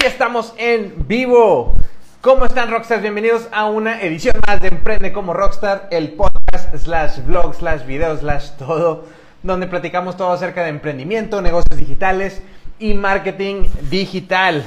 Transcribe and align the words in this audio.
Y 0.00 0.06
estamos 0.06 0.54
en 0.58 0.94
vivo. 1.08 1.74
¿Cómo 2.20 2.44
están 2.44 2.70
Rockstars? 2.70 3.02
Bienvenidos 3.02 3.48
a 3.50 3.64
una 3.64 4.00
edición 4.00 4.36
más 4.46 4.60
de 4.60 4.68
Emprende 4.68 5.12
como 5.12 5.34
Rockstar, 5.34 5.88
el 5.90 6.12
podcast 6.12 6.76
slash 6.76 7.24
vlog 7.24 7.52
slash 7.56 7.84
video 7.84 8.16
slash 8.16 8.50
todo, 8.58 9.06
donde 9.42 9.66
platicamos 9.66 10.16
todo 10.16 10.30
acerca 10.30 10.62
de 10.62 10.68
emprendimiento, 10.68 11.42
negocios 11.42 11.76
digitales 11.76 12.40
y 12.78 12.94
marketing 12.94 13.64
digital. 13.90 14.64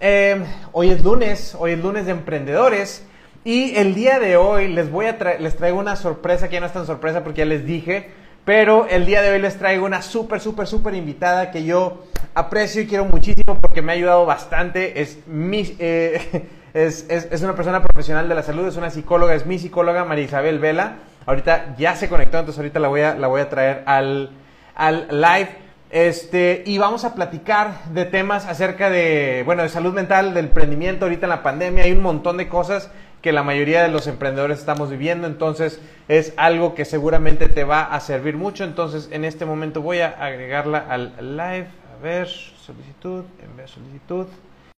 Eh, 0.00 0.44
hoy 0.72 0.90
es 0.90 1.02
lunes, 1.02 1.56
hoy 1.58 1.72
es 1.72 1.78
lunes 1.78 2.04
de 2.04 2.12
emprendedores 2.12 3.06
y 3.44 3.74
el 3.76 3.94
día 3.94 4.18
de 4.18 4.36
hoy 4.36 4.68
les 4.68 4.90
voy 4.90 5.06
a 5.06 5.16
les 5.38 5.56
traigo 5.56 5.78
una 5.78 5.96
sorpresa 5.96 6.48
que 6.48 6.54
ya 6.54 6.60
no 6.60 6.66
es 6.66 6.74
tan 6.74 6.84
sorpresa 6.84 7.24
porque 7.24 7.38
ya 7.38 7.46
les 7.46 7.64
dije, 7.64 8.10
pero 8.48 8.86
el 8.88 9.04
día 9.04 9.20
de 9.20 9.28
hoy 9.28 9.38
les 9.40 9.58
traigo 9.58 9.84
una 9.84 10.00
súper, 10.00 10.40
súper, 10.40 10.66
súper 10.66 10.94
invitada 10.94 11.50
que 11.50 11.64
yo 11.64 12.06
aprecio 12.32 12.80
y 12.80 12.86
quiero 12.86 13.04
muchísimo 13.04 13.58
porque 13.60 13.82
me 13.82 13.92
ha 13.92 13.94
ayudado 13.94 14.24
bastante. 14.24 15.02
Es, 15.02 15.18
mi, 15.26 15.76
eh, 15.78 16.48
es, 16.72 17.04
es, 17.10 17.28
es, 17.30 17.42
una 17.42 17.54
persona 17.54 17.82
profesional 17.82 18.26
de 18.26 18.34
la 18.34 18.42
salud, 18.42 18.66
es 18.66 18.76
una 18.76 18.88
psicóloga, 18.88 19.34
es 19.34 19.44
mi 19.44 19.58
psicóloga, 19.58 20.06
María 20.06 20.24
Isabel 20.24 20.60
Vela. 20.60 20.94
Ahorita 21.26 21.74
ya 21.76 21.94
se 21.94 22.08
conectó, 22.08 22.38
entonces 22.38 22.58
ahorita 22.58 22.80
la 22.80 22.88
voy 22.88 23.02
a, 23.02 23.16
la 23.16 23.26
voy 23.26 23.42
a 23.42 23.50
traer 23.50 23.82
al, 23.84 24.30
al 24.74 25.08
live. 25.10 25.50
Este, 25.90 26.62
y 26.64 26.78
vamos 26.78 27.04
a 27.04 27.14
platicar 27.14 27.84
de 27.92 28.06
temas 28.06 28.46
acerca 28.46 28.88
de, 28.88 29.42
bueno, 29.44 29.62
de 29.62 29.68
salud 29.68 29.92
mental, 29.92 30.32
del 30.32 30.46
emprendimiento 30.46 31.04
ahorita 31.04 31.26
en 31.26 31.30
la 31.30 31.42
pandemia. 31.42 31.84
Hay 31.84 31.92
un 31.92 32.02
montón 32.02 32.38
de 32.38 32.48
cosas 32.48 32.90
que 33.22 33.32
la 33.32 33.42
mayoría 33.42 33.82
de 33.82 33.88
los 33.88 34.06
emprendedores 34.06 34.58
estamos 34.58 34.90
viviendo, 34.90 35.26
entonces 35.26 35.80
es 36.08 36.32
algo 36.36 36.74
que 36.74 36.84
seguramente 36.84 37.48
te 37.48 37.64
va 37.64 37.82
a 37.82 38.00
servir 38.00 38.36
mucho. 38.36 38.64
Entonces, 38.64 39.08
en 39.12 39.24
este 39.24 39.44
momento 39.44 39.82
voy 39.82 40.00
a 40.00 40.08
agregarla 40.10 40.78
al 40.88 41.36
live 41.36 41.68
ver, 41.98 42.28
solicitud, 42.28 43.24
enviar 43.42 43.68
solicitud. 43.68 44.26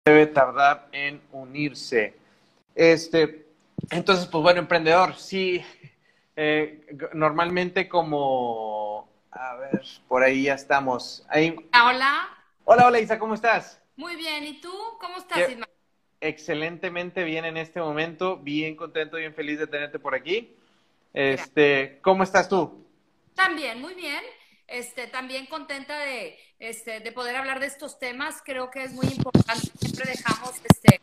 Debe 0.05 0.27
tardar 0.27 0.89
en 0.93 1.21
unirse. 1.33 2.15
Este, 2.75 3.47
entonces, 3.91 4.27
pues 4.27 4.43
bueno, 4.43 4.61
emprendedor, 4.61 5.15
sí, 5.17 5.65
eh, 6.37 6.87
normalmente 7.13 7.89
como, 7.89 9.09
a 9.31 9.57
ver, 9.57 9.83
por 10.07 10.23
ahí 10.23 10.45
ya 10.45 10.55
estamos. 10.55 11.27
Ahí. 11.29 11.55
Hola. 11.75 12.29
Hola, 12.65 12.87
hola 12.87 13.01
Isa, 13.01 13.19
¿cómo 13.19 13.35
estás? 13.35 13.81
Muy 13.97 14.15
bien, 14.17 14.45
¿y 14.45 14.61
tú? 14.61 14.73
¿Cómo 15.01 15.19
estás, 15.19 15.51
Isma? 15.51 15.67
Excelentemente 16.21 17.25
bien 17.25 17.45
en 17.45 17.57
este 17.57 17.81
momento, 17.81 18.39
bien 18.39 18.77
contento, 18.77 19.17
bien 19.17 19.35
feliz 19.35 19.59
de 19.59 19.67
tenerte 19.67 19.99
por 19.99 20.15
aquí. 20.15 20.55
Este, 21.13 21.99
¿cómo 22.03 22.23
estás 22.23 22.49
tú? 22.49 22.87
También, 23.35 23.81
muy 23.81 23.95
bien. 23.95 24.23
Este, 24.67 25.07
también 25.07 25.47
contenta 25.47 25.99
de, 26.01 26.39
este, 26.59 27.01
de 27.01 27.13
poder 27.13 27.37
hablar 27.37 27.61
de 27.61 27.67
estos 27.67 27.99
temas. 27.99 28.43
Creo 28.45 28.71
que 28.71 28.85
es 28.85 28.93
muy 28.93 29.07
importante. 29.07 29.69
Siempre 29.81 30.11
dejamos 30.11 30.55
este, 30.71 31.01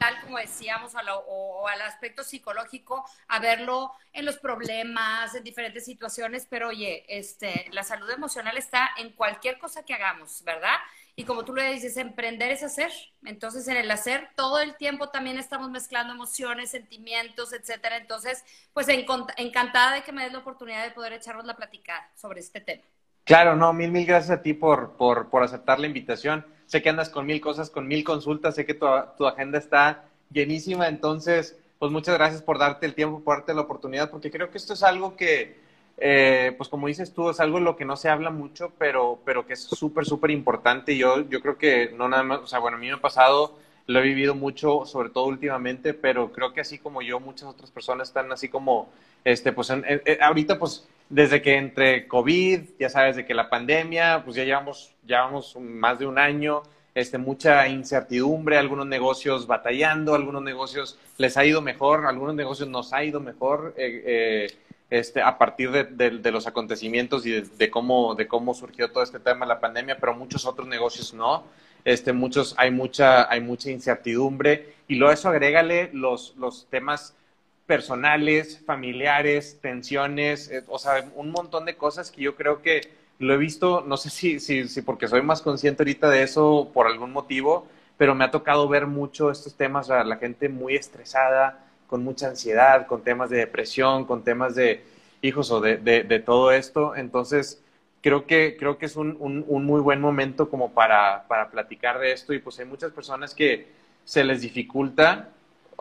mental, 0.00 0.20
como 0.22 0.38
decíamos, 0.38 0.92
o, 1.26 1.68
al 1.68 1.82
aspecto 1.82 2.22
psicológico, 2.24 3.04
a 3.28 3.38
verlo 3.38 3.92
en 4.12 4.24
los 4.24 4.38
problemas, 4.38 5.34
en 5.34 5.44
diferentes 5.44 5.84
situaciones. 5.84 6.46
Pero 6.48 6.68
oye, 6.68 7.04
este, 7.08 7.66
la 7.72 7.82
salud 7.82 8.10
emocional 8.10 8.56
está 8.56 8.90
en 8.96 9.12
cualquier 9.12 9.58
cosa 9.58 9.84
que 9.84 9.94
hagamos, 9.94 10.42
¿verdad? 10.44 10.76
Y 11.16 11.24
como 11.24 11.44
tú 11.44 11.54
le 11.54 11.72
dices, 11.72 11.96
emprender 11.98 12.50
es 12.50 12.62
hacer. 12.62 12.90
Entonces, 13.24 13.68
en 13.68 13.76
el 13.76 13.90
hacer, 13.90 14.30
todo 14.36 14.60
el 14.60 14.76
tiempo 14.76 15.10
también 15.10 15.38
estamos 15.38 15.70
mezclando 15.70 16.14
emociones, 16.14 16.70
sentimientos, 16.70 17.52
etcétera. 17.52 17.96
Entonces, 17.98 18.42
pues 18.72 18.88
encantada 18.88 19.94
de 19.94 20.02
que 20.02 20.12
me 20.12 20.24
des 20.24 20.32
la 20.32 20.38
oportunidad 20.38 20.82
de 20.82 20.92
poder 20.92 21.12
echarnos 21.12 21.44
la 21.44 21.56
platicada 21.56 22.10
sobre 22.16 22.40
este 22.40 22.60
tema. 22.60 22.84
Claro, 23.24 23.54
no, 23.54 23.72
mil, 23.72 23.90
mil 23.92 24.06
gracias 24.06 24.38
a 24.38 24.42
ti 24.42 24.54
por, 24.54 24.92
por, 24.96 25.28
por 25.28 25.42
aceptar 25.42 25.78
la 25.78 25.86
invitación. 25.86 26.44
Sé 26.66 26.82
que 26.82 26.88
andas 26.88 27.08
con 27.10 27.26
mil 27.26 27.40
cosas, 27.40 27.70
con 27.70 27.86
mil 27.86 28.02
consultas, 28.04 28.54
sé 28.54 28.64
que 28.66 28.74
tu, 28.74 28.86
tu 29.16 29.26
agenda 29.26 29.58
está 29.58 30.04
llenísima, 30.32 30.88
entonces, 30.88 31.56
pues 31.78 31.92
muchas 31.92 32.16
gracias 32.16 32.42
por 32.42 32.58
darte 32.58 32.86
el 32.86 32.94
tiempo, 32.94 33.20
por 33.22 33.36
darte 33.38 33.54
la 33.54 33.62
oportunidad, 33.62 34.10
porque 34.10 34.30
creo 34.30 34.50
que 34.50 34.58
esto 34.58 34.72
es 34.74 34.82
algo 34.82 35.16
que, 35.16 35.56
eh, 35.98 36.54
pues 36.56 36.68
como 36.68 36.86
dices 36.88 37.12
tú, 37.12 37.30
es 37.30 37.40
algo 37.40 37.58
de 37.58 37.64
lo 37.64 37.76
que 37.76 37.84
no 37.84 37.96
se 37.96 38.08
habla 38.08 38.30
mucho, 38.30 38.72
pero, 38.78 39.20
pero 39.24 39.46
que 39.46 39.52
es 39.54 39.60
súper, 39.62 40.04
súper 40.06 40.30
importante. 40.30 40.96
Yo, 40.96 41.28
yo 41.28 41.40
creo 41.40 41.56
que 41.58 41.90
no 41.96 42.08
nada 42.08 42.22
más, 42.22 42.40
o 42.40 42.46
sea, 42.46 42.58
bueno, 42.58 42.76
a 42.76 42.80
mí 42.80 42.86
me 42.86 42.94
ha 42.94 43.00
pasado, 43.00 43.56
lo 43.86 43.98
he 44.00 44.02
vivido 44.02 44.34
mucho, 44.34 44.84
sobre 44.86 45.10
todo 45.10 45.24
últimamente, 45.26 45.94
pero 45.94 46.32
creo 46.32 46.52
que 46.52 46.60
así 46.60 46.78
como 46.78 47.02
yo, 47.02 47.18
muchas 47.20 47.48
otras 47.48 47.70
personas 47.70 48.08
están 48.08 48.30
así 48.32 48.48
como, 48.48 48.88
este, 49.24 49.52
pues 49.52 49.72
ahorita, 50.20 50.58
pues 50.58 50.88
desde 51.10 51.42
que 51.42 51.56
entre 51.56 52.06
COVID, 52.06 52.60
ya 52.78 52.88
sabes, 52.88 53.16
de 53.16 53.26
que 53.26 53.34
la 53.34 53.50
pandemia, 53.50 54.22
pues 54.24 54.36
ya 54.36 54.44
llevamos, 54.44 54.94
llevamos 55.04 55.56
más 55.56 55.98
de 55.98 56.06
un 56.06 56.18
año, 56.18 56.62
este, 56.94 57.18
mucha 57.18 57.66
incertidumbre, 57.68 58.56
algunos 58.56 58.86
negocios 58.86 59.46
batallando, 59.46 60.14
algunos 60.14 60.42
negocios 60.42 60.98
les 61.18 61.36
ha 61.36 61.44
ido 61.44 61.60
mejor, 61.60 62.06
algunos 62.06 62.34
negocios 62.34 62.68
nos 62.68 62.92
ha 62.92 63.04
ido 63.04 63.20
mejor. 63.20 63.74
Eh, 63.76 64.02
eh, 64.06 64.56
este, 64.90 65.22
a 65.22 65.38
partir 65.38 65.70
de, 65.70 66.32
los 66.32 66.48
acontecimientos 66.48 67.24
y 67.24 67.40
de, 67.42 67.70
cómo, 67.70 68.16
de 68.16 68.26
cómo 68.26 68.54
surgió 68.54 68.90
todo 68.90 69.04
este 69.04 69.20
tema 69.20 69.46
de 69.46 69.50
la 69.50 69.60
pandemia, 69.60 69.96
pero 69.98 70.14
muchos 70.14 70.44
otros 70.46 70.66
negocios 70.66 71.14
no. 71.14 71.44
Este, 71.84 72.12
muchos, 72.12 72.54
hay 72.58 72.72
mucha, 72.72 73.30
hay 73.30 73.40
mucha 73.40 73.70
incertidumbre 73.70 74.74
y 74.88 74.96
luego 74.96 75.14
eso 75.14 75.28
agrégale 75.28 75.90
los, 75.92 76.34
los 76.36 76.66
temas 76.68 77.14
personales, 77.70 78.60
familiares, 78.66 79.60
tensiones, 79.62 80.50
eh, 80.50 80.64
o 80.66 80.76
sea, 80.76 81.08
un 81.14 81.30
montón 81.30 81.66
de 81.66 81.76
cosas 81.76 82.10
que 82.10 82.20
yo 82.20 82.34
creo 82.34 82.62
que 82.62 82.80
lo 83.20 83.32
he 83.32 83.36
visto, 83.36 83.84
no 83.86 83.96
sé 83.96 84.10
si, 84.10 84.40
si, 84.40 84.66
si 84.66 84.82
porque 84.82 85.06
soy 85.06 85.22
más 85.22 85.40
consciente 85.40 85.84
ahorita 85.84 86.10
de 86.10 86.24
eso 86.24 86.72
por 86.74 86.88
algún 86.88 87.12
motivo, 87.12 87.68
pero 87.96 88.16
me 88.16 88.24
ha 88.24 88.32
tocado 88.32 88.66
ver 88.66 88.88
mucho 88.88 89.30
estos 89.30 89.54
temas, 89.54 89.88
a 89.88 90.02
la 90.02 90.16
gente 90.16 90.48
muy 90.48 90.74
estresada, 90.74 91.64
con 91.86 92.02
mucha 92.02 92.26
ansiedad, 92.26 92.88
con 92.88 93.04
temas 93.04 93.30
de 93.30 93.36
depresión, 93.36 94.04
con 94.04 94.24
temas 94.24 94.56
de 94.56 94.82
hijos 95.22 95.52
o 95.52 95.60
de, 95.60 95.76
de, 95.76 96.18
todo 96.18 96.50
esto. 96.50 96.96
Entonces, 96.96 97.62
creo 98.02 98.26
que, 98.26 98.56
creo 98.58 98.78
que 98.78 98.86
es 98.86 98.96
un, 98.96 99.16
un, 99.20 99.64
muy 99.64 99.80
buen 99.80 100.00
momento 100.00 100.50
como 100.50 100.72
para, 100.72 101.28
para, 101.28 101.52
platicar 101.52 102.00
de 102.00 102.10
esto 102.10 102.32
y 102.32 102.40
pues 102.40 102.58
hay 102.58 102.64
muchas 102.66 102.90
personas 102.90 103.32
que 103.32 103.68
se 104.04 104.24
les 104.24 104.40
dificulta, 104.40 105.28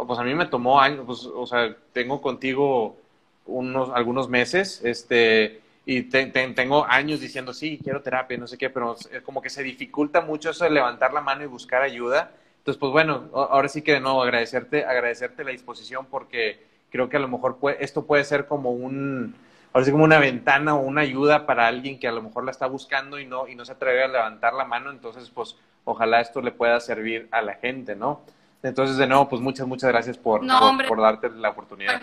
pues 0.05 0.19
a 0.19 0.23
mí 0.23 0.33
me 0.33 0.45
tomó 0.45 0.79
años, 0.79 1.03
pues, 1.05 1.25
o 1.25 1.45
sea, 1.45 1.75
tengo 1.93 2.21
contigo 2.21 2.97
unos, 3.45 3.89
algunos 3.93 4.29
meses, 4.29 4.81
este, 4.83 5.61
y 5.85 6.03
tengo 6.03 6.85
años 6.85 7.19
diciendo, 7.19 7.53
sí, 7.53 7.79
quiero 7.83 8.01
terapia, 8.01 8.37
no 8.37 8.47
sé 8.47 8.57
qué, 8.57 8.69
pero 8.69 8.95
como 9.23 9.41
que 9.41 9.49
se 9.49 9.63
dificulta 9.63 10.21
mucho 10.21 10.51
eso 10.51 10.63
de 10.63 10.69
levantar 10.69 11.13
la 11.13 11.21
mano 11.21 11.43
y 11.43 11.47
buscar 11.47 11.81
ayuda. 11.81 12.31
Entonces, 12.59 12.79
pues 12.79 12.91
bueno, 12.91 13.29
ahora 13.33 13.67
sí 13.69 13.81
que 13.81 13.93
de 13.93 13.99
nuevo 13.99 14.21
agradecerte, 14.21 14.85
agradecerte 14.85 15.43
la 15.43 15.51
disposición 15.51 16.05
porque 16.05 16.63
creo 16.91 17.09
que 17.09 17.17
a 17.17 17.19
lo 17.19 17.27
mejor 17.27 17.57
esto 17.79 18.05
puede 18.05 18.23
ser 18.23 18.45
como 18.45 18.71
un, 18.71 19.33
ahora 19.73 19.85
sí 19.85 19.91
como 19.91 20.03
una 20.03 20.19
ventana 20.19 20.75
o 20.75 20.81
una 20.81 21.01
ayuda 21.01 21.45
para 21.45 21.67
alguien 21.67 21.99
que 21.99 22.07
a 22.07 22.11
lo 22.11 22.21
mejor 22.21 22.43
la 22.43 22.51
está 22.51 22.67
buscando 22.67 23.19
y 23.19 23.25
no, 23.25 23.47
y 23.47 23.55
no 23.55 23.66
se 23.66 23.71
atreve 23.71 24.03
a 24.03 24.07
levantar 24.07 24.53
la 24.53 24.66
mano. 24.66 24.91
Entonces, 24.91 25.31
pues 25.31 25.55
ojalá 25.85 26.21
esto 26.21 26.41
le 26.41 26.51
pueda 26.51 26.79
servir 26.79 27.27
a 27.31 27.41
la 27.41 27.55
gente, 27.55 27.95
¿no? 27.95 28.21
Entonces, 28.62 28.97
de 28.97 29.08
nuevo, 29.08 29.30
pues 29.30 29.42
muchas, 29.42 29.68
muchas 29.68 29.90
gracias 29.90 30.18
por, 30.18 30.42
por, 30.88 31.02
darte 31.02 31.30
la 31.30 31.50
oportunidad. 31.50 32.02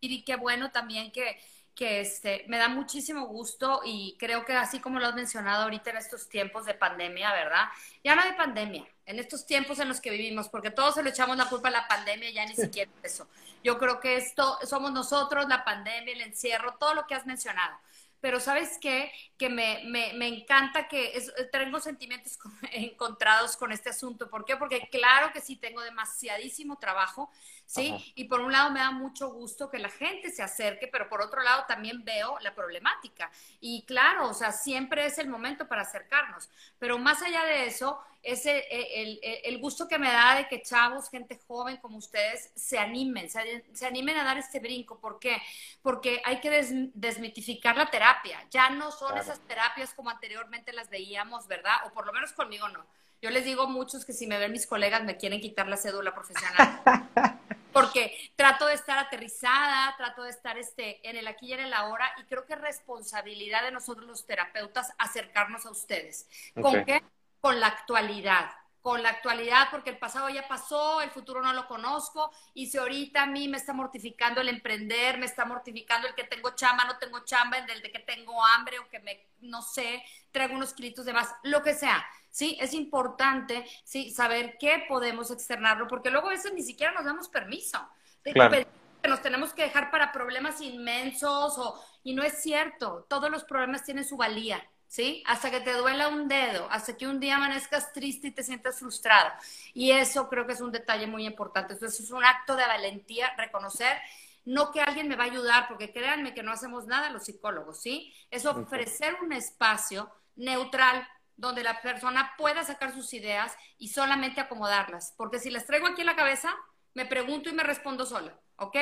Y 0.00 0.22
qué 0.22 0.36
bueno 0.36 0.70
también 0.70 1.12
que, 1.12 1.38
que 1.74 2.00
este, 2.00 2.44
me 2.48 2.58
da 2.58 2.68
muchísimo 2.68 3.26
gusto 3.26 3.80
y 3.84 4.16
creo 4.18 4.44
que 4.44 4.54
así 4.54 4.80
como 4.80 4.98
lo 4.98 5.06
has 5.06 5.14
mencionado 5.14 5.64
ahorita 5.64 5.90
en 5.90 5.98
estos 5.98 6.28
tiempos 6.28 6.64
de 6.64 6.74
pandemia, 6.74 7.32
¿verdad? 7.32 7.68
Ya 8.02 8.14
no 8.14 8.22
hay 8.22 8.32
pandemia, 8.32 8.86
en 9.04 9.18
estos 9.18 9.46
tiempos 9.46 9.78
en 9.78 9.88
los 9.88 10.00
que 10.00 10.10
vivimos, 10.10 10.48
porque 10.48 10.70
todos 10.70 10.94
se 10.94 11.02
le 11.02 11.10
echamos 11.10 11.36
la 11.36 11.46
culpa 11.46 11.68
a 11.68 11.72
la 11.72 11.88
pandemia, 11.88 12.30
ya 12.30 12.46
ni 12.46 12.54
siquiera 12.56 12.90
eso. 13.02 13.28
Yo 13.62 13.78
creo 13.78 14.00
que 14.00 14.16
esto 14.16 14.58
somos 14.66 14.92
nosotros, 14.92 15.46
la 15.48 15.64
pandemia, 15.64 16.14
el 16.14 16.22
encierro, 16.22 16.76
todo 16.78 16.94
lo 16.94 17.06
que 17.06 17.14
has 17.14 17.26
mencionado. 17.26 17.76
Pero 18.20 18.40
sabes 18.40 18.78
qué? 18.80 19.10
Que 19.38 19.48
me, 19.48 19.82
me, 19.86 20.12
me 20.14 20.28
encanta 20.28 20.88
que 20.88 21.12
tengo 21.52 21.80
sentimientos 21.80 22.38
encontrados 22.72 23.56
con 23.56 23.72
este 23.72 23.90
asunto. 23.90 24.28
¿Por 24.28 24.44
qué? 24.44 24.56
Porque 24.56 24.88
claro 24.90 25.32
que 25.32 25.40
sí 25.40 25.56
tengo 25.56 25.80
demasiadísimo 25.80 26.78
trabajo, 26.78 27.30
¿sí? 27.66 27.94
Y 28.14 28.24
por 28.24 28.40
un 28.40 28.52
lado 28.52 28.70
me 28.70 28.80
da 28.80 28.90
mucho 28.90 29.30
gusto 29.30 29.70
que 29.70 29.78
la 29.78 29.88
gente 29.88 30.30
se 30.30 30.42
acerque, 30.42 30.88
pero 30.88 31.08
por 31.08 31.22
otro 31.22 31.42
lado 31.42 31.64
también 31.66 32.04
veo 32.04 32.38
la 32.40 32.54
problemática. 32.54 33.30
Y 33.60 33.84
claro, 33.86 34.28
o 34.28 34.34
sea, 34.34 34.52
siempre 34.52 35.06
es 35.06 35.18
el 35.18 35.28
momento 35.28 35.68
para 35.68 35.82
acercarnos. 35.82 36.48
Pero 36.78 36.98
más 36.98 37.22
allá 37.22 37.44
de 37.44 37.66
eso, 37.66 38.00
es 38.22 38.44
el, 38.44 39.18
el, 39.22 39.58
gusto 39.58 39.88
que 39.88 39.98
me 39.98 40.10
da 40.10 40.36
de 40.36 40.48
que 40.48 40.62
chavos, 40.62 41.08
gente 41.08 41.40
joven 41.46 41.78
como 41.78 41.96
ustedes, 41.96 42.52
se 42.54 42.78
animen, 42.78 43.30
se, 43.30 43.86
animen 43.86 44.16
a 44.18 44.24
dar 44.24 44.36
este 44.36 44.60
brinco. 44.60 44.98
¿Por 45.00 45.18
qué? 45.18 45.40
Porque 45.82 46.20
hay 46.24 46.40
que 46.40 46.50
desmitificar 46.94 47.76
la 47.76 47.90
terapia. 47.90 48.46
Ya 48.50 48.70
no 48.70 48.90
son 48.92 49.16
esas 49.16 49.40
terapias 49.46 49.94
como 49.94 50.10
anteriormente 50.10 50.72
las 50.72 50.90
veíamos, 50.90 51.46
¿verdad? 51.46 51.76
O 51.86 51.92
por 51.92 52.06
lo 52.06 52.12
menos 52.12 52.32
conmigo 52.32 52.68
no. 52.68 52.84
Yo 53.22 53.30
les 53.30 53.44
digo 53.44 53.62
a 53.62 53.68
muchos 53.68 54.04
que 54.04 54.12
si 54.12 54.26
me 54.26 54.38
ven 54.38 54.52
mis 54.52 54.66
colegas 54.66 55.04
me 55.04 55.16
quieren 55.16 55.40
quitar 55.40 55.68
la 55.68 55.76
cédula 55.76 56.14
profesional. 56.14 56.82
Porque 57.72 58.32
trato 58.34 58.66
de 58.66 58.74
estar 58.74 58.98
aterrizada, 58.98 59.94
trato 59.96 60.24
de 60.24 60.30
estar 60.30 60.58
este, 60.58 61.08
en 61.08 61.16
el 61.16 61.28
aquí 61.28 61.46
y 61.46 61.52
en 61.52 61.60
el 61.60 61.72
ahora, 61.72 62.12
y 62.18 62.24
creo 62.24 62.44
que 62.44 62.54
es 62.54 62.60
responsabilidad 62.60 63.62
de 63.62 63.70
nosotros 63.70 64.06
los 64.06 64.26
terapeutas 64.26 64.92
acercarnos 64.98 65.66
a 65.66 65.70
ustedes. 65.70 66.26
¿Con 66.60 66.84
qué? 66.84 67.00
Con 67.40 67.60
la 67.60 67.66
actualidad. 67.68 68.50
con 68.82 69.02
la 69.02 69.10
actualidad, 69.10 69.68
porque 69.70 69.90
el 69.90 69.98
pasado 69.98 70.30
ya 70.30 70.48
pasó, 70.48 71.02
el 71.02 71.10
futuro 71.10 71.42
no 71.42 71.52
lo 71.52 71.66
conozco, 71.66 72.30
y 72.54 72.66
si 72.68 72.78
ahorita 72.78 73.24
a 73.24 73.26
mí 73.26 73.46
me 73.46 73.58
está 73.58 73.74
mortificando 73.74 74.40
el 74.40 74.48
emprender, 74.48 75.18
me 75.18 75.26
está 75.26 75.44
mortificando 75.44 76.08
el 76.08 76.14
que 76.14 76.24
tengo 76.24 76.54
chamba, 76.54 76.86
no 76.86 76.96
tengo 76.96 77.20
chamba, 77.24 77.58
el 77.58 77.82
de 77.82 77.92
que 77.92 77.98
tengo 77.98 78.42
hambre 78.42 78.78
o 78.78 78.88
que 78.88 78.98
me, 79.00 79.28
no 79.40 79.60
sé, 79.60 80.02
traigo 80.32 80.54
unos 80.54 80.72
kilitos 80.72 81.04
de 81.04 81.12
más, 81.12 81.28
lo 81.42 81.62
que 81.62 81.74
sea, 81.74 82.02
¿sí? 82.30 82.56
Es 82.58 82.72
importante, 82.72 83.66
¿sí? 83.84 84.10
Saber 84.12 84.56
qué 84.58 84.86
podemos 84.88 85.30
externarlo, 85.30 85.86
porque 85.86 86.10
luego 86.10 86.28
a 86.28 86.30
veces 86.30 86.54
ni 86.54 86.62
siquiera 86.62 86.92
nos 86.92 87.04
damos 87.04 87.28
permiso. 87.28 87.78
Claro. 88.22 88.66
Que 89.02 89.08
nos 89.08 89.20
tenemos 89.20 89.52
que 89.52 89.62
dejar 89.64 89.90
para 89.90 90.10
problemas 90.10 90.60
inmensos 90.62 91.58
o, 91.58 91.78
y 92.02 92.14
no 92.14 92.22
es 92.22 92.40
cierto, 92.42 93.06
todos 93.10 93.30
los 93.30 93.44
problemas 93.44 93.84
tienen 93.84 94.06
su 94.06 94.16
valía. 94.16 94.62
¿Sí? 94.90 95.22
Hasta 95.24 95.52
que 95.52 95.60
te 95.60 95.72
duela 95.72 96.08
un 96.08 96.26
dedo, 96.26 96.66
hasta 96.68 96.96
que 96.96 97.06
un 97.06 97.20
día 97.20 97.36
amanezcas 97.36 97.92
triste 97.92 98.26
y 98.26 98.30
te 98.32 98.42
sientas 98.42 98.80
frustrada. 98.80 99.38
Y 99.72 99.92
eso 99.92 100.28
creo 100.28 100.46
que 100.46 100.52
es 100.52 100.60
un 100.60 100.72
detalle 100.72 101.06
muy 101.06 101.26
importante. 101.26 101.74
Entonces 101.74 102.00
es 102.00 102.10
un 102.10 102.24
acto 102.24 102.56
de 102.56 102.66
valentía 102.66 103.32
reconocer, 103.36 103.96
no 104.44 104.72
que 104.72 104.82
alguien 104.82 105.06
me 105.06 105.14
va 105.14 105.24
a 105.24 105.26
ayudar, 105.28 105.68
porque 105.68 105.92
créanme 105.92 106.34
que 106.34 106.42
no 106.42 106.50
hacemos 106.50 106.86
nada 106.86 107.10
los 107.10 107.24
psicólogos, 107.24 107.80
¿sí? 107.80 108.12
Es 108.32 108.46
ofrecer 108.46 109.16
un 109.22 109.32
espacio 109.32 110.10
neutral 110.34 111.06
donde 111.36 111.62
la 111.62 111.80
persona 111.80 112.34
pueda 112.36 112.64
sacar 112.64 112.92
sus 112.92 113.14
ideas 113.14 113.56
y 113.78 113.88
solamente 113.88 114.40
acomodarlas. 114.40 115.14
Porque 115.16 115.38
si 115.38 115.50
las 115.50 115.66
traigo 115.66 115.86
aquí 115.86 116.00
en 116.00 116.08
la 116.08 116.16
cabeza, 116.16 116.52
me 116.94 117.06
pregunto 117.06 117.48
y 117.48 117.52
me 117.52 117.62
respondo 117.62 118.04
sola, 118.04 118.36
¿ok? 118.56 118.76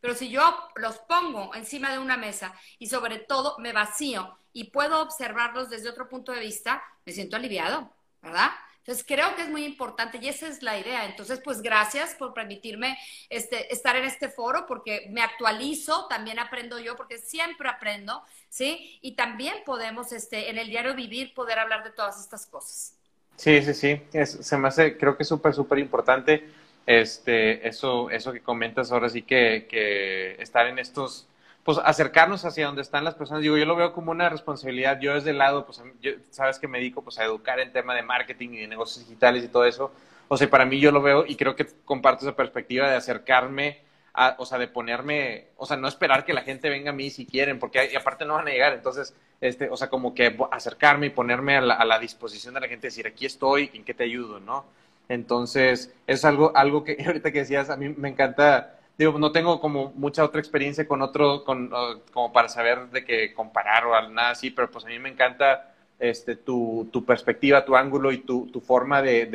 Pero 0.00 0.14
si 0.14 0.28
yo 0.28 0.42
los 0.76 0.98
pongo 0.98 1.54
encima 1.54 1.92
de 1.92 1.98
una 1.98 2.16
mesa 2.16 2.54
y 2.78 2.88
sobre 2.88 3.18
todo 3.18 3.56
me 3.58 3.72
vacío 3.72 4.36
y 4.52 4.70
puedo 4.70 5.02
observarlos 5.02 5.70
desde 5.70 5.90
otro 5.90 6.08
punto 6.08 6.32
de 6.32 6.40
vista, 6.40 6.82
me 7.04 7.12
siento 7.12 7.36
aliviado, 7.36 7.90
¿verdad? 8.22 8.50
Entonces 8.86 9.04
creo 9.04 9.34
que 9.34 9.42
es 9.42 9.48
muy 9.48 9.64
importante 9.64 10.18
y 10.22 10.28
esa 10.28 10.46
es 10.46 10.62
la 10.62 10.78
idea. 10.78 11.06
Entonces, 11.06 11.40
pues 11.42 11.60
gracias 11.60 12.14
por 12.14 12.32
permitirme 12.32 12.96
este, 13.28 13.72
estar 13.72 13.96
en 13.96 14.04
este 14.04 14.28
foro 14.28 14.64
porque 14.64 15.08
me 15.10 15.22
actualizo, 15.22 16.06
también 16.08 16.38
aprendo 16.38 16.78
yo 16.78 16.94
porque 16.94 17.18
siempre 17.18 17.68
aprendo, 17.68 18.22
¿sí? 18.48 18.96
Y 19.02 19.16
también 19.16 19.56
podemos 19.64 20.12
este, 20.12 20.50
en 20.50 20.58
el 20.58 20.68
diario 20.68 20.94
vivir 20.94 21.34
poder 21.34 21.58
hablar 21.58 21.82
de 21.82 21.90
todas 21.90 22.20
estas 22.20 22.46
cosas. 22.46 22.94
Sí, 23.34 23.60
sí, 23.60 23.74
sí. 23.74 24.00
se 24.24 24.56
me 24.56 24.68
hace, 24.68 24.96
creo 24.96 25.16
que 25.16 25.24
es 25.24 25.28
súper, 25.28 25.52
súper 25.52 25.80
importante 25.80 26.48
este, 26.86 27.66
eso, 27.68 28.10
eso 28.10 28.32
que 28.32 28.40
comentas 28.40 28.92
ahora 28.92 29.08
sí 29.08 29.22
que, 29.22 29.66
que 29.68 30.40
estar 30.40 30.66
en 30.66 30.78
estos 30.78 31.28
pues 31.66 31.78
acercarnos 31.82 32.44
hacia 32.44 32.66
donde 32.66 32.82
están 32.82 33.02
las 33.02 33.16
personas. 33.16 33.42
Digo, 33.42 33.56
yo 33.56 33.64
lo 33.64 33.74
veo 33.74 33.92
como 33.92 34.12
una 34.12 34.28
responsabilidad. 34.28 35.00
Yo 35.00 35.14
desde 35.14 35.30
el 35.30 35.38
lado, 35.38 35.66
pues, 35.66 35.82
sabes 36.30 36.60
que 36.60 36.68
me 36.68 36.78
dedico 36.78 37.02
pues, 37.02 37.18
a 37.18 37.24
educar 37.24 37.58
en 37.58 37.72
tema 37.72 37.92
de 37.92 38.04
marketing 38.04 38.50
y 38.50 38.58
de 38.58 38.68
negocios 38.68 39.04
digitales 39.04 39.42
y 39.42 39.48
todo 39.48 39.64
eso. 39.64 39.90
O 40.28 40.36
sea, 40.36 40.48
para 40.48 40.64
mí 40.64 40.78
yo 40.78 40.92
lo 40.92 41.02
veo 41.02 41.26
y 41.26 41.34
creo 41.34 41.56
que 41.56 41.66
comparto 41.84 42.24
esa 42.24 42.36
perspectiva 42.36 42.88
de 42.88 42.94
acercarme, 42.94 43.80
a, 44.14 44.36
o 44.38 44.46
sea, 44.46 44.58
de 44.58 44.68
ponerme, 44.68 45.48
o 45.56 45.66
sea, 45.66 45.76
no 45.76 45.88
esperar 45.88 46.24
que 46.24 46.32
la 46.32 46.42
gente 46.42 46.70
venga 46.70 46.90
a 46.90 46.94
mí 46.94 47.10
si 47.10 47.26
quieren, 47.26 47.58
porque 47.58 47.96
aparte 47.96 48.24
no 48.24 48.34
van 48.34 48.46
a 48.46 48.52
llegar. 48.52 48.72
Entonces, 48.72 49.12
este, 49.40 49.68
o 49.68 49.76
sea, 49.76 49.90
como 49.90 50.14
que 50.14 50.38
acercarme 50.52 51.06
y 51.06 51.10
ponerme 51.10 51.56
a 51.56 51.62
la, 51.62 51.74
a 51.74 51.84
la 51.84 51.98
disposición 51.98 52.54
de 52.54 52.60
la 52.60 52.68
gente, 52.68 52.86
decir, 52.86 53.08
aquí 53.08 53.26
estoy, 53.26 53.72
¿en 53.74 53.84
qué 53.84 53.92
te 53.92 54.04
ayudo? 54.04 54.38
¿no? 54.38 54.66
Entonces, 55.08 55.94
es 56.06 56.24
algo, 56.24 56.52
algo 56.56 56.84
que 56.84 56.96
ahorita 57.06 57.32
que 57.32 57.40
decías, 57.40 57.70
a 57.70 57.76
mí 57.76 57.88
me 57.90 58.08
encanta 58.08 58.76
digo, 58.98 59.18
no 59.18 59.32
tengo 59.32 59.60
como 59.60 59.92
mucha 59.94 60.24
otra 60.24 60.40
experiencia 60.40 60.86
con 60.88 61.02
otro, 61.02 61.44
con, 61.44 61.70
como 62.12 62.32
para 62.32 62.48
saber 62.48 62.88
de 62.90 63.04
qué 63.04 63.34
comparar 63.34 63.84
o 63.86 64.08
nada 64.10 64.30
así, 64.30 64.50
pero 64.50 64.70
pues 64.70 64.84
a 64.84 64.88
mí 64.88 64.98
me 64.98 65.10
encanta 65.10 65.74
este, 65.98 66.36
tu, 66.36 66.88
tu 66.92 67.04
perspectiva, 67.04 67.64
tu 67.64 67.76
ángulo 67.76 68.12
y 68.12 68.18
tu, 68.18 68.46
tu 68.46 68.60
forma 68.60 69.02
de, 69.02 69.26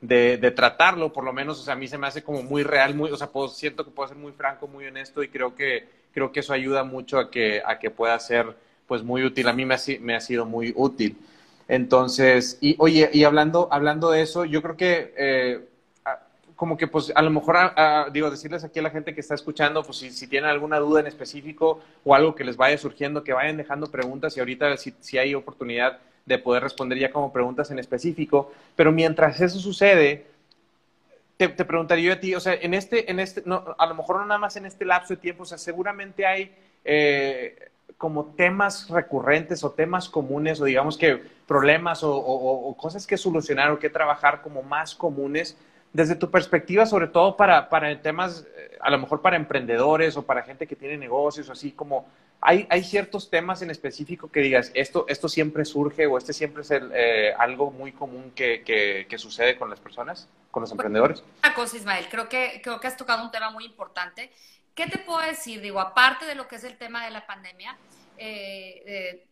de, 0.00 0.36
de, 0.38 0.50
tratarlo, 0.52 1.12
por 1.12 1.24
lo 1.24 1.32
menos, 1.32 1.60
o 1.60 1.62
sea, 1.62 1.74
a 1.74 1.76
mí 1.76 1.88
se 1.88 1.98
me 1.98 2.06
hace 2.06 2.22
como 2.22 2.42
muy 2.42 2.62
real, 2.62 2.94
muy, 2.94 3.10
o 3.10 3.16
sea, 3.16 3.28
puedo, 3.28 3.48
siento 3.48 3.84
que 3.84 3.90
puedo 3.90 4.08
ser 4.08 4.18
muy 4.18 4.32
franco, 4.32 4.68
muy 4.68 4.86
honesto 4.86 5.22
y 5.22 5.28
creo 5.28 5.54
que, 5.54 5.88
creo 6.12 6.30
que 6.30 6.40
eso 6.40 6.52
ayuda 6.52 6.84
mucho 6.84 7.18
a 7.18 7.30
que, 7.30 7.62
a 7.64 7.78
que 7.78 7.90
pueda 7.90 8.18
ser, 8.18 8.56
pues, 8.86 9.02
muy 9.02 9.24
útil. 9.24 9.48
A 9.48 9.52
mí 9.52 9.64
me 9.64 9.74
ha, 9.74 9.78
me 10.00 10.14
ha 10.14 10.20
sido 10.20 10.46
muy 10.46 10.72
útil. 10.76 11.16
Entonces, 11.68 12.58
y 12.60 12.74
oye, 12.78 13.10
y 13.12 13.24
hablando, 13.24 13.68
hablando 13.70 14.10
de 14.10 14.22
eso, 14.22 14.46
yo 14.46 14.62
creo 14.62 14.76
que 14.76 15.14
eh, 15.16 15.68
como 16.56 16.76
que 16.76 16.88
pues 16.88 17.12
a 17.14 17.22
lo 17.22 17.30
mejor, 17.30 17.56
digo, 18.12 18.30
decirles 18.30 18.64
aquí 18.64 18.80
a 18.80 18.82
la 18.82 18.90
gente 18.90 19.14
que 19.14 19.20
está 19.20 19.34
escuchando, 19.34 19.84
pues 19.84 19.98
si, 19.98 20.10
si, 20.10 20.26
tienen 20.26 20.50
alguna 20.50 20.78
duda 20.78 20.98
en 21.00 21.06
específico 21.06 21.80
o 22.04 22.14
algo 22.16 22.34
que 22.34 22.42
les 22.42 22.56
vaya 22.56 22.76
surgiendo, 22.78 23.22
que 23.22 23.32
vayan 23.32 23.56
dejando 23.56 23.86
preguntas 23.86 24.36
y 24.36 24.40
ahorita 24.40 24.76
si, 24.76 24.92
si 24.98 25.18
hay 25.18 25.36
oportunidad 25.36 25.98
de 26.26 26.38
poder 26.38 26.62
responder 26.62 26.98
ya 26.98 27.12
como 27.12 27.32
preguntas 27.32 27.70
en 27.70 27.78
específico. 27.78 28.50
Pero 28.74 28.90
mientras 28.90 29.40
eso 29.40 29.60
sucede, 29.60 30.26
te, 31.36 31.48
preguntaría 31.48 32.06
yo 32.06 32.12
a 32.14 32.20
ti, 32.20 32.34
o 32.34 32.40
sea, 32.40 32.54
en 32.54 32.74
este, 32.74 33.08
en 33.08 33.20
este, 33.20 33.42
no, 33.46 33.76
a 33.78 33.86
lo 33.86 33.94
mejor 33.94 34.16
no 34.16 34.26
nada 34.26 34.40
más 34.40 34.56
en 34.56 34.66
este 34.66 34.84
lapso 34.84 35.14
de 35.14 35.20
tiempo, 35.20 35.44
o 35.44 35.46
sea, 35.46 35.58
seguramente 35.58 36.26
hay 36.26 36.52
eh, 36.84 37.70
como 37.96 38.26
temas 38.36 38.88
recurrentes 38.88 39.64
o 39.64 39.70
temas 39.70 40.08
comunes 40.08 40.60
o 40.60 40.64
digamos 40.64 40.96
que 40.96 41.16
problemas 41.46 42.02
o, 42.02 42.14
o, 42.14 42.76
cosas 42.76 43.06
que 43.06 43.16
solucionar 43.16 43.70
o 43.70 43.78
que 43.78 43.88
trabajar 43.88 44.42
como 44.42 44.62
más 44.62 44.94
comunes 44.94 45.56
desde 45.92 46.14
tu 46.14 46.30
perspectiva, 46.30 46.84
sobre 46.86 47.06
todo 47.06 47.36
para, 47.36 47.68
para 47.68 48.00
temas, 48.02 48.46
eh, 48.56 48.78
a 48.80 48.90
lo 48.90 48.98
mejor 48.98 49.22
para 49.22 49.36
emprendedores 49.36 50.16
o 50.16 50.22
para 50.22 50.42
gente 50.42 50.66
que 50.66 50.76
tiene 50.76 50.98
negocios, 50.98 51.48
así 51.48 51.72
como, 51.72 52.06
hay, 52.40 52.66
hay 52.70 52.84
ciertos 52.84 53.30
temas 53.30 53.62
en 53.62 53.70
específico 53.70 54.30
que 54.30 54.40
digas, 54.40 54.70
esto, 54.74 55.06
esto 55.08 55.28
siempre 55.28 55.64
surge 55.64 56.06
o 56.06 56.18
este 56.18 56.32
siempre 56.32 56.62
es 56.62 56.70
eh, 56.70 57.32
algo 57.38 57.70
muy 57.70 57.92
común 57.92 58.32
que, 58.34 58.62
que, 59.08 59.18
sucede 59.18 59.56
con 59.56 59.70
las 59.70 59.80
personas, 59.80 60.28
con 60.50 60.60
los 60.60 60.70
emprendedores? 60.70 61.24
Una 61.42 61.54
cosa, 61.54 61.76
Ismael, 61.76 62.06
creo 62.10 62.28
que, 62.28 62.60
creo 62.62 62.78
que 62.78 62.86
has 62.86 62.96
tocado 62.96 63.24
un 63.24 63.30
tema 63.30 63.50
muy 63.50 63.64
importante. 63.64 64.30
¿Qué 64.78 64.86
te 64.86 64.98
puedo 64.98 65.18
decir? 65.18 65.60
Digo, 65.60 65.80
aparte 65.80 66.24
de 66.24 66.36
lo 66.36 66.46
que 66.46 66.54
es 66.54 66.62
el 66.62 66.78
tema 66.78 67.04
de 67.04 67.10
la 67.10 67.26
pandemia, 67.26 67.76
eh, 68.16 69.26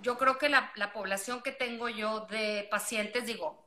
yo 0.00 0.16
creo 0.16 0.38
que 0.38 0.48
la, 0.48 0.70
la 0.76 0.92
población 0.92 1.42
que 1.42 1.50
tengo 1.50 1.88
yo 1.88 2.20
de 2.30 2.68
pacientes, 2.70 3.26
digo, 3.26 3.66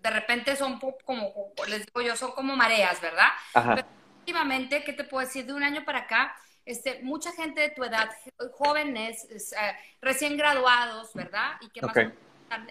de 0.00 0.10
repente 0.10 0.54
son 0.54 0.78
como, 1.04 1.52
les 1.66 1.84
digo 1.84 2.00
yo, 2.02 2.14
son 2.14 2.30
como 2.30 2.54
mareas, 2.54 3.00
¿verdad? 3.00 3.28
Pero 3.52 3.80
efectivamente, 3.80 4.84
¿qué 4.84 4.92
te 4.92 5.02
puedo 5.02 5.26
decir? 5.26 5.46
De 5.46 5.52
un 5.52 5.64
año 5.64 5.84
para 5.84 6.00
acá, 6.00 6.36
este, 6.64 7.00
mucha 7.02 7.32
gente 7.32 7.60
de 7.60 7.70
tu 7.70 7.82
edad, 7.82 8.10
jóvenes, 8.52 9.26
eh, 9.30 9.76
recién 10.00 10.36
graduados, 10.36 11.12
¿verdad? 11.14 11.56
Y 11.60 11.70
que 11.70 11.82
más 11.82 11.96
o 11.96 12.00
menos 12.00 12.14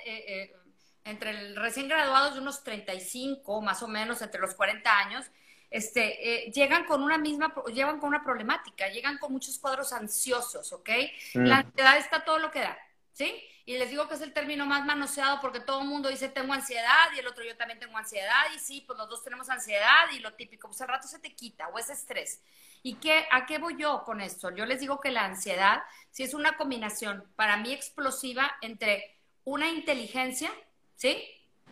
eh, 0.06 0.24
eh, 0.28 0.56
entre 1.04 1.32
el 1.32 1.56
recién 1.56 1.90
graduados 1.90 2.36
de 2.36 2.42
unos 2.42 2.64
35, 2.64 3.62
más 3.62 3.82
o 3.84 3.88
menos, 3.88 4.22
entre 4.22 4.40
los 4.40 4.54
40 4.56 4.98
años, 4.98 5.26
este, 5.70 6.52
llegan 6.54 6.86
con 6.86 7.04
una 7.04 7.18
misma, 7.18 7.54
llegan 7.74 8.00
con 8.00 8.10
una 8.10 8.24
problemática, 8.24 8.88
llegan 8.90 9.18
con 9.18 9.32
muchos 9.32 9.60
cuadros 9.60 9.94
ansiosos, 9.94 10.72
¿ok? 10.74 10.90
Mm. 11.34 11.46
La 11.46 11.58
ansiedad 11.58 11.98
está 11.98 12.24
todo 12.24 12.40
lo 12.40 12.52
que 12.52 12.60
da, 12.60 12.78
¿sí? 13.14 13.34
y 13.68 13.78
les 13.78 13.90
digo 13.90 14.08
que 14.08 14.16
es 14.16 14.22
el 14.22 14.32
término 14.32 14.66
más 14.66 14.86
manoseado 14.86 15.42
porque 15.42 15.60
todo 15.60 15.82
el 15.82 15.90
mundo 15.90 16.08
dice 16.08 16.30
tengo 16.30 16.54
ansiedad 16.54 17.12
y 17.14 17.20
el 17.20 17.28
otro 17.28 17.44
yo 17.44 17.58
también 17.58 17.78
tengo 17.82 17.98
ansiedad 17.98 18.46
y 18.56 18.60
sí, 18.60 18.82
pues 18.88 18.98
los 18.98 19.10
dos 19.10 19.26
tenemos 19.26 19.50
ansiedad 19.50 20.10
y 20.16 20.20
lo 20.20 20.34
típico, 20.36 20.70
pues 20.70 20.80
al 20.82 20.88
rato 20.88 21.06
se 21.06 21.20
te 21.20 21.36
quita 21.36 21.68
o 21.68 21.78
es 21.78 21.90
estrés. 21.90 22.42
¿Y 22.82 22.96
qué, 22.96 23.28
a 23.30 23.46
qué 23.46 23.58
voy 23.58 23.76
yo 23.78 24.04
con 24.06 24.22
esto? 24.22 24.56
Yo 24.56 24.66
les 24.66 24.80
digo 24.80 25.02
que 25.02 25.12
la 25.12 25.26
ansiedad 25.26 25.84
sí 26.12 26.24
es 26.24 26.34
una 26.34 26.56
combinación 26.56 27.30
para 27.36 27.58
mí 27.58 27.74
explosiva 27.74 28.56
entre 28.62 29.18
una 29.44 29.70
inteligencia, 29.70 30.50
¿sí? 30.96 31.22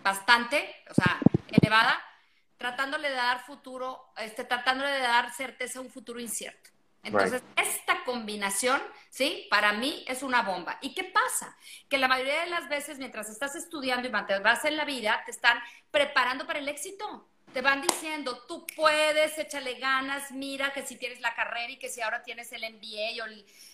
Bastante, 0.03 0.75
o 0.89 0.93
sea, 0.93 1.17
elevada, 1.47 1.97
tratándole 2.57 3.09
de 3.09 3.15
dar 3.15 3.45
futuro, 3.45 4.11
este, 4.17 4.43
tratándole 4.43 4.91
de 4.91 4.99
dar 4.99 5.33
certeza 5.33 5.79
a 5.79 5.81
un 5.81 5.89
futuro 5.89 6.19
incierto. 6.19 6.69
Entonces, 7.05 7.43
esta 7.55 8.03
combinación, 8.03 8.81
¿sí? 9.11 9.47
Para 9.51 9.73
mí 9.73 10.03
es 10.07 10.23
una 10.23 10.41
bomba. 10.41 10.79
¿Y 10.81 10.95
qué 10.95 11.03
pasa? 11.03 11.55
Que 11.87 11.99
la 11.99 12.07
mayoría 12.07 12.41
de 12.41 12.49
las 12.49 12.67
veces, 12.67 12.97
mientras 12.97 13.29
estás 13.29 13.55
estudiando 13.55 14.07
y 14.07 14.11
vas 14.11 14.65
en 14.65 14.75
la 14.75 14.85
vida, 14.85 15.21
te 15.23 15.31
están 15.31 15.59
preparando 15.91 16.47
para 16.47 16.59
el 16.59 16.67
éxito. 16.67 17.29
Te 17.53 17.61
van 17.61 17.81
diciendo, 17.81 18.43
tú 18.47 18.65
puedes, 18.75 19.37
échale 19.37 19.75
ganas, 19.75 20.31
mira 20.31 20.73
que 20.73 20.81
si 20.81 20.97
tienes 20.97 21.21
la 21.21 21.33
carrera 21.35 21.71
y 21.71 21.77
que 21.77 21.89
si 21.89 22.01
ahora 22.01 22.23
tienes 22.23 22.51
el 22.51 22.63
MBA 22.73 23.23
o 23.23 23.27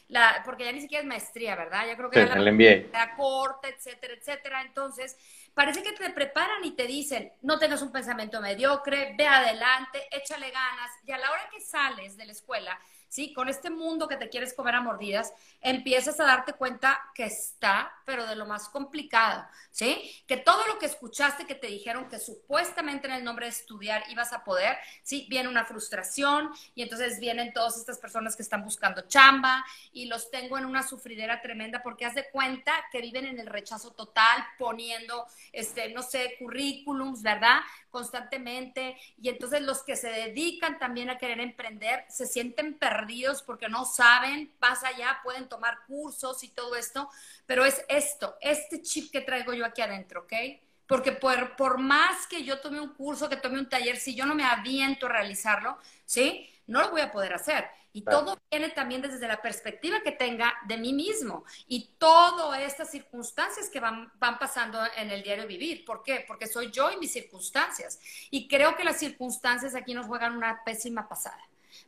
la, 0.10 0.42
porque 0.44 0.66
ya 0.66 0.72
ni 0.74 0.82
siquiera 0.82 1.02
es 1.02 1.08
maestría, 1.08 1.56
¿verdad? 1.56 1.88
Ya 1.88 1.96
creo 1.96 2.10
que 2.10 2.22
sí, 2.22 2.30
el 2.32 2.54
MBA. 2.54 2.92
la 2.92 3.16
corte, 3.16 3.70
etcétera, 3.70 4.14
etcétera. 4.14 4.62
Entonces, 4.62 5.18
parece 5.54 5.84
que 5.84 5.92
te 5.92 6.10
preparan 6.12 6.64
y 6.64 6.72
te 6.72 6.88
dicen, 6.88 7.32
no 7.42 7.60
tengas 7.60 7.82
un 7.82 7.92
pensamiento 7.92 8.42
mediocre, 8.42 9.16
ve 9.18 9.28
adelante, 9.28 10.08
échale 10.12 10.52
ganas. 10.52 10.92
Y 11.06 11.12
a 11.12 11.18
la 11.18 11.32
hora 11.32 11.50
que 11.52 11.62
sales 11.62 12.18
de 12.18 12.26
la 12.26 12.32
escuela, 12.32 12.80
¿sí? 13.12 13.34
Con 13.34 13.50
este 13.50 13.70
mundo 13.70 14.08
que 14.08 14.16
te 14.16 14.30
quieres 14.30 14.54
comer 14.54 14.74
a 14.76 14.82
mordidas, 14.82 15.34
empiezas 15.60 16.18
a 16.22 16.24
darte 16.24 16.54
cuenta 16.54 16.98
que 17.14 17.26
está, 17.26 17.92
pero 18.06 18.26
de 18.26 18.38
lo 18.38 18.46
más 18.46 18.70
complicado, 18.70 19.46
¿sí? 19.70 20.24
Que 20.28 20.38
todo 20.38 20.66
lo 20.68 20.80
que 20.80 20.86
escuchaste 20.86 21.46
que 21.46 21.56
te 21.56 21.68
dijeron 21.68 22.08
que 22.08 22.20
supuestamente 22.20 23.08
en 23.08 23.14
el 23.14 23.26
nombre 23.26 23.48
de 23.48 23.52
estudiar 23.52 24.06
ibas 24.10 24.32
a 24.32 24.46
poder, 24.46 24.78
¿sí? 25.04 25.28
Viene 25.30 25.50
una 25.50 25.66
frustración 25.66 26.52
y 26.74 26.84
entonces 26.84 27.20
vienen 27.20 27.52
todas 27.52 27.78
estas 27.78 27.98
personas 28.00 28.38
que 28.38 28.44
están 28.44 28.64
buscando 28.64 29.02
chamba 29.02 29.66
y 29.92 30.06
los 30.06 30.32
tengo 30.32 30.58
en 30.58 30.64
una 30.64 30.82
sufridera 30.82 31.42
tremenda 31.42 31.84
porque 31.84 32.06
haz 32.06 32.16
de 32.16 32.30
cuenta 32.30 32.72
que 32.94 33.02
viven 33.02 33.26
en 33.26 33.42
el 33.42 33.48
rechazo 33.48 33.92
total, 33.92 34.42
poniendo, 34.58 35.28
este, 35.52 35.90
no 35.94 36.02
sé, 36.02 36.38
currículums, 36.40 37.22
¿verdad? 37.22 37.60
Constantemente. 37.92 38.98
Y 39.22 39.30
entonces 39.30 39.62
los 39.62 39.84
que 39.84 39.98
se 39.98 40.10
dedican 40.10 40.80
también 40.80 41.10
a 41.10 41.18
querer 41.18 41.42
emprender 41.42 42.06
se 42.10 42.26
sienten 42.26 42.80
perdidos 42.80 43.44
porque 43.44 43.68
no 43.68 43.86
saben, 43.86 44.52
pasa 44.60 44.88
allá, 44.88 45.20
pueden 45.24 45.50
tomar 45.50 45.80
cursos 45.88 46.44
y 46.44 46.48
todo 46.48 46.76
esto, 46.76 47.10
pero 47.46 47.66
es 47.66 47.84
esto, 47.90 48.38
este 48.40 48.82
chip 48.82 49.12
que 49.12 49.22
traigo 49.22 49.54
yo 49.54 49.66
aquí 49.66 49.82
adentro, 49.82 50.22
¿ok? 50.22 50.34
Porque 50.88 51.12
por, 51.12 51.56
por 51.58 51.80
más 51.80 52.28
que 52.28 52.44
yo 52.44 52.60
tome 52.62 52.80
un 52.80 52.94
curso, 52.94 53.30
que 53.30 53.38
tome 53.38 53.60
un 53.60 53.70
taller, 53.70 53.98
si 53.98 54.16
yo 54.16 54.26
no 54.26 54.36
me 54.36 54.46
aviento 54.46 55.06
a 55.06 55.10
realizarlo, 55.10 55.78
¿sí? 56.06 56.50
No 56.68 56.82
lo 56.82 56.92
voy 56.92 57.02
a 57.02 57.12
poder 57.12 57.34
hacer. 57.34 57.66
Y 57.94 58.04
todo 58.04 58.38
viene 58.50 58.70
también 58.70 59.02
desde 59.02 59.28
la 59.28 59.42
perspectiva 59.42 60.02
que 60.02 60.14
tenga 60.14 60.54
de 60.66 60.78
mí 60.78 60.94
mismo 60.94 61.44
y 61.68 61.90
todas 61.98 62.60
estas 62.62 62.90
circunstancias 62.90 63.70
que 63.70 63.80
van, 63.80 64.12
van 64.16 64.40
pasando 64.40 64.80
en 64.96 65.12
el 65.12 65.24
diario 65.24 65.46
vivir. 65.46 65.84
¿Por 65.84 66.02
qué? 66.02 66.24
Porque 66.26 66.48
soy 66.48 66.72
yo 66.72 66.90
y 66.92 66.98
mis 66.98 67.12
circunstancias. 67.12 68.00
Y 68.30 68.48
creo 68.48 68.76
que 68.76 68.84
las 68.84 68.98
circunstancias 68.98 69.76
aquí 69.76 69.94
nos 69.94 70.08
juegan 70.08 70.38
una 70.38 70.64
pésima 70.64 71.10
pasada. 71.10 71.40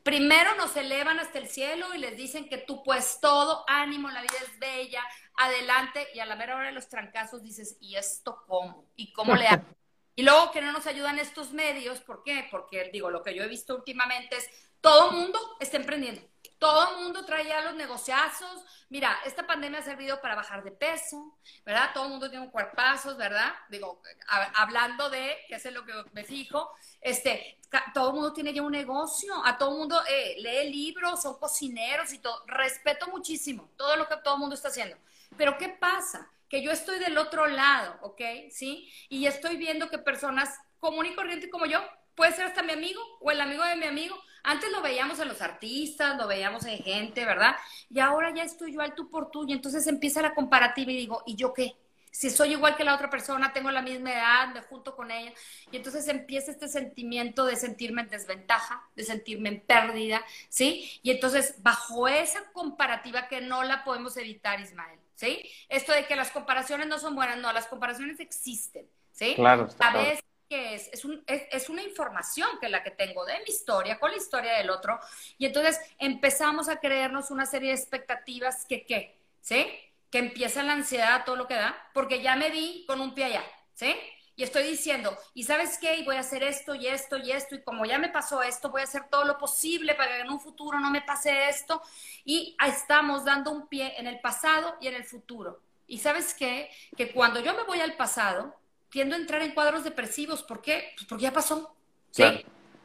Primero 0.01 0.55
nos 0.55 0.75
elevan 0.75 1.19
hasta 1.19 1.39
el 1.39 1.47
cielo 1.47 1.93
y 1.93 1.97
les 1.97 2.17
dicen 2.17 2.49
que 2.49 2.57
tú 2.57 2.83
puedes 2.83 3.19
todo, 3.21 3.63
ánimo, 3.67 4.09
la 4.09 4.21
vida 4.21 4.35
es 4.41 4.59
bella, 4.59 5.03
adelante. 5.35 6.07
Y 6.13 6.19
a 6.19 6.25
la 6.25 6.35
mera 6.35 6.55
hora 6.55 6.67
de 6.67 6.73
los 6.73 6.89
trancazos 6.89 7.43
dices, 7.43 7.77
¿y 7.79 7.95
esto 7.95 8.43
cómo? 8.47 8.85
¿Y 8.95 9.13
cómo 9.13 9.35
le 9.35 9.47
hago? 9.47 9.65
Y 10.15 10.21
luego 10.21 10.51
que 10.51 10.61
no 10.61 10.71
nos 10.71 10.85
ayudan 10.85 11.17
estos 11.17 11.53
medios, 11.53 11.99
¿por 12.01 12.21
qué? 12.21 12.47
Porque 12.51 12.91
digo, 12.93 13.09
lo 13.09 13.23
que 13.23 13.33
yo 13.33 13.41
he 13.41 13.47
visto 13.47 13.75
últimamente 13.75 14.37
es 14.37 14.47
todo 14.83 15.11
mundo 15.13 15.39
está 15.61 15.77
emprendiendo. 15.77 16.21
Todo 16.59 16.91
el 16.91 17.03
mundo 17.03 17.25
trae 17.25 17.47
ya 17.47 17.61
los 17.61 17.75
negociazos. 17.75 18.65
Mira, 18.89 19.17
esta 19.25 19.47
pandemia 19.47 19.79
ha 19.79 19.83
servido 19.83 20.19
para 20.21 20.35
bajar 20.35 20.61
de 20.61 20.71
peso, 20.71 21.37
¿verdad? 21.65 21.91
Todo 21.93 22.03
el 22.03 22.09
mundo 22.11 22.29
tiene 22.29 22.45
un 22.45 22.51
cuerpazos, 22.51 23.15
¿verdad? 23.17 23.53
Digo, 23.69 24.01
hablando 24.27 25.09
de, 25.09 25.37
que 25.47 25.55
es 25.55 25.71
lo 25.71 25.85
que 25.85 25.93
me 26.11 26.25
fijo, 26.25 26.69
este, 26.99 27.59
todo 27.93 28.09
el 28.09 28.15
mundo 28.15 28.33
tiene 28.33 28.53
ya 28.53 28.61
un 28.61 28.73
negocio, 28.73 29.33
a 29.45 29.57
todo 29.57 29.71
el 29.71 29.77
mundo 29.77 30.01
eh, 30.09 30.35
lee 30.39 30.69
libros, 30.69 31.21
son 31.21 31.39
cocineros 31.39 32.11
y 32.11 32.19
todo. 32.19 32.43
Respeto 32.45 33.07
muchísimo 33.07 33.69
todo 33.77 33.95
lo 33.95 34.07
que 34.07 34.17
todo 34.17 34.35
el 34.35 34.41
mundo 34.41 34.55
está 34.55 34.67
haciendo. 34.67 34.97
Pero 35.37 35.57
¿qué 35.57 35.69
pasa? 35.69 36.29
Que 36.49 36.61
yo 36.61 36.71
estoy 36.71 36.99
del 36.99 37.17
otro 37.17 37.47
lado, 37.47 37.97
¿ok? 38.01 38.21
¿Sí? 38.51 38.91
Y 39.07 39.27
estoy 39.27 39.55
viendo 39.55 39.89
que 39.89 39.97
personas 39.97 40.59
común 40.79 41.05
y 41.05 41.15
corriente 41.15 41.49
como 41.49 41.65
yo, 41.67 41.81
puede 42.15 42.33
ser 42.33 42.45
hasta 42.45 42.63
mi 42.63 42.73
amigo 42.73 43.01
o 43.21 43.31
el 43.31 43.39
amigo 43.39 43.63
de 43.63 43.77
mi 43.77 43.85
amigo, 43.85 44.21
antes 44.43 44.71
lo 44.71 44.81
veíamos 44.81 45.19
en 45.19 45.29
los 45.29 45.41
artistas, 45.41 46.17
lo 46.17 46.27
veíamos 46.27 46.65
en 46.65 46.77
gente, 46.83 47.25
¿verdad? 47.25 47.55
Y 47.89 47.99
ahora 47.99 48.33
ya 48.33 48.43
estoy 48.43 48.73
yo 48.73 48.81
al 48.81 48.93
tú 48.93 49.09
por 49.09 49.31
tú 49.31 49.45
y 49.47 49.53
entonces 49.53 49.87
empieza 49.87 50.21
la 50.21 50.35
comparativa 50.35 50.91
y 50.91 50.97
digo, 50.97 51.23
¿y 51.25 51.35
yo 51.35 51.53
qué? 51.53 51.75
Si 52.11 52.29
soy 52.29 52.51
igual 52.51 52.75
que 52.75 52.83
la 52.83 52.93
otra 52.93 53.09
persona, 53.09 53.53
tengo 53.53 53.71
la 53.71 53.81
misma 53.81 54.11
edad, 54.13 54.53
me 54.53 54.61
junto 54.61 54.95
con 54.95 55.09
ella. 55.09 55.33
Y 55.71 55.77
entonces 55.77 56.07
empieza 56.07 56.51
este 56.51 56.67
sentimiento 56.67 57.45
de 57.45 57.55
sentirme 57.55 58.03
en 58.03 58.09
desventaja, 58.09 58.87
de 58.95 59.03
sentirme 59.03 59.49
en 59.49 59.61
pérdida, 59.61 60.23
¿sí? 60.47 60.99
Y 61.01 61.09
entonces 61.09 61.55
bajo 61.63 62.07
esa 62.07 62.43
comparativa 62.51 63.27
que 63.27 63.41
no 63.41 63.63
la 63.63 63.83
podemos 63.83 64.15
evitar, 64.17 64.59
Ismael, 64.59 64.99
¿sí? 65.15 65.49
Esto 65.69 65.91
de 65.91 66.05
que 66.05 66.15
las 66.15 66.29
comparaciones 66.29 66.85
no 66.85 66.99
son 66.99 67.15
buenas, 67.15 67.39
no, 67.39 67.51
las 67.51 67.65
comparaciones 67.65 68.19
existen, 68.19 68.85
¿sí? 69.11 69.33
Claro. 69.33 69.65
Está 69.65 69.89
a 69.89 69.97
veces 69.97 70.23
es, 70.53 70.89
es, 70.93 71.05
un, 71.05 71.23
es, 71.27 71.69
una 71.69 71.83
información 71.83 72.47
que 72.59 72.69
la 72.69 72.83
que 72.83 72.91
tengo 72.91 73.25
de 73.25 73.39
mi 73.39 73.45
historia 73.49 73.99
con 73.99 74.11
la 74.11 74.17
historia 74.17 74.53
del 74.53 74.69
otro. 74.69 74.99
Y 75.37 75.45
entonces 75.45 75.79
empezamos 75.99 76.69
a 76.69 76.79
creernos 76.79 77.31
una 77.31 77.45
serie 77.45 77.69
de 77.69 77.75
expectativas 77.75 78.65
que, 78.65 78.85
¿qué? 78.85 79.17
¿Sí? 79.41 79.67
Que 80.09 80.19
empieza 80.19 80.63
la 80.63 80.73
ansiedad, 80.73 81.25
todo 81.25 81.35
lo 81.35 81.47
que 81.47 81.55
da, 81.55 81.75
porque 81.93 82.21
ya 82.21 82.35
me 82.35 82.49
vi 82.49 82.85
con 82.87 83.01
un 83.01 83.13
pie 83.13 83.25
allá, 83.25 83.43
¿sí? 83.73 83.95
Y 84.35 84.43
estoy 84.43 84.63
diciendo, 84.63 85.15
¿y 85.35 85.43
sabes 85.43 85.77
qué? 85.77 85.97
Y 85.97 86.03
voy 86.03 86.15
a 86.15 86.21
hacer 86.21 86.41
esto 86.41 86.73
y 86.73 86.87
esto 86.87 87.17
y 87.17 87.31
esto, 87.31 87.53
y 87.55 87.61
como 87.61 87.85
ya 87.85 87.99
me 87.99 88.09
pasó 88.09 88.41
esto, 88.41 88.71
voy 88.71 88.81
a 88.81 88.85
hacer 88.85 89.07
todo 89.09 89.25
lo 89.25 89.37
posible 89.37 89.93
para 89.93 90.15
que 90.15 90.21
en 90.21 90.31
un 90.31 90.39
futuro 90.39 90.79
no 90.79 90.89
me 90.89 91.01
pase 91.01 91.49
esto. 91.49 91.81
Y 92.25 92.57
estamos 92.65 93.25
dando 93.25 93.51
un 93.51 93.67
pie 93.67 93.93
en 93.97 94.07
el 94.07 94.19
pasado 94.21 94.75
y 94.81 94.87
en 94.87 94.95
el 94.95 95.05
futuro. 95.05 95.61
¿Y 95.85 95.99
sabes 95.99 96.33
qué? 96.33 96.71
Que 96.97 97.11
cuando 97.11 97.41
yo 97.41 97.53
me 97.53 97.63
voy 97.63 97.79
al 97.81 97.95
pasado, 97.95 98.55
tiendo 98.93 99.15
a 99.15 99.17
entrar 99.17 99.41
en 99.41 99.55
cuadros 99.55 99.83
depresivos. 99.83 100.43
¿Por 100.43 100.61
qué? 100.61 100.93
Pues 100.95 101.07
porque 101.07 101.23
ya 101.23 101.33
pasó. 101.33 101.75
¿sí? 102.11 102.23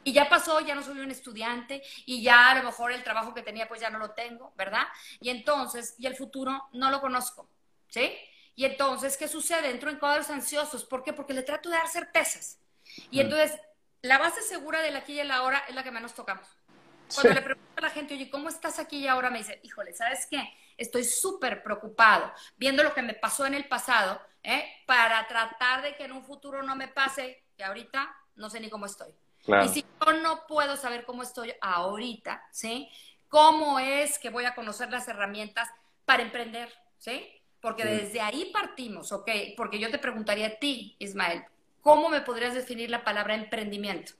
Y 0.03 0.11
ya 0.11 0.27
pasó, 0.27 0.59
ya 0.59 0.73
no 0.73 0.81
soy 0.81 0.99
un 1.01 1.11
estudiante 1.11 1.83
y 2.07 2.23
ya 2.23 2.49
a 2.49 2.55
lo 2.55 2.63
mejor 2.63 2.91
el 2.91 3.03
trabajo 3.03 3.35
que 3.35 3.43
tenía 3.43 3.67
pues 3.67 3.79
ya 3.79 3.91
no 3.91 3.99
lo 3.99 4.11
tengo, 4.11 4.51
¿verdad? 4.57 4.87
Y 5.21 5.29
entonces, 5.29 5.93
y 5.99 6.07
el 6.07 6.15
futuro 6.15 6.67
no 6.73 6.89
lo 6.89 6.99
conozco, 6.99 7.47
¿sí? 7.89 8.11
Y 8.55 8.65
entonces, 8.65 9.17
¿qué 9.17 9.27
sucede? 9.27 9.69
Entro 9.69 9.91
en 9.91 9.99
cuadros 9.99 10.31
ansiosos. 10.31 10.83
¿Por 10.83 11.03
qué? 11.03 11.13
Porque 11.13 11.35
le 11.35 11.43
trato 11.43 11.69
de 11.69 11.75
dar 11.75 11.87
certezas. 11.87 12.59
Y 13.11 13.19
entonces, 13.19 13.59
la 14.01 14.17
base 14.17 14.41
segura 14.41 14.81
de 14.81 14.89
la 14.89 14.99
aquí 14.99 15.21
y 15.21 15.23
la 15.23 15.35
ahora 15.35 15.63
es 15.69 15.75
la 15.75 15.83
que 15.83 15.91
menos 15.91 16.15
tocamos. 16.15 16.47
Cuando 17.13 17.33
le 17.33 17.41
pregunto 17.41 17.71
a 17.75 17.81
la 17.81 17.89
gente, 17.91 18.15
oye, 18.15 18.31
¿cómo 18.31 18.49
estás 18.49 18.79
aquí 18.79 18.97
y 18.97 19.07
ahora? 19.07 19.29
Me 19.29 19.37
dice, 19.37 19.59
híjole, 19.63 19.93
¿sabes 19.93 20.25
qué? 20.25 20.41
Estoy 20.79 21.03
súper 21.03 21.61
preocupado 21.61 22.31
viendo 22.57 22.83
lo 22.83 22.93
que 22.93 23.01
me 23.01 23.13
pasó 23.13 23.45
en 23.45 23.53
el 23.53 23.67
pasado 23.67 24.19
¿eh? 24.43 24.63
para 24.85 25.27
tratar 25.27 25.83
de 25.83 25.95
que 25.95 26.05
en 26.05 26.13
un 26.13 26.23
futuro 26.23 26.63
no 26.63 26.75
me 26.75 26.87
pase, 26.87 27.43
que 27.57 27.63
ahorita 27.63 28.15
no 28.35 28.49
sé 28.49 28.59
ni 28.59 28.69
cómo 28.69 28.85
estoy. 28.85 29.09
Y 29.63 29.67
si 29.69 29.85
yo 30.05 30.13
no 30.13 30.47
puedo 30.47 30.77
saber 30.77 31.05
cómo 31.05 31.23
estoy 31.23 31.53
ahorita, 31.61 32.43
¿sí? 32.51 32.89
¿Cómo 33.29 33.79
es 33.79 34.19
que 34.19 34.29
voy 34.29 34.45
a 34.45 34.55
conocer 34.55 34.89
las 34.91 35.07
herramientas 35.07 35.69
para 36.05 36.23
emprender, 36.23 36.69
¿sí? 36.97 37.27
Porque 37.61 37.83
desde 37.83 38.21
ahí 38.21 38.51
partimos, 38.53 39.11
¿ok? 39.11 39.29
Porque 39.57 39.79
yo 39.79 39.91
te 39.91 39.97
preguntaría 39.97 40.47
a 40.47 40.55
ti, 40.55 40.95
Ismael, 40.99 41.43
¿cómo 41.81 42.09
me 42.09 42.21
podrías 42.21 42.53
definir 42.53 42.89
la 42.89 43.03
palabra 43.03 43.35
emprendimiento? 43.35 44.13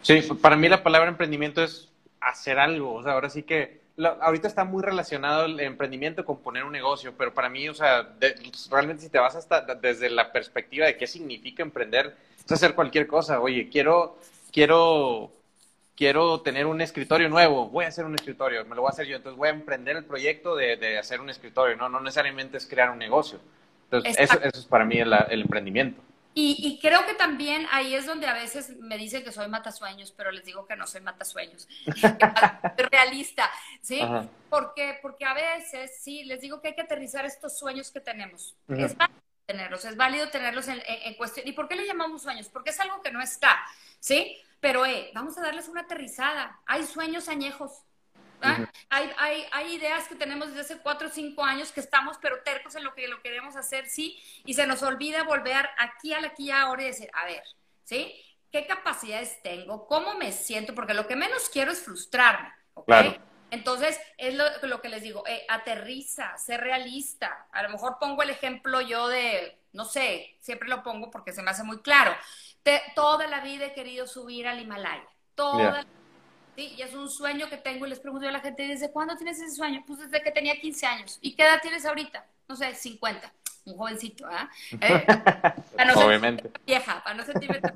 Sí, 0.00 0.22
para 0.40 0.56
mí 0.56 0.68
la 0.68 0.82
palabra 0.82 1.08
emprendimiento 1.08 1.62
es 1.62 1.92
hacer 2.20 2.58
algo, 2.58 2.94
o 2.94 3.02
sea, 3.02 3.12
ahora 3.12 3.28
sí 3.28 3.42
que 3.42 3.85
ahorita 3.98 4.48
está 4.48 4.64
muy 4.64 4.82
relacionado 4.82 5.46
el 5.46 5.58
emprendimiento 5.60 6.24
con 6.24 6.38
poner 6.38 6.64
un 6.64 6.72
negocio, 6.72 7.14
pero 7.16 7.32
para 7.32 7.48
mí, 7.48 7.68
o 7.68 7.74
sea, 7.74 8.08
realmente 8.70 9.02
si 9.02 9.08
te 9.08 9.18
vas 9.18 9.36
hasta 9.36 9.62
desde 9.74 10.10
la 10.10 10.32
perspectiva 10.32 10.86
de 10.86 10.96
qué 10.96 11.06
significa 11.06 11.62
emprender, 11.62 12.16
es 12.44 12.52
hacer 12.52 12.74
cualquier 12.74 13.06
cosa. 13.06 13.40
Oye, 13.40 13.68
quiero, 13.70 14.18
quiero, 14.52 15.32
quiero 15.96 16.40
tener 16.42 16.66
un 16.66 16.80
escritorio 16.80 17.28
nuevo, 17.28 17.68
voy 17.68 17.86
a 17.86 17.88
hacer 17.88 18.04
un 18.04 18.14
escritorio, 18.14 18.64
me 18.66 18.76
lo 18.76 18.82
voy 18.82 18.90
a 18.90 18.92
hacer 18.92 19.06
yo, 19.06 19.16
entonces 19.16 19.38
voy 19.38 19.48
a 19.48 19.52
emprender 19.52 19.96
el 19.96 20.04
proyecto 20.04 20.54
de, 20.54 20.76
de 20.76 20.98
hacer 20.98 21.20
un 21.20 21.30
escritorio, 21.30 21.76
no, 21.76 21.88
no 21.88 22.00
necesariamente 22.00 22.58
es 22.58 22.66
crear 22.66 22.90
un 22.90 22.98
negocio. 22.98 23.38
Entonces, 23.84 24.16
eso, 24.18 24.38
eso, 24.42 24.58
es 24.58 24.66
para 24.66 24.84
mí 24.84 24.98
el, 24.98 25.12
el 25.30 25.42
emprendimiento. 25.42 26.02
Y, 26.38 26.78
creo 26.82 27.06
que 27.06 27.14
también 27.14 27.66
ahí 27.72 27.94
es 27.94 28.04
donde 28.04 28.26
a 28.26 28.34
veces 28.34 28.76
me 28.76 28.98
dicen 28.98 29.24
que 29.24 29.32
soy 29.32 29.48
matasueños, 29.48 30.12
pero 30.12 30.30
les 30.30 30.44
digo 30.44 30.66
que 30.66 30.76
no 30.76 30.86
soy 30.86 31.00
matasueños. 31.00 31.66
realista, 32.92 33.50
¿sí? 33.80 34.02
Porque, 34.50 34.98
porque 35.00 35.24
a 35.24 35.32
veces, 35.32 35.92
sí, 35.98 36.24
les 36.24 36.42
digo 36.42 36.60
que 36.60 36.68
hay 36.68 36.74
que 36.74 36.82
aterrizar 36.82 37.24
estos 37.24 37.58
sueños 37.58 37.90
que 37.90 38.00
tenemos. 38.00 38.54
Es 38.68 38.94
válido 38.98 39.22
tenerlos, 39.46 39.84
es 39.86 39.96
válido 39.96 40.28
tenerlos 40.28 40.68
en, 40.68 41.14
cuestión. 41.14 41.48
¿Y 41.48 41.52
por 41.52 41.68
qué 41.68 41.74
le 41.74 41.86
llamamos 41.86 42.20
sueños? 42.20 42.50
Porque 42.50 42.68
es 42.68 42.80
algo 42.80 43.00
que 43.00 43.10
no 43.10 43.22
está, 43.22 43.56
¿sí? 43.98 44.36
Pero, 44.60 44.84
eh, 44.84 45.10
vamos 45.14 45.38
a 45.38 45.40
darles 45.40 45.68
una 45.68 45.82
aterrizada. 45.82 46.60
Hay 46.66 46.84
sueños 46.84 47.30
añejos, 47.30 47.82
hay, 48.90 49.10
hay, 49.18 49.44
hay, 49.52 49.74
ideas 49.74 50.08
que 50.08 50.14
tenemos 50.14 50.48
desde 50.48 50.60
hace 50.60 50.78
cuatro 50.78 51.08
o 51.08 51.10
cinco 51.10 51.44
años 51.44 51.72
que 51.72 51.80
estamos 51.80 52.18
pero 52.20 52.42
tercos 52.42 52.74
en 52.74 52.84
lo 52.84 52.94
que 52.94 53.08
lo 53.08 53.20
queremos 53.22 53.56
hacer, 53.56 53.86
sí, 53.88 54.18
y 54.44 54.54
se 54.54 54.66
nos 54.66 54.82
olvida 54.82 55.24
volver 55.24 55.68
aquí 55.78 56.12
al 56.12 56.24
aquí 56.24 56.50
ahora 56.50 56.82
y 56.82 56.86
decir, 56.86 57.10
a 57.12 57.24
ver, 57.24 57.42
¿sí? 57.84 58.14
¿Qué 58.50 58.66
capacidades 58.66 59.42
tengo? 59.42 59.86
¿Cómo 59.86 60.14
me 60.14 60.32
siento? 60.32 60.74
Porque 60.74 60.94
lo 60.94 61.06
que 61.06 61.16
menos 61.16 61.48
quiero 61.48 61.72
es 61.72 61.80
frustrarme, 61.80 62.50
¿ok? 62.74 62.92
Entonces, 63.50 64.00
es 64.18 64.34
lo, 64.34 64.44
lo, 64.62 64.80
que 64.80 64.88
les 64.88 65.02
digo, 65.02 65.24
eh, 65.26 65.44
aterriza, 65.48 66.36
sé 66.36 66.56
realista. 66.56 67.46
A 67.52 67.62
lo 67.62 67.68
mejor 67.68 67.98
pongo 68.00 68.22
el 68.22 68.30
ejemplo 68.30 68.80
yo 68.80 69.08
de, 69.08 69.60
no 69.72 69.84
sé, 69.84 70.36
siempre 70.40 70.68
lo 70.68 70.82
pongo 70.82 71.10
porque 71.10 71.32
se 71.32 71.42
me 71.42 71.50
hace 71.50 71.62
muy 71.62 71.80
claro. 71.80 72.14
toda 72.94 73.26
la 73.28 73.40
vida 73.40 73.66
he 73.66 73.72
querido 73.72 74.06
subir 74.06 74.48
al 74.48 74.60
Himalaya. 74.60 75.08
Toda 75.34 75.70
la 75.70 75.86
¿sí? 76.56 76.74
Y 76.76 76.82
es 76.82 76.94
un 76.94 77.08
sueño 77.08 77.48
que 77.48 77.58
tengo 77.58 77.86
y 77.86 77.90
les 77.90 78.00
pregunto 78.00 78.26
a 78.26 78.32
la 78.32 78.40
gente, 78.40 78.66
¿desde 78.66 78.90
cuándo 78.90 79.16
tienes 79.16 79.38
ese 79.38 79.54
sueño? 79.54 79.84
Pues 79.86 80.00
desde 80.00 80.22
que 80.22 80.32
tenía 80.32 80.58
15 80.58 80.86
años. 80.86 81.18
¿Y 81.20 81.34
qué 81.34 81.42
edad 81.44 81.60
tienes 81.62 81.86
ahorita? 81.86 82.26
No 82.48 82.56
sé, 82.56 82.74
50. 82.74 83.32
Un 83.66 83.76
jovencito, 83.76 84.26
¿ah? 84.26 84.50
¿eh? 84.80 85.06
Obviamente. 85.96 86.50
vieja, 86.66 87.02
para 87.04 87.16
no 87.16 87.24
sentirme... 87.24 87.60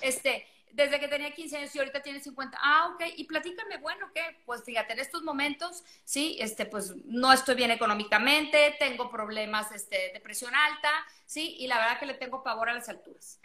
Este, 0.00 0.46
desde 0.72 0.98
que 0.98 1.08
tenía 1.08 1.28
15 1.28 1.42
15 1.42 1.56
años 1.56 1.74
y 1.74 1.78
ahorita 1.78 2.00
tienes 2.02 2.22
50. 2.24 2.58
Ah, 2.60 2.92
ok. 2.94 3.04
Y 3.16 3.24
platícame, 3.24 3.78
bueno, 3.78 4.06
¿qué? 4.14 4.22
Pues 4.46 4.62
fíjate, 4.64 4.92
en 4.92 5.00
estos 5.00 5.22
momentos, 5.22 5.82
sí, 6.04 6.36
este, 6.40 6.66
pues 6.66 6.94
no 7.04 7.32
estoy 7.32 7.54
bien 7.56 7.70
económicamente, 7.70 8.76
tengo 8.78 9.10
problemas 9.10 9.72
este, 9.72 10.12
de 10.12 10.20
presión 10.20 10.54
alta, 10.54 10.90
sí, 11.26 11.56
y 11.58 11.66
la 11.66 11.78
verdad 11.78 11.98
que 11.98 12.06
le 12.06 12.14
tengo 12.14 12.42
pavor 12.42 12.70
a 12.70 12.74
las 12.74 12.88
alturas. 12.88 13.40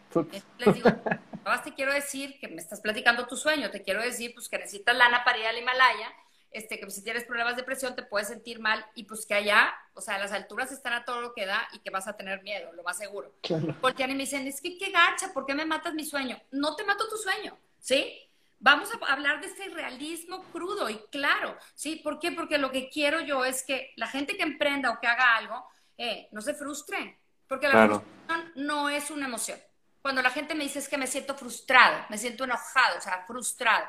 Les 0.59 0.73
digo, 0.73 0.89
más 1.47 1.63
te 1.63 1.73
quiero 1.73 1.93
decir 1.93 2.39
que 2.39 2.47
me 2.47 2.61
estás 2.61 2.81
platicando 2.81 3.27
tu 3.27 3.35
sueño, 3.35 3.71
te 3.71 3.81
quiero 3.81 4.01
decir 4.01 4.33
pues 4.33 4.49
que 4.49 4.57
necesitas 4.57 4.95
lana 4.95 5.23
para 5.23 5.37
ir 5.37 5.45
al 5.45 5.57
Himalaya 5.57 6.13
este, 6.51 6.79
que 6.79 6.89
si 6.89 7.03
tienes 7.03 7.25
problemas 7.25 7.55
de 7.55 7.63
presión 7.63 7.95
te 7.95 8.03
puedes 8.03 8.29
sentir 8.29 8.59
mal 8.59 8.85
y 8.95 9.03
pues 9.03 9.25
que 9.25 9.33
allá, 9.33 9.73
o 9.93 10.01
sea, 10.01 10.17
las 10.17 10.31
alturas 10.31 10.71
están 10.71 10.93
a 10.93 11.05
todo 11.05 11.21
lo 11.21 11.33
que 11.33 11.45
da 11.45 11.67
y 11.73 11.79
que 11.79 11.89
vas 11.89 12.07
a 12.07 12.15
tener 12.15 12.41
miedo, 12.41 12.71
lo 12.73 12.83
más 12.83 12.97
seguro. 12.97 13.33
Porque 13.41 13.73
Voltean 13.81 14.11
y 14.11 14.15
me 14.15 14.23
dicen, 14.23 14.47
es 14.47 14.61
que 14.61 14.77
qué 14.77 14.89
gacha, 14.89 15.33
¿por 15.33 15.45
qué 15.45 15.53
me 15.53 15.65
matas 15.65 15.93
mi 15.93 16.05
sueño? 16.05 16.41
No 16.51 16.75
te 16.75 16.83
mato 16.83 17.07
tu 17.09 17.17
sueño, 17.17 17.57
¿sí? 17.79 18.21
Vamos 18.59 18.89
a 18.91 19.13
hablar 19.13 19.39
de 19.39 19.47
este 19.47 19.69
realismo 19.69 20.43
crudo 20.45 20.89
y 20.89 20.97
claro, 21.11 21.55
¿sí? 21.75 21.97
¿Por 21.97 22.19
qué? 22.19 22.31
Porque 22.31 22.57
lo 22.57 22.71
que 22.71 22.89
quiero 22.89 23.19
yo 23.19 23.45
es 23.45 23.63
que 23.63 23.93
la 23.95 24.07
gente 24.07 24.35
que 24.35 24.43
emprenda 24.43 24.91
o 24.91 24.99
que 24.99 25.07
haga 25.07 25.35
algo, 25.35 25.63
eh, 25.97 26.27
no 26.31 26.41
se 26.41 26.53
frustre, 26.53 27.19
porque 27.47 27.67
la 27.67 27.85
frustración 27.85 28.51
no 28.55 28.89
es 28.89 29.11
una 29.11 29.27
emoción. 29.27 29.59
Cuando 30.01 30.21
la 30.21 30.29
gente 30.29 30.55
me 30.55 30.63
dice 30.63 30.79
es 30.79 30.87
que 30.87 30.97
me 30.97 31.07
siento 31.07 31.35
frustrado, 31.35 32.05
me 32.09 32.17
siento 32.17 32.43
enojado, 32.43 32.97
o 32.97 33.01
sea, 33.01 33.25
frustrado 33.25 33.85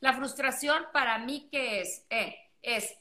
la 0.00 0.12
frustración 0.12 0.86
para 0.92 1.18
mí, 1.18 1.48
¿qué 1.50 1.80
es? 1.80 2.04
Eh, 2.10 2.36
es 2.62 2.96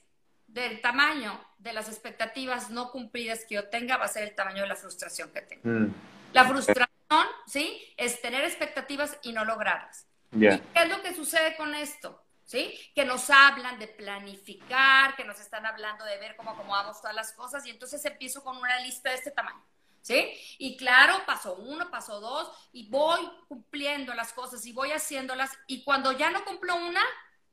del 0.48 0.82
tamaño 0.82 1.40
de 1.58 1.74
las 1.74 1.90
expectativas 1.90 2.70
no 2.70 2.92
cumplidas 2.92 3.46
que 3.48 3.56
yo 3.56 3.70
tenga, 3.70 3.98
va 3.98 4.06
a 4.06 4.10
ser 4.10 4.24
el 4.24 4.36
tamaño 4.36 4.62
de 4.62 4.68
la 4.68 4.76
frustración 4.76 5.32
que 5.32 5.42
tengo. 5.42 5.62
Mm. 5.64 5.94
La 6.34 6.46
frustración, 6.46 6.88
¿sí? 7.48 7.94
Es 7.98 8.22
tener 8.22 8.44
expectativas 8.44 9.18
y 9.24 9.34
no 9.34 9.46
lograrlas. 9.46 10.08
¿Qué 10.32 10.60
es 10.74 10.90
lo 10.90 11.02
que 11.02 11.16
sucede 11.16 11.56
con 11.56 11.74
esto? 11.74 12.24
¿Sí? 12.44 12.80
Que 12.96 13.04
nos 13.04 13.30
hablan 13.30 13.78
de 13.78 13.88
planificar, 13.88 15.16
que 15.18 15.26
nos 15.26 15.40
están 15.40 15.66
hablando 15.66 16.06
de 16.06 16.18
ver 16.18 16.36
cómo 16.38 16.52
acomodamos 16.52 17.02
todas 17.02 17.16
las 17.16 17.34
cosas 17.34 17.66
y 17.66 17.72
entonces 17.72 18.04
empiezo 18.06 18.42
con 18.42 18.58
una 18.58 18.80
lista 18.80 19.10
de 19.10 19.16
este 19.16 19.32
tamaño. 19.32 19.62
¿Sí? 20.08 20.32
Y 20.58 20.78
claro, 20.78 21.22
paso 21.26 21.56
uno, 21.56 21.92
paso 21.92 22.22
dos, 22.22 22.50
y 22.72 22.90
voy 22.90 23.30
cumpliendo 23.50 24.14
las 24.14 24.32
cosas 24.32 24.66
y 24.66 24.72
voy 24.72 24.92
haciéndolas, 24.92 25.52
y 25.68 25.84
cuando 25.84 26.14
ya 26.14 26.32
no 26.32 26.46
cumplo 26.46 26.78
una, 26.78 27.02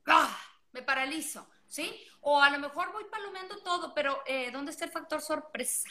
¡ah! 0.07 0.39
me 0.71 0.81
paralizo, 0.81 1.49
¿sí? 1.67 1.93
O 2.21 2.41
a 2.41 2.49
lo 2.49 2.59
mejor 2.59 2.93
voy 2.93 3.03
palomeando 3.11 3.57
todo, 3.61 3.93
pero 3.93 4.23
eh, 4.25 4.51
¿dónde 4.51 4.71
está 4.71 4.85
el 4.85 4.91
factor 4.91 5.21
sorpresa? 5.21 5.89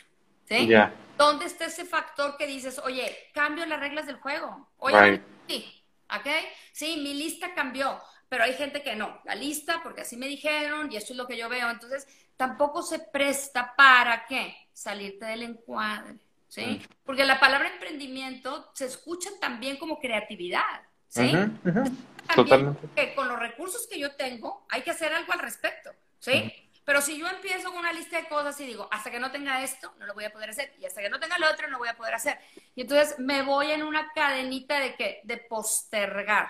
¿Sí? 0.49 0.71
¿Dónde 1.18 1.47
está 1.47 1.66
ese 1.66 1.85
factor 1.85 2.38
que 2.38 2.47
dices, 2.47 2.78
oye, 2.78 3.14
cambio 3.35 3.66
las 3.66 3.80
reglas 3.80 4.06
del 4.06 4.16
juego? 4.16 4.71
Oye, 4.78 5.23
sí, 5.47 5.85
¿ok? 6.09 6.26
Sí, 6.73 6.97
mi 6.97 7.12
lista 7.12 7.54
cambió, 7.54 8.00
pero 8.28 8.44
hay 8.44 8.54
gente 8.54 8.83
que 8.83 8.97
no. 8.97 9.21
La 9.25 9.35
lista, 9.35 9.80
porque 9.83 10.02
así 10.02 10.16
me 10.16 10.28
dijeron 10.28 10.90
y 10.90 10.97
esto 10.97 11.12
es 11.12 11.18
lo 11.18 11.26
que 11.26 11.37
yo 11.37 11.49
veo. 11.49 11.71
Entonces, 11.71 12.06
tampoco 12.37 12.83
se 12.83 12.99
presta 12.99 13.75
para 13.76 14.26
qué? 14.26 14.68
Salirte 14.73 15.25
del 15.26 15.42
encuadre. 15.44 16.18
¿Sí? 16.55 16.81
Porque 17.05 17.25
la 17.25 17.41
palabra 17.41 17.69
emprendimiento 17.69 18.71
se 18.75 18.87
escucha 18.87 19.31
también 19.41 19.77
como 19.77 19.99
creatividad, 19.99 20.83
¿sí? 21.09 21.33
Totalmente. 22.35 22.89
Que 22.95 23.15
con 23.15 23.27
los 23.27 23.39
recursos 23.39 23.89
que 23.89 23.99
yo 23.99 24.15
tengo 24.15 24.65
hay 24.71 24.83
que 24.83 24.93
hacer 24.93 25.13
algo 25.13 25.33
al 25.33 25.41
respecto, 25.41 25.91
¿sí? 26.21 26.53
Pero 26.85 27.01
si 27.01 27.19
yo 27.19 27.27
empiezo 27.27 27.71
con 27.71 27.79
una 27.79 27.93
lista 27.93 28.19
de 28.19 28.29
cosas 28.29 28.61
y 28.61 28.67
digo, 28.67 28.89
hasta 28.93 29.11
que 29.11 29.19
no 29.19 29.33
tenga 29.33 29.65
esto, 29.65 29.93
no 29.99 30.07
lo 30.07 30.15
voy 30.15 30.25
a 30.25 30.33
poder 30.33 30.51
hacer, 30.51 30.73
y 30.79 30.85
hasta 30.85 31.01
que 31.01 31.09
no 31.09 31.19
tenga 31.19 31.39
lo 31.39 31.51
otro, 31.51 31.67
no 31.67 31.73
lo 31.73 31.79
voy 31.79 31.89
a 31.89 31.97
poder 31.97 32.15
hacer. 32.15 32.39
Y 32.77 32.83
entonces 32.83 33.19
me 33.19 33.43
voy 33.43 33.73
en 33.73 33.83
una 33.83 34.13
cadenita 34.15 34.79
de 34.79 34.95
que, 34.95 35.23
de 35.25 35.39
postergar. 35.39 36.49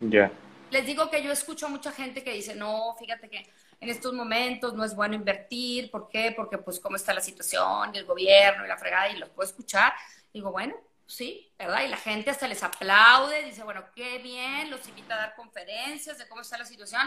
Ya. 0.00 0.30
Les 0.70 0.84
digo 0.84 1.08
que 1.08 1.22
yo 1.22 1.32
escucho 1.32 1.66
a 1.66 1.70
mucha 1.70 1.92
gente 1.92 2.22
que 2.22 2.34
dice, 2.34 2.54
no, 2.54 2.94
fíjate 2.98 3.30
que 3.30 3.48
en 3.80 3.88
estos 3.88 4.12
momentos 4.12 4.74
no 4.74 4.84
es 4.84 4.94
bueno 4.94 5.14
invertir. 5.14 5.90
¿Por 5.90 6.08
qué? 6.08 6.32
Porque 6.36 6.58
pues 6.58 6.80
cómo 6.80 6.96
está 6.96 7.14
la 7.14 7.20
situación 7.20 7.94
y 7.94 7.98
el 7.98 8.04
gobierno 8.04 8.64
y 8.64 8.68
la 8.68 8.76
fregada 8.76 9.08
y 9.08 9.18
los 9.18 9.28
puedo 9.30 9.48
escuchar. 9.48 9.92
Digo, 10.32 10.50
bueno, 10.50 10.74
sí, 11.06 11.52
¿verdad? 11.58 11.82
Y 11.84 11.88
la 11.88 11.96
gente 11.96 12.30
hasta 12.30 12.48
les 12.48 12.62
aplaude, 12.62 13.44
dice, 13.44 13.62
bueno, 13.62 13.84
qué 13.94 14.18
bien, 14.18 14.70
los 14.70 14.86
invita 14.88 15.14
a 15.14 15.18
dar 15.18 15.34
conferencias 15.36 16.18
de 16.18 16.28
cómo 16.28 16.42
está 16.42 16.58
la 16.58 16.64
situación. 16.64 17.02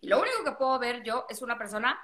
Y 0.00 0.08
lo 0.08 0.20
único 0.20 0.44
que 0.44 0.52
puedo 0.52 0.78
ver 0.78 1.02
yo 1.02 1.26
es 1.28 1.42
una 1.42 1.56
persona 1.56 1.98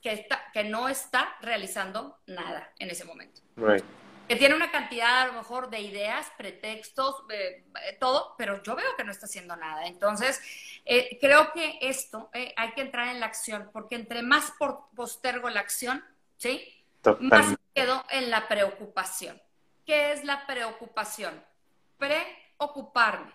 que, 0.00 0.12
está, 0.12 0.50
que 0.52 0.64
no 0.64 0.88
está 0.88 1.36
realizando 1.40 2.18
nada 2.26 2.72
en 2.78 2.90
ese 2.90 3.04
momento. 3.04 3.40
Right 3.56 3.84
que 4.28 4.36
tiene 4.36 4.54
una 4.54 4.70
cantidad 4.70 5.22
a 5.22 5.26
lo 5.26 5.32
mejor 5.34 5.70
de 5.70 5.80
ideas, 5.80 6.30
pretextos, 6.36 7.24
eh, 7.30 7.64
todo, 8.00 8.34
pero 8.38 8.62
yo 8.62 8.74
veo 8.74 8.96
que 8.96 9.04
no 9.04 9.12
está 9.12 9.26
haciendo 9.26 9.56
nada. 9.56 9.86
Entonces, 9.86 10.40
eh, 10.84 11.18
creo 11.20 11.52
que 11.52 11.78
esto 11.80 12.30
eh, 12.32 12.54
hay 12.56 12.72
que 12.72 12.82
entrar 12.82 13.08
en 13.08 13.20
la 13.20 13.26
acción, 13.26 13.70
porque 13.72 13.96
entre 13.96 14.22
más 14.22 14.52
postergo 14.94 15.50
la 15.50 15.60
acción, 15.60 16.04
¿sí? 16.36 16.84
Más 17.20 17.56
quedo 17.74 18.04
en 18.10 18.30
la 18.30 18.48
preocupación. 18.48 19.40
¿Qué 19.84 20.12
es 20.12 20.24
la 20.24 20.46
preocupación? 20.46 21.44
Preocuparme 21.98 23.32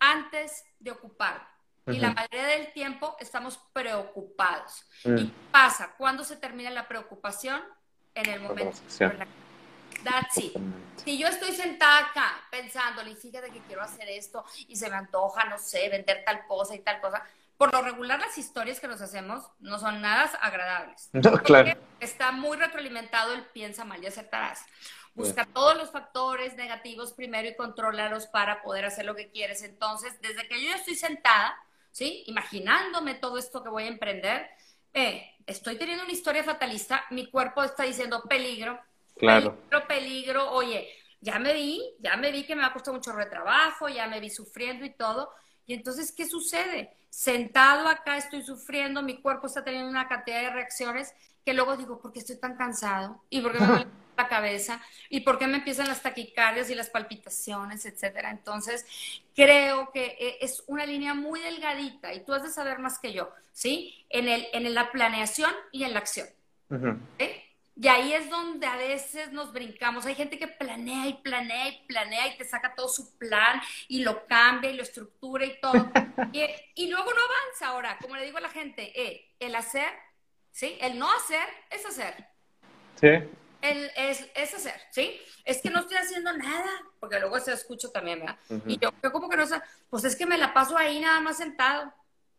antes 0.00 0.64
de 0.80 0.90
ocuparme. 0.90 1.46
Y 1.86 1.98
la 1.98 2.12
mayoría 2.12 2.46
del 2.46 2.72
tiempo 2.72 3.14
estamos 3.20 3.58
preocupados. 3.72 4.86
Mm. 5.04 5.18
¿Y 5.18 5.26
qué 5.26 5.34
pasa? 5.50 5.94
¿Cuándo 5.98 6.24
se 6.24 6.36
termina 6.36 6.70
la 6.70 6.88
preocupación? 6.88 7.62
En 8.14 8.30
el 8.30 8.40
momento. 8.40 8.78
That's 10.04 10.38
it. 10.38 10.56
Si 11.04 11.18
yo 11.18 11.28
estoy 11.28 11.52
sentada 11.52 11.98
acá 11.98 12.32
pensando, 12.50 13.06
y 13.06 13.14
fíjate 13.14 13.50
que 13.50 13.60
quiero 13.60 13.82
hacer 13.82 14.08
esto 14.08 14.44
y 14.68 14.76
se 14.76 14.88
me 14.88 14.96
antoja, 14.96 15.44
no 15.44 15.58
sé, 15.58 15.88
vender 15.88 16.22
tal 16.24 16.46
cosa 16.46 16.74
y 16.74 16.78
tal 16.80 17.00
cosa, 17.00 17.22
por 17.56 17.72
lo 17.72 17.82
regular 17.82 18.18
las 18.18 18.36
historias 18.38 18.80
que 18.80 18.88
nos 18.88 19.00
hacemos 19.00 19.44
no 19.60 19.78
son 19.78 20.00
nada 20.00 20.24
agradables. 20.40 21.10
No, 21.12 21.32
claro. 21.42 21.78
Está 22.00 22.32
muy 22.32 22.56
retroalimentado 22.56 23.32
el 23.34 23.44
piensa 23.46 23.84
mal 23.84 24.02
y 24.02 24.06
aceptarás. 24.06 24.64
Busca 25.14 25.44
todos 25.44 25.76
los 25.76 25.92
factores 25.92 26.56
negativos 26.56 27.12
primero 27.12 27.48
y 27.48 27.54
controlarlos 27.54 28.26
para 28.26 28.62
poder 28.62 28.84
hacer 28.84 29.04
lo 29.04 29.14
que 29.14 29.30
quieres. 29.30 29.62
Entonces, 29.62 30.20
desde 30.20 30.48
que 30.48 30.60
yo 30.60 30.74
estoy 30.74 30.96
sentada, 30.96 31.54
¿sí? 31.92 32.24
Imaginándome 32.26 33.14
todo 33.14 33.38
esto 33.38 33.62
que 33.62 33.68
voy 33.68 33.84
a 33.84 33.88
emprender, 33.88 34.50
eh, 34.92 35.36
estoy 35.46 35.76
teniendo 35.76 36.02
una 36.02 36.12
historia 36.12 36.42
fatalista, 36.42 37.04
mi 37.10 37.30
cuerpo 37.30 37.62
está 37.62 37.84
diciendo 37.84 38.24
peligro, 38.28 38.80
Claro. 39.16 39.56
Peligro, 39.56 39.88
peligro, 39.88 40.50
oye, 40.52 40.88
ya 41.20 41.38
me 41.38 41.54
vi, 41.54 41.82
ya 42.00 42.16
me 42.16 42.30
vi 42.30 42.44
que 42.44 42.54
me 42.54 42.62
va 42.62 42.68
a 42.68 42.72
costar 42.72 42.94
mucho 42.94 43.12
retrabajo, 43.12 43.88
ya 43.88 44.06
me 44.08 44.20
vi 44.20 44.30
sufriendo 44.30 44.84
y 44.84 44.90
todo. 44.90 45.30
Y 45.66 45.74
entonces, 45.74 46.12
¿qué 46.12 46.26
sucede? 46.26 46.90
Sentado 47.08 47.88
acá 47.88 48.16
estoy 48.16 48.42
sufriendo, 48.42 49.02
mi 49.02 49.20
cuerpo 49.22 49.46
está 49.46 49.64
teniendo 49.64 49.88
una 49.88 50.08
cantidad 50.08 50.42
de 50.42 50.50
reacciones 50.50 51.14
que 51.44 51.54
luego 51.54 51.76
digo, 51.76 52.00
¿por 52.00 52.12
qué 52.12 52.20
estoy 52.20 52.36
tan 52.36 52.56
cansado? 52.56 53.22
¿Y 53.30 53.40
por 53.40 53.52
qué 53.52 53.60
me 53.60 53.66
duele 53.66 53.86
la 54.16 54.28
cabeza? 54.28 54.82
¿Y 55.10 55.20
por 55.20 55.38
qué 55.38 55.46
me 55.46 55.58
empiezan 55.58 55.88
las 55.88 56.02
taquicardias 56.02 56.70
y 56.70 56.74
las 56.74 56.90
palpitaciones, 56.90 57.86
etcétera? 57.86 58.30
Entonces, 58.30 58.86
creo 59.34 59.90
que 59.92 60.16
eh, 60.18 60.38
es 60.40 60.64
una 60.66 60.86
línea 60.86 61.14
muy 61.14 61.40
delgadita 61.40 62.12
y 62.14 62.24
tú 62.24 62.32
has 62.32 62.42
de 62.42 62.50
saber 62.50 62.78
más 62.78 62.98
que 62.98 63.12
yo, 63.12 63.30
¿sí? 63.52 64.06
En, 64.08 64.28
el, 64.28 64.46
en 64.52 64.72
la 64.74 64.90
planeación 64.90 65.52
y 65.70 65.84
en 65.84 65.92
la 65.92 66.00
acción. 66.00 66.28
Y 67.76 67.88
ahí 67.88 68.12
es 68.12 68.30
donde 68.30 68.66
a 68.66 68.76
veces 68.76 69.32
nos 69.32 69.52
brincamos. 69.52 70.06
Hay 70.06 70.14
gente 70.14 70.38
que 70.38 70.46
planea 70.46 71.08
y 71.08 71.14
planea 71.14 71.68
y 71.68 71.86
planea 71.86 72.28
y 72.28 72.38
te 72.38 72.44
saca 72.44 72.74
todo 72.74 72.88
su 72.88 73.18
plan 73.18 73.60
y 73.88 74.04
lo 74.04 74.26
cambia 74.26 74.70
y 74.70 74.76
lo 74.76 74.82
estructura 74.82 75.44
y 75.44 75.60
todo. 75.60 75.74
y, 76.32 76.88
luego 76.88 77.10
no 77.12 77.20
avanza 77.20 77.68
ahora. 77.68 77.98
Como 78.00 78.16
le 78.16 78.24
digo 78.24 78.38
a 78.38 78.42
la 78.42 78.50
gente, 78.50 78.92
eh, 78.94 79.34
el 79.40 79.56
hacer, 79.56 79.88
¿sí? 80.52 80.78
El 80.80 80.98
no 80.98 81.10
hacer 81.12 81.48
es 81.70 81.84
hacer. 81.84 82.28
Sí. 83.00 83.08
El, 83.60 83.90
es, 83.96 84.30
es, 84.34 84.54
hacer, 84.54 84.80
¿sí? 84.90 85.20
Es 85.44 85.60
que 85.60 85.70
no 85.70 85.80
estoy 85.80 85.96
haciendo 85.96 86.36
nada, 86.36 86.70
porque 87.00 87.18
luego 87.18 87.40
se 87.40 87.54
escucho 87.54 87.90
también, 87.90 88.20
¿verdad? 88.20 88.38
Y 88.66 88.78
yo, 88.78 88.90
yo 89.02 89.10
como 89.10 89.28
que 89.28 89.38
no 89.38 89.46
sé, 89.46 89.60
pues 89.88 90.04
es 90.04 90.14
que 90.14 90.26
me 90.26 90.36
la 90.36 90.52
paso 90.52 90.76
ahí 90.76 91.00
nada 91.00 91.20
más 91.20 91.38
sentado. 91.38 91.92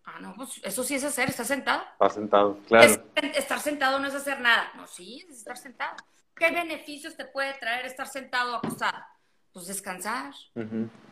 Ah, 0.05 0.19
no, 0.19 0.35
pues 0.35 0.61
eso 0.63 0.83
sí 0.83 0.95
es 0.95 1.03
hacer, 1.03 1.29
¿estás 1.29 1.47
sentado? 1.47 1.83
Está 1.93 2.09
sentado, 2.09 2.59
claro. 2.67 3.03
estar 3.15 3.59
sentado 3.59 3.99
no 3.99 4.07
es 4.07 4.13
hacer 4.13 4.39
nada. 4.39 4.71
No, 4.75 4.87
sí, 4.87 5.25
es 5.27 5.37
estar 5.37 5.57
sentado. 5.57 5.95
¿Qué 6.35 6.51
beneficios 6.51 7.15
te 7.15 7.25
puede 7.25 7.53
traer 7.55 7.85
estar 7.85 8.07
sentado 8.07 8.53
o 8.53 8.55
acostado? 8.57 9.03
Pues 9.51 9.67
descansar, 9.67 10.33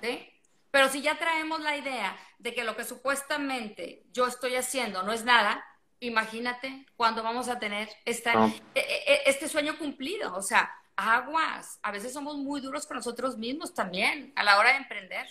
¿sí? 0.01 0.29
Pero 0.69 0.89
si 0.89 1.01
ya 1.01 1.17
traemos 1.17 1.61
la 1.61 1.77
idea 1.77 2.17
de 2.39 2.53
que 2.53 2.63
lo 2.63 2.75
que 2.75 2.83
supuestamente 2.83 4.03
yo 4.11 4.27
estoy 4.27 4.55
haciendo 4.55 5.01
no 5.03 5.13
es 5.13 5.23
nada, 5.23 5.63
imagínate 5.99 6.85
cuándo 6.95 7.23
vamos 7.23 7.47
a 7.47 7.59
tener 7.59 7.89
esta, 8.05 8.47
e, 8.47 8.61
e, 8.75 9.13
e, 9.13 9.21
este 9.27 9.47
sueño 9.47 9.77
cumplido. 9.77 10.35
O 10.35 10.41
sea, 10.41 10.71
aguas. 10.95 11.79
A 11.83 11.91
veces 11.91 12.13
somos 12.13 12.37
muy 12.37 12.61
duros 12.61 12.85
con 12.85 12.97
nosotros 12.97 13.37
mismos 13.37 13.73
también 13.73 14.33
a 14.35 14.43
la 14.43 14.57
hora 14.57 14.71
de 14.71 14.77
emprender. 14.77 15.27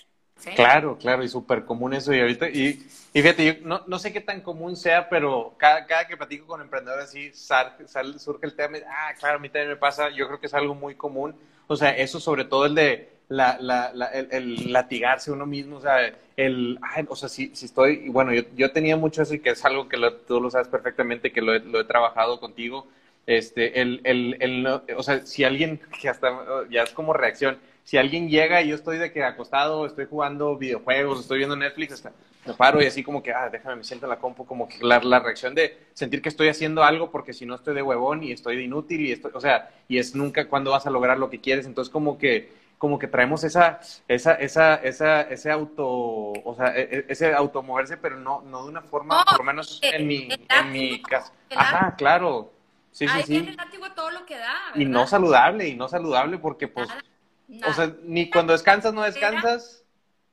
Claro, 0.54 0.98
claro, 0.98 1.22
y 1.22 1.28
súper 1.28 1.64
común 1.64 1.94
eso. 1.94 2.12
Y 2.12 2.20
ahorita, 2.20 2.48
y, 2.48 2.74
fíjate, 3.12 3.44
yo 3.44 3.52
no, 3.66 3.82
no, 3.86 3.98
sé 3.98 4.12
qué 4.12 4.20
tan 4.20 4.40
común 4.40 4.76
sea, 4.76 5.08
pero 5.08 5.54
cada, 5.56 5.86
cada 5.86 6.06
que 6.06 6.16
platico 6.16 6.46
con 6.46 6.60
emprendedores 6.60 7.06
así, 7.06 7.32
surge 8.18 8.46
el 8.46 8.54
tema, 8.54 8.78
ah, 8.88 9.12
claro, 9.18 9.36
a 9.36 9.40
mí 9.40 9.48
también 9.48 9.68
me 9.68 9.76
pasa, 9.76 10.10
yo 10.10 10.26
creo 10.26 10.40
que 10.40 10.46
es 10.46 10.54
algo 10.54 10.74
muy 10.74 10.94
común. 10.94 11.34
O 11.66 11.76
sea, 11.76 11.90
eso 11.90 12.20
sobre 12.20 12.44
todo 12.44 12.66
el 12.66 12.74
de 12.74 13.12
la, 13.28 13.56
la, 13.60 14.06
el, 14.30 14.72
latigarse 14.72 15.32
uno 15.32 15.46
mismo, 15.46 15.76
o 15.76 15.80
sea, 15.80 16.12
el, 16.36 16.78
ay, 16.82 17.06
o 17.08 17.16
sea, 17.16 17.28
si, 17.28 17.54
si 17.54 17.66
estoy, 17.66 18.02
y 18.06 18.08
bueno, 18.08 18.32
yo, 18.32 18.42
yo 18.56 18.72
tenía 18.72 18.96
mucho 18.96 19.22
eso 19.22 19.34
y 19.34 19.40
que 19.40 19.50
es 19.50 19.64
algo 19.64 19.88
que 19.88 19.96
lo, 19.96 20.14
tú 20.14 20.40
lo 20.40 20.50
sabes 20.50 20.68
perfectamente, 20.68 21.32
que 21.32 21.40
lo 21.40 21.54
he, 21.54 21.60
lo 21.60 21.80
he 21.80 21.84
trabajado 21.84 22.40
contigo, 22.40 22.86
este, 23.26 23.80
el, 23.80 24.00
el, 24.04 24.36
el, 24.40 24.66
o 24.66 25.02
sea, 25.02 25.24
si 25.24 25.44
alguien, 25.44 25.80
que 26.00 26.08
hasta 26.08 26.30
ya 26.70 26.82
es 26.82 26.90
como 26.90 27.12
reacción, 27.12 27.58
si 27.84 27.96
alguien 27.96 28.28
llega 28.28 28.62
y 28.62 28.68
yo 28.68 28.74
estoy 28.74 28.98
de 28.98 29.12
que 29.12 29.24
acostado, 29.24 29.86
estoy 29.86 30.06
jugando 30.06 30.56
videojuegos, 30.56 31.20
estoy 31.20 31.38
viendo 31.38 31.56
Netflix, 31.56 31.94
hasta 31.94 32.12
me 32.44 32.54
paro 32.54 32.82
y 32.82 32.86
así 32.86 33.02
como 33.04 33.22
que, 33.22 33.32
ah, 33.32 33.48
déjame, 33.50 33.76
me 33.76 33.84
siento 33.84 34.06
en 34.06 34.10
la 34.10 34.18
compu, 34.18 34.44
como 34.44 34.68
que 34.68 34.78
la, 34.80 34.98
la, 35.00 35.20
reacción 35.20 35.54
de 35.54 35.86
sentir 35.92 36.20
que 36.20 36.28
estoy 36.28 36.48
haciendo 36.48 36.82
algo 36.82 37.10
porque 37.10 37.32
si 37.32 37.46
no 37.46 37.54
estoy 37.54 37.74
de 37.74 37.82
huevón 37.82 38.22
y 38.24 38.32
estoy 38.32 38.56
de 38.56 38.64
inútil 38.64 39.00
y 39.02 39.12
estoy, 39.12 39.30
o 39.34 39.40
sea, 39.40 39.70
y 39.86 39.98
es 39.98 40.14
nunca 40.14 40.48
cuando 40.48 40.72
vas 40.72 40.86
a 40.86 40.90
lograr 40.90 41.18
lo 41.18 41.30
que 41.30 41.40
quieres, 41.40 41.66
entonces 41.66 41.92
como 41.92 42.18
que, 42.18 42.52
como 42.78 42.98
que 42.98 43.06
traemos 43.06 43.44
esa, 43.44 43.78
esa, 44.08 44.34
esa, 44.34 44.74
esa, 44.74 45.22
ese 45.22 45.50
auto, 45.52 45.86
o 45.86 46.54
sea, 46.56 46.76
e, 46.76 46.82
e, 46.82 47.04
ese 47.08 47.32
automoverse, 47.32 47.96
pero 47.96 48.16
no, 48.16 48.42
no 48.42 48.64
de 48.64 48.70
una 48.70 48.82
forma, 48.82 49.24
por 49.24 49.38
lo 49.38 49.44
menos 49.44 49.78
eh, 49.82 49.92
en 49.94 50.06
mi, 50.08 50.28
en 50.28 50.72
mi 50.72 51.00
caso. 51.02 51.32
Ajá, 51.54 51.94
claro. 51.96 52.52
Sí, 52.90 53.06
sí, 53.08 53.22
sí. 53.24 53.36
el 53.36 53.56
todo 53.94 54.10
lo 54.10 54.26
que 54.26 54.36
da, 54.36 54.54
Y 54.74 54.84
no 54.84 55.06
saludable, 55.06 55.68
y 55.68 55.76
no 55.76 55.88
saludable 55.88 56.38
porque 56.38 56.68
pues, 56.68 56.88
Nada, 56.88 57.02
o 57.52 57.60
nada. 57.60 57.74
sea, 57.74 57.96
ni 58.02 58.30
cuando 58.30 58.52
descansas 58.52 58.92
no 58.94 59.02
descansas. 59.02 59.84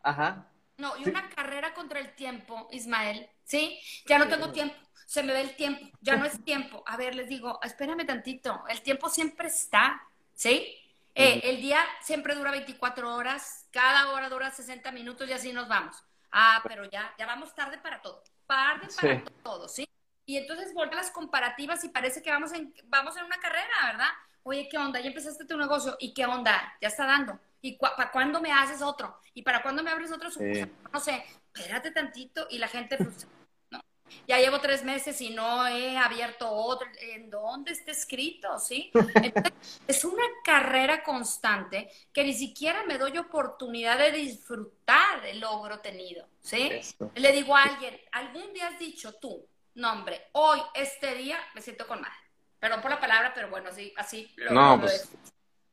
Ajá. 0.01 0.47
No, 0.77 0.95
y 0.97 1.03
Sí. 1.03 1.09
una 1.09 1.29
carrera 1.29 1.73
contra 1.73 1.99
el 1.99 2.15
tiempo, 2.15 2.67
Ismael, 2.71 3.29
¿sí? 3.43 3.79
Ya 4.05 4.17
no 4.17 4.27
tengo 4.29 4.51
tiempo, 4.51 4.75
se 5.05 5.23
me 5.23 5.33
ve 5.33 5.41
el 5.41 5.55
tiempo, 5.55 5.85
ya 6.01 6.15
no 6.15 6.25
es 6.25 6.33
tiempo. 6.45 6.83
A 6.87 6.95
ver, 6.97 7.15
les 7.15 7.27
digo, 7.27 7.59
espérame 7.63 8.05
tantito, 8.05 8.63
el 8.69 8.81
tiempo 8.81 9.09
siempre 9.09 9.47
está, 9.47 10.01
¿sí? 10.33 10.75
Eh, 11.15 11.41
el 11.43 11.61
día 11.61 11.79
siempre 12.01 12.33
dura 12.35 12.51
24 12.51 13.13
horas, 13.13 13.67
cada 13.71 14.11
hora 14.11 14.29
dura 14.29 14.51
60 14.51 14.91
minutos 14.93 15.27
y 15.27 15.33
así 15.33 15.51
nos 15.51 15.67
vamos. 15.67 16.01
Ah, 16.31 16.61
pero 16.65 16.85
ya, 16.85 17.13
ya 17.17 17.25
vamos 17.25 17.53
tarde 17.55 17.77
para 17.79 18.01
todo, 18.01 18.23
tarde 18.47 18.87
para 18.95 19.17
Sí. 19.19 19.23
todo, 19.43 19.67
¿sí? 19.67 19.85
Y 20.25 20.37
entonces 20.37 20.73
vuelven 20.73 20.95
las 20.97 21.11
comparativas 21.11 21.83
y 21.83 21.89
parece 21.89 22.21
que 22.21 22.29
vamos 22.31 22.53
en, 22.53 22.73
vamos 22.85 23.17
en 23.17 23.25
una 23.25 23.39
carrera, 23.39 23.67
¿verdad? 23.87 24.09
Oye, 24.43 24.67
¿qué 24.69 24.77
onda? 24.77 24.99
Ya 24.99 25.07
empezaste 25.07 25.45
tu 25.45 25.57
negocio. 25.57 25.95
¿Y 25.99 26.13
qué 26.13 26.25
onda? 26.25 26.73
Ya 26.81 26.87
está 26.87 27.05
dando. 27.05 27.39
¿Y 27.61 27.77
cua- 27.77 27.95
para 27.95 28.11
cuándo 28.11 28.41
me 28.41 28.51
haces 28.51 28.81
otro? 28.81 29.17
¿Y 29.33 29.41
para 29.43 29.61
cuándo 29.61 29.83
me 29.83 29.91
abres 29.91 30.11
otro 30.11 30.29
sucursal? 30.31 30.71
No 30.93 30.99
sé, 30.99 31.23
espérate 31.53 31.91
tantito 31.91 32.47
y 32.49 32.57
la 32.57 32.67
gente 32.67 32.97
frustra. 32.97 33.27
¿no? 33.71 33.81
Ya 34.27 34.39
llevo 34.39 34.59
tres 34.61 34.83
meses 34.83 35.19
y 35.21 35.31
no 35.31 35.67
he 35.67 35.97
abierto 35.97 36.49
otro. 36.49 36.87
¿En 37.01 37.29
dónde 37.29 37.73
está 37.73 37.91
escrito? 37.91 38.57
¿Sí? 38.59 38.91
Entonces, 38.93 39.53
es 39.87 40.05
una 40.05 40.23
carrera 40.43 41.03
constante 41.03 41.91
que 42.13 42.23
ni 42.23 42.33
siquiera 42.33 42.83
me 42.85 42.97
doy 42.97 43.17
oportunidad 43.17 43.97
de 43.97 44.11
disfrutar 44.13 45.25
el 45.25 45.41
logro 45.41 45.79
tenido. 45.79 46.27
¿Sí? 46.41 46.69
Le 47.15 47.31
digo 47.33 47.55
a 47.55 47.63
alguien, 47.63 47.99
¿algún 48.13 48.53
día 48.53 48.69
has 48.69 48.79
dicho 48.79 49.13
tú, 49.15 49.45
no 49.75 49.91
hombre, 49.91 50.29
hoy, 50.31 50.59
este 50.73 51.13
día, 51.15 51.37
me 51.53 51.61
siento 51.61 51.85
con 51.85 51.99
madre? 52.01 52.15
Perdón 52.59 52.81
por 52.81 52.91
la 52.91 52.99
palabra, 52.99 53.31
pero 53.33 53.49
bueno, 53.49 53.69
así, 53.69 53.93
así 53.95 54.31
lo, 54.37 54.51
No, 54.51 54.75
lo 54.75 54.81
pues. 54.81 55.09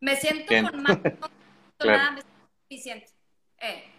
Me 0.00 0.16
siento 0.16 0.46
bien. 0.48 0.68
con 0.68 0.82
madre, 0.82 1.00
no 1.20 1.26
siento 1.28 1.30
Claro. 1.78 1.98
nada, 1.98 2.10
me 2.12 2.20
siento 2.22 2.38
suficiente. 2.62 3.10
Eh, 3.58 3.90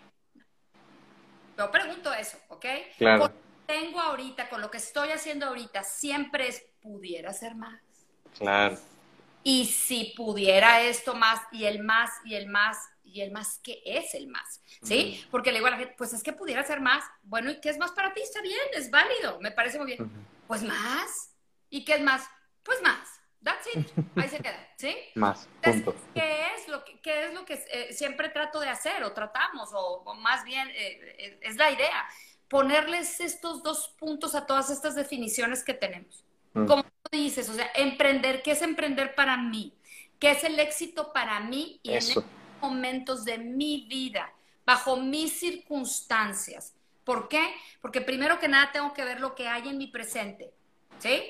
yo 1.58 1.72
pregunto 1.72 2.14
eso, 2.14 2.38
¿ok? 2.50 2.66
Claro. 2.98 3.22
Con 3.24 3.32
lo 3.32 3.36
que 3.38 3.74
tengo 3.74 4.00
ahorita, 4.00 4.50
con 4.50 4.62
lo 4.62 4.70
que 4.72 4.78
estoy 4.78 5.10
haciendo 5.10 5.48
ahorita, 5.48 5.84
siempre 5.84 6.48
es, 6.48 6.64
pudiera 6.82 7.34
ser 7.34 7.56
más. 7.56 7.82
Claro. 8.38 8.78
Y 9.44 9.66
si 9.66 10.14
pudiera 10.16 10.82
esto 10.82 11.16
más 11.16 11.42
y 11.52 11.66
el 11.66 11.84
más 11.84 12.12
y 12.26 12.36
el 12.36 12.48
más 12.48 12.78
y 13.04 13.22
el 13.22 13.32
más, 13.32 13.60
¿qué 13.64 13.82
es 13.86 14.14
el 14.16 14.28
más? 14.28 14.62
¿Sí? 14.84 15.26
Porque 15.32 15.52
le 15.52 15.60
digo 15.60 15.68
a 15.68 15.72
la 15.72 15.78
gente, 15.78 15.96
pues 15.98 16.12
es 16.14 16.22
que 16.22 16.34
pudiera 16.34 16.62
ser 16.64 16.82
más. 16.82 17.04
Bueno, 17.24 17.50
¿y 17.50 17.62
qué 17.62 17.70
es 17.70 17.78
más 17.78 17.92
para 17.92 18.14
ti? 18.14 18.22
Está 18.22 18.42
bien, 18.42 18.60
es 18.74 18.92
válido, 18.92 19.40
me 19.40 19.52
parece 19.52 19.78
muy 19.78 19.88
bien. 19.88 20.12
Pues 20.48 20.62
más. 20.64 21.34
¿Y 21.70 21.86
qué 21.86 21.94
es 21.96 22.02
más? 22.02 22.28
Pues 22.68 22.82
más. 22.84 23.22
That's 23.42 23.66
it. 23.74 23.88
Ahí 24.18 24.28
se 24.28 24.40
queda, 24.40 24.60
¿sí? 24.76 24.96
Más. 25.16 25.48
Entonces, 25.56 25.84
Punto. 25.84 26.00
¿qué 26.14 26.42
es 26.56 26.68
lo 26.68 26.84
que, 26.84 27.00
qué 27.00 27.26
es 27.26 27.34
lo 27.34 27.46
que 27.46 27.54
eh, 27.72 27.94
siempre 27.94 28.30
trato 28.30 28.60
de 28.60 28.68
hacer 28.68 29.04
o 29.06 29.14
tratamos 29.14 29.70
o, 29.74 30.04
o 30.06 30.16
más 30.16 30.44
bien 30.44 30.68
eh, 30.72 31.16
eh, 31.18 31.40
es 31.42 31.56
la 31.56 31.72
idea? 31.72 32.06
Ponerles 32.50 33.22
estos 33.22 33.64
dos 33.64 33.96
puntos 33.98 34.36
a 34.36 34.46
todas 34.46 34.70
estas 34.70 34.96
definiciones 34.96 35.64
que 35.64 35.74
tenemos. 35.74 36.26
Mm. 36.54 36.66
Como 36.66 36.84
tú 36.84 37.10
dices, 37.12 37.50
o 37.50 37.54
sea, 37.54 37.72
emprender, 37.76 38.44
¿qué 38.44 38.52
es 38.52 38.62
emprender 38.62 39.16
para 39.16 39.38
mí? 39.38 39.74
¿Qué 40.20 40.32
es 40.32 40.44
el 40.44 40.60
éxito 40.60 41.14
para 41.14 41.40
mí 41.40 41.80
y 41.84 41.92
en 41.92 41.98
Eso. 41.98 42.20
estos 42.20 42.26
momentos 42.62 43.24
de 43.24 43.38
mi 43.38 43.88
vida, 43.88 44.34
bajo 44.66 44.98
mis 44.98 45.40
circunstancias? 45.40 46.74
¿Por 47.06 47.30
qué? 47.30 47.54
Porque 47.82 48.02
primero 48.02 48.40
que 48.40 48.50
nada 48.50 48.74
tengo 48.74 48.94
que 48.94 49.06
ver 49.06 49.22
lo 49.22 49.36
que 49.36 49.48
hay 49.48 49.70
en 49.70 49.78
mi 49.78 49.88
presente, 49.88 50.52
¿sí? 51.00 51.24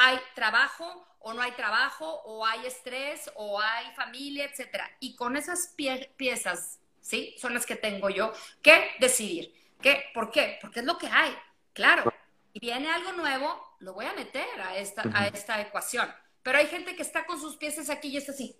Hay 0.00 0.18
trabajo 0.34 1.04
o 1.20 1.32
no 1.34 1.42
hay 1.42 1.50
trabajo, 1.52 2.22
o 2.24 2.46
hay 2.46 2.64
estrés, 2.64 3.30
o 3.34 3.60
hay 3.60 3.92
familia, 3.94 4.44
etcétera. 4.44 4.88
Y 5.00 5.16
con 5.16 5.36
esas 5.36 5.74
pie- 5.76 6.10
piezas, 6.16 6.78
¿sí? 7.00 7.34
Son 7.38 7.52
las 7.52 7.66
que 7.66 7.74
tengo 7.76 8.08
yo 8.08 8.32
que 8.62 8.92
decidir. 9.00 9.52
¿Qué? 9.82 10.04
¿Por 10.14 10.30
qué? 10.30 10.58
Porque 10.62 10.80
es 10.80 10.86
lo 10.86 10.96
que 10.96 11.08
hay, 11.08 11.36
claro. 11.72 12.12
Y 12.52 12.60
viene 12.60 12.88
algo 12.90 13.12
nuevo, 13.12 13.76
lo 13.80 13.92
voy 13.94 14.06
a 14.06 14.12
meter 14.12 14.46
a 14.60 14.76
esta, 14.78 15.02
a 15.12 15.26
esta 15.26 15.60
ecuación. 15.60 16.08
Pero 16.42 16.58
hay 16.58 16.68
gente 16.68 16.94
que 16.96 17.02
está 17.02 17.26
con 17.26 17.38
sus 17.40 17.56
piezas 17.56 17.90
aquí 17.90 18.08
y 18.08 18.16
está 18.16 18.32
así. 18.32 18.56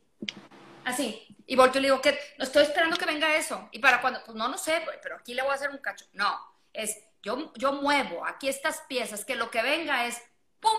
Así. 0.84 1.26
Y 1.46 1.54
volteo 1.56 1.78
y 1.78 1.82
le 1.82 1.88
digo 1.88 2.00
que 2.02 2.18
no 2.38 2.44
estoy 2.44 2.64
esperando 2.64 2.96
que 2.96 3.06
venga 3.06 3.34
eso. 3.36 3.68
¿Y 3.72 3.78
para 3.78 4.00
cuando? 4.00 4.22
Pues 4.24 4.36
no, 4.36 4.48
no 4.48 4.58
sé, 4.58 4.82
pero 5.02 5.16
aquí 5.16 5.32
le 5.34 5.42
voy 5.42 5.52
a 5.52 5.54
hacer 5.54 5.70
un 5.70 5.78
cacho. 5.78 6.04
No, 6.12 6.38
es 6.72 6.98
yo, 7.22 7.52
yo 7.54 7.72
muevo 7.72 8.26
aquí 8.26 8.48
estas 8.48 8.80
piezas, 8.88 9.24
que 9.24 9.36
lo 9.36 9.50
que 9.50 9.62
venga 9.62 10.06
es 10.06 10.20
¡pum! 10.60 10.76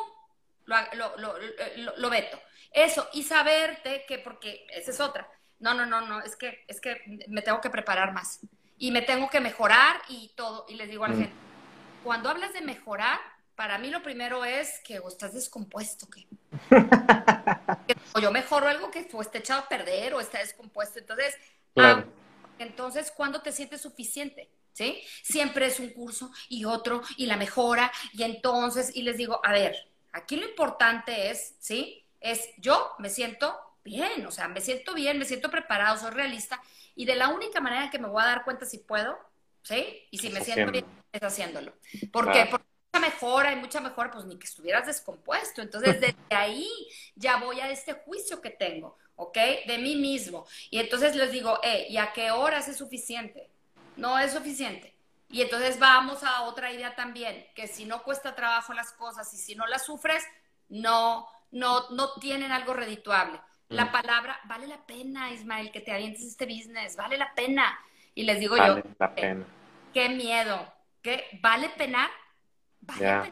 Lo, 0.69 1.17
lo, 1.17 1.37
lo, 1.77 1.97
lo, 1.97 2.09
veto. 2.09 2.39
Eso, 2.71 3.07
y 3.13 3.23
saberte 3.23 4.05
que, 4.07 4.19
porque 4.19 4.67
esa 4.71 4.91
es 4.91 4.99
otra. 4.99 5.27
No, 5.59 5.73
no, 5.73 5.85
no, 5.85 6.01
no, 6.01 6.21
es 6.21 6.35
que, 6.35 6.63
es 6.67 6.79
que 6.81 7.01
me 7.27 7.41
tengo 7.41 7.61
que 7.61 7.69
preparar 7.69 8.13
más. 8.13 8.39
Y 8.77 8.91
me 8.91 9.01
tengo 9.01 9.29
que 9.29 9.39
mejorar 9.41 10.01
y 10.07 10.33
todo. 10.35 10.65
Y 10.69 10.75
les 10.75 10.89
digo 10.89 11.03
a 11.05 11.09
la 11.09 11.15
Mm. 11.15 11.17
gente, 11.17 11.37
cuando 12.01 12.29
hablas 12.29 12.53
de 12.53 12.61
mejorar, 12.61 13.19
para 13.55 13.77
mí 13.79 13.89
lo 13.89 14.03
primero 14.03 14.45
es 14.45 14.79
que 14.85 14.99
o 14.99 15.07
estás 15.09 15.33
descompuesto, 15.33 16.09
que 16.09 16.27
que 17.87 17.93
o 18.15 18.19
yo 18.19 18.31
mejoro 18.31 18.67
algo 18.67 18.91
que 18.91 19.07
o 19.13 19.21
está 19.21 19.37
echado 19.39 19.61
a 19.61 19.69
perder 19.69 20.13
o 20.13 20.19
está 20.21 20.39
descompuesto. 20.39 20.99
Entonces, 20.99 21.35
Claro. 21.73 22.03
ah, 22.03 22.13
entonces, 22.57 23.11
¿cuándo 23.11 23.41
te 23.41 23.51
sientes 23.51 23.81
suficiente? 23.81 24.51
¿Sí? 24.73 25.03
Siempre 25.23 25.65
es 25.67 25.79
un 25.79 25.89
curso 25.89 26.31
y 26.47 26.65
otro 26.65 27.01
y 27.17 27.25
la 27.25 27.35
mejora 27.37 27.91
y 28.13 28.23
entonces, 28.23 28.95
y 28.95 29.01
les 29.03 29.17
digo, 29.17 29.41
a 29.43 29.51
ver, 29.51 29.75
aquí 30.11 30.35
lo 30.35 30.47
importante 30.47 31.29
es, 31.29 31.55
¿sí? 31.59 32.05
Es 32.19 32.49
yo 32.57 32.91
me 32.99 33.09
siento 33.09 33.57
bien, 33.83 34.25
o 34.25 34.31
sea, 34.31 34.47
me 34.47 34.61
siento 34.61 34.93
bien, 34.93 35.17
me 35.17 35.25
siento 35.25 35.49
preparado, 35.49 35.97
soy 35.97 36.11
realista 36.11 36.61
y 36.95 37.05
de 37.05 37.15
la 37.15 37.29
única 37.29 37.61
manera 37.61 37.89
que 37.89 37.99
me 37.99 38.07
voy 38.07 38.21
a 38.21 38.27
dar 38.27 38.43
cuenta 38.43 38.65
si 38.65 38.79
puedo, 38.79 39.17
¿sí? 39.63 40.07
Y 40.11 40.17
si 40.17 40.29
me 40.29 40.41
siento 40.41 40.71
bien, 40.71 40.85
es 41.11 41.23
haciéndolo. 41.23 41.73
¿Por 42.11 42.31
qué? 42.31 42.45
Porque 42.49 42.67
mucha 42.91 43.07
mejora 43.07 43.53
y 43.53 43.55
mucha 43.55 43.79
mejora, 43.79 44.11
pues 44.11 44.25
ni 44.25 44.37
que 44.37 44.47
estuvieras 44.47 44.85
descompuesto. 44.85 45.61
Entonces, 45.61 45.99
desde 46.01 46.35
ahí 46.35 46.69
ya 47.15 47.37
voy 47.37 47.59
a 47.61 47.71
este 47.71 47.93
juicio 47.93 48.41
que 48.41 48.49
tengo, 48.49 48.97
¿ok? 49.15 49.37
De 49.65 49.77
mí 49.77 49.95
mismo. 49.95 50.45
Y 50.69 50.79
entonces 50.79 51.15
les 51.15 51.31
digo, 51.31 51.59
eh, 51.63 51.87
¿y 51.89 51.97
a 51.97 52.11
qué 52.11 52.31
horas 52.31 52.67
es 52.67 52.77
suficiente? 52.77 53.49
No 53.95 54.19
es 54.19 54.33
suficiente. 54.33 54.93
Y 55.29 55.41
entonces 55.41 55.79
vamos 55.79 56.23
a 56.23 56.41
otra 56.43 56.71
idea 56.71 56.95
también, 56.95 57.45
que 57.55 57.67
si 57.67 57.85
no 57.85 58.01
cuesta 58.03 58.35
trabajo 58.35 58.73
las 58.73 58.91
cosas 58.93 59.31
y 59.33 59.37
si 59.37 59.55
no 59.55 59.67
las 59.67 59.85
sufres, 59.85 60.23
no, 60.69 61.27
no, 61.51 61.89
no 61.91 62.13
tienen 62.19 62.51
algo 62.51 62.73
redituable. 62.73 63.39
La 63.69 63.85
Mm. 63.85 63.91
palabra, 63.91 64.39
vale 64.45 64.67
la 64.67 64.83
pena, 64.85 65.31
Ismael, 65.31 65.71
que 65.71 65.81
te 65.81 65.91
avientes 65.91 66.23
este 66.23 66.45
business, 66.45 66.95
vale 66.95 67.17
la 67.17 67.33
pena. 67.35 67.77
Y 68.15 68.23
les 68.23 68.39
digo 68.39 68.57
Vale 68.57 68.81
yo, 68.81 68.89
la 68.99 69.13
eh, 69.15 69.45
qué 69.93 70.09
miedo, 70.09 70.73
¿qué? 71.03 71.25
¿Vale 71.41 71.69
penar? 71.69 72.09
¿Vale 72.81 72.99
penar? 73.01 73.31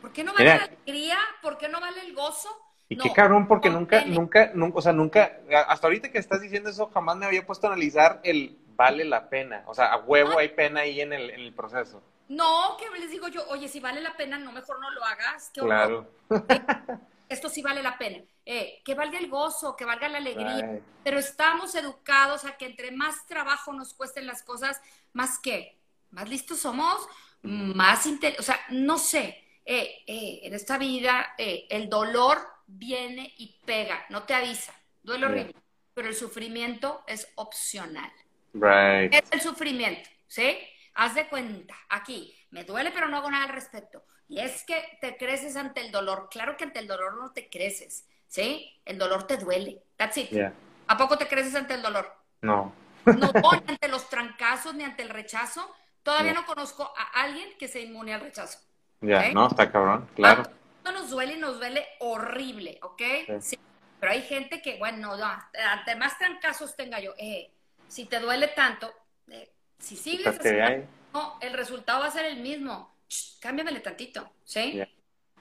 ¿Por 0.00 0.12
qué 0.12 0.24
no 0.24 0.32
vale 0.32 0.44
Mira. 0.44 0.56
la 0.58 0.64
alegría? 0.64 1.18
¿Por 1.42 1.58
qué 1.58 1.68
no 1.68 1.80
vale 1.80 2.00
el 2.00 2.14
gozo? 2.14 2.48
Y 2.88 2.96
No, 2.96 3.04
qué 3.04 3.12
cabrón, 3.12 3.46
porque 3.46 3.68
nunca, 3.68 4.04
nunca, 4.06 4.50
nunca, 4.54 4.78
o 4.78 4.82
sea, 4.82 4.92
nunca, 4.94 5.40
hasta 5.68 5.86
ahorita 5.86 6.10
que 6.10 6.18
estás 6.18 6.40
diciendo 6.40 6.70
eso, 6.70 6.86
jamás 6.86 7.16
me 7.18 7.26
había 7.26 7.44
puesto 7.46 7.66
a 7.66 7.70
analizar 7.72 8.20
el 8.24 8.56
vale 8.78 9.04
la 9.04 9.28
pena. 9.28 9.64
O 9.66 9.74
sea, 9.74 9.92
a 9.92 9.98
huevo 9.98 10.38
hay 10.38 10.48
pena 10.50 10.80
ahí 10.80 11.00
en 11.00 11.12
el, 11.12 11.30
en 11.30 11.40
el 11.40 11.52
proceso. 11.52 12.00
No, 12.28 12.76
que 12.78 12.88
les 12.98 13.10
digo 13.10 13.28
yo, 13.28 13.46
oye, 13.48 13.68
si 13.68 13.80
vale 13.80 14.00
la 14.00 14.16
pena, 14.16 14.38
no, 14.38 14.52
mejor 14.52 14.80
no 14.80 14.90
lo 14.92 15.04
hagas. 15.04 15.50
Qué. 15.52 15.60
Claro. 15.60 16.08
Esto 17.28 17.50
sí 17.50 17.60
vale 17.60 17.82
la 17.82 17.98
pena. 17.98 18.22
Eh, 18.46 18.80
que 18.84 18.94
valga 18.94 19.18
el 19.18 19.28
gozo, 19.28 19.76
que 19.76 19.84
valga 19.84 20.08
la 20.08 20.18
alegría. 20.18 20.80
Pero 21.02 21.18
estamos 21.18 21.74
educados 21.74 22.44
a 22.44 22.56
que 22.56 22.66
entre 22.66 22.92
más 22.92 23.26
trabajo 23.26 23.72
nos 23.72 23.92
cuesten 23.92 24.26
las 24.26 24.42
cosas, 24.42 24.80
más 25.12 25.38
que, 25.38 25.76
más 26.10 26.28
listos 26.28 26.60
somos, 26.60 27.06
más 27.42 28.06
o 28.38 28.42
sea, 28.42 28.58
no 28.70 28.96
sé. 28.96 29.44
Eh, 29.66 30.02
eh, 30.06 30.40
en 30.44 30.54
esta 30.54 30.78
vida 30.78 31.34
el 31.36 31.90
dolor 31.90 32.38
viene 32.66 33.34
y 33.36 33.58
pega, 33.66 34.06
no 34.08 34.22
te 34.22 34.32
avisa, 34.32 34.72
duele 35.02 35.26
horrible. 35.26 35.54
pero 35.92 36.08
el 36.08 36.14
sufrimiento 36.14 37.04
es 37.06 37.28
opcional. 37.34 38.10
Right. 38.52 39.14
Es 39.14 39.24
el 39.30 39.40
sufrimiento, 39.40 40.08
¿sí? 40.26 40.58
Haz 40.94 41.14
de 41.14 41.28
cuenta, 41.28 41.74
aquí, 41.88 42.34
me 42.50 42.64
duele, 42.64 42.90
pero 42.90 43.08
no 43.08 43.16
hago 43.18 43.30
nada 43.30 43.44
al 43.44 43.50
respecto. 43.52 44.02
Y 44.28 44.40
es 44.40 44.64
que 44.64 44.98
te 45.00 45.16
creces 45.16 45.56
ante 45.56 45.80
el 45.80 45.90
dolor. 45.90 46.28
Claro 46.30 46.56
que 46.56 46.64
ante 46.64 46.80
el 46.80 46.86
dolor 46.86 47.16
no 47.16 47.32
te 47.32 47.48
creces, 47.48 48.06
¿sí? 48.26 48.80
El 48.84 48.98
dolor 48.98 49.26
te 49.26 49.36
duele. 49.36 49.82
That's 49.96 50.16
it. 50.18 50.30
Yeah. 50.30 50.52
¿A 50.86 50.96
poco 50.96 51.16
te 51.16 51.28
creces 51.28 51.54
ante 51.54 51.74
el 51.74 51.82
dolor? 51.82 52.12
No. 52.42 52.74
No, 53.06 53.32
ni 53.32 53.58
ante 53.68 53.88
los 53.88 54.08
trancazos, 54.10 54.74
ni 54.74 54.84
ante 54.84 55.02
el 55.02 55.08
rechazo. 55.10 55.74
Todavía 56.02 56.32
No. 56.34 56.40
no 56.42 56.46
conozco 56.46 56.92
a 56.96 57.22
alguien 57.22 57.48
que 57.58 57.68
se 57.68 57.80
inmune 57.80 58.12
al 58.14 58.20
rechazo. 58.20 58.58
Ya, 59.00 59.20
¿Ok? 59.20 59.32
no, 59.34 59.46
está 59.48 59.70
cabrón, 59.70 60.08
claro. 60.14 60.42
No 60.84 60.92
nos 60.92 61.10
duele 61.10 61.34
y 61.34 61.38
nos 61.38 61.58
duele 61.58 61.86
horrible, 62.00 62.78
¿ok? 62.82 63.02
Sí. 63.26 63.40
Sí. 63.40 63.58
Pero 64.00 64.12
hay 64.12 64.22
gente 64.22 64.62
que, 64.62 64.76
bueno, 64.78 65.16
no, 65.16 65.24
ante 65.24 65.96
más 65.96 66.18
trancazos 66.18 66.76
tenga 66.76 67.00
yo, 67.00 67.14
eh, 67.18 67.50
si 67.88 68.04
te 68.04 68.20
duele 68.20 68.48
tanto, 68.48 68.92
eh, 69.28 69.50
si 69.78 69.96
sigues 69.96 70.26
así, 70.26 70.48
ahí. 70.48 70.86
no, 71.12 71.38
el 71.40 71.52
resultado 71.54 72.00
va 72.00 72.06
a 72.06 72.10
ser 72.10 72.26
el 72.26 72.38
mismo. 72.40 72.94
Ch, 73.08 73.38
cámbiamele 73.40 73.80
tantito, 73.80 74.30
¿sí? 74.44 74.82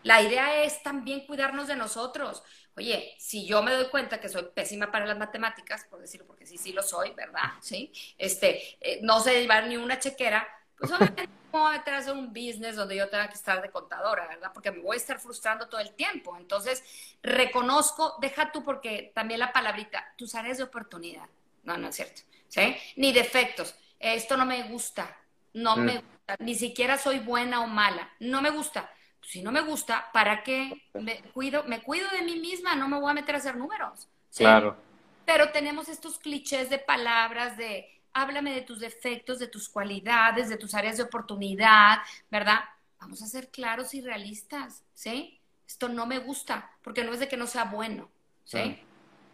La 0.04 0.22
idea 0.22 0.64
es 0.64 0.82
también 0.84 1.26
cuidarnos 1.26 1.68
de 1.68 1.76
nosotros. 1.76 2.44
Oye, 2.78 3.16
si 3.18 3.46
yo 3.46 3.64
me 3.64 3.74
doy 3.74 3.90
cuenta 3.90 4.20
que 4.20 4.30
soy 4.30 4.48
pésima 4.54 4.92
para 4.92 5.06
las 5.06 5.18
matemáticas, 5.18 5.86
por 5.90 6.00
decirlo, 6.00 6.28
porque 6.28 6.46
sí, 6.46 6.58
sí 6.58 6.72
lo 6.72 6.84
soy, 6.84 7.12
¿verdad? 7.14 7.54
Sí. 7.60 7.92
Este, 8.18 8.78
eh, 8.80 9.00
no 9.02 9.20
sé 9.20 9.42
llevar 9.42 9.68
ni 9.68 9.78
una 9.78 10.00
chequera, 10.00 10.48
pues 10.78 10.92
obviamente 10.92 11.28
no 11.52 11.60
voy 11.60 11.74
a 11.74 11.78
meter 11.80 11.94
a 11.96 11.98
hacer 11.98 12.14
un 12.14 12.28
business 12.28 12.76
donde 12.76 12.96
yo 12.96 13.10
tenga 13.10 13.28
que 13.28 13.34
estar 13.34 13.62
de 13.62 13.72
contadora, 13.72 14.28
¿verdad? 14.28 14.52
Porque 14.54 14.72
me 14.72 14.80
voy 14.80 14.96
a 14.96 14.98
estar 14.98 15.20
frustrando 15.20 15.68
todo 15.68 15.82
el 15.82 15.94
tiempo. 15.96 16.38
Entonces, 16.38 16.84
reconozco, 17.24 18.16
deja 18.22 18.52
tú 18.52 18.64
porque 18.64 19.12
también 19.14 19.40
la 19.40 19.52
palabrita, 19.52 20.14
tus 20.16 20.36
áreas 20.36 20.58
de 20.58 20.64
oportunidad. 20.64 21.28
No, 21.64 21.78
no 21.78 21.90
es 21.90 21.96
cierto. 21.96 22.22
¿Sí? 22.48 22.76
Ni 22.96 23.12
defectos. 23.14 23.76
Esto 24.00 24.38
no 24.38 24.46
me 24.46 24.64
gusta. 24.64 25.16
No 25.54 25.76
Mm. 25.78 25.80
me 25.82 25.94
gusta. 25.96 26.36
Ni 26.40 26.56
siquiera 26.56 26.98
soy 26.98 27.20
buena 27.20 27.62
o 27.62 27.68
mala. 27.68 28.10
No 28.20 28.42
me 28.42 28.50
gusta. 28.50 28.90
Si 29.22 29.42
no 29.42 29.52
me 29.52 29.62
gusta, 29.62 30.10
¿para 30.14 30.44
qué 30.44 30.84
me 30.94 31.22
cuido? 31.34 31.64
Me 31.66 31.82
cuido 31.82 32.08
de 32.12 32.22
mí 32.22 32.40
misma, 32.40 32.76
no 32.76 32.88
me 32.88 33.00
voy 33.00 33.12
a 33.12 33.14
meter 33.14 33.36
a 33.36 33.40
hacer 33.40 33.56
números. 33.58 34.08
¿sí? 34.30 34.44
Claro. 34.44 34.78
Pero 35.26 35.52
tenemos 35.52 35.90
estos 35.90 36.20
clichés 36.20 36.70
de 36.70 36.80
palabras 36.80 37.58
de 37.58 37.90
háblame 38.14 38.54
de 38.54 38.62
tus 38.62 38.80
defectos, 38.80 39.40
de 39.40 39.48
tus 39.48 39.68
cualidades, 39.70 40.50
de 40.50 40.58
tus 40.58 40.74
áreas 40.74 40.98
de 40.98 41.04
oportunidad, 41.04 42.00
¿verdad? 42.32 42.60
Vamos 43.00 43.22
a 43.22 43.28
ser 43.28 43.50
claros 43.50 43.94
y 43.94 44.02
realistas, 44.02 44.84
¿sí? 44.94 45.40
Esto 45.68 45.90
no 45.90 46.06
me 46.06 46.20
gusta, 46.20 46.72
porque 46.82 47.04
no 47.04 47.14
es 47.14 47.20
de 47.20 47.28
que 47.28 47.38
no 47.38 47.46
sea 47.46 47.66
bueno, 47.66 48.10
¿sí? 48.46 48.60
Mm, 48.60 48.76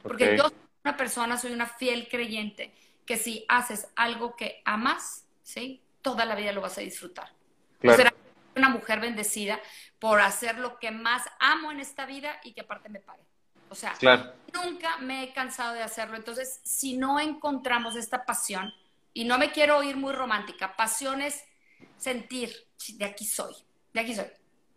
Porque 0.01 0.35
yo 0.35 0.43
soy 0.49 0.57
una 0.83 0.97
persona, 0.97 1.37
soy 1.37 1.53
una 1.53 1.67
fiel 1.67 2.09
creyente, 2.09 2.73
que 3.05 3.17
si 3.17 3.45
haces 3.47 3.87
algo 3.95 4.35
que 4.35 4.61
amas, 4.65 5.25
¿sí? 5.43 5.81
Toda 6.01 6.25
la 6.25 6.35
vida 6.35 6.51
lo 6.51 6.61
vas 6.61 6.77
a 6.77 6.81
disfrutar. 6.81 7.31
Claro. 7.79 7.97
Será 7.97 8.13
una 8.55 8.69
mujer 8.69 8.99
bendecida 8.99 9.59
por 9.99 10.21
hacer 10.21 10.57
lo 10.59 10.77
que 10.79 10.91
más 10.91 11.23
amo 11.39 11.71
en 11.71 11.79
esta 11.79 12.05
vida 12.05 12.39
y 12.43 12.53
que 12.53 12.61
aparte 12.61 12.89
me 12.89 12.99
pague. 12.99 13.23
O 13.69 13.75
sea, 13.75 13.93
Claro. 13.93 14.33
nunca 14.53 14.97
me 14.97 15.23
he 15.23 15.33
cansado 15.33 15.73
de 15.73 15.81
hacerlo. 15.81 16.15
Entonces, 16.15 16.61
si 16.63 16.95
no 16.97 17.19
encontramos 17.19 17.95
esta 17.95 18.25
pasión, 18.25 18.71
y 19.15 19.25
no 19.25 19.37
me 19.37 19.51
quiero 19.51 19.77
oír 19.77 19.95
muy 19.95 20.13
romántica, 20.13 20.75
pasión 20.75 21.21
es 21.21 21.43
sentir, 21.97 22.51
"Sí, 22.77 22.97
de 22.97 23.05
aquí 23.05 23.25
soy, 23.25 23.53
de 23.93 23.99
aquí 23.99 24.15
soy. 24.15 24.25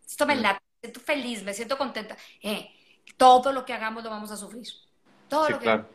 Esto 0.05 0.25
me 0.25 0.35
late, 0.35 0.59
me 0.75 0.79
siento 0.89 0.99
feliz, 0.99 1.43
me 1.43 1.53
siento 1.53 1.77
contenta. 1.77 2.15
Eh, 2.41 2.71
todo 3.17 3.51
lo 3.51 3.65
que 3.65 3.73
hagamos 3.73 4.03
lo 4.03 4.09
vamos 4.09 4.31
a 4.31 4.37
sufrir. 4.37 4.67
Todo 5.27 5.45
Sí, 5.47 5.51
lo 5.53 5.59
que 5.59 5.63
claro. 5.63 5.89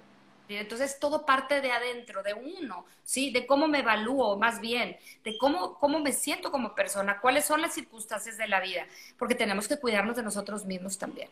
Entonces, 0.57 0.99
todo 1.01 1.25
parte 1.27 1.61
de 1.61 1.73
adentro, 1.73 2.23
de 2.23 2.35
uno, 2.35 2.85
¿sí? 3.05 3.31
De 3.33 3.47
cómo 3.47 3.69
me 3.69 3.81
evalúo, 3.81 4.37
más 4.39 4.61
bien, 4.61 4.97
de 5.25 5.37
cómo, 5.39 5.75
cómo 5.79 6.01
me 6.01 6.13
siento 6.13 6.51
como 6.51 6.75
persona, 6.75 7.21
cuáles 7.21 7.45
son 7.45 7.61
las 7.63 7.75
circunstancias 7.75 8.37
de 8.39 8.49
la 8.49 8.61
vida, 8.61 8.87
porque 9.19 9.35
tenemos 9.35 9.69
que 9.69 9.79
cuidarnos 9.79 10.17
de 10.17 10.23
nosotros 10.23 10.65
mismos 10.65 10.99
también. 10.99 11.29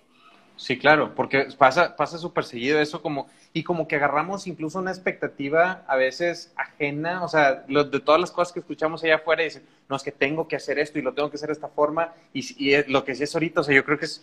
Sí, 0.56 0.78
claro, 0.78 1.14
porque 1.14 1.46
pasa 1.56 1.96
pasa 1.96 2.18
súper 2.18 2.44
seguido 2.44 2.78
eso 2.80 3.00
como 3.00 3.28
y 3.54 3.62
como 3.64 3.88
que 3.88 3.96
agarramos 3.96 4.46
incluso 4.46 4.78
una 4.78 4.90
expectativa 4.90 5.84
a 5.88 5.96
veces 5.96 6.52
ajena, 6.54 7.24
o 7.24 7.28
sea, 7.28 7.64
de 7.66 8.00
todas 8.00 8.20
las 8.20 8.30
cosas 8.30 8.52
que 8.52 8.60
escuchamos 8.60 9.02
allá 9.02 9.16
afuera 9.16 9.40
y 9.42 9.46
dicen, 9.46 9.62
no, 9.88 9.96
es 9.96 10.02
que 10.02 10.12
tengo 10.12 10.46
que 10.48 10.56
hacer 10.56 10.78
esto 10.78 10.98
y 10.98 11.02
lo 11.02 11.14
tengo 11.14 11.30
que 11.30 11.36
hacer 11.36 11.46
de 11.48 11.54
esta 11.54 11.68
forma 11.68 12.12
y, 12.34 12.74
es- 12.74 12.86
lo 12.88 13.04
que 13.06 13.14
sí 13.14 13.22
es 13.24 13.34
ahorita, 13.34 13.62
o 13.62 13.64
sea, 13.64 13.74
yo 13.74 13.84
creo 13.86 13.98
que 13.98 14.04
es, 14.04 14.22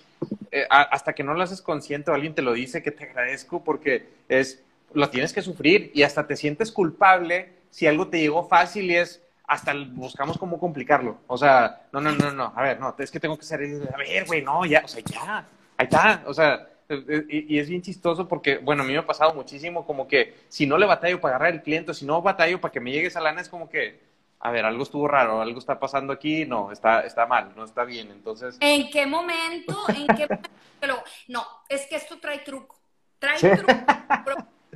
eh, 0.52 0.68
hasta 0.70 1.14
que 1.14 1.24
no 1.24 1.34
lo 1.34 1.42
haces 1.42 1.62
consciente 1.62 2.12
o 2.12 2.14
alguien 2.14 2.36
te 2.36 2.44
lo 2.44 2.54
dice, 2.54 2.84
que 2.84 2.92
te 2.92 3.06
agradezco 3.06 3.64
porque 3.64 4.08
es, 4.30 4.64
lo 4.94 5.10
tienes 5.10 5.34
que 5.34 5.42
sufrir 5.42 5.92
y 5.94 6.04
hasta 6.04 6.26
te 6.28 6.36
sientes 6.36 6.72
culpable 6.72 7.54
si 7.70 7.88
algo 7.88 8.08
te 8.08 8.20
llegó 8.20 8.48
fácil 8.48 8.90
y 8.90 8.96
es, 8.96 9.22
hasta 9.46 9.74
buscamos 9.92 10.38
cómo 10.38 10.60
complicarlo. 10.60 11.20
O 11.28 11.38
sea, 11.38 11.88
no, 11.92 12.02
no, 12.02 12.12
no, 12.12 12.32
no, 12.32 12.54
a 12.56 12.62
ver, 12.62 12.80
no, 12.80 12.96
es 12.98 13.12
que 13.12 13.20
tengo 13.20 13.38
que 13.38 13.46
hacer, 13.46 13.62
a 13.94 13.98
ver, 13.98 14.26
güey, 14.26 14.42
no, 14.42 14.66
ya, 14.66 14.82
o 14.84 14.88
sea, 14.88 15.04
ya, 15.04 15.48
ahí 15.78 15.86
está, 15.86 16.24
o 16.26 16.34
sea, 16.34 16.68
eh, 16.90 17.04
eh, 17.08 17.26
y, 17.30 17.56
y 17.56 17.60
es 17.60 17.70
bien 17.70 17.82
chistoso 17.82 18.28
porque, 18.28 18.58
bueno, 18.58 18.84
a 18.84 18.86
mí 18.86 18.94
me 18.94 19.00
ha 19.00 19.06
pasado 19.06 19.34
muchísimo 19.34 19.86
como 19.86 20.08
que 20.08 20.36
si 20.50 20.66
no 20.66 20.78
le 20.78 20.86
batallo 20.86 21.20
para 21.20 21.36
agarrar 21.36 21.54
el 21.54 21.62
cliente, 21.62 21.92
o 21.92 21.94
si 21.94 22.06
no 22.06 22.22
batallo 22.22 22.60
para 22.62 22.72
que 22.72 22.80
me 22.80 22.92
llegue 22.92 23.08
esa 23.08 23.22
lana, 23.22 23.42
es 23.42 23.50
como 23.50 23.70
que, 23.70 24.02
a 24.40 24.52
ver, 24.52 24.66
algo 24.66 24.84
estuvo 24.84 25.08
raro, 25.08 25.42
algo 25.42 25.60
está 25.60 25.80
pasando 25.80 26.14
aquí, 26.14 26.46
no, 26.46 26.72
está, 26.72 27.02
está 27.02 27.26
mal, 27.26 27.54
no 27.56 27.64
está 27.66 27.84
bien, 27.84 28.10
entonces, 28.12 28.58
¿En 28.62 28.90
qué 28.90 29.06
momento? 29.06 29.78
¿En 29.90 30.08
qué 30.08 30.24
momento? 30.24 30.50
Pero, 30.80 31.04
no, 31.28 31.46
es 31.70 31.86
que 31.88 31.96
esto 31.96 32.20
trae 32.20 32.40
truco. 32.40 32.80
Trae 33.20 33.40
Sí. 33.40 33.50
truco. 33.56 33.74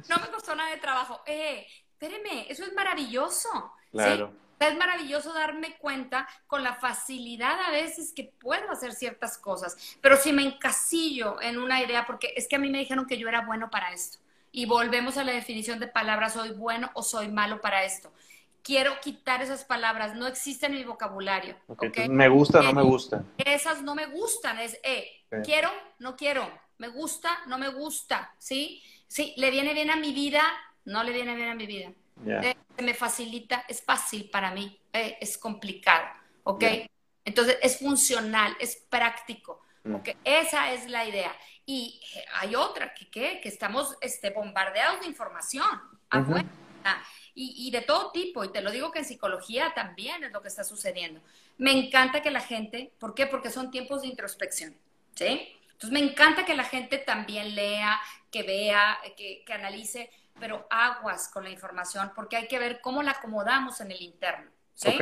No 0.10 0.18
me 0.18 0.28
costó 0.28 0.56
nada 0.56 0.70
de 0.72 0.78
trabajo. 0.78 1.22
Eh, 1.26 1.66
espéreme, 1.92 2.46
eso 2.50 2.64
es 2.64 2.74
maravilloso. 2.74 3.50
¿sí? 3.92 3.98
claro, 3.98 4.34
Es 4.60 4.76
maravilloso 4.78 5.34
darme 5.34 5.78
cuenta 5.78 6.28
con 6.48 6.64
la 6.64 6.76
facilidad 6.76 7.60
a 7.62 7.72
veces 7.72 8.14
que 8.14 8.26
puedo 8.40 8.70
hacer 8.72 8.94
ciertas 8.94 9.38
cosas, 9.38 9.98
pero 10.02 10.18
si 10.18 10.32
me 10.34 10.44
encasillo 10.44 11.42
en 11.42 11.58
una 11.58 11.82
idea, 11.82 12.06
porque 12.06 12.34
es 12.36 12.48
que 12.48 12.56
a 12.56 12.60
mí 12.60 12.70
me 12.70 12.78
dijeron 12.80 13.06
que 13.06 13.18
yo 13.18 13.28
era 13.28 13.42
bueno 13.42 13.70
para 13.70 13.92
esto, 13.92 14.20
y 14.52 14.66
volvemos 14.66 15.18
a 15.18 15.24
la 15.24 15.32
definición 15.32 15.80
de 15.80 15.88
palabras, 15.88 16.34
soy 16.34 16.52
bueno 16.52 16.92
o 16.94 17.04
soy 17.04 17.30
malo 17.30 17.62
para 17.62 17.86
esto. 17.86 18.12
Quiero 18.64 19.00
quitar 19.02 19.42
esas 19.42 19.64
palabras, 19.66 20.16
no 20.16 20.28
existen 20.28 20.74
en 20.74 20.80
mi 20.80 20.84
vocabulario. 20.84 21.56
Ok, 21.68 21.84
¿ok? 21.84 21.84
entonces, 21.84 22.10
me 22.10 22.28
gusta, 22.28 22.62
no 22.62 22.74
me 22.74 22.84
gusta, 22.84 23.24
Esas 23.38 23.82
no 23.82 23.96
me 23.96 24.06
gustan, 24.06 24.60
es, 24.60 24.78
eh, 24.84 25.08
Sí. 25.32 25.38
quiero, 25.46 25.72
no 26.00 26.16
quiero, 26.16 26.48
me 26.78 26.90
gusta, 26.90 27.30
no 27.48 27.58
me 27.58 27.70
gusta, 27.70 28.36
¿sí? 28.38 28.84
Sí, 29.12 29.34
le 29.36 29.52
viene 29.52 29.74
bien 29.74 29.90
a 29.92 29.98
mi 29.98 30.14
vida, 30.14 30.42
no 30.86 31.04
le 31.04 31.12
viene 31.12 31.36
bien 31.36 31.50
a 31.50 31.56
mi 31.56 31.66
vida. 31.66 31.92
Eh, 32.26 32.56
se 32.78 32.82
me 32.82 32.94
facilita, 32.94 33.66
es 33.68 33.84
fácil 33.84 34.30
para 34.30 34.52
mí, 34.52 34.80
eh, 34.94 35.18
es 35.20 35.38
complicado, 35.38 36.08
¿ok? 36.44 36.64
Entonces 37.26 37.58
es 37.62 37.80
funcional, 37.80 38.56
es 38.60 38.78
práctico, 38.90 39.62
Mm. 39.84 39.96
¿ok? 39.96 40.10
Esa 40.24 40.74
es 40.74 40.88
la 40.88 41.06
idea. 41.06 41.36
Y 41.66 42.02
eh, 42.16 42.26
hay 42.36 42.56
otra, 42.56 42.94
que, 42.94 43.10
¿qué? 43.10 43.40
que 43.42 43.50
estamos 43.50 43.98
este, 44.02 44.30
bombardeados 44.30 45.02
de 45.02 45.08
información 45.08 45.66
afuera, 46.10 46.48
y, 47.34 47.68
y 47.68 47.72
de 47.72 47.82
todo 47.82 48.12
tipo, 48.12 48.44
y 48.44 48.52
te 48.52 48.62
lo 48.62 48.72
digo 48.72 48.92
que 48.92 49.00
en 49.00 49.06
psicología 49.06 49.72
también 49.74 50.24
es 50.24 50.32
lo 50.32 50.42
que 50.42 50.48
está 50.48 50.64
sucediendo. 50.64 51.22
Me 51.58 51.72
encanta 51.72 52.22
que 52.22 52.32
la 52.32 52.42
gente, 52.42 52.92
¿por 53.00 53.14
qué? 53.14 53.28
Porque 53.28 53.50
son 53.50 53.72
tiempos 53.72 54.02
de 54.02 54.08
introspección, 54.08 54.76
¿sí? 55.16 55.56
Entonces 55.82 56.00
me 56.00 56.12
encanta 56.12 56.46
que 56.46 56.54
la 56.54 56.64
gente 56.64 57.00
también 57.00 57.56
lea, 57.56 58.00
que 58.30 58.44
vea, 58.44 59.00
que, 59.18 59.44
que 59.44 59.52
analice, 59.52 60.12
pero 60.40 60.68
aguas 60.70 61.28
con 61.28 61.44
la 61.44 61.50
información, 61.50 62.12
porque 62.16 62.38
hay 62.38 62.48
que 62.48 62.60
ver 62.60 62.82
cómo 62.82 63.02
la 63.02 63.14
acomodamos 63.14 63.82
en 63.82 63.90
el 63.90 64.00
interno, 64.00 64.52
¿sí? 64.76 64.96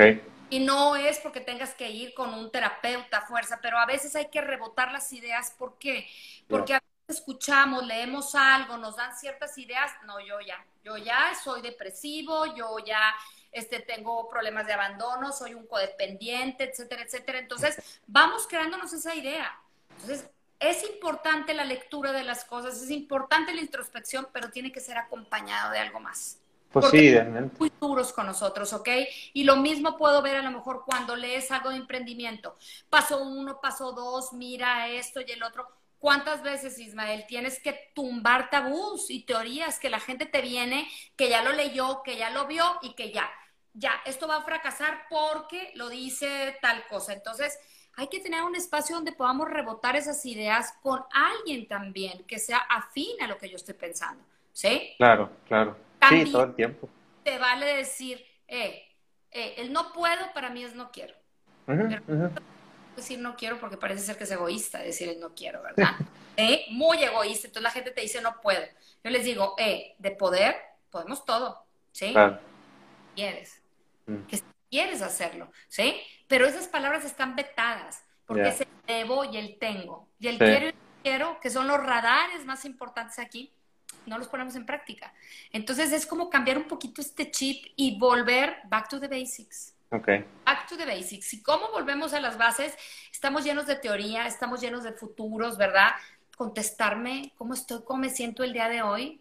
Y 0.49 0.59
no 0.59 0.95
es 0.95 1.19
porque 1.19 1.41
tengas 1.41 1.73
que 1.73 1.91
ir 1.91 2.13
con 2.13 2.33
un 2.33 2.49
terapeuta 2.49 3.17
a 3.17 3.27
fuerza, 3.27 3.59
pero 3.61 3.77
a 3.77 3.85
veces 3.85 4.15
hay 4.15 4.29
que 4.29 4.39
rebotar 4.39 4.93
las 4.93 5.11
ideas. 5.11 5.53
¿Por 5.59 5.77
qué? 5.77 6.07
Porque 6.47 6.75
a 6.75 6.79
veces 6.79 7.19
escuchamos, 7.19 7.85
leemos 7.85 8.33
algo, 8.33 8.77
nos 8.77 8.95
dan 8.95 9.13
ciertas 9.17 9.57
ideas. 9.57 9.91
No, 10.05 10.21
yo 10.21 10.39
ya, 10.39 10.65
yo 10.85 10.95
ya 10.95 11.35
soy 11.43 11.61
depresivo, 11.61 12.55
yo 12.55 12.77
ya 12.79 13.13
este, 13.51 13.81
tengo 13.81 14.29
problemas 14.29 14.65
de 14.65 14.71
abandono, 14.71 15.33
soy 15.33 15.55
un 15.55 15.67
codependiente, 15.67 16.63
etcétera, 16.63 17.01
etcétera. 17.01 17.39
Entonces, 17.39 18.01
vamos 18.07 18.47
creándonos 18.47 18.93
esa 18.93 19.13
idea. 19.13 19.59
Entonces, 19.89 20.29
es 20.59 20.83
importante 20.83 21.53
la 21.53 21.63
lectura 21.65 22.11
de 22.11 22.23
las 22.23 22.45
cosas, 22.45 22.81
es 22.81 22.91
importante 22.91 23.53
la 23.53 23.61
introspección, 23.61 24.27
pero 24.33 24.49
tiene 24.51 24.71
que 24.71 24.81
ser 24.81 24.97
acompañado 24.97 25.71
de 25.71 25.79
algo 25.79 25.99
más 25.99 26.39
pues 26.71 26.85
porque- 26.85 26.99
sí, 26.99 27.11
realmente, 27.13 27.55
muy 27.57 27.71
duros 27.79 28.13
con 28.13 28.27
nosotros, 28.27 28.73
¿ok? 28.73 28.89
Y 29.33 29.43
lo 29.43 29.55
mismo 29.55 29.97
puedo 29.97 30.21
ver 30.21 30.35
a 30.35 30.43
lo 30.43 30.51
mejor 30.51 30.83
cuando 30.85 31.15
lees 31.15 31.51
algo 31.51 31.69
de 31.71 31.77
emprendimiento. 31.77 32.57
Paso 32.89 33.23
uno, 33.23 33.59
paso 33.59 33.91
dos, 33.91 34.33
mira 34.33 34.87
esto 34.87 35.21
y 35.21 35.31
el 35.31 35.41
otro. 35.41 35.67
¿Cuántas 35.97 36.43
veces, 36.43 36.79
Ismael, 36.79 37.25
tienes 37.27 37.59
que 37.59 37.91
tumbar 37.93 38.49
tabús 38.49 39.09
y 39.09 39.23
teorías 39.23 39.79
que 39.79 39.89
la 39.89 39.99
gente 39.99 40.25
te 40.25 40.41
viene, 40.41 40.87
que 41.17 41.27
ya 41.29 41.41
lo 41.43 41.51
leyó, 41.53 42.03
que 42.03 42.17
ya 42.17 42.29
lo 42.29 42.45
vio 42.47 42.63
y 42.81 42.93
que 42.93 43.11
ya, 43.11 43.29
ya, 43.73 43.93
esto 44.05 44.27
va 44.27 44.37
a 44.37 44.43
fracasar 44.43 45.07
porque 45.09 45.71
lo 45.75 45.89
dice 45.89 46.57
tal 46.61 46.87
cosa? 46.87 47.13
Entonces, 47.13 47.57
hay 47.99 48.07
que 48.07 48.21
tener 48.21 48.43
un 48.43 48.55
espacio 48.55 48.95
donde 48.95 49.11
podamos 49.11 49.49
rebotar 49.49 49.97
esas 49.97 50.25
ideas 50.25 50.73
con 50.81 51.01
alguien 51.11 51.67
también 51.67 52.23
que 52.23 52.39
sea 52.39 52.59
afín 52.59 53.21
a 53.21 53.27
lo 53.27 53.37
que 53.37 53.49
yo 53.49 53.57
estoy 53.57 53.73
pensando. 53.73 54.23
¿sí? 54.53 54.93
Claro, 54.97 55.29
claro. 55.49 55.75
sí, 56.07 56.31
todo 56.31 56.43
el 56.45 56.55
tiempo. 56.55 56.87
Te 57.25 57.37
vale 57.37 57.65
decir, 57.75 58.25
eh, 58.47 58.83
eh, 59.31 59.55
el 59.57 59.73
no 59.73 59.91
puedo 59.91 60.31
para 60.33 60.49
mí 60.49 60.63
es 60.63 60.73
no 60.75 60.91
quiero. 60.91 61.13
Decir 62.95 63.19
no 63.19 63.35
quiero 63.35 63.59
porque 63.59 63.75
parece 63.75 64.01
ser 64.01 64.17
que 64.17 64.23
es 64.23 64.31
egoísta 64.31 64.79
decir 64.79 65.09
el 65.09 65.19
no 65.19 65.35
quiero, 65.35 65.61
¿verdad? 65.61 65.95
eh, 66.37 66.67
muy 66.69 67.03
egoísta. 67.03 67.47
Entonces 67.47 67.63
la 67.63 67.71
gente 67.71 67.91
te 67.91 67.99
dice 67.99 68.21
no 68.21 68.39
puedo. 68.41 68.63
Yo 69.03 69.11
les 69.11 69.25
digo, 69.25 69.55
eh, 69.57 69.95
de 69.97 70.11
poder, 70.11 70.55
podemos 70.89 71.25
todo, 71.25 71.65
¿sí? 71.91 72.15
Quieres. 73.13 73.61
Mm. 74.05 74.21
Que 74.23 74.39
quieres 74.69 75.01
hacerlo, 75.01 75.51
¿sí? 75.67 76.01
Pero 76.29 76.45
esas 76.45 76.67
palabras 76.67 77.03
están 77.03 77.35
vetadas 77.35 78.03
porque 78.25 78.47
es 78.47 78.61
el 78.61 78.67
debo 78.85 79.25
y 79.25 79.37
el 79.37 79.57
tengo. 79.57 80.07
Y 80.19 80.27
el 80.27 80.37
quiero 80.37 80.65
y 80.67 80.69
el 80.69 80.75
quiero, 81.01 81.39
que 81.41 81.49
son 81.49 81.67
los 81.67 81.83
radares 81.83 82.45
más 82.45 82.63
importantes 82.63 83.17
aquí, 83.17 83.51
no 84.05 84.17
los 84.19 84.27
ponemos 84.27 84.55
en 84.55 84.65
práctica. 84.65 85.11
Entonces 85.51 85.91
es 85.91 86.05
como 86.05 86.29
cambiar 86.29 86.59
un 86.59 86.67
poquito 86.67 87.01
este 87.01 87.31
chip 87.31 87.73
y 87.75 87.97
volver 87.97 88.57
back 88.65 88.87
to 88.87 88.99
the 88.99 89.07
basics. 89.07 89.73
Okay. 89.89 90.23
Back 90.45 90.67
to 90.67 90.77
the 90.77 90.85
basics. 90.85 91.33
¿Y 91.33 91.41
cómo 91.41 91.71
volvemos 91.71 92.13
a 92.13 92.19
las 92.19 92.37
bases? 92.37 92.77
Estamos 93.11 93.43
llenos 93.43 93.65
de 93.65 93.75
teoría, 93.75 94.27
estamos 94.27 94.61
llenos 94.61 94.83
de 94.83 94.93
futuros, 94.93 95.57
¿verdad? 95.57 95.93
Contestarme 96.37 97.33
cómo 97.39 97.55
estoy, 97.55 97.81
cómo 97.83 98.01
me 98.01 98.11
siento 98.11 98.43
el 98.43 98.53
día 98.53 98.69
de 98.69 98.83
hoy. 98.83 99.19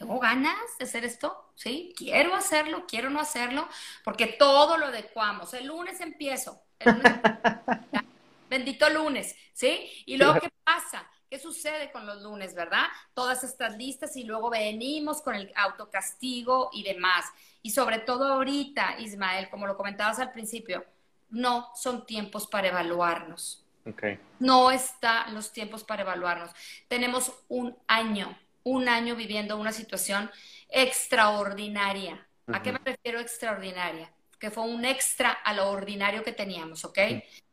¿Tengo 0.00 0.18
ganas 0.18 0.56
de 0.78 0.86
hacer 0.86 1.04
esto? 1.04 1.52
¿Sí? 1.56 1.92
¿Quiero 1.94 2.34
hacerlo? 2.34 2.86
¿Quiero 2.88 3.10
no 3.10 3.20
hacerlo? 3.20 3.68
Porque 4.02 4.28
todo 4.28 4.78
lo 4.78 4.86
adecuamos. 4.86 5.52
El 5.52 5.66
lunes 5.66 6.00
empiezo. 6.00 6.58
Bendito 8.48 8.88
lunes, 8.88 9.36
¿sí? 9.52 9.90
Y 10.06 10.16
luego, 10.16 10.40
¿qué 10.40 10.48
pasa? 10.64 11.06
¿Qué 11.28 11.38
sucede 11.38 11.92
con 11.92 12.06
los 12.06 12.22
lunes, 12.22 12.54
verdad? 12.54 12.86
Todas 13.12 13.44
estas 13.44 13.76
listas 13.76 14.16
y 14.16 14.24
luego 14.24 14.48
venimos 14.48 15.20
con 15.20 15.34
el 15.34 15.52
autocastigo 15.54 16.70
y 16.72 16.82
demás. 16.82 17.26
Y 17.60 17.68
sobre 17.68 17.98
todo 17.98 18.32
ahorita, 18.32 19.00
Ismael, 19.00 19.50
como 19.50 19.66
lo 19.66 19.76
comentabas 19.76 20.18
al 20.18 20.32
principio, 20.32 20.82
no 21.28 21.68
son 21.74 22.06
tiempos 22.06 22.46
para 22.46 22.68
evaluarnos. 22.68 23.66
Okay. 23.86 24.18
No 24.38 24.70
están 24.70 25.34
los 25.34 25.52
tiempos 25.52 25.84
para 25.84 26.02
evaluarnos. 26.02 26.52
Tenemos 26.88 27.34
un 27.48 27.76
año, 27.86 28.34
un 28.64 28.88
año 28.88 29.16
viviendo 29.16 29.56
una 29.56 29.72
situación 29.72 30.30
extraordinaria. 30.68 32.26
¿A 32.52 32.62
qué 32.62 32.72
me 32.72 32.80
refiero 32.84 33.20
extraordinaria? 33.20 34.12
Que 34.38 34.50
fue 34.50 34.64
un 34.64 34.84
extra 34.84 35.30
a 35.30 35.54
lo 35.54 35.70
ordinario 35.70 36.22
que 36.22 36.32
teníamos, 36.32 36.84
¿ok? 36.84 36.98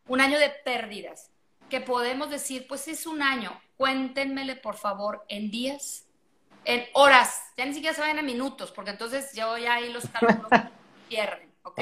Un 0.08 0.22
año 0.22 0.40
de 0.40 0.50
pérdidas, 0.50 1.32
que 1.70 1.82
podemos 1.82 2.30
decir, 2.30 2.66
pues 2.68 2.88
es 2.88 3.06
un 3.06 3.22
año, 3.22 3.60
cuéntenmele 3.76 4.56
por 4.56 4.76
favor 4.76 5.26
en 5.28 5.52
días, 5.52 6.08
en 6.66 6.86
horas, 6.94 7.44
ya 7.58 7.66
ni 7.66 7.74
siquiera 7.74 7.96
se 7.96 8.02
vayan 8.02 8.20
a 8.20 8.24
minutos, 8.24 8.72
porque 8.72 8.92
entonces 8.92 9.34
yo 9.34 9.58
ya 9.58 9.76
ahí 9.76 9.92
los 9.92 10.08
cálculos 10.08 10.50
pierden, 11.10 11.52
¿ok? 11.64 11.82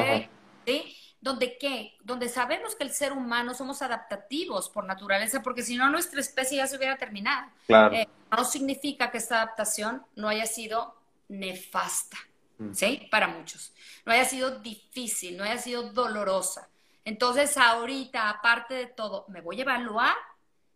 ¿Sí? 0.66 0.96
Donde 1.22 1.58
qué? 1.58 1.96
Donde 2.04 2.30
sabemos 2.30 2.76
que 2.76 2.84
el 2.84 2.92
ser 2.92 3.14
humano 3.14 3.54
somos 3.54 3.82
adaptativos 3.82 4.70
por 4.70 4.86
naturaleza, 4.86 5.42
porque 5.42 5.64
si 5.64 5.76
no 5.76 5.90
nuestra 5.90 6.20
especie 6.20 6.58
ya 6.58 6.68
se 6.68 6.78
hubiera 6.78 6.98
terminado. 6.98 7.50
Claro. 7.68 7.96
Eh, 7.96 8.08
no 8.32 8.46
significa 8.46 9.12
que 9.12 9.18
esta 9.18 9.42
adaptación 9.42 10.06
no 10.16 10.28
haya 10.28 10.46
sido 10.46 10.96
nefasta, 11.28 12.18
mm. 12.58 12.74
¿sí? 12.74 13.08
Para 13.10 13.28
muchos. 13.28 13.74
No 14.06 14.14
haya 14.14 14.26
sido 14.26 14.60
difícil, 14.60 15.38
no 15.38 15.44
haya 15.44 15.58
sido 15.58 15.92
dolorosa. 15.92 16.70
Entonces, 17.06 17.56
ahorita, 17.58 18.30
aparte 18.30 18.74
de 18.74 18.86
todo, 18.88 19.26
me 19.30 19.42
voy 19.42 19.60
a 19.60 19.62
evaluar 19.62 20.16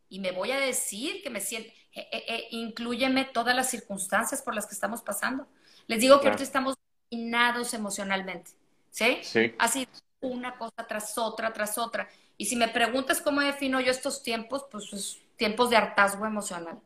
y 0.09 0.19
me 0.19 0.31
voy 0.31 0.51
a 0.51 0.59
decir 0.59 1.21
que 1.23 1.29
me 1.29 1.41
siento, 1.41 1.69
eh, 1.93 2.07
eh, 2.11 2.25
eh, 2.27 2.47
incluyeme 2.51 3.25
todas 3.25 3.55
las 3.55 3.69
circunstancias 3.69 4.41
por 4.41 4.53
las 4.53 4.67
que 4.67 4.73
estamos 4.73 5.01
pasando. 5.01 5.47
Les 5.87 5.99
digo 5.99 6.19
que 6.19 6.27
ahorita 6.27 6.43
estamos 6.43 6.75
minados 7.11 7.73
emocionalmente, 7.73 8.51
¿sí? 8.91 9.19
Sí. 9.23 9.55
Así 9.57 9.87
una 10.21 10.57
cosa 10.57 10.87
tras 10.87 11.17
otra, 11.17 11.53
tras 11.53 11.77
otra. 11.77 12.09
Y 12.37 12.45
si 12.45 12.55
me 12.55 12.67
preguntas 12.67 13.21
cómo 13.21 13.41
defino 13.41 13.79
yo 13.79 13.91
estos 13.91 14.23
tiempos, 14.23 14.65
pues, 14.71 14.87
pues 14.89 15.19
tiempos 15.35 15.69
de 15.69 15.77
hartazgo 15.77 16.25
emocional. 16.25 16.79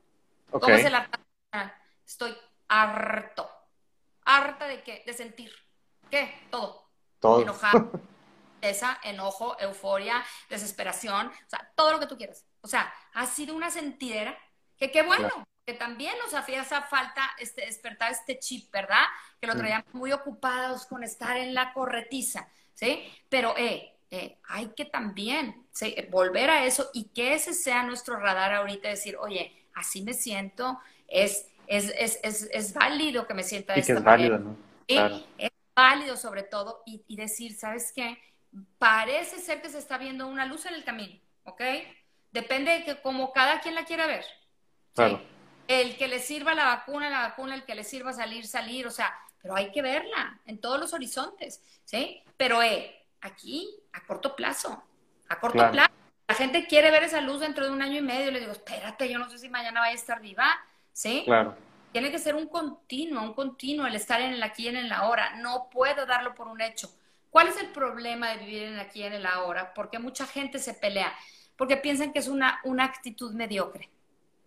¿Cómo 0.50 0.68
es 0.76 0.86
el 0.86 0.96
hartazgo 0.96 1.26
emocional? 1.52 1.78
Estoy 2.06 2.38
harto. 2.68 3.50
¿Harta 4.26 4.68
de 4.68 4.84
qué? 4.84 5.04
De 5.06 5.14
sentir. 5.14 5.52
¿Qué? 6.10 6.48
Todo. 6.50 6.90
Todo. 7.20 7.42
Enojado. 7.42 7.92
esa, 8.62 9.00
enojo, 9.04 9.60
euforia, 9.60 10.24
desesperación, 10.50 11.28
o 11.28 11.50
sea, 11.50 11.72
todo 11.76 11.92
lo 11.92 12.00
que 12.00 12.08
tú 12.08 12.18
quieras. 12.18 12.46
O 12.62 12.68
sea, 12.68 12.94
ha 13.14 13.26
sido 13.26 13.56
una 13.56 13.70
sentidera 13.70 14.38
que 14.78 14.92
qué 14.92 15.04
bueno, 15.04 15.30
que 15.66 15.74
también 15.74 16.14
nos 16.24 16.34
hacía 16.34 16.62
esa 16.62 16.82
falta 16.82 17.30
este, 17.40 17.66
despertar 17.66 18.12
este 18.12 18.40
chip, 18.40 18.72
¿verdad? 18.72 19.04
Que 19.40 19.48
lo 19.48 19.56
traíamos 19.56 19.94
muy 19.94 20.12
ocupados 20.12 20.86
con 20.86 21.04
estar 21.04 21.38
en 21.38 21.54
la 21.54 21.74
corretiza, 21.74 22.48
¿sí? 22.74 23.04
Pero, 23.30 23.56
eh, 23.58 23.94
eh, 24.12 24.38
hay 24.48 24.68
que 24.76 24.86
también 24.86 25.66
volver 26.12 26.52
a 26.52 26.66
eso 26.66 26.92
y 26.94 27.06
que 27.06 27.34
ese 27.34 27.52
sea 27.52 27.82
nuestro 27.82 28.18
radar 28.18 28.54
ahorita, 28.54 28.88
decir, 28.88 29.18
oye, 29.18 29.52
así 29.74 30.04
me 30.04 30.14
siento, 30.14 30.80
es, 31.08 31.48
es, 31.66 31.92
es, 31.98 32.20
es, 32.22 32.48
es 32.52 32.74
válido 32.76 33.26
que 33.26 33.34
me 33.34 33.42
sienta 33.42 33.74
de 33.74 33.80
y 33.80 33.84
que 33.84 33.94
es 33.94 34.04
válido, 34.04 34.38
¿no? 34.38 34.56
Es 34.88 35.52
válido 35.76 36.16
sobre 36.16 36.44
todo 36.44 36.84
y, 36.86 37.04
y 37.08 37.16
decir, 37.16 37.56
¿sabes 37.56 37.92
qué? 37.92 38.20
Parece 38.78 39.40
ser 39.40 39.64
que 39.64 39.70
se 39.70 39.80
está 39.80 39.98
viendo 39.98 40.28
una 40.28 40.46
luz 40.46 40.68
en 40.68 40.76
el 40.76 40.84
camino, 40.84 41.20
¿ok? 41.46 41.62
Depende 42.32 42.72
de 42.72 42.84
que 42.84 43.02
como 43.02 43.34
cada 43.34 43.62
quien 43.62 43.74
la 43.74 43.86
quiera 43.86 44.06
ver. 44.06 44.26
Claro. 44.94 45.22
El 45.68 45.98
que 45.98 46.08
le 46.08 46.20
sirva 46.20 46.54
la 46.54 46.66
vacuna, 46.66 47.10
la 47.10 47.22
vacuna, 47.22 47.56
el 47.56 47.64
que 47.64 47.74
le 47.74 47.84
sirva 47.84 48.14
salir, 48.14 48.46
salir, 48.46 48.86
o 48.86 48.92
sea, 48.92 49.18
pero 49.44 49.56
hay 49.56 49.72
que 49.72 49.84
verla 49.84 50.40
en 50.48 50.60
todos 50.60 50.80
los 50.80 50.94
horizontes, 50.94 51.62
¿sí? 51.86 52.24
Pero 52.36 52.64
eh, 52.64 53.06
aquí, 53.22 53.70
a 53.92 54.04
corto 54.06 54.36
plazo, 54.36 54.84
a 55.30 55.40
corto 55.40 55.70
plazo. 55.70 55.94
La 56.28 56.34
gente 56.34 56.66
quiere 56.66 56.90
ver 56.90 57.04
esa 57.04 57.22
luz 57.22 57.42
dentro 57.42 57.66
de 57.66 57.72
un 57.72 57.82
año 57.82 57.98
y 57.98 58.02
medio. 58.02 58.32
Le 58.32 58.40
digo, 58.40 58.54
espérate, 58.54 59.12
yo 59.12 59.20
no 59.20 59.30
sé 59.30 59.38
si 59.38 59.50
mañana 59.50 59.82
va 59.82 59.88
a 59.88 59.92
estar 59.92 60.20
viva, 60.20 60.48
¿sí? 60.92 61.24
Claro. 61.26 61.56
Tiene 61.92 62.10
que 62.10 62.18
ser 62.18 62.34
un 62.34 62.48
continuo, 62.48 63.22
un 63.22 63.36
continuo, 63.36 63.86
el 63.86 63.96
estar 63.96 64.20
en 64.22 64.34
el 64.34 64.42
aquí 64.42 64.64
y 64.64 64.70
en 64.70 64.78
el 64.78 64.92
ahora. 64.92 65.36
No 65.36 65.70
puedo 65.70 66.08
darlo 66.08 66.34
por 66.34 66.48
un 66.48 66.62
hecho. 66.62 66.90
¿Cuál 67.30 67.50
es 67.50 67.58
el 67.58 67.68
problema 67.68 68.30
de 68.30 68.38
vivir 68.38 68.64
en 68.64 68.74
el 68.76 68.80
aquí 68.80 69.02
y 69.02 69.04
en 69.04 69.14
el 69.14 69.26
ahora? 69.26 69.74
Porque 69.76 70.00
mucha 70.00 70.26
gente 70.26 70.58
se 70.58 70.74
pelea 70.74 71.14
porque 71.58 71.78
piensan 71.78 72.12
que 72.14 72.20
es 72.20 72.28
una, 72.28 72.60
una 72.64 72.84
actitud 72.86 73.34
mediocre. 73.34 73.90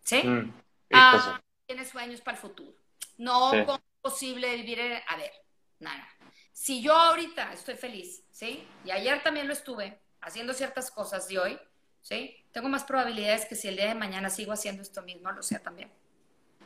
¿Sí? 0.02 0.22
Mm, 0.22 0.52
ah, 0.92 1.40
tiene 1.66 1.84
sueños 1.84 2.20
para 2.20 2.36
el 2.36 2.42
futuro. 2.42 2.72
No 3.18 3.52
es 3.52 3.66
posible 4.06 4.54
vivir 4.54 4.78
en... 4.78 4.92
A 5.08 5.16
ver, 5.16 5.32
nada. 5.80 6.08
Si 6.52 6.80
yo 6.80 6.94
ahorita 6.94 7.52
estoy 7.52 7.74
feliz, 7.74 8.22
¿sí? 8.30 8.64
Y 8.84 8.92
ayer 8.92 9.20
también 9.20 9.48
lo 9.48 9.52
estuve 9.52 9.98
haciendo 10.20 10.54
ciertas 10.54 10.92
cosas 10.92 11.26
de 11.26 11.40
hoy, 11.40 11.58
¿sí? 12.02 12.36
Tengo 12.52 12.68
más 12.68 12.84
probabilidades 12.84 13.46
que 13.46 13.56
si 13.56 13.66
el 13.66 13.74
día 13.74 13.88
de 13.88 13.96
mañana 13.96 14.30
sigo 14.30 14.52
haciendo 14.52 14.82
esto 14.82 15.02
mismo, 15.02 15.32
lo 15.32 15.42
sea 15.42 15.58
también. 15.58 15.90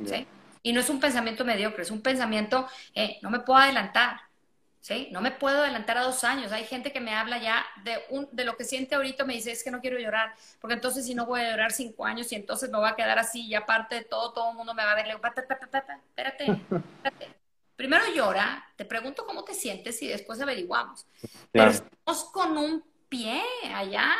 ¿Sí? 0.05 0.27
Y 0.63 0.75
no 0.75 0.81
es 0.81 0.91
un 0.91 1.01
pensamiento 1.01 1.47
mediocre, 1.47 1.83
es 1.83 1.91
un 1.91 2.03
pensamiento, 2.03 2.69
eh, 2.95 3.19
no 3.23 3.31
me 3.31 3.41
puedo 3.41 3.59
adelantar, 3.59 4.21
¿sí? 4.81 5.09
No 5.11 5.21
me 5.21 5.31
puedo 5.31 5.63
adelantar 5.63 5.99
a 5.99 6.03
dos 6.03 6.25
años. 6.25 6.53
Hay 6.53 6.65
gente 6.65 6.93
que 6.93 7.01
me 7.01 7.15
habla 7.15 7.39
ya 7.39 7.65
de, 7.85 7.99
un, 8.11 8.29
de 8.33 8.45
lo 8.45 8.57
que 8.57 8.65
siente 8.65 8.95
ahorita, 8.95 9.25
me 9.25 9.35
dice, 9.35 9.53
es 9.53 9.63
que 9.63 9.71
no 9.71 9.81
quiero 9.81 9.99
llorar, 9.99 10.35
porque 10.61 10.75
entonces 10.75 11.07
si 11.07 11.15
no 11.15 11.27
voy 11.27 11.41
a 11.41 11.51
llorar 11.51 11.73
cinco 11.73 12.05
años 12.05 12.31
y 12.33 12.35
entonces 12.35 12.71
me 12.71 12.79
voy 12.79 12.89
a 12.89 12.97
quedar 12.97 13.19
así 13.19 13.47
y 13.47 13.55
aparte 13.55 13.97
de 13.97 14.05
todo, 14.05 14.33
todo 14.33 14.51
el 14.51 14.57
mundo 14.57 14.75
me 14.75 14.85
va 14.85 14.93
a 14.93 14.95
ver. 14.95 15.07
Le 15.07 15.15
digo, 15.15 15.27
espérate, 15.27 15.93
espérate. 16.17 17.37
Primero 17.77 18.05
llora, 18.15 18.67
te 18.77 18.85
pregunto 18.85 19.25
cómo 19.25 19.43
te 19.43 19.55
sientes 19.55 20.03
y 20.03 20.09
después 20.09 20.41
averiguamos. 20.41 21.07
Pero 21.51 21.71
estamos 21.71 22.25
con 22.25 22.59
un 22.59 22.85
pie 23.09 23.43
allá, 23.75 24.15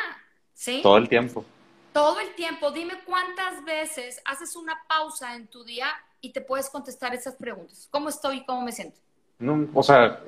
¿sí? 0.53 0.79
Todo 0.81 0.97
el 0.97 1.07
tiempo. 1.07 1.45
Todo 1.93 2.19
el 2.19 2.33
tiempo. 2.33 2.71
Dime 2.71 3.03
cuántas 3.05 3.63
veces 3.63 4.19
haces 4.25 4.55
una 4.55 4.81
pausa 4.87 5.35
en 5.35 5.47
tu 5.47 5.63
día 5.63 5.87
y 6.21 6.31
te 6.31 6.41
puedes 6.41 6.69
contestar 6.69 7.13
esas 7.13 7.35
preguntas. 7.35 7.87
¿Cómo 7.91 8.09
estoy 8.09 8.37
y 8.37 8.45
cómo 8.45 8.61
me 8.63 8.71
siento? 8.71 8.99
No, 9.41 9.67
o 9.73 9.83
sea, 9.83 10.21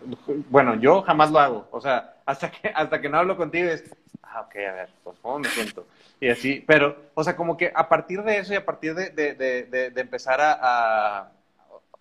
bueno, 0.50 0.76
yo 0.76 1.02
jamás 1.04 1.32
lo 1.32 1.40
hago. 1.40 1.68
O 1.72 1.80
sea, 1.80 2.16
hasta 2.26 2.52
que, 2.52 2.68
hasta 2.76 3.00
que 3.00 3.10
no 3.10 3.20
hablo 3.20 3.38
contigo 3.38 3.70
es, 3.70 3.84
ah, 4.24 4.42
ok, 4.42 4.56
a 4.56 4.74
ver, 4.74 4.90
pues, 5.04 5.18
¿cómo 5.22 5.40
me 5.40 5.50
siento? 5.50 5.88
Y 6.20 6.30
así, 6.30 6.64
pero, 6.66 7.12
o 7.14 7.24
sea, 7.24 7.36
como 7.36 7.56
que 7.56 7.72
a 7.74 7.88
partir 7.88 8.24
de 8.24 8.40
eso 8.40 8.54
y 8.54 8.58
a 8.58 8.66
partir 8.66 8.96
de, 8.96 9.10
de, 9.12 9.34
de, 9.36 9.92
de 9.92 10.02
empezar 10.02 10.40
a, 10.42 11.32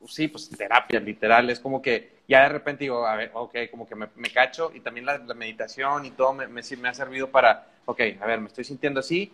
sí, 0.07 0.29
pues 0.29 0.49
terapia, 0.51 1.01
literal, 1.01 1.49
es 1.51 1.61
como 1.61 1.83
que 1.83 2.23
ya 2.29 2.43
de 2.43 2.49
repente 2.49 2.85
digo, 2.85 3.07
a 3.07 3.17
ver, 3.17 3.31
ok, 3.35 3.57
como 3.71 3.87
que 3.87 3.95
me, 3.95 4.09
me 4.17 4.31
cacho 4.31 4.73
y 4.75 4.81
también 4.81 5.07
la, 5.07 5.19
meditación 5.19 6.07
y 6.07 6.11
todo 6.13 6.33
me, 6.33 6.47
me, 6.47 6.63
me, 6.79 6.89
ha 6.89 6.95
servido 6.95 7.31
para, 7.31 7.67
ok, 7.85 8.01
a 8.21 8.27
ver, 8.27 8.41
me 8.41 8.49
estoy 8.49 8.65
sintiendo 8.65 9.01
así 9.01 9.33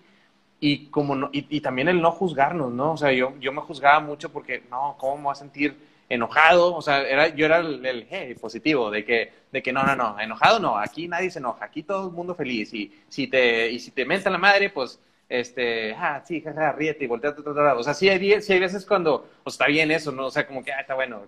y 0.61 0.87
como 0.87 1.15
no, 1.15 1.31
y, 1.33 1.47
y, 1.57 1.61
también 1.61 1.89
el 1.89 2.03
no 2.03 2.11
juzgarnos, 2.11 2.73
¿no? 2.73 2.93
O 2.93 2.97
sea, 2.97 3.13
yo, 3.13 3.35
yo 3.39 3.53
me 3.53 3.61
juzgaba 3.61 4.01
mucho 4.01 4.33
porque, 4.33 4.65
no, 4.71 4.97
¿cómo 4.99 5.17
me 5.17 5.23
voy 5.25 5.33
a 5.33 5.37
sentir? 5.37 5.77
Enojado, 6.09 6.75
o 6.75 6.83
sea, 6.83 7.03
era, 7.03 7.29
yo 7.29 7.47
era 7.47 7.59
el, 7.59 8.37
positivo, 8.41 8.91
de 8.91 9.05
que, 9.05 9.33
de 9.53 9.63
que 9.63 9.73
no, 9.73 9.83
no, 9.83 9.95
no, 9.95 10.19
enojado 10.19 10.59
no, 10.59 10.79
aquí 10.79 11.07
nadie 11.09 11.31
se 11.31 11.39
enoja, 11.39 11.65
aquí 11.67 11.83
todo 11.83 12.09
el 12.09 12.15
mundo 12.15 12.35
feliz, 12.35 12.73
y 12.73 12.93
si 13.09 13.27
te, 13.27 13.71
y 13.71 13.79
si 13.79 13.91
te 13.91 14.07
la 14.07 14.39
madre, 14.39 14.71
pues 14.71 15.01
este, 15.29 15.95
ah, 15.95 16.23
sí, 16.25 16.41
jaja, 16.41 16.73
ríete 16.73 17.05
y 17.05 17.07
voltea. 17.07 17.35
O 17.77 17.83
sea, 17.83 17.93
sí 17.93 18.09
hay, 18.09 18.41
sí 18.41 18.53
hay 18.53 18.61
veces 18.61 18.87
cuando, 18.87 19.29
pues 19.45 19.55
está 19.55 19.67
bien 19.67 19.91
eso, 19.91 20.11
¿no? 20.11 20.27
O 20.27 20.31
sea, 20.31 20.47
como 20.47 20.65
que, 20.65 20.73
ah, 20.73 20.81
está 20.81 20.95
bueno, 20.95 21.23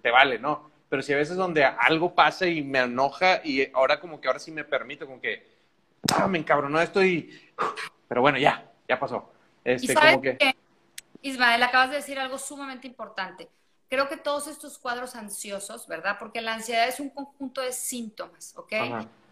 te 0.00 0.10
vale, 0.10 0.38
¿no? 0.38 0.70
Pero 0.88 1.02
sí 1.02 1.12
hay 1.12 1.18
veces 1.18 1.36
donde 1.36 1.64
algo 1.64 2.14
pasa 2.14 2.46
y 2.46 2.62
me 2.62 2.80
enoja 2.80 3.40
y 3.44 3.68
ahora 3.72 3.98
como 3.98 4.20
que 4.20 4.28
ahora 4.28 4.38
sí 4.38 4.52
me 4.52 4.64
permito, 4.64 5.06
como 5.06 5.20
que, 5.20 5.44
ah, 6.14 6.28
me 6.28 6.38
encabronó 6.38 6.80
esto 6.80 7.04
y, 7.04 7.50
pero 8.06 8.20
bueno, 8.20 8.38
ya, 8.38 8.70
ya 8.88 8.98
pasó. 8.98 9.32
Este, 9.64 9.94
como 9.94 10.22
que... 10.22 10.38
Ismael, 11.22 11.62
acabas 11.62 11.90
de 11.90 11.96
decir 11.96 12.18
algo 12.18 12.38
sumamente 12.38 12.86
importante. 12.86 13.48
Creo 13.92 14.08
que 14.08 14.16
todos 14.16 14.46
estos 14.46 14.78
cuadros 14.78 15.14
ansiosos, 15.16 15.86
¿verdad? 15.86 16.16
Porque 16.18 16.40
la 16.40 16.54
ansiedad 16.54 16.88
es 16.88 16.98
un 16.98 17.10
conjunto 17.10 17.60
de 17.60 17.74
síntomas, 17.74 18.56
¿ok? 18.56 18.72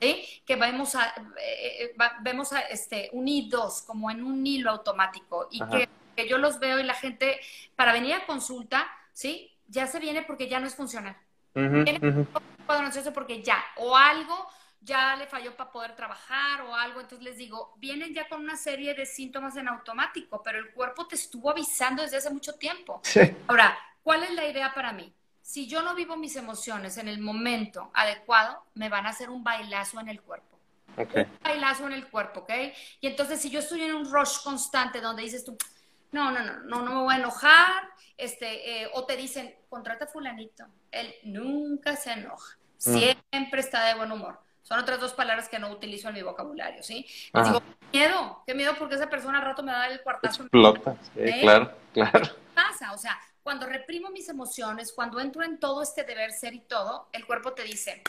¿Sí? 0.03 0.23
Que 0.45 0.57
vemos, 0.57 0.95
a, 0.97 1.15
eh, 1.43 1.97
vemos 2.21 2.53
a, 2.53 2.61
este, 2.61 3.09
unidos 3.15 3.83
como 3.87 4.11
en 4.11 4.23
un 4.23 4.47
hilo 4.47 4.73
automático 4.73 5.49
y 5.51 5.63
que, 5.65 5.89
yo 6.29 6.37
los 6.37 6.59
veo 6.59 6.79
y 6.79 6.83
la 6.83 6.93
gente, 6.93 7.41
para 7.75 7.95
venir 7.95 8.13
a 8.13 8.27
consulta, 8.27 8.87
¿sí? 9.15 9.51
Ya 9.67 9.87
se 9.87 9.99
viene 9.99 10.21
porque 10.21 10.47
ya 10.47 10.61
no 10.61 10.67
es 10.67 10.75
funcional. 10.75 11.17
viene 11.55 11.99
un 12.03 12.29
cuadro 12.67 12.85
ansioso 12.85 13.15
porque 13.15 13.43
ya, 13.43 13.65
o 13.77 13.97
algo 13.97 14.47
ya 14.83 15.17
le 15.17 15.27
falló 15.27 15.57
para 15.57 15.73
poder 15.73 15.97
trabajar 15.97 16.61
o 16.63 16.75
algo, 16.75 17.01
entonces 17.01 17.25
les 17.25 17.39
digo, 17.39 17.73
vienen 17.79 18.13
ya 18.13 18.29
con 18.29 18.43
una 18.43 18.59
serie 18.59 18.93
de 18.93 19.07
síntomas 19.07 19.57
en 19.57 19.69
automático, 19.69 20.43
pero 20.43 20.59
el 20.59 20.71
cuerpo 20.73 21.07
te 21.07 21.15
estuvo 21.15 21.49
avisando 21.51 22.03
desde 22.03 22.19
hace 22.19 22.29
mucho 22.29 22.57
tiempo. 22.57 23.01
Ahora, 23.47 23.79
¿cuál 24.03 24.23
es 24.23 24.33
la 24.35 24.47
idea 24.47 24.73
para 24.75 24.93
mí? 24.93 25.13
Si 25.43 25.67
yo 25.67 25.83
no 25.83 25.95
vivo 25.95 26.17
mis 26.17 26.37
emociones 26.37 26.97
en 26.99 27.09
el 27.09 27.19
momento 27.19 27.91
adecuado, 27.95 28.65
me 28.75 28.89
van 28.89 29.07
a 29.07 29.11
hacer 29.11 29.31
un 29.31 29.43
bailazo 29.43 30.01
en 30.01 30.09
el 30.09 30.21
cuerpo. 30.21 30.59
Un 30.97 31.39
bailazo 31.43 31.87
en 31.87 31.93
el 31.93 32.09
cuerpo, 32.09 32.41
¿ok? 32.41 32.53
Y 33.01 33.07
entonces 33.07 33.41
si 33.41 33.51
yo 33.51 33.61
estoy 33.61 33.83
en 33.83 33.95
un 33.95 34.11
rush 34.11 34.43
constante 34.43 35.01
donde 35.01 35.23
dices 35.23 35.45
tú, 35.45 35.57
no, 36.13 36.31
no, 36.31 36.41
no, 36.41 36.61
no, 36.61 36.83
no 36.83 36.95
me 36.95 37.03
voy 37.03 37.15
a 37.15 37.19
enojar, 37.19 37.89
este, 38.17 38.83
eh, 38.83 38.91
o 38.95 39.07
te 39.07 39.17
dicen, 39.17 39.55
contrata 39.69 40.05
a 40.05 40.09
fulanito, 40.09 40.67
él 40.91 41.15
nunca 41.25 41.97
se 41.97 42.13
enoja, 42.13 42.59
mm. 42.87 42.99
siempre 42.99 43.61
está 43.61 43.85
de 43.85 43.95
buen 43.95 44.13
humor 44.13 44.39
son 44.71 44.79
otras 44.79 45.01
dos 45.01 45.15
palabras 45.15 45.49
que 45.49 45.59
no 45.59 45.69
utilizo 45.69 46.09
en 46.09 46.15
mi 46.15 46.23
vocabulario, 46.23 46.81
¿sí? 46.85 47.05
Les 47.33 47.45
digo, 47.45 47.61
qué 47.61 47.99
miedo, 47.99 48.43
qué 48.47 48.55
miedo 48.55 48.75
porque 48.79 48.95
esa 48.95 49.11
persona 49.11 49.39
al 49.39 49.45
rato 49.45 49.65
me 49.65 49.73
da 49.73 49.89
el 49.89 50.01
cuartazo. 50.01 50.43
Explota, 50.43 50.95
sí, 51.03 51.11
¿Eh? 51.17 51.41
claro, 51.41 51.73
claro. 51.93 52.21
¿Qué 52.21 52.55
pasa? 52.55 52.93
O 52.93 52.99
sea, 52.99 53.19
cuando 53.43 53.67
reprimo 53.67 54.11
mis 54.11 54.29
emociones, 54.29 54.93
cuando 54.93 55.21
entro 55.21 55.43
en 55.43 55.59
todo 55.59 55.83
este 55.83 56.05
deber 56.05 56.33
ser 56.33 56.55
y 56.55 56.61
todo, 56.61 57.09
el 57.13 57.27
cuerpo 57.27 57.53
te 57.53 57.63
dice, 57.63 58.03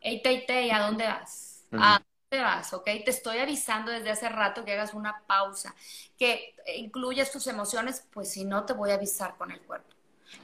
hey, 0.00 0.20
te, 0.22 0.38
te, 0.38 0.72
¿a 0.72 0.80
dónde 0.80 1.06
vas? 1.06 1.64
¿A 1.72 2.02
dónde 2.30 2.44
vas? 2.44 2.72
¿Ok? 2.72 2.84
Te 2.84 3.10
estoy 3.10 3.38
avisando 3.38 3.90
desde 3.90 4.10
hace 4.10 4.28
rato 4.28 4.64
que 4.64 4.72
hagas 4.72 4.94
una 4.94 5.22
pausa, 5.26 5.74
que 6.18 6.54
incluyas 6.76 7.32
tus 7.32 7.46
emociones, 7.46 8.06
pues 8.12 8.30
si 8.30 8.44
no, 8.44 8.64
te 8.64 8.72
voy 8.72 8.90
a 8.90 8.94
avisar 8.94 9.36
con 9.36 9.50
el 9.50 9.60
cuerpo. 9.60 9.94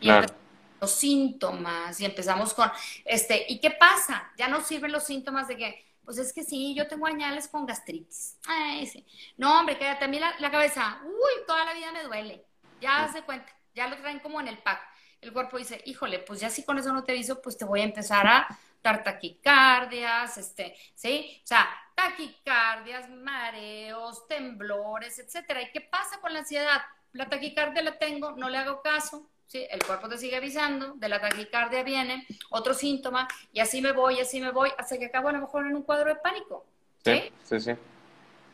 Y 0.00 0.06
claro 0.06 0.44
los 0.84 0.90
síntomas 0.90 1.98
y 2.00 2.04
empezamos 2.04 2.52
con, 2.52 2.70
este, 3.04 3.46
¿y 3.48 3.58
qué 3.58 3.70
pasa? 3.70 4.30
Ya 4.36 4.48
no 4.48 4.60
sirven 4.60 4.92
los 4.92 5.04
síntomas 5.04 5.48
de 5.48 5.56
que, 5.56 5.84
pues 6.04 6.18
es 6.18 6.32
que 6.32 6.44
sí, 6.44 6.74
yo 6.74 6.86
tengo 6.86 7.06
añales 7.06 7.48
con 7.48 7.64
gastritis. 7.64 8.36
Ay, 8.46 8.86
sí. 8.86 9.04
No, 9.38 9.58
hombre, 9.58 9.78
quédate 9.78 10.04
a 10.04 10.08
mí 10.08 10.20
la, 10.20 10.50
cabeza, 10.50 11.00
uy, 11.04 11.44
toda 11.46 11.64
la 11.64 11.72
vida 11.72 11.90
me 11.92 12.02
duele. 12.02 12.44
Ya 12.80 13.08
se 13.10 13.22
cuenta, 13.22 13.50
ya 13.74 13.88
lo 13.88 13.96
traen 13.96 14.20
como 14.20 14.40
en 14.40 14.48
el 14.48 14.58
pack. 14.58 14.80
El 15.20 15.32
cuerpo 15.32 15.56
dice, 15.56 15.80
híjole, 15.86 16.18
pues 16.18 16.40
ya 16.40 16.50
si 16.50 16.64
con 16.64 16.78
eso 16.78 16.92
no 16.92 17.02
te 17.02 17.12
aviso, 17.12 17.40
pues 17.40 17.56
te 17.56 17.64
voy 17.64 17.80
a 17.80 17.84
empezar 17.84 18.26
a 18.26 18.46
dar 18.82 19.02
taquicardias, 19.02 20.36
este, 20.36 20.76
¿sí? 20.94 21.40
O 21.42 21.46
sea, 21.46 21.66
taquicardias, 21.94 23.08
mareos, 23.08 24.28
temblores, 24.28 25.18
etcétera. 25.18 25.62
¿Y 25.62 25.72
qué 25.72 25.80
pasa 25.80 26.20
con 26.20 26.34
la 26.34 26.40
ansiedad? 26.40 26.82
La 27.12 27.28
taquicardia 27.28 27.82
la 27.82 27.98
tengo, 27.98 28.32
no 28.32 28.50
le 28.50 28.58
hago 28.58 28.82
caso, 28.82 29.30
¿sí? 29.46 29.66
El 29.70 29.82
cuerpo 29.82 30.08
te 30.08 30.18
sigue 30.18 30.36
avisando, 30.36 30.92
de 30.96 31.08
la 31.08 31.20
taquicardia 31.20 31.82
viene 31.82 32.26
otro 32.50 32.74
síntoma, 32.74 33.26
y 33.52 33.60
así 33.60 33.80
me 33.80 33.92
voy, 33.92 34.20
así 34.20 34.40
me 34.40 34.50
voy, 34.50 34.70
hasta 34.76 34.98
que 34.98 35.06
acabo 35.06 35.28
a 35.28 35.32
lo 35.32 35.40
mejor 35.40 35.66
en 35.66 35.74
un 35.74 35.82
cuadro 35.82 36.10
de 36.10 36.16
pánico. 36.16 36.66
Sí, 37.02 37.32
sí, 37.44 37.60
sí. 37.60 37.72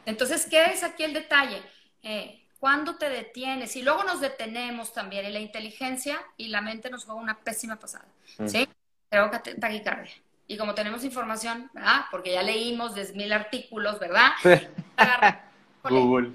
Entonces, 0.07 0.47
¿qué 0.47 0.65
es 0.67 0.85
aquí 0.85 1.03
el 1.03 1.13
detalle? 1.13 1.63
Eh, 2.03 2.40
¿Cuándo 2.61 2.97
te 2.97 3.09
detienes? 3.09 3.75
Y 3.75 3.83
luego 3.83 4.05
nos 4.05 4.21
detenemos 4.21 4.93
también, 4.93 5.27
y 5.27 5.33
la 5.33 5.41
inteligencia 5.41 6.21
y 6.37 6.49
la 6.49 6.61
mente 6.61 6.91
nos 6.91 7.05
juega 7.05 7.21
una 7.21 7.39
pésima 7.39 7.77
pasada. 7.77 8.05
Mm. 8.39 8.47
¿Sí? 8.47 8.69
Creo 9.09 9.31
que 9.31 9.55
taquicardia. 9.55 10.13
Y 10.47 10.57
como 10.57 10.75
tenemos 10.75 11.03
información, 11.03 11.71
¿verdad? 11.73 12.03
Porque 12.11 12.33
ya 12.33 12.43
leímos 12.43 12.95
de 12.95 13.13
mil 13.15 13.33
artículos, 13.33 13.99
¿verdad? 13.99 14.31
Google 15.83 16.33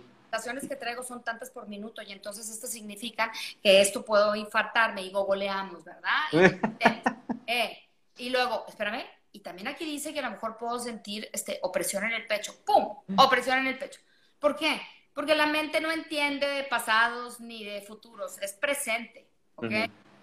que 0.67 0.75
traigo 0.75 1.03
son 1.03 1.23
tantas 1.23 1.49
por 1.49 1.67
minuto 1.67 2.01
y 2.01 2.11
entonces 2.11 2.49
esto 2.49 2.67
significa 2.67 3.31
que 3.61 3.81
esto 3.81 4.03
puedo 4.03 4.35
infartarme 4.35 5.01
y 5.01 5.11
gogoleamos, 5.11 5.83
¿verdad? 5.83 6.19
Y, 6.31 7.51
eh, 7.51 7.79
y 8.17 8.29
luego, 8.29 8.65
espérame, 8.67 9.03
y 9.31 9.39
también 9.39 9.67
aquí 9.67 9.85
dice 9.85 10.13
que 10.13 10.19
a 10.19 10.23
lo 10.23 10.31
mejor 10.31 10.57
puedo 10.57 10.79
sentir 10.79 11.29
este, 11.33 11.59
opresión 11.61 12.03
en 12.05 12.13
el 12.13 12.25
pecho. 12.25 12.55
¡Pum! 12.65 12.97
Opresión 13.17 13.59
en 13.59 13.67
el 13.67 13.77
pecho. 13.77 13.99
¿Por 14.39 14.55
qué? 14.55 14.81
Porque 15.15 15.33
la 15.33 15.47
mente 15.47 15.81
no 15.81 15.91
entiende 15.91 16.45
de 16.45 16.63
pasados 16.65 17.39
ni 17.39 17.63
de 17.63 17.81
futuros, 17.81 18.37
es 18.41 18.53
presente. 18.53 19.27
¿Ok? 19.55 19.71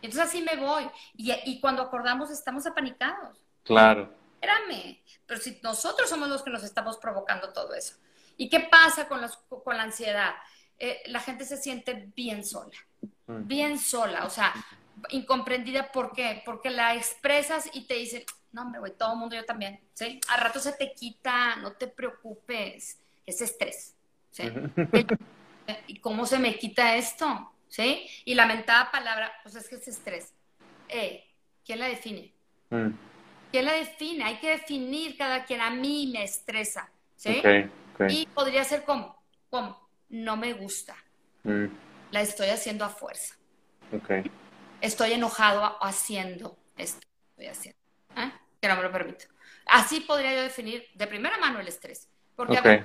Entonces 0.03 0.29
así 0.29 0.43
me 0.43 0.57
voy. 0.57 0.89
Y, 1.17 1.33
y, 1.47 1.61
cuando 1.61 1.83
acordamos 1.83 2.31
estamos 2.31 2.67
apanicados. 2.67 3.39
Claro. 3.65 4.13
Espérame. 4.35 4.99
Pero 5.27 5.41
si 5.41 5.59
nosotros 5.63 6.09
somos 6.09 6.29
los 6.29 6.43
que 6.43 6.51
nos 6.51 6.63
estamos 6.63 6.99
provocando 6.99 7.53
todo 7.53 7.75
eso. 7.75 7.97
¿Y 8.37 8.49
qué 8.49 8.61
pasa 8.61 9.09
con, 9.09 9.21
con 9.65 9.77
la 9.77 9.85
ansiedad? 9.85 10.35
Eh, 10.79 11.01
la 11.07 11.21
gente 11.21 11.45
se 11.45 11.57
siente 11.57 12.11
bien 12.17 12.45
sola, 12.45 12.77
bien 13.29 13.79
sola, 13.79 14.27
o 14.27 14.31
sea, 14.31 14.53
incomprendida. 15.11 15.93
¿Por 15.93 16.13
qué? 16.13 16.43
Porque 16.45 16.71
la 16.71 16.95
expresas 16.95 17.71
y 17.73 17.87
te 17.87 17.95
dicen, 17.95 18.25
no, 18.51 18.63
hombre, 18.63 18.81
güey, 18.81 18.93
todo 18.93 19.13
el 19.13 19.19
mundo, 19.19 19.37
yo 19.37 19.45
también, 19.45 19.81
¿sí? 19.95 20.21
Al 20.29 20.41
rato 20.41 20.59
se 20.59 20.73
te 20.73 20.93
quita, 20.93 21.57
no 21.57 21.73
te 21.73 21.87
preocupes, 21.87 22.99
es 23.25 23.41
estrés, 23.41 23.92
¿sí? 24.33 24.43
¿Y 25.87 26.01
cómo 26.01 26.27
se 26.27 26.39
me 26.39 26.57
quita 26.57 26.97
esto? 26.97 27.53
¿Sí? 27.69 28.07
Y 28.25 28.35
la 28.35 28.47
mentada 28.47 28.91
palabra, 28.91 29.33
pues 29.43 29.55
es 29.55 29.69
que 29.69 29.77
es 29.77 29.89
estrés. 29.89 30.35
Eh, 30.89 31.25
¿Quién 31.65 31.79
la 31.79 31.87
define? 31.87 32.33
Mm. 32.71 32.89
¿Quién 33.51 33.65
la 33.65 33.75
define? 33.75 34.25
Hay 34.25 34.39
que 34.39 34.51
definir 34.51 35.17
cada 35.17 35.45
quien. 35.45 35.61
A 35.61 35.71
mí 35.71 36.11
me 36.13 36.25
estresa, 36.25 36.91
¿sí? 37.17 37.41
Y 38.09 38.27
podría 38.27 38.65
ser 38.65 38.85
como, 38.85 39.23
como, 39.49 39.89
no 40.09 40.37
me 40.37 40.53
gusta. 40.55 40.97
Mm. 41.45 41.67
La 42.11 42.21
estoy 42.21 42.49
haciendo 42.49 42.85
a 42.85 42.89
fuerza. 42.89 43.37
Estoy 44.81 45.13
enojado 45.13 45.79
haciendo 45.83 46.59
esto. 46.77 47.07
Estoy 47.31 47.47
haciendo. 47.47 47.81
¿eh? 48.17 48.33
Que 48.61 48.69
no 48.69 48.77
me 48.77 48.83
lo 48.83 48.93
permito. 48.93 49.27
Así 49.67 50.01
podría 50.01 50.35
yo 50.35 50.43
definir 50.43 50.85
de 50.95 51.07
primera 51.07 51.39
mano 51.39 51.61
el 51.61 51.69
estrés. 51.69 52.09
Porque 52.37 52.85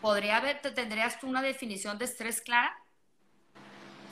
podría 0.00 0.38
haber, 0.38 0.60
¿tendrías 0.60 1.20
tú 1.20 1.28
una 1.28 1.42
definición 1.42 1.98
de 1.98 2.06
estrés 2.06 2.40
clara? 2.40 2.74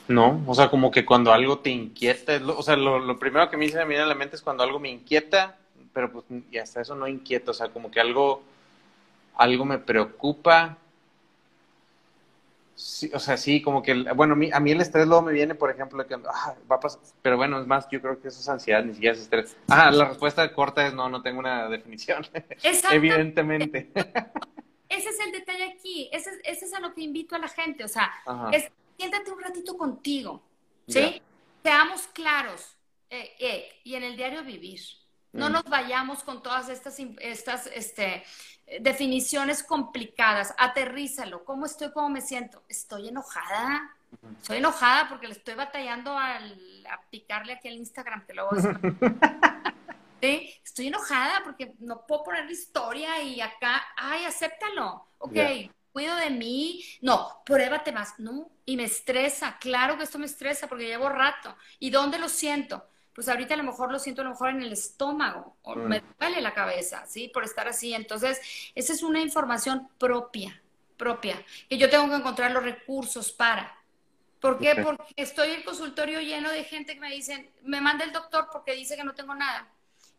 No, 0.07 0.43
o 0.47 0.55
sea, 0.55 0.69
como 0.69 0.89
que 0.89 1.05
cuando 1.05 1.31
algo 1.31 1.59
te 1.59 1.69
inquieta, 1.69 2.41
o 2.57 2.63
sea, 2.63 2.75
lo, 2.75 3.19
primero 3.19 3.49
que 3.49 3.57
me 3.57 3.65
dice 3.65 3.79
a 3.79 3.85
mí 3.85 3.95
en 3.95 4.09
la 4.09 4.15
mente 4.15 4.35
es 4.35 4.41
cuando 4.41 4.63
algo 4.63 4.79
me 4.79 4.89
inquieta, 4.89 5.57
pero 5.93 6.11
pues 6.11 6.25
y 6.51 6.57
hasta 6.57 6.81
eso 6.81 6.95
no 6.95 7.07
inquieta, 7.07 7.51
o 7.51 7.53
sea, 7.53 7.69
como 7.69 7.91
que 7.91 7.99
algo 7.99 8.41
algo 9.35 9.65
me 9.65 9.77
preocupa. 9.77 10.77
o 13.13 13.19
sea, 13.19 13.37
sí, 13.37 13.61
como 13.61 13.83
que, 13.83 13.93
bueno, 14.15 14.33
a 14.33 14.59
mí, 14.59 14.71
el 14.71 14.81
estrés 14.81 15.07
luego 15.07 15.21
me 15.21 15.31
viene, 15.31 15.53
por 15.53 15.69
ejemplo, 15.69 16.05
que 16.07 16.15
ah, 16.15 16.55
va 16.69 16.77
a 16.77 16.79
pasar, 16.79 17.01
pero 17.21 17.37
bueno, 17.37 17.59
es 17.59 17.67
más, 17.67 17.87
yo 17.91 18.01
creo 18.01 18.19
que 18.19 18.29
eso 18.29 18.39
es 18.39 18.49
ansiedad, 18.49 18.83
ni 18.83 18.93
siquiera 18.93 19.13
es 19.13 19.21
estrés. 19.21 19.55
Ah, 19.67 19.91
la 19.91 20.05
respuesta 20.05 20.51
corta 20.53 20.87
es 20.87 20.93
no, 20.93 21.07
no 21.07 21.21
tengo 21.21 21.39
una 21.39 21.69
definición. 21.69 22.25
Evidentemente. 22.91 23.91
Ese 24.89 25.09
es 25.09 25.19
el 25.19 25.31
detalle 25.31 25.65
aquí, 25.65 26.09
ese, 26.11 26.41
es 26.43 26.73
a 26.73 26.79
lo 26.79 26.93
que 26.93 27.01
invito 27.01 27.35
a 27.35 27.39
la 27.39 27.47
gente, 27.47 27.83
o 27.83 27.87
sea, 27.87 28.11
siéntate 28.97 29.31
un 29.31 29.39
ratito 29.39 29.77
contigo, 29.77 30.41
¿sí? 30.87 31.21
Seamos 31.63 32.07
claros 32.07 32.75
eh, 33.09 33.35
eh, 33.39 33.79
y 33.83 33.95
en 33.95 34.03
el 34.03 34.17
diario 34.17 34.43
vivir. 34.43 34.81
No 35.31 35.49
mm. 35.49 35.51
nos 35.51 35.63
vayamos 35.65 36.23
con 36.23 36.41
todas 36.41 36.69
estas, 36.69 36.97
estas 37.19 37.67
este, 37.67 38.23
definiciones 38.81 39.61
complicadas. 39.61 40.53
Aterrízalo. 40.57 41.43
¿Cómo 41.43 41.65
estoy? 41.65 41.91
¿Cómo 41.91 42.09
me 42.09 42.21
siento? 42.21 42.63
Estoy 42.67 43.09
enojada. 43.09 43.95
Estoy 44.41 44.57
enojada 44.57 45.07
porque 45.07 45.27
le 45.27 45.33
estoy 45.33 45.53
batallando 45.53 46.17
a 46.17 46.39
picarle 47.11 47.53
aquí 47.53 47.67
al 47.67 47.75
Instagram, 47.75 48.25
que 48.25 48.33
luego 48.33 48.51
Estoy 50.21 50.87
enojada 50.87 51.41
porque 51.43 51.73
no 51.79 52.05
puedo 52.05 52.23
poner 52.23 52.45
la 52.45 52.51
historia 52.51 53.21
y 53.21 53.41
acá, 53.41 53.83
ay, 53.95 54.25
acéptalo. 54.25 55.07
Ok, 55.17 55.37
cuido 55.91 56.15
de 56.15 56.29
mí. 56.29 56.83
No, 57.01 57.41
pruébate 57.45 57.91
más. 57.91 58.19
No, 58.19 58.49
y 58.65 58.77
me 58.77 58.85
estresa. 58.85 59.57
Claro 59.59 59.97
que 59.97 60.03
esto 60.03 60.19
me 60.19 60.25
estresa 60.25 60.67
porque 60.67 60.87
llevo 60.87 61.09
rato. 61.09 61.55
¿Y 61.79 61.89
dónde 61.89 62.19
lo 62.19 62.29
siento? 62.29 62.89
pues 63.19 63.27
ahorita 63.27 63.53
a 63.53 63.57
lo 63.57 63.63
mejor 63.63 63.91
lo 63.91 63.99
siento 63.99 64.21
a 64.21 64.23
lo 64.23 64.29
mejor 64.29 64.51
en 64.51 64.61
el 64.61 64.71
estómago 64.71 65.57
o 65.63 65.75
mm. 65.75 65.79
me 65.81 66.01
duele 66.17 66.39
la 66.39 66.53
cabeza, 66.53 67.05
¿sí? 67.05 67.27
Por 67.27 67.43
estar 67.43 67.67
así. 67.67 67.93
Entonces, 67.93 68.39
esa 68.75 68.93
es 68.93 69.03
una 69.03 69.19
información 69.19 69.89
propia, 69.97 70.61
propia, 70.95 71.43
que 71.67 71.77
yo 71.77 71.89
tengo 71.89 72.07
que 72.07 72.15
encontrar 72.15 72.51
los 72.51 72.63
recursos 72.63 73.33
para. 73.33 73.77
¿Por 74.39 74.57
qué? 74.57 74.73
Porque 74.81 75.03
estoy 75.17 75.49
en 75.49 75.55
el 75.55 75.63
consultorio 75.65 76.21
lleno 76.21 76.49
de 76.49 76.63
gente 76.63 76.93
que 76.93 77.01
me 77.01 77.11
dicen, 77.11 77.49
me 77.63 77.81
manda 77.81 78.05
el 78.05 78.13
doctor 78.13 78.47
porque 78.53 78.73
dice 78.73 78.95
que 78.95 79.03
no 79.03 79.13
tengo 79.13 79.35
nada. 79.35 79.67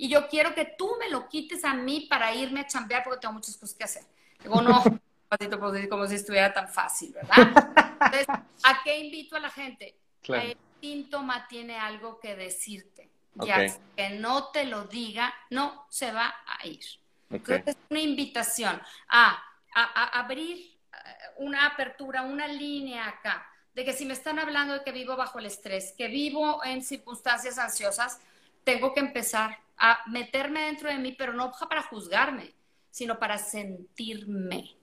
Y 0.00 0.08
yo 0.08 0.28
quiero 0.28 0.54
que 0.54 0.64
tú 0.78 0.96
me 0.98 1.10
lo 1.10 1.28
quites 1.28 1.62
a 1.62 1.74
mí 1.74 2.06
para 2.08 2.34
irme 2.34 2.60
a 2.60 2.66
chambear 2.66 3.04
porque 3.04 3.20
tengo 3.20 3.34
muchas 3.34 3.54
cosas 3.58 3.76
que 3.76 3.84
hacer. 3.84 4.02
Digo, 4.42 4.62
no, 4.62 4.82
como 5.90 6.06
si 6.06 6.14
estuviera 6.14 6.54
tan 6.54 6.68
fácil, 6.68 7.12
¿verdad? 7.12 7.52
Entonces, 8.00 8.26
¿a 8.28 8.80
qué 8.82 8.98
invito 8.98 9.36
a 9.36 9.40
la 9.40 9.50
gente? 9.50 9.94
El 10.26 10.56
síntoma 10.80 11.46
tiene 11.48 11.78
algo 11.78 12.18
que 12.18 12.34
decirte. 12.34 13.10
Ya 13.34 13.66
que 13.94 14.10
no 14.18 14.46
te 14.48 14.64
lo 14.64 14.84
diga, 14.84 15.34
no 15.50 15.84
se 15.90 16.12
va 16.12 16.34
a 16.46 16.66
ir. 16.66 16.80
Entonces, 17.28 17.76
es 17.76 17.76
una 17.90 18.00
invitación 18.00 18.80
a, 19.08 19.38
a 19.74 20.18
abrir 20.18 20.56
eh, 20.58 20.98
una 21.36 21.66
apertura, 21.66 22.22
una 22.22 22.48
línea 22.48 23.06
acá 23.06 23.46
de 23.74 23.84
que 23.84 23.92
si 23.92 24.06
me 24.06 24.14
están 24.14 24.38
hablando 24.38 24.72
de 24.72 24.82
que 24.82 24.92
vivo 24.92 25.14
bajo 25.14 25.38
el 25.38 25.46
estrés, 25.46 25.92
que 25.92 26.08
vivo 26.08 26.64
en 26.64 26.82
circunstancias 26.82 27.58
ansiosas, 27.58 28.18
tengo 28.64 28.94
que 28.94 29.00
empezar 29.00 29.58
a 29.80 29.98
meterme 30.06 30.66
dentro 30.66 30.88
de 30.88 30.98
mí, 30.98 31.12
pero 31.12 31.32
no 31.32 31.50
para 31.68 31.82
juzgarme, 31.82 32.54
sino 32.90 33.18
para 33.18 33.38
sentirme. 33.38 34.76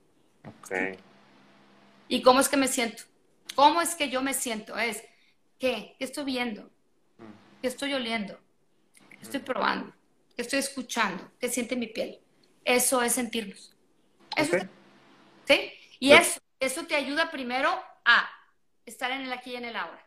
Okay. 0.62 0.98
¿Y 2.08 2.22
cómo 2.22 2.40
es 2.40 2.50
que 2.50 2.58
me 2.58 2.68
siento? 2.68 3.04
¿Cómo 3.56 3.82
es 3.82 3.96
que 3.96 4.10
yo 4.10 4.22
me 4.22 4.34
siento? 4.34 4.78
Es, 4.78 5.04
¿qué? 5.60 5.96
¿Qué 5.98 6.06
estoy 6.06 6.26
viendo? 6.26 6.64
Mm. 6.64 7.62
¿Qué 7.62 7.68
estoy 7.68 7.94
oliendo? 7.94 8.40
¿Qué 9.10 9.20
estoy 9.22 9.40
probando? 9.40 9.94
¿Qué 10.36 10.42
estoy 10.42 10.60
escuchando? 10.60 11.32
¿Qué 11.40 11.48
siente 11.50 11.76
mi 11.76 11.88
piel? 11.88 12.20
Eso 12.66 13.02
es 13.02 13.14
sentirnos. 13.14 13.76
Eso 14.36 14.58
¿Sí? 15.46 15.72
Y 16.00 16.12
eso, 16.12 16.40
eso 16.60 16.86
te 16.86 16.96
ayuda 16.96 17.32
primero 17.32 17.70
a 18.04 18.30
estar 18.86 19.12
en 19.12 19.22
el 19.22 19.34
aquí 19.34 19.52
y 19.52 19.56
en 19.56 19.66
el 19.66 19.76
ahora. 19.76 20.06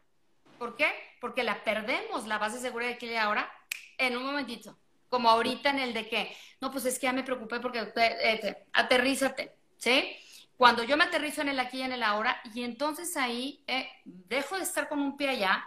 ¿Por 0.59 0.76
qué? 0.76 0.93
Porque 1.20 1.43
la 1.43 1.64
perdemos, 1.64 2.26
la 2.26 2.38
base 2.38 2.61
segura 2.61 2.86
de 2.86 2.95
aquí 2.95 3.07
y 3.07 3.16
ahora, 3.16 3.51
en 3.99 4.16
un 4.16 4.24
momentito. 4.24 4.78
Como 5.11 5.28
ahorita 5.28 5.68
en 5.68 5.80
el 5.80 5.92
de 5.92 6.08
que, 6.08 6.34
no, 6.62 6.70
pues 6.70 6.86
es 6.86 6.98
que 6.98 7.04
ya 7.04 7.12
me 7.12 7.22
preocupé 7.22 7.61
porque 7.61 7.92
eh, 7.96 8.66
aterrízate, 8.72 9.52
¿sí? 9.76 10.16
Cuando 10.56 10.82
yo 10.84 10.96
me 10.96 11.04
aterrizo 11.04 11.42
en 11.42 11.48
el 11.48 11.58
aquí 11.58 11.78
y 11.78 11.82
en 11.82 11.92
el 11.92 12.02
ahora, 12.02 12.40
y 12.54 12.62
entonces 12.62 13.16
ahí 13.18 13.62
eh, 13.66 13.88
dejo 14.04 14.56
de 14.56 14.62
estar 14.62 14.88
con 14.88 15.00
un 15.00 15.16
pie 15.16 15.30
allá, 15.30 15.64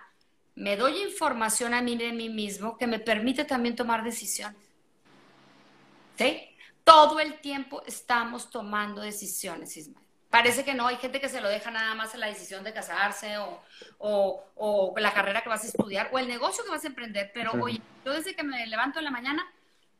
me 0.55 0.77
doy 0.77 1.01
información 1.01 1.73
a 1.73 1.81
mí 1.81 1.95
de 1.95 2.11
mí 2.13 2.29
mismo 2.29 2.77
que 2.77 2.87
me 2.87 2.99
permite 2.99 3.43
también 3.45 3.75
tomar 3.75 4.03
decisiones. 4.03 4.61
¿Sí? 6.17 6.43
Todo 6.83 7.19
el 7.19 7.39
tiempo 7.41 7.83
estamos 7.85 8.49
tomando 8.49 9.01
decisiones, 9.01 9.75
Ismael. 9.77 10.02
Parece 10.33 10.65
que 10.65 10.73
no, 10.73 10.87
hay 10.87 10.95
gente 10.95 11.21
que 11.21 11.29
se 11.29 11.41
lo 11.41 11.47
deja 11.47 11.69
nada 11.69 11.93
más 11.93 12.15
en 12.15 12.19
la 12.19 12.25
decisión 12.25 12.63
de 12.63 12.73
casarse 12.73 13.35
o, 13.99 14.95
la 14.97 15.13
carrera 15.13 15.43
que 15.43 15.49
vas 15.49 15.63
a 15.63 15.67
estudiar 15.67 16.09
o 16.11 16.17
el 16.17 16.27
negocio 16.27 16.63
que 16.63 16.71
vas 16.71 16.83
a 16.83 16.87
emprender, 16.87 17.29
pero 17.31 17.51
oye, 17.61 17.79
yo 18.03 18.13
desde 18.13 18.35
que 18.35 18.41
me 18.41 18.65
levanto 18.65 18.97
en 18.97 19.05
la 19.05 19.11
mañana, 19.11 19.45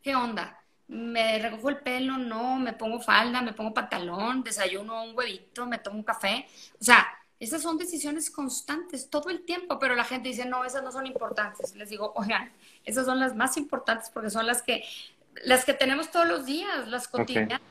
¿qué 0.01 0.15
onda? 0.15 0.59
Me 0.87 1.37
recojo 1.37 1.69
el 1.69 1.77
pelo, 1.81 2.17
no, 2.17 2.55
me 2.55 2.73
pongo 2.73 2.99
falda, 2.99 3.43
me 3.43 3.53
pongo 3.53 3.75
pantalón, 3.75 4.43
desayuno 4.43 5.03
un 5.03 5.15
huevito, 5.15 5.67
me 5.67 5.77
tomo 5.77 5.97
un 5.97 6.03
café. 6.03 6.47
O 6.81 6.83
sea, 6.83 7.07
esas 7.39 7.61
son 7.61 7.77
decisiones 7.77 8.31
constantes 8.31 9.11
todo 9.11 9.29
el 9.29 9.45
tiempo, 9.45 9.77
pero 9.77 9.93
la 9.93 10.03
gente 10.03 10.29
dice, 10.29 10.47
no, 10.47 10.65
esas 10.65 10.81
no 10.81 10.91
son 10.91 11.05
importantes. 11.05 11.75
Les 11.75 11.89
digo, 11.89 12.11
oigan, 12.15 12.51
esas 12.85 13.05
son 13.05 13.19
las 13.19 13.35
más 13.35 13.55
importantes 13.55 14.09
porque 14.09 14.31
son 14.31 14.47
las 14.47 14.63
que, 14.63 14.83
las 15.43 15.63
que 15.63 15.75
tenemos 15.75 16.09
todos 16.09 16.27
los 16.27 16.47
días, 16.47 16.87
las 16.87 17.07
cotidianas. 17.07 17.61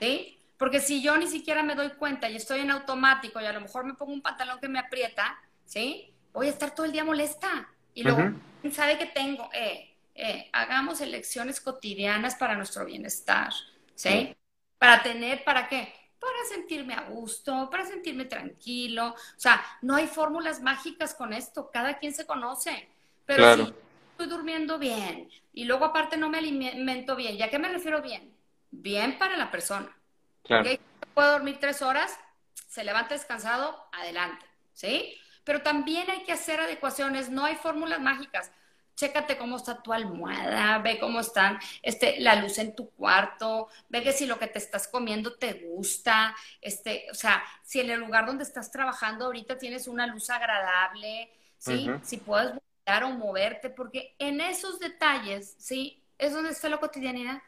¿Sí? 0.00 0.37
Porque 0.58 0.80
si 0.80 1.00
yo 1.00 1.16
ni 1.16 1.28
siquiera 1.28 1.62
me 1.62 1.76
doy 1.76 1.90
cuenta 1.90 2.28
y 2.28 2.36
estoy 2.36 2.60
en 2.60 2.72
automático 2.72 3.40
y 3.40 3.46
a 3.46 3.52
lo 3.52 3.60
mejor 3.60 3.84
me 3.84 3.94
pongo 3.94 4.12
un 4.12 4.20
pantalón 4.20 4.58
que 4.58 4.68
me 4.68 4.80
aprieta, 4.80 5.38
¿sí? 5.64 6.12
Voy 6.32 6.48
a 6.48 6.50
estar 6.50 6.74
todo 6.74 6.84
el 6.84 6.92
día 6.92 7.04
molesta. 7.04 7.68
Y 7.94 8.02
luego, 8.02 8.32
¿quién 8.60 8.72
sabe 8.72 8.98
que 8.98 9.06
tengo? 9.06 9.48
Eh, 9.52 9.94
eh, 10.16 10.50
hagamos 10.52 11.00
elecciones 11.00 11.60
cotidianas 11.60 12.34
para 12.34 12.56
nuestro 12.56 12.84
bienestar, 12.84 13.52
¿sí? 13.94 14.36
Para 14.78 15.00
tener, 15.02 15.44
¿para 15.44 15.68
qué? 15.68 15.94
Para 16.18 16.44
sentirme 16.48 16.94
a 16.94 17.02
gusto, 17.02 17.70
para 17.70 17.86
sentirme 17.86 18.24
tranquilo. 18.24 19.10
O 19.10 19.40
sea, 19.40 19.64
no 19.82 19.94
hay 19.94 20.08
fórmulas 20.08 20.60
mágicas 20.60 21.14
con 21.14 21.32
esto, 21.32 21.70
cada 21.72 21.98
quien 21.98 22.12
se 22.12 22.26
conoce. 22.26 22.88
Pero 23.24 23.54
si 23.54 23.74
estoy 24.10 24.26
durmiendo 24.26 24.76
bien 24.78 25.30
y 25.52 25.64
luego 25.64 25.84
aparte 25.84 26.16
no 26.16 26.28
me 26.28 26.38
alimento 26.38 27.14
bien, 27.14 27.36
¿ya 27.36 27.48
qué 27.48 27.60
me 27.60 27.68
refiero 27.68 28.02
bien? 28.02 28.34
Bien 28.70 29.18
para 29.18 29.36
la 29.36 29.50
persona 29.52 29.97
Claro. 30.48 30.68
Puedo 31.14 31.32
dormir 31.32 31.58
tres 31.60 31.82
horas, 31.82 32.18
se 32.68 32.82
levanta 32.82 33.14
descansado, 33.14 33.86
adelante, 33.92 34.46
¿sí? 34.72 35.14
Pero 35.44 35.62
también 35.62 36.10
hay 36.10 36.24
que 36.24 36.32
hacer 36.32 36.60
adecuaciones, 36.60 37.28
no 37.28 37.44
hay 37.44 37.54
fórmulas 37.54 38.00
mágicas. 38.00 38.50
Chécate 38.96 39.36
cómo 39.38 39.56
está 39.56 39.80
tu 39.82 39.92
almohada, 39.92 40.78
ve 40.78 40.98
cómo 40.98 41.20
están 41.20 41.58
este, 41.82 42.18
la 42.18 42.34
luz 42.34 42.58
en 42.58 42.74
tu 42.74 42.90
cuarto, 42.90 43.68
ve 43.88 44.02
que 44.02 44.12
si 44.12 44.26
lo 44.26 44.38
que 44.38 44.48
te 44.48 44.58
estás 44.58 44.88
comiendo 44.88 45.34
te 45.36 45.52
gusta, 45.52 46.34
este, 46.60 47.06
o 47.10 47.14
sea, 47.14 47.44
si 47.62 47.80
en 47.80 47.90
el 47.90 48.00
lugar 48.00 48.26
donde 48.26 48.42
estás 48.42 48.72
trabajando 48.72 49.26
ahorita 49.26 49.56
tienes 49.58 49.86
una 49.86 50.06
luz 50.06 50.30
agradable, 50.30 51.30
¿sí? 51.58 51.88
Si 52.02 52.16
puedes 52.16 52.54
volver 52.54 53.04
o 53.04 53.10
moverte, 53.10 53.70
porque 53.70 54.16
en 54.18 54.40
esos 54.40 54.80
detalles, 54.80 55.54
¿sí? 55.58 56.02
Es 56.16 56.32
donde 56.32 56.50
está 56.50 56.68
la 56.68 56.78
cotidianidad, 56.78 57.40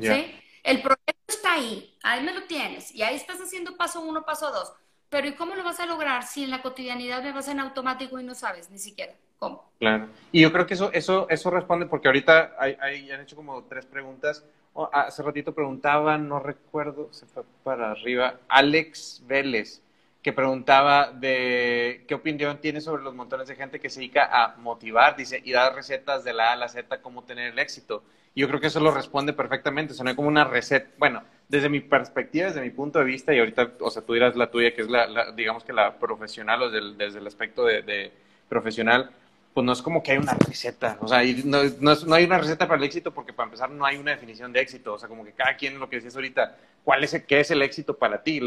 ¿sí? 0.00 0.34
El 0.62 0.82
proyecto 0.82 1.14
está 1.26 1.54
ahí, 1.54 1.94
ahí 2.02 2.22
me 2.22 2.32
lo 2.32 2.44
tienes, 2.44 2.94
y 2.94 3.02
ahí 3.02 3.16
estás 3.16 3.40
haciendo 3.40 3.76
paso 3.76 4.00
uno, 4.00 4.24
paso 4.24 4.50
dos. 4.50 4.72
Pero 5.08 5.26
¿y 5.26 5.34
cómo 5.34 5.54
lo 5.54 5.64
vas 5.64 5.80
a 5.80 5.86
lograr 5.86 6.22
si 6.22 6.44
en 6.44 6.50
la 6.50 6.62
cotidianidad 6.62 7.22
me 7.22 7.32
vas 7.32 7.48
en 7.48 7.58
automático 7.58 8.18
y 8.20 8.24
no 8.24 8.34
sabes 8.34 8.70
ni 8.70 8.78
siquiera 8.78 9.12
cómo? 9.38 9.70
Claro. 9.78 10.08
Y 10.30 10.40
yo 10.40 10.52
creo 10.52 10.66
que 10.66 10.74
eso, 10.74 10.92
eso, 10.92 11.28
eso 11.28 11.50
responde, 11.50 11.86
porque 11.86 12.08
ahorita 12.08 12.54
hay, 12.58 13.10
han 13.10 13.20
hecho 13.20 13.34
como 13.34 13.64
tres 13.64 13.86
preguntas. 13.86 14.44
hace 14.92 15.22
ratito 15.22 15.52
preguntaban, 15.52 16.28
no 16.28 16.38
recuerdo, 16.38 17.08
se 17.12 17.26
fue 17.26 17.42
para 17.64 17.90
arriba, 17.90 18.38
Alex 18.48 19.22
Vélez, 19.26 19.82
que 20.22 20.32
preguntaba 20.32 21.10
de 21.10 22.04
qué 22.06 22.14
opinión 22.14 22.58
tiene 22.58 22.80
sobre 22.80 23.02
los 23.02 23.14
montones 23.14 23.48
de 23.48 23.56
gente 23.56 23.80
que 23.80 23.90
se 23.90 24.00
dedica 24.00 24.28
a 24.30 24.56
motivar, 24.58 25.16
dice, 25.16 25.40
y 25.44 25.50
dar 25.50 25.74
recetas 25.74 26.22
de 26.22 26.34
la 26.34 26.50
A 26.50 26.52
a 26.52 26.56
la 26.56 26.68
Z, 26.68 27.02
cómo 27.02 27.24
tener 27.24 27.52
el 27.52 27.58
éxito 27.58 28.04
yo 28.34 28.48
creo 28.48 28.60
que 28.60 28.68
eso 28.68 28.80
lo 28.80 28.92
responde 28.92 29.32
perfectamente. 29.32 29.92
O 29.92 29.96
sea, 29.96 30.04
no 30.04 30.10
hay 30.10 30.16
como 30.16 30.28
una 30.28 30.44
receta. 30.44 30.88
Bueno, 30.98 31.22
desde 31.48 31.68
mi 31.68 31.80
perspectiva, 31.80 32.46
desde 32.46 32.60
mi 32.60 32.70
punto 32.70 32.98
de 32.98 33.04
vista, 33.04 33.34
y 33.34 33.38
ahorita, 33.38 33.72
o 33.80 33.90
sea, 33.90 34.02
tú 34.02 34.14
dirás 34.14 34.36
la 34.36 34.50
tuya, 34.50 34.74
que 34.74 34.82
es 34.82 34.88
la, 34.88 35.32
digamos 35.32 35.64
que 35.64 35.72
la 35.72 35.98
profesional, 35.98 36.62
o 36.62 36.70
desde 36.70 37.18
el 37.18 37.26
aspecto 37.26 37.64
de, 37.64 38.12
profesional, 38.48 39.10
pues 39.54 39.64
no 39.64 39.72
es 39.72 39.82
como 39.82 40.02
que 40.02 40.12
hay 40.12 40.18
una 40.18 40.34
receta. 40.34 40.96
O 41.00 41.08
sea, 41.08 41.22
no, 41.44 41.62
no, 41.80 42.14
hay 42.14 42.24
una 42.24 42.38
receta 42.38 42.66
para 42.66 42.78
el 42.78 42.84
éxito 42.84 43.12
porque 43.12 43.32
para 43.32 43.46
empezar 43.46 43.70
no 43.70 43.84
hay 43.84 43.96
una 43.96 44.12
definición 44.12 44.52
de 44.52 44.60
éxito. 44.60 44.94
O 44.94 44.98
sea, 44.98 45.08
como 45.08 45.24
que 45.24 45.32
cada 45.32 45.56
quien, 45.56 45.78
lo 45.78 45.88
que 45.88 45.96
decías 45.96 46.14
ahorita, 46.14 46.56
¿cuál 46.84 47.02
es 47.04 47.20
qué 47.26 47.40
es 47.40 47.50
el 47.50 47.62
éxito 47.62 47.96
para 47.96 48.22
ti? 48.22 48.40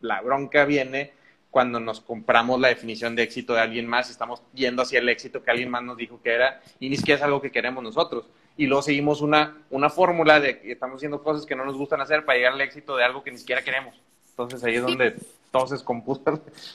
la 0.00 0.20
bronca 0.20 0.64
viene 0.66 1.12
cuando 1.56 1.80
nos 1.80 2.02
compramos 2.02 2.60
la 2.60 2.68
definición 2.68 3.16
de 3.16 3.22
éxito 3.22 3.54
de 3.54 3.60
alguien 3.60 3.86
más, 3.86 4.10
estamos 4.10 4.42
yendo 4.52 4.82
hacia 4.82 4.98
el 4.98 5.08
éxito 5.08 5.42
que 5.42 5.50
alguien 5.50 5.70
más 5.70 5.82
nos 5.82 5.96
dijo 5.96 6.20
que 6.22 6.34
era 6.34 6.60
y 6.78 6.90
ni 6.90 6.98
siquiera 6.98 7.16
es 7.16 7.24
algo 7.24 7.40
que 7.40 7.50
queremos 7.50 7.82
nosotros 7.82 8.26
y 8.56 8.66
luego 8.66 8.82
seguimos 8.82 9.20
una, 9.20 9.56
una 9.70 9.90
fórmula 9.90 10.40
de 10.40 10.60
que 10.60 10.72
estamos 10.72 10.96
haciendo 10.96 11.22
cosas 11.22 11.44
que 11.44 11.54
no 11.54 11.64
nos 11.64 11.76
gustan 11.76 12.00
hacer 12.00 12.24
para 12.24 12.38
llegar 12.38 12.54
al 12.54 12.60
éxito 12.60 12.96
de 12.96 13.04
algo 13.04 13.22
que 13.22 13.30
ni 13.30 13.38
siquiera 13.38 13.62
queremos. 13.62 13.94
Entonces 14.30 14.62
ahí 14.64 14.76
es 14.76 14.82
donde 14.82 15.16
todo 15.50 15.66
se 15.66 15.74
descompuso 15.74 16.22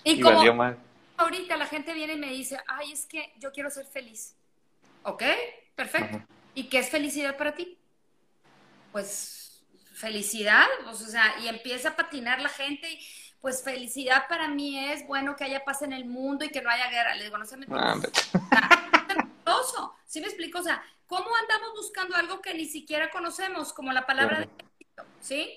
y, 0.04 0.14
y 0.14 0.22
como 0.22 0.54
mal. 0.54 0.78
Ahorita 1.18 1.58
la 1.58 1.66
gente 1.66 1.94
viene 1.94 2.14
y 2.14 2.18
me 2.18 2.32
dice, 2.32 2.60
ay, 2.68 2.92
es 2.92 3.06
que 3.06 3.32
yo 3.40 3.52
quiero 3.52 3.70
ser 3.70 3.86
feliz. 3.86 4.36
Ok, 5.04 5.24
perfecto. 5.76 6.22
¿Y 6.54 6.66
qué 6.66 6.80
es 6.80 6.90
felicidad 6.90 7.38
para 7.38 7.54
ti? 7.56 7.78
Pues 8.92 9.64
felicidad, 9.94 10.66
o 10.88 10.94
sea, 10.94 11.36
y 11.44 11.48
empieza 11.48 11.90
a 11.90 11.96
patinar 11.96 12.42
la 12.42 12.50
gente 12.50 12.92
y 12.92 13.00
pues 13.40 13.64
felicidad 13.64 14.28
para 14.28 14.48
mí 14.48 14.78
es 14.92 15.06
bueno 15.08 15.36
que 15.36 15.44
haya 15.44 15.64
paz 15.64 15.82
en 15.82 15.94
el 15.94 16.06
mundo 16.06 16.46
y 16.46 16.50
que 16.50 16.62
no 16.62 16.70
haya 16.70 16.90
guerra. 16.90 17.16
Le 17.16 17.26
digo, 17.26 17.38
no 17.38 17.46
se 17.46 17.58
me 17.58 17.66
ah, 17.72 17.96
¿Sí 20.12 20.20
me 20.20 20.28
explico? 20.28 20.60
O 20.60 20.62
sea, 20.62 20.84
¿cómo 21.08 21.30
andamos 21.38 21.72
buscando 21.74 22.18
algo 22.18 22.42
que 22.42 22.54
ni 22.54 22.66
siquiera 22.66 23.10
conocemos, 23.10 23.72
como 23.72 23.94
la 23.94 24.06
palabra 24.06 24.40
de 24.40 24.44
éxito? 24.44 25.06
¿Sí? 25.22 25.50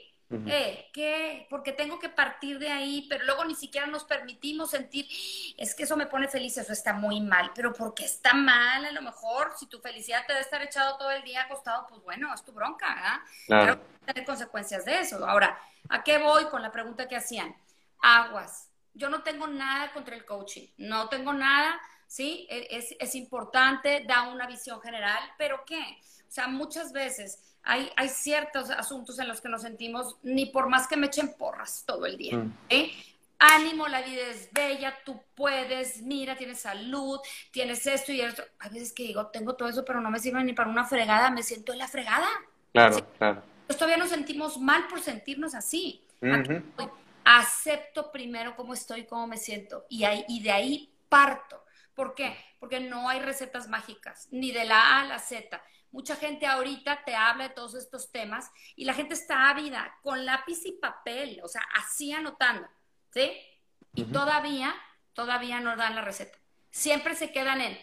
eh, 0.47 0.91
¿Qué? 0.93 1.49
Porque 1.51 1.73
tengo 1.73 1.99
que 1.99 2.09
partir 2.09 2.61
de 2.61 2.69
ahí, 2.69 3.05
pero 3.11 3.25
luego 3.25 3.45
ni 3.45 3.57
siquiera 3.57 3.89
nos 3.89 4.05
permitimos 4.05 4.71
sentir, 4.71 5.09
es 5.57 5.75
que 5.75 5.83
eso 5.83 5.97
me 5.97 6.07
pone 6.07 6.29
feliz, 6.29 6.57
eso 6.57 6.73
está 6.73 6.93
muy 6.93 7.21
mal, 7.21 7.51
pero 7.53 7.73
¿por 7.73 7.95
qué 7.95 8.05
está 8.05 8.33
mal? 8.33 8.85
A 8.85 8.93
lo 8.93 9.03
mejor, 9.03 9.53
si 9.59 9.67
tu 9.67 9.81
felicidad 9.81 10.25
te 10.25 10.35
debe 10.35 10.45
estar 10.45 10.63
echado 10.63 10.99
todo 10.99 11.11
el 11.11 11.25
día 11.25 11.43
acostado, 11.43 11.89
pues 11.89 12.01
bueno, 12.03 12.33
es 12.33 12.45
tu 12.45 12.53
bronca, 12.53 12.95
¿verdad? 12.95 13.21
Claro. 13.47 13.81
Pero 13.81 14.05
tener 14.07 14.25
consecuencias 14.25 14.85
de 14.85 15.01
eso. 15.01 15.27
Ahora, 15.27 15.59
¿a 15.89 16.05
qué 16.05 16.19
voy 16.19 16.45
con 16.45 16.63
la 16.63 16.71
pregunta 16.71 17.09
que 17.09 17.17
hacían? 17.17 17.57
Aguas. 18.01 18.71
Yo 18.93 19.09
no 19.11 19.25
tengo 19.25 19.49
nada 19.49 19.93
contra 19.93 20.15
el 20.15 20.25
coaching, 20.25 20.69
no 20.77 21.09
tengo 21.09 21.33
nada 21.33 21.81
¿sí? 22.15 22.47
E, 22.49 22.69
es, 22.71 22.95
es, 23.01 23.17
importante, 23.17 24.05
da 24.07 24.29
una 24.29 24.47
visión 24.47 24.81
general, 24.81 25.19
pero 25.37 25.65
¿qué? 25.67 25.83
O 26.29 26.31
sea, 26.31 26.47
muchas 26.47 26.93
veces 26.93 27.41
hay, 27.65 27.91
hay 27.97 28.09
ciertos 28.09 28.71
asuntos 28.71 29.19
en 29.19 29.27
los 29.27 29.41
que 29.41 29.49
nos 29.49 29.63
sentimos 29.63 30.17
ni 30.23 30.47
por 30.47 30.69
más 30.69 30.87
que 30.87 30.97
me 30.97 31.09
echen 31.09 31.35
porras 31.37 31.83
todo 31.85 32.07
el 32.07 32.17
día. 32.17 32.37
Mm. 32.37 32.57
¿eh? 32.69 32.93
Ánimo, 33.41 33.89
la 33.89 34.03
vida 34.03 34.29
es 34.31 34.49
bella, 34.53 34.97
tú 35.05 35.21
puedes, 35.35 36.03
mira, 36.03 36.37
tienes 36.37 36.61
salud, 36.61 37.19
tienes 37.51 37.85
esto 37.85 38.13
y 38.13 38.21
esto. 38.21 38.45
Hay 38.61 38.71
veces 38.71 38.93
que 38.93 39.03
digo, 39.03 39.27
tengo 39.27 39.57
todo 39.57 39.69
eso, 39.69 39.85
pero 39.85 40.01
no 40.01 40.09
me 40.09 40.21
sirve 40.21 40.45
ni 40.45 40.53
para 40.53 40.71
una 40.71 40.85
fregada, 40.85 41.31
me 41.31 41.43
siento 41.43 41.73
en 41.73 41.81
la 41.81 41.89
fregada. 41.89 42.29
Claro, 42.73 43.05
claro. 43.19 43.43
Pues 43.67 43.77
todavía 43.77 43.97
nos 43.97 44.11
sentimos 44.11 44.57
mal 44.59 44.87
por 44.87 45.01
sentirnos 45.01 45.57
así. 45.57 46.05
Acepto 47.25 48.13
primero 48.13 48.55
cómo 48.55 48.73
estoy, 48.73 49.05
cómo 49.05 49.27
me 49.27 49.37
siento 49.37 49.85
y, 49.89 50.05
ahí, 50.05 50.25
y 50.29 50.43
de 50.45 50.53
ahí 50.53 50.91
parto. 51.09 51.64
¿Por 51.95 52.15
qué? 52.15 52.37
Porque 52.59 52.81
no 52.81 53.09
hay 53.09 53.21
recetas 53.21 53.69
mágicas, 53.69 54.29
ni 54.31 54.51
de 54.51 54.65
la 54.65 54.97
A 54.97 55.01
a 55.01 55.05
la 55.05 55.19
Z. 55.19 55.63
Mucha 55.91 56.17
gente 56.17 56.47
ahorita 56.47 57.05
te 57.05 57.15
habla 57.15 57.49
de 57.49 57.55
todos 57.55 57.75
estos 57.75 58.11
temas 58.11 58.51
y 58.75 58.85
la 58.85 58.95
gente 58.95 59.15
está 59.15 59.49
ávida 59.49 59.97
con 60.03 60.25
lápiz 60.25 60.67
y 60.67 60.73
papel, 60.73 61.41
o 61.43 61.49
sea, 61.49 61.63
así 61.77 62.13
anotando, 62.13 62.67
¿sí? 63.13 63.31
Y 63.95 64.05
todavía, 64.05 64.75
todavía 65.13 65.61
no 65.61 65.77
dan 65.77 65.95
la 65.95 66.03
receta. 66.03 66.37
Siempre 66.71 67.15
se 67.15 67.31
quedan 67.31 67.61
en, 67.61 67.79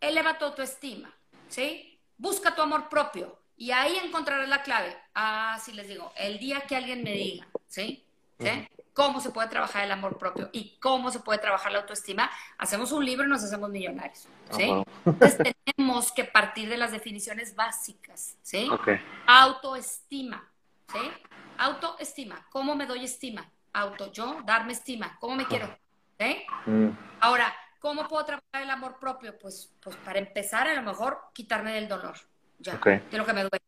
eleva 0.00 0.38
tu 0.38 0.44
autoestima, 0.44 1.12
¿sí? 1.48 2.00
Busca 2.16 2.54
tu 2.54 2.62
amor 2.62 2.88
propio 2.88 3.40
y 3.56 3.72
ahí 3.72 3.96
encontrarás 3.96 4.48
la 4.48 4.62
clave. 4.62 4.96
Ah, 5.14 5.60
sí 5.60 5.72
les 5.72 5.88
digo, 5.88 6.12
el 6.16 6.38
día 6.38 6.60
que 6.60 6.76
alguien 6.76 7.02
me 7.02 7.12
diga, 7.12 7.48
¿sí? 7.66 8.04
¿Sí? 8.38 8.68
Cómo 8.98 9.20
se 9.20 9.30
puede 9.30 9.46
trabajar 9.46 9.84
el 9.84 9.92
amor 9.92 10.18
propio 10.18 10.50
y 10.50 10.76
cómo 10.80 11.12
se 11.12 11.20
puede 11.20 11.38
trabajar 11.38 11.70
la 11.70 11.78
autoestima, 11.78 12.28
hacemos 12.58 12.90
un 12.90 13.04
libro 13.04 13.24
y 13.24 13.28
nos 13.28 13.44
hacemos 13.44 13.70
millonarios. 13.70 14.26
¿sí? 14.50 14.68
Ah, 14.72 14.82
Entonces 15.04 15.38
tenemos 15.64 16.10
que 16.10 16.24
partir 16.24 16.68
de 16.68 16.76
las 16.76 16.90
definiciones 16.90 17.54
básicas. 17.54 18.36
¿sí? 18.42 18.68
Autoestima. 19.24 20.50
¿sí? 20.92 20.98
Autoestima. 21.58 22.44
¿Cómo 22.50 22.74
me 22.74 22.86
doy 22.86 23.04
estima? 23.04 23.48
Auto, 23.72 24.10
yo, 24.10 24.42
darme 24.44 24.72
estima. 24.72 25.16
¿Cómo 25.20 25.36
me 25.36 25.46
quiero? 25.46 25.68
¿sí? 26.18 26.44
Mm. 26.66 26.88
Ahora, 27.20 27.54
¿cómo 27.78 28.08
puedo 28.08 28.24
trabajar 28.24 28.62
el 28.62 28.70
amor 28.70 28.98
propio? 28.98 29.38
Pues, 29.38 29.72
pues 29.80 29.94
para 29.94 30.18
empezar, 30.18 30.66
a 30.66 30.74
lo 30.74 30.82
mejor 30.82 31.20
quitarme 31.32 31.72
del 31.72 31.86
dolor. 31.86 32.16
Ya, 32.58 32.74
de 32.74 33.16
lo 33.16 33.24
que 33.24 33.32
me 33.32 33.42
duele. 33.42 33.62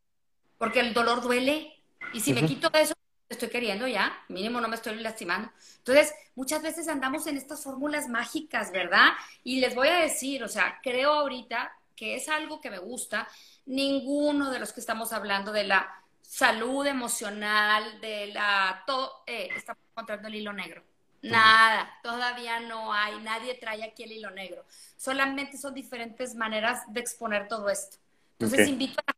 Porque 0.57 0.81
el 0.81 0.93
dolor 0.93 1.21
duele. 1.21 1.81
Y 2.11 2.19
si 2.19 2.33
me 2.33 2.45
quito 2.45 2.69
de 2.69 2.81
eso, 2.81 2.93
estoy 3.33 3.49
queriendo 3.49 3.87
ya, 3.87 4.11
mínimo 4.27 4.61
no 4.61 4.67
me 4.67 4.75
estoy 4.75 4.95
lastimando. 4.95 5.49
Entonces, 5.77 6.13
muchas 6.35 6.61
veces 6.61 6.87
andamos 6.87 7.27
en 7.27 7.37
estas 7.37 7.63
fórmulas 7.63 8.07
mágicas, 8.07 8.71
¿verdad? 8.71 9.09
Y 9.43 9.59
les 9.59 9.75
voy 9.75 9.87
a 9.87 9.97
decir, 9.97 10.43
o 10.43 10.47
sea, 10.47 10.79
creo 10.83 11.11
ahorita 11.13 11.71
que 11.95 12.15
es 12.15 12.29
algo 12.29 12.61
que 12.61 12.69
me 12.69 12.79
gusta. 12.79 13.27
Ninguno 13.65 14.49
de 14.49 14.59
los 14.59 14.73
que 14.73 14.79
estamos 14.79 15.13
hablando 15.13 15.51
de 15.51 15.65
la 15.65 16.03
salud 16.21 16.85
emocional, 16.85 17.99
de 18.01 18.27
la... 18.27 18.83
Todo, 18.87 19.23
eh, 19.27 19.49
estamos 19.55 19.83
encontrando 19.91 20.27
el 20.27 20.35
hilo 20.35 20.53
negro. 20.53 20.83
Nada, 21.21 21.91
todavía 22.01 22.59
no 22.61 22.93
hay, 22.93 23.19
nadie 23.19 23.53
trae 23.53 23.83
aquí 23.83 24.03
el 24.03 24.13
hilo 24.13 24.31
negro. 24.31 24.65
Solamente 24.97 25.57
son 25.57 25.73
diferentes 25.73 26.33
maneras 26.33 26.81
de 26.87 26.99
exponer 26.99 27.47
todo 27.47 27.69
esto. 27.69 27.97
Entonces 28.39 28.67
invito 28.67 28.99
a 29.05 29.13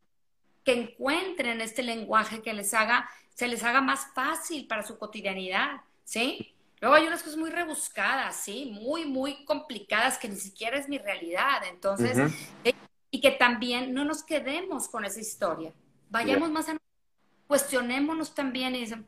que 0.63 0.73
encuentren 0.73 1.61
este 1.61 1.83
lenguaje 1.83 2.41
que 2.41 2.53
les 2.53 2.73
haga 2.73 3.09
se 3.33 3.47
les 3.47 3.63
haga 3.63 3.81
más 3.81 4.07
fácil 4.13 4.67
para 4.67 4.83
su 4.83 4.97
cotidianidad, 4.97 5.81
¿sí? 6.03 6.53
Luego 6.79 6.95
hay 6.95 7.07
unas 7.07 7.23
cosas 7.23 7.37
muy 7.37 7.49
rebuscadas, 7.49 8.35
¿sí? 8.35 8.69
Muy, 8.73 9.05
muy 9.05 9.45
complicadas 9.45 10.17
que 10.17 10.27
ni 10.27 10.35
siquiera 10.35 10.77
es 10.77 10.89
mi 10.89 10.97
realidad. 10.97 11.63
Entonces, 11.69 12.33
y 13.09 13.21
que 13.21 13.31
también 13.31 13.93
no 13.93 14.03
nos 14.03 14.21
quedemos 14.23 14.89
con 14.89 15.05
esa 15.05 15.19
historia. 15.19 15.71
Vayamos 16.09 16.51
más 16.51 16.69
a... 16.69 16.77
Cuestionémonos 17.47 18.35
también 18.35 18.75
y 18.75 18.81
dicen, 18.81 19.07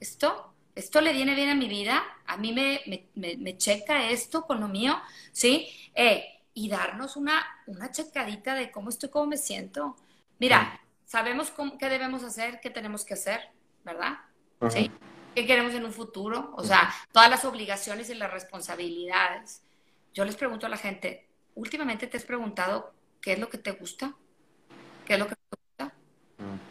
¿esto? 0.00 0.52
¿Esto 0.74 1.00
le 1.00 1.12
viene 1.12 1.34
bien 1.34 1.50
a 1.50 1.54
mi 1.54 1.68
vida? 1.68 2.02
¿A 2.26 2.36
mí 2.36 2.52
me, 2.52 2.80
me, 3.14 3.36
me, 3.36 3.56
checa 3.56 4.10
esto 4.10 4.42
con 4.42 4.60
lo 4.60 4.68
mío? 4.68 4.98
¿Sí? 5.30 5.68
Eh, 5.94 6.24
y 6.54 6.68
darnos 6.68 7.16
una, 7.16 7.44
una 7.66 7.92
checadita 7.92 8.54
de 8.54 8.70
cómo 8.70 8.88
estoy, 8.88 9.10
cómo 9.10 9.26
me 9.26 9.36
siento. 9.36 9.96
Mira, 10.38 10.80
sabemos 11.04 11.52
qué 11.78 11.88
debemos 11.88 12.24
hacer, 12.24 12.60
qué 12.60 12.70
tenemos 12.70 13.04
que 13.04 13.14
hacer 13.14 13.52
¿verdad? 13.84 14.18
¿Sí? 14.70 14.90
¿Qué 15.34 15.46
queremos 15.46 15.74
en 15.74 15.84
un 15.84 15.92
futuro? 15.92 16.52
O 16.56 16.64
sea, 16.64 16.92
todas 17.10 17.30
las 17.30 17.44
obligaciones 17.44 18.10
y 18.10 18.14
las 18.14 18.30
responsabilidades. 18.30 19.62
Yo 20.12 20.24
les 20.24 20.36
pregunto 20.36 20.66
a 20.66 20.68
la 20.68 20.76
gente, 20.76 21.28
últimamente 21.54 22.06
te 22.06 22.16
has 22.16 22.24
preguntado 22.24 22.92
qué 23.20 23.32
es 23.32 23.38
lo 23.38 23.48
que 23.48 23.58
te 23.58 23.72
gusta, 23.72 24.14
qué 25.06 25.14
es 25.14 25.18
lo 25.18 25.26
que 25.26 25.36
te 25.36 25.56
gusta, 25.56 25.94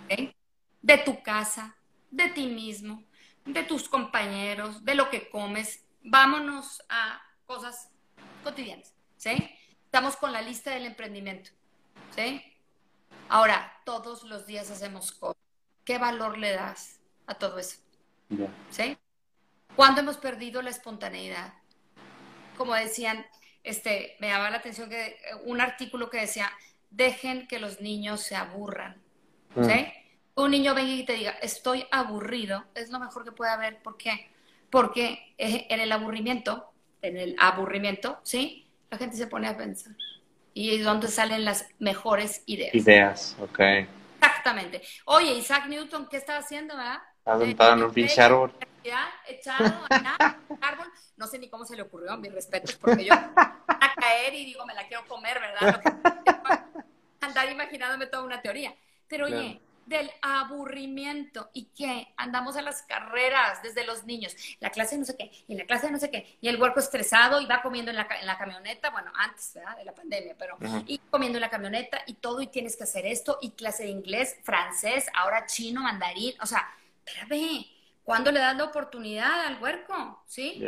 ¿Okay? 0.06 0.36
de 0.82 0.98
tu 1.00 1.22
casa, 1.24 1.76
de 2.12 2.30
ti 2.30 2.48
mismo, 2.48 3.04
de 3.46 3.64
tus 3.64 3.90
compañeros, 3.90 4.86
de 4.86 4.96
lo 4.96 5.10
que 5.10 5.30
comes. 5.30 5.84
Vámonos 6.04 6.84
a 6.90 7.22
cosas 7.46 7.90
cotidianas, 8.44 8.94
¿sí? 9.18 9.32
Estamos 9.86 10.16
con 10.16 10.32
la 10.32 10.42
lista 10.42 10.72
del 10.72 10.86
emprendimiento, 10.86 11.52
¿sí? 12.16 12.42
Ahora, 13.28 13.82
todos 13.86 14.24
los 14.24 14.46
días 14.46 14.70
hacemos 14.70 15.12
cosas. 15.12 15.42
¿Qué 15.84 15.98
valor 15.98 16.38
le 16.38 16.52
das? 16.52 17.01
A 17.32 17.36
todo 17.36 17.58
eso. 17.60 17.78
¿Sí? 18.70 18.98
¿Cuándo 19.76 20.02
hemos 20.02 20.18
perdido 20.18 20.62
la 20.62 20.70
espontaneidad? 20.70 21.54
Como 22.58 22.76
decían, 22.76 23.26
este, 23.64 24.16
me 24.20 24.28
llamaba 24.28 24.52
la 24.52 24.58
atención 24.58 24.90
que 24.90 25.18
un 25.46 25.62
artículo 25.62 26.10
que 26.10 26.20
decía, 26.20 26.52
dejen 26.90 27.48
que 27.48 27.60
los 27.60 27.82
niños 27.82 28.22
se 28.22 28.36
aburran. 28.36 29.02
Mm. 29.56 29.64
¿Sí? 29.64 29.86
Un 30.36 30.52
niño 30.52 30.74
venga 30.74 30.92
y 30.92 31.06
te 31.06 31.14
diga, 31.14 31.32
estoy 31.42 31.86
aburrido, 31.92 32.66
es 32.76 32.90
lo 32.90 33.00
mejor 33.00 33.24
que 33.24 33.32
puede 33.32 33.52
haber. 33.52 33.82
¿Por 33.82 33.98
qué? 33.98 34.30
Porque 34.70 35.34
en 35.38 35.80
el 35.80 35.92
aburrimiento, 35.92 36.72
en 37.02 37.18
el 37.18 37.36
aburrimiento, 37.38 38.20
¿sí? 38.24 38.70
La 38.90 38.98
gente 38.98 39.18
se 39.18 39.28
pone 39.28 39.48
a 39.48 39.58
pensar. 39.58 39.94
Y 40.54 40.76
es 40.76 40.84
donde 40.84 41.08
salen 41.10 41.46
las 41.46 41.68
mejores 41.80 42.44
ideas. 42.46 42.74
Ideas, 42.74 43.36
ok. 43.40 43.60
Exactamente. 44.16 44.82
Oye, 45.06 45.34
Isaac 45.34 45.68
Newton, 45.68 46.08
¿qué 46.10 46.18
estaba 46.18 46.40
haciendo, 46.40 46.76
verdad? 46.76 47.00
Estaba 47.26 47.74
en 47.74 47.84
un 47.84 47.94
pinche 47.94 48.22
árbol. 48.22 48.54
Echado 49.28 49.86
árbol. 50.62 50.88
No 51.18 51.28
sé 51.28 51.38
ni 51.38 51.50
cómo 51.50 51.66
se 51.66 51.76
le 51.76 51.84
ocurrió, 51.84 52.18
mis 52.18 52.34
respetos, 52.34 52.76
porque 52.76 53.06
yo 53.06 53.14
a 53.14 53.94
caer 53.96 54.34
y 54.34 54.46
digo, 54.46 54.66
me 54.66 54.74
la 54.74 54.88
quiero 54.88 55.08
comer, 55.08 55.40
¿verdad? 55.40 55.82
andar 57.22 57.50
imaginándome 57.52 58.08
toda 58.08 58.24
una 58.24 58.42
teoría. 58.42 58.74
Pero 59.08 59.26
oye, 59.28 59.62
del 59.86 60.10
aburrimiento 60.22 61.50
y 61.54 61.66
que 61.66 62.14
andamos 62.18 62.56
a 62.56 62.62
las 62.62 62.82
carreras 62.84 63.62
desde 63.62 63.86
los 63.86 64.06
niños, 64.06 64.36
la 64.60 64.70
clase 64.70 64.98
no 64.98 65.06
sé 65.06 65.18
qué, 65.18 65.32
y 65.48 65.56
la 65.56 65.66
clase 65.66 65.92
no 65.92 66.00
sé 66.00 66.10
qué, 66.10 66.38
y 66.40 66.48
el 66.48 66.62
huerco 66.62 66.80
estresado 66.80 67.42
y 67.42 67.46
va 67.46 67.62
comiendo 67.62 67.92
en 67.92 67.98
la, 67.98 68.08
en 68.20 68.26
la 68.26 68.38
camioneta, 68.38 68.90
bueno, 68.90 69.12
antes 69.16 69.52
¿verdad? 69.54 69.78
de 69.78 69.86
la 69.86 69.94
pandemia, 69.94 70.36
pero 70.38 70.58
y 70.88 70.98
comiendo 71.10 71.38
en 71.38 71.42
la 71.42 71.50
camioneta 71.50 72.02
y 72.06 72.16
todo 72.16 72.42
y 72.42 72.48
tienes 72.48 72.78
que 72.78 72.84
hacer 72.84 73.06
esto 73.06 73.38
y 73.42 73.52
clase 73.52 73.84
de 73.84 73.90
inglés, 73.90 74.38
francés, 74.44 75.08
ahora 75.14 75.46
chino, 75.46 75.82
mandarín, 75.82 76.36
o 76.42 76.46
sea, 76.46 76.70
espérame, 77.14 77.66
¿cuándo 78.04 78.32
le 78.32 78.40
das 78.40 78.58
la 78.58 78.66
oportunidad 78.66 79.46
al 79.46 79.62
huerco? 79.62 80.24
¿Sí? 80.26 80.64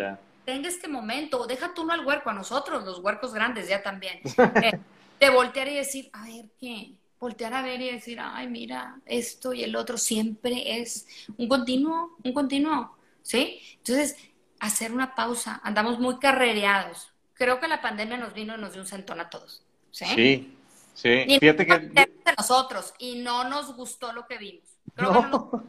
Tenga 0.46 0.68
este 0.68 0.88
momento, 0.88 1.42
o 1.42 1.48
deja 1.48 1.74
tú 1.74 1.86
no 1.86 1.94
al 1.94 2.06
huerco, 2.06 2.30
a 2.30 2.34
nosotros, 2.34 2.84
los 2.84 3.00
huercos 3.00 3.34
grandes 3.34 3.68
ya 3.70 3.82
también, 3.82 4.20
eh, 4.62 4.80
de 5.20 5.30
voltear 5.30 5.70
y 5.70 5.76
decir, 5.76 6.10
a 6.14 6.26
ver, 6.26 6.46
¿qué? 6.60 6.96
voltear 7.24 7.54
a 7.54 7.62
ver 7.62 7.80
y 7.82 7.90
decir, 7.90 8.20
ay, 8.22 8.48
mira, 8.48 9.00
esto 9.06 9.54
y 9.54 9.64
el 9.64 9.78
otro 9.78 9.98
siempre 9.98 10.82
es 10.82 11.08
un 11.38 11.48
continuo, 11.48 12.18
un 12.22 12.34
continuo, 12.34 12.98
¿sí? 13.22 13.62
Entonces, 13.78 14.18
hacer 14.60 14.92
una 14.92 15.16
pausa, 15.16 15.62
andamos 15.64 16.00
muy 16.00 16.20
carrereados. 16.20 17.14
Creo 17.34 17.62
que 17.62 17.70
la 17.70 17.82
pandemia 17.82 18.18
nos 18.18 18.34
vino 18.34 18.56
y 18.56 18.60
nos 18.60 18.74
dio 18.74 18.82
un 18.82 18.88
sentón 18.88 19.22
a 19.22 19.30
todos, 19.30 19.64
¿sí? 19.90 20.06
Sí, 20.16 20.58
sí. 20.94 21.40
Fíjate 21.40 21.66
que... 21.66 21.80
De 21.80 22.10
nosotros 22.38 22.94
y 23.00 23.20
no 23.20 23.46
nos 23.50 23.74
gustó 23.74 24.12
lo 24.12 24.28
que 24.28 24.38
vimos. 24.38 24.68
no. 24.98 25.12
no, 25.22 25.64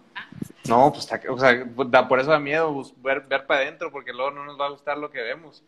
pues, 0.65 1.11
o 1.29 1.39
sea, 1.39 2.09
por 2.09 2.21
eso 2.21 2.31
da 2.31 2.39
miedo 2.39 2.83
ver, 2.99 3.23
ver 3.23 3.47
para 3.47 3.61
adentro, 3.61 3.91
porque 3.91 4.13
luego 4.13 4.31
no 4.31 4.45
nos 4.45 4.59
va 4.59 4.67
a 4.67 4.71
gustar 4.71 4.99
lo 4.99 5.11
que 5.11 5.21
vemos. 5.21 5.63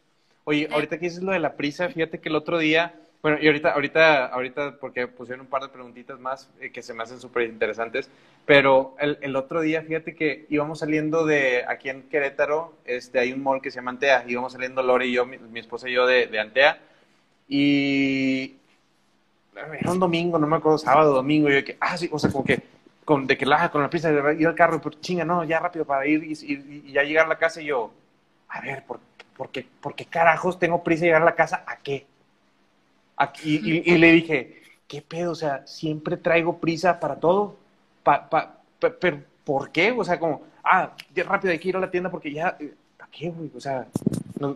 Oye, 0.44 0.68
ahorita 0.70 0.98
que 0.98 1.06
dices 1.06 1.22
lo 1.22 1.32
de 1.32 1.40
la 1.40 1.54
prisa, 1.54 1.88
fíjate 1.88 2.20
que 2.20 2.28
el 2.28 2.36
otro 2.36 2.58
día 2.58 2.94
bueno, 3.26 3.38
y 3.42 3.46
ahorita, 3.48 3.72
ahorita, 3.72 4.26
ahorita, 4.26 4.76
porque 4.80 5.08
pusieron 5.08 5.46
un 5.46 5.50
par 5.50 5.62
de 5.62 5.68
preguntitas 5.68 6.20
más 6.20 6.48
eh, 6.60 6.70
que 6.70 6.80
se 6.80 6.94
me 6.94 7.02
hacen 7.02 7.18
súper 7.18 7.48
interesantes, 7.48 8.08
pero 8.44 8.94
el, 9.00 9.18
el, 9.20 9.34
otro 9.34 9.62
día, 9.62 9.82
fíjate 9.82 10.14
que 10.14 10.46
íbamos 10.48 10.78
saliendo 10.78 11.26
de, 11.26 11.64
aquí 11.66 11.88
en 11.88 12.02
Querétaro, 12.02 12.74
este, 12.84 13.18
hay 13.18 13.32
un 13.32 13.42
mall 13.42 13.60
que 13.60 13.72
se 13.72 13.80
llama 13.80 13.90
Antea, 13.90 14.24
íbamos 14.28 14.52
saliendo 14.52 14.80
Lore 14.80 15.08
y 15.08 15.12
yo, 15.12 15.26
mi, 15.26 15.58
esposa 15.58 15.88
y 15.88 15.94
yo 15.94 16.06
de, 16.06 16.28
de, 16.28 16.38
Antea, 16.38 16.78
y 17.48 18.54
era 19.80 19.90
un 19.90 19.98
domingo, 19.98 20.38
no 20.38 20.46
me 20.46 20.58
acuerdo, 20.58 20.78
sábado, 20.78 21.12
domingo, 21.12 21.50
y 21.50 21.54
yo 21.54 21.64
que, 21.64 21.76
ah, 21.80 21.96
sí, 21.96 22.08
o 22.12 22.20
sea, 22.20 22.30
como 22.30 22.44
que, 22.44 22.62
con, 23.06 23.26
de 23.26 23.38
que 23.38 23.46
la, 23.46 23.70
con 23.70 23.80
la 23.80 23.88
prisa 23.88 24.10
de 24.10 24.34
ir 24.34 24.46
al 24.46 24.54
carro, 24.54 24.80
pero 24.82 25.00
chinga, 25.00 25.24
no, 25.24 25.44
ya 25.44 25.60
rápido 25.60 25.84
para 25.84 26.06
ir 26.06 26.24
y, 26.24 26.32
y, 26.32 26.92
ya 26.92 27.04
llegar 27.04 27.26
a 27.26 27.28
la 27.28 27.38
casa, 27.38 27.62
y 27.62 27.66
yo, 27.66 27.92
a 28.48 28.60
ver, 28.60 28.84
¿por, 28.84 28.98
por, 29.36 29.48
qué, 29.50 29.64
¿por 29.80 29.94
qué 29.94 30.06
carajos 30.06 30.58
tengo 30.58 30.82
prisa 30.82 31.02
de 31.02 31.06
llegar 31.06 31.22
a 31.22 31.26
la 31.26 31.34
casa? 31.36 31.64
¿A 31.66 31.76
qué? 31.78 32.04
y, 33.44 33.96
le 33.96 34.12
dije, 34.12 34.62
¿qué 34.88 35.02
pedo? 35.02 35.30
O 35.30 35.34
sea, 35.36 35.64
siempre 35.66 36.16
traigo 36.16 36.58
prisa 36.58 36.98
para 36.98 37.14
todo. 37.16 37.56
pero, 39.00 39.22
¿por 39.44 39.70
qué? 39.70 39.92
O 39.92 40.04
sea, 40.04 40.18
como, 40.18 40.42
ah, 40.64 40.92
ya 41.14 41.22
rápido 41.22 41.52
hay 41.52 41.60
que 41.60 41.68
ir 41.68 41.76
a 41.76 41.80
la 41.80 41.90
tienda 41.90 42.10
porque 42.10 42.32
ya, 42.32 42.56
eh, 42.58 42.74
¿para 42.98 43.08
qué, 43.10 43.30
güey? 43.30 43.52
O 43.56 43.60
sea, 43.60 43.86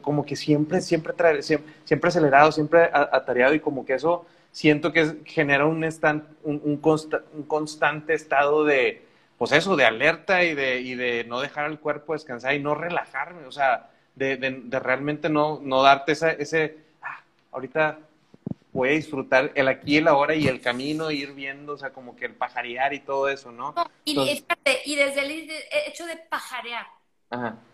como 0.03 0.27
que 0.27 0.35
siempre, 0.35 0.81
siempre, 0.81 1.13
trae, 1.13 1.41
siempre, 1.43 2.09
acelerado, 2.09 2.51
siempre 2.53 2.91
atareado 2.93 3.55
y 3.55 3.61
como 3.61 3.87
que 3.87 3.95
eso 3.95 4.27
siento 4.53 4.93
que 4.93 5.23
genera 5.25 5.67
un, 5.67 5.85
un, 5.85 6.61
un, 6.65 6.81
un 7.33 7.43
constante 7.45 8.15
estado 8.15 8.65
de, 8.65 9.07
pues 9.39 9.53
eso, 9.53 9.77
de 9.77 9.85
alerta 9.85 10.45
y 10.45 10.55
de, 10.55 10.81
y 10.81 10.95
de 10.95 11.25
no 11.25 11.41
dejar 11.41 11.67
al 11.67 11.81
cuerpo 11.81 12.13
descansar 12.13 12.55
y 12.55 12.61
no 12.61 12.75
relajarme, 12.75 13.47
o 13.47 13.53
sea, 13.53 13.91
de, 14.15 14.37
de, 14.37 14.81
realmente 14.81 15.29
no, 15.29 15.61
no 15.63 15.83
darte 15.83 16.13
esa, 16.13 16.33
ese, 16.33 16.79
ah, 17.03 17.21
ahorita 17.53 17.99
voy 18.73 18.91
a 18.91 18.93
disfrutar 18.93 19.51
el 19.55 19.69
aquí, 19.69 19.97
el 19.97 20.09
ahora 20.09 20.35
y 20.35 20.47
el 20.47 20.61
camino, 20.61 21.11
ir 21.11 21.33
viendo, 21.33 21.75
o 21.75 21.79
sea, 21.79 21.91
como 21.91 22.17
que 22.17 22.27
el 22.27 22.35
pajarear 22.35 22.93
y 22.95 23.01
todo 23.01 23.29
eso, 23.29 23.51
¿no? 23.51 23.75
y, 24.05 24.45
y 24.85 24.97
desde 24.97 25.21
el 25.21 25.51
hecho 25.87 26.07
de 26.07 26.17
pajarear, 26.17 26.87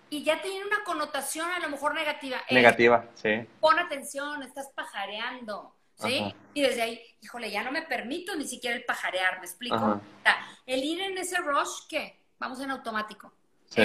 y 0.08 0.22
ya 0.22 0.40
tiene 0.40 0.64
una 0.64 0.84
connotación 0.84 1.50
a 1.50 1.58
lo 1.58 1.68
mejor 1.68 1.94
negativa. 1.94 2.38
Negativa, 2.50 3.06
sí. 3.14 3.44
Pon 3.60 3.78
atención, 3.78 4.42
estás 4.42 4.70
pajareando. 4.74 5.75
¿Sí? 5.96 6.34
Y 6.54 6.62
desde 6.62 6.82
ahí, 6.82 7.00
híjole, 7.20 7.50
ya 7.50 7.62
no 7.62 7.72
me 7.72 7.82
permito 7.82 8.34
ni 8.36 8.46
siquiera 8.46 8.76
el 8.76 8.84
pajarear, 8.84 9.40
¿me 9.40 9.46
explico? 9.46 10.00
el 10.66 10.82
ir 10.82 11.00
en 11.00 11.18
ese 11.18 11.38
rush, 11.38 11.86
¿qué? 11.88 12.20
Vamos 12.38 12.60
en 12.60 12.70
automático. 12.70 13.32
Sí. 13.68 13.82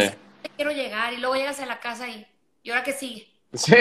quiero 0.55 0.71
llegar 0.71 1.13
y 1.13 1.17
luego 1.17 1.35
llegas 1.35 1.59
a 1.59 1.65
la 1.65 1.79
casa 1.79 2.07
y, 2.07 2.25
¿y 2.63 2.69
ahora 2.71 2.83
qué 2.83 2.93
sigue? 2.93 3.31
Sí. 3.53 3.75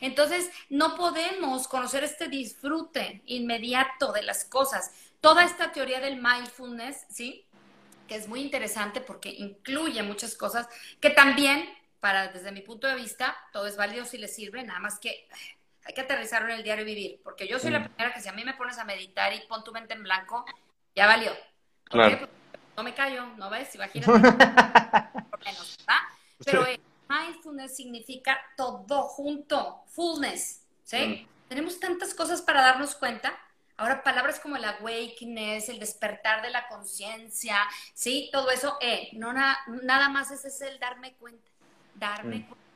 Entonces, 0.00 0.50
no 0.68 0.94
podemos 0.94 1.68
conocer 1.68 2.04
este 2.04 2.28
disfrute 2.28 3.22
inmediato 3.26 4.12
de 4.12 4.22
las 4.22 4.44
cosas. 4.44 4.92
Toda 5.20 5.44
esta 5.44 5.72
teoría 5.72 6.00
del 6.00 6.20
mindfulness, 6.22 7.06
¿sí? 7.08 7.46
Que 8.06 8.16
es 8.16 8.28
muy 8.28 8.40
interesante 8.40 9.00
porque 9.00 9.30
incluye 9.30 10.02
muchas 10.02 10.34
cosas 10.34 10.68
que 11.00 11.10
también, 11.10 11.68
para 12.00 12.28
desde 12.28 12.52
mi 12.52 12.60
punto 12.60 12.86
de 12.86 12.94
vista, 12.94 13.36
todo 13.52 13.66
es 13.66 13.76
válido 13.76 14.04
si 14.04 14.18
le 14.18 14.28
sirve, 14.28 14.62
nada 14.62 14.80
más 14.80 14.98
que 14.98 15.28
hay 15.88 15.94
que 15.94 16.02
aterrizarlo 16.02 16.50
en 16.50 16.56
el 16.56 16.62
diario 16.62 16.84
vivir, 16.84 17.18
porque 17.24 17.48
yo 17.48 17.58
soy 17.58 17.70
la 17.70 17.80
mm. 17.80 17.84
primera 17.84 18.12
que 18.12 18.20
si 18.20 18.28
a 18.28 18.32
mí 18.34 18.44
me 18.44 18.52
pones 18.52 18.76
a 18.76 18.84
meditar 18.84 19.32
y 19.32 19.40
pon 19.48 19.64
tu 19.64 19.72
mente 19.72 19.94
en 19.94 20.02
blanco, 20.02 20.44
ya 20.94 21.06
valió. 21.06 21.32
Claro. 21.84 22.28
no 22.76 22.82
me 22.82 22.92
callo, 22.92 23.24
¿no 23.38 23.48
ves? 23.48 23.74
Imagínate. 23.74 24.12
por 25.30 25.44
menos, 25.44 25.78
¿verdad? 25.78 26.00
Pero 26.44 26.66
eh, 26.66 26.78
mindfulness 27.08 27.74
significa 27.74 28.38
todo 28.54 29.04
junto, 29.04 29.82
fullness, 29.86 30.62
¿sí? 30.84 30.98
Mm. 30.98 31.48
Tenemos 31.48 31.80
tantas 31.80 32.12
cosas 32.12 32.42
para 32.42 32.60
darnos 32.60 32.94
cuenta. 32.94 33.32
Ahora, 33.78 34.02
palabras 34.02 34.40
como 34.40 34.56
el 34.56 34.64
awakeness, 34.66 35.70
el 35.70 35.78
despertar 35.78 36.42
de 36.42 36.50
la 36.50 36.68
conciencia, 36.68 37.56
¿sí? 37.94 38.28
Todo 38.30 38.50
eso, 38.50 38.76
eh, 38.82 39.08
no 39.14 39.32
nada 39.32 40.08
más 40.10 40.30
ese 40.32 40.48
es 40.48 40.60
el 40.60 40.78
darme 40.78 41.14
cuenta, 41.14 41.48
darme 41.94 42.40
mm. 42.40 42.46
cuenta, 42.46 42.66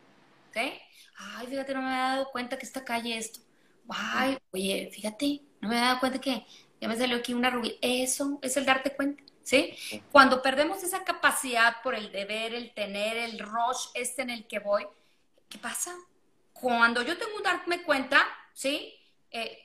¿sí? 0.55 0.81
Ay, 1.17 1.47
fíjate, 1.47 1.75
no 1.75 1.83
me 1.83 1.89
había 1.89 2.17
dado 2.17 2.31
cuenta 2.31 2.59
que 2.59 2.67
esta 2.67 2.85
calle 2.85 3.17
esto. 3.17 3.41
Ay, 3.89 4.39
oye, 4.53 4.91
fíjate, 4.93 5.43
no 5.61 5.69
me 5.69 5.77
había 5.77 5.89
dado 5.89 6.01
cuenta 6.01 6.21
que 6.21 6.47
ya 6.81 6.89
me 6.89 6.97
salió 6.97 7.17
aquí 7.17 7.35
una 7.35 7.51
rubia. 7.51 7.73
Eso 7.81 8.39
es 8.43 8.57
el 8.57 8.67
darte 8.67 8.95
cuenta, 8.95 9.23
¿sí? 9.43 9.75
Cuando 10.11 10.43
perdemos 10.43 10.83
esa 10.83 11.05
capacidad 11.05 11.83
por 11.83 11.95
el 11.95 12.11
deber, 12.11 12.55
el 12.55 12.73
tener, 12.75 13.17
el 13.17 13.39
rush 13.39 13.89
este 13.95 14.23
en 14.23 14.31
el 14.31 14.47
que 14.47 14.59
voy, 14.59 14.87
¿qué 15.49 15.59
pasa? 15.59 15.95
Cuando 16.53 17.03
yo 17.03 17.17
tengo 17.19 17.37
un 17.37 17.43
darme 17.43 17.83
cuenta, 17.83 18.27
¿sí? 18.55 18.95
Eh, 19.31 19.65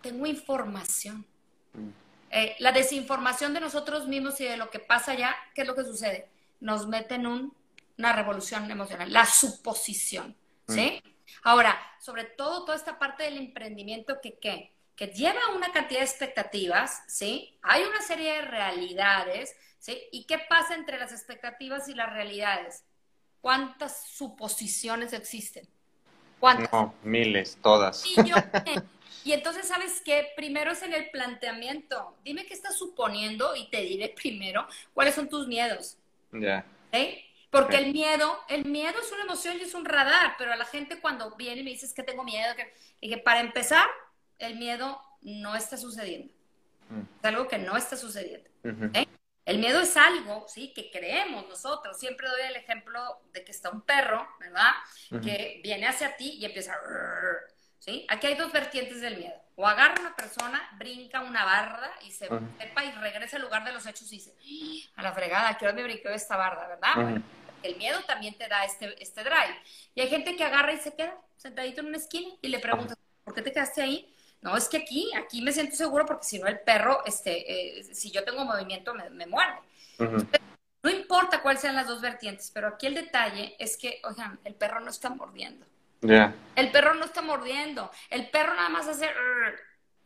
tengo 0.00 0.26
información. 0.26 1.24
Mm. 1.72 2.06
Eh, 2.30 2.56
la 2.58 2.72
desinformación 2.72 3.54
de 3.54 3.60
nosotros 3.60 4.08
mismos 4.08 4.40
y 4.40 4.44
de 4.44 4.56
lo 4.56 4.70
que 4.70 4.78
pasa 4.78 5.12
allá, 5.12 5.34
¿qué 5.54 5.62
es 5.62 5.66
lo 5.66 5.74
que 5.74 5.84
sucede? 5.84 6.28
Nos 6.60 6.86
mete 6.86 7.14
en 7.14 7.26
una 7.26 8.12
revolución 8.12 8.70
emocional, 8.70 9.12
la 9.12 9.24
suposición. 9.24 10.34
¿Sí? 10.68 11.02
Mm. 11.04 11.08
Ahora, 11.42 11.78
sobre 12.00 12.24
todo 12.24 12.64
toda 12.64 12.76
esta 12.76 12.98
parte 12.98 13.24
del 13.24 13.36
emprendimiento 13.36 14.20
que, 14.20 14.38
¿qué? 14.38 14.76
que 14.96 15.08
lleva 15.08 15.50
una 15.54 15.70
cantidad 15.72 16.00
de 16.00 16.06
expectativas, 16.06 17.02
¿sí? 17.06 17.58
Hay 17.62 17.84
una 17.84 18.00
serie 18.00 18.32
de 18.32 18.42
realidades, 18.42 19.54
¿sí? 19.78 20.02
¿Y 20.10 20.24
qué 20.24 20.38
pasa 20.48 20.74
entre 20.74 20.98
las 20.98 21.12
expectativas 21.12 21.88
y 21.88 21.94
las 21.94 22.12
realidades? 22.12 22.82
¿Cuántas 23.42 24.08
suposiciones 24.08 25.12
existen? 25.12 25.68
¿Cuántas? 26.40 26.72
No, 26.72 26.94
miles, 27.02 27.58
todas. 27.62 28.04
Y 29.24 29.32
entonces, 29.32 29.68
¿sabes 29.68 30.00
qué? 30.02 30.28
Primero 30.34 30.72
es 30.72 30.82
en 30.82 30.94
el 30.94 31.10
planteamiento. 31.10 32.16
Dime 32.24 32.46
qué 32.46 32.54
estás 32.54 32.78
suponiendo 32.78 33.54
y 33.54 33.68
te 33.68 33.82
diré 33.82 34.08
primero 34.08 34.66
cuáles 34.94 35.14
son 35.14 35.28
tus 35.28 35.46
miedos. 35.46 35.98
Ya. 36.32 36.64
¿Sí? 36.92 37.25
Porque 37.56 37.78
el 37.78 37.92
miedo, 37.92 38.38
el 38.48 38.64
miedo 38.66 39.00
es 39.00 39.10
una 39.12 39.22
emoción 39.22 39.56
y 39.58 39.62
es 39.62 39.74
un 39.74 39.84
radar, 39.84 40.34
pero 40.38 40.52
a 40.52 40.56
la 40.56 40.64
gente 40.64 41.00
cuando 41.00 41.34
viene 41.36 41.62
y 41.62 41.64
me 41.64 41.70
dices 41.70 41.94
que 41.94 42.02
tengo 42.02 42.22
miedo, 42.22 42.54
que, 42.54 42.72
y 43.00 43.08
que 43.08 43.18
para 43.18 43.40
empezar, 43.40 43.88
el 44.38 44.56
miedo 44.56 45.00
no 45.22 45.56
está 45.56 45.76
sucediendo. 45.76 46.32
Mm. 46.90 47.00
Es 47.00 47.24
algo 47.24 47.48
que 47.48 47.58
no 47.58 47.76
está 47.76 47.96
sucediendo. 47.96 48.48
¿eh? 48.94 49.06
El 49.46 49.58
miedo 49.58 49.80
es 49.80 49.96
algo, 49.96 50.44
¿sí? 50.48 50.72
Que 50.74 50.90
creemos 50.90 51.48
nosotros. 51.48 51.98
Siempre 51.98 52.28
doy 52.28 52.42
el 52.48 52.56
ejemplo 52.56 53.00
de 53.32 53.44
que 53.44 53.52
está 53.52 53.70
un 53.70 53.80
perro, 53.82 54.28
¿verdad? 54.40 54.72
Que 55.22 55.60
viene 55.62 55.86
hacia 55.86 56.16
ti 56.16 56.36
y 56.38 56.44
empieza 56.44 56.74
a... 56.74 56.78
¿Sí? 57.78 58.04
Aquí 58.08 58.26
hay 58.26 58.34
dos 58.34 58.50
vertientes 58.50 59.00
del 59.00 59.16
miedo. 59.16 59.36
O 59.54 59.66
agarra 59.66 60.00
una 60.00 60.16
persona, 60.16 60.60
brinca 60.76 61.20
una 61.20 61.44
barra 61.44 61.90
y 62.04 62.10
se 62.10 62.26
sepa 62.58 62.84
y 62.84 62.90
regresa 62.90 63.36
al 63.36 63.42
lugar 63.42 63.64
de 63.64 63.72
los 63.72 63.86
hechos 63.86 64.12
y 64.12 64.16
dice, 64.16 64.34
¡Ah! 64.96 65.00
a 65.00 65.02
la 65.04 65.12
fregada, 65.12 65.56
¿qué 65.56 65.64
hora 65.64 65.74
me 65.74 65.84
brinqué 65.84 66.12
esta 66.12 66.36
barra, 66.36 66.66
verdad? 66.66 67.22
El 67.62 67.76
miedo 67.76 68.00
también 68.06 68.36
te 68.36 68.48
da 68.48 68.64
este, 68.64 69.00
este 69.02 69.22
drive. 69.22 69.56
Y 69.94 70.00
hay 70.00 70.08
gente 70.08 70.36
que 70.36 70.44
agarra 70.44 70.72
y 70.72 70.78
se 70.78 70.94
queda 70.94 71.16
sentadito 71.36 71.80
en 71.80 71.88
una 71.88 71.98
esquina 71.98 72.28
y 72.42 72.48
le 72.48 72.58
pregunta, 72.58 72.94
¿por 73.24 73.34
qué 73.34 73.42
te 73.42 73.52
quedaste 73.52 73.82
ahí? 73.82 74.14
No, 74.42 74.56
es 74.56 74.68
que 74.68 74.76
aquí, 74.78 75.10
aquí 75.16 75.42
me 75.42 75.52
siento 75.52 75.76
seguro 75.76 76.06
porque 76.06 76.24
si 76.24 76.38
no 76.38 76.46
el 76.46 76.60
perro, 76.60 77.04
este, 77.04 77.78
eh, 77.80 77.84
si 77.94 78.10
yo 78.10 78.24
tengo 78.24 78.44
movimiento, 78.44 78.94
me, 78.94 79.10
me 79.10 79.26
muerde. 79.26 79.58
no 80.82 80.90
importa 80.90 81.42
cuáles 81.42 81.62
sean 81.62 81.74
las 81.74 81.88
dos 81.88 82.00
vertientes, 82.00 82.50
pero 82.54 82.68
aquí 82.68 82.86
el 82.86 82.94
detalle 82.94 83.56
es 83.58 83.76
que, 83.76 84.00
oigan, 84.04 84.38
el 84.44 84.54
perro 84.54 84.80
no 84.80 84.90
está 84.90 85.10
mordiendo. 85.10 85.66
El 86.54 86.70
perro 86.70 86.94
no 86.94 87.04
está 87.04 87.22
mordiendo. 87.22 87.90
El 88.10 88.30
perro 88.30 88.54
nada 88.54 88.68
más 88.68 88.86
hace 88.86 89.08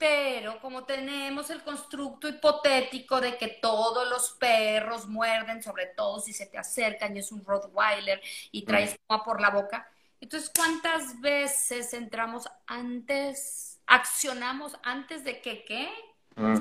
pero 0.01 0.59
como 0.63 0.85
tenemos 0.85 1.51
el 1.51 1.63
constructo 1.63 2.27
hipotético 2.27 3.21
de 3.21 3.37
que 3.37 3.49
todos 3.49 4.09
los 4.09 4.31
perros 4.31 5.07
muerden, 5.07 5.63
sobre 5.63 5.89
todo 5.89 6.21
si 6.21 6.33
se 6.33 6.47
te 6.47 6.57
acercan 6.57 7.15
y 7.15 7.19
es 7.19 7.31
un 7.31 7.45
Rottweiler 7.45 8.19
y 8.51 8.63
traes 8.63 8.99
como 9.07 9.23
por 9.23 9.43
la 9.43 9.51
boca, 9.51 9.87
entonces 10.19 10.51
¿cuántas 10.57 11.21
veces 11.21 11.93
entramos 11.93 12.49
antes, 12.67 13.79
accionamos 13.87 14.75
antes 14.83 15.23
de 15.23 15.43
que 15.43 15.67
qué? 15.67 15.91
Mm. 16.37 16.61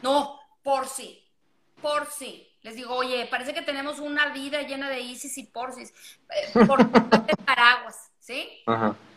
No, 0.00 0.40
por 0.62 0.88
sí, 0.88 1.22
por 1.82 2.06
sí. 2.06 2.48
Les 2.62 2.74
digo, 2.74 2.94
oye, 2.94 3.26
parece 3.30 3.52
que 3.52 3.60
tenemos 3.60 3.98
una 3.98 4.32
vida 4.32 4.62
llena 4.62 4.88
de 4.88 5.00
ISIS 5.00 5.36
y 5.36 5.42
porsis, 5.42 5.92
eh, 6.30 6.66
por 6.66 6.90
paraguas, 7.44 8.10
¿sí? 8.18 8.64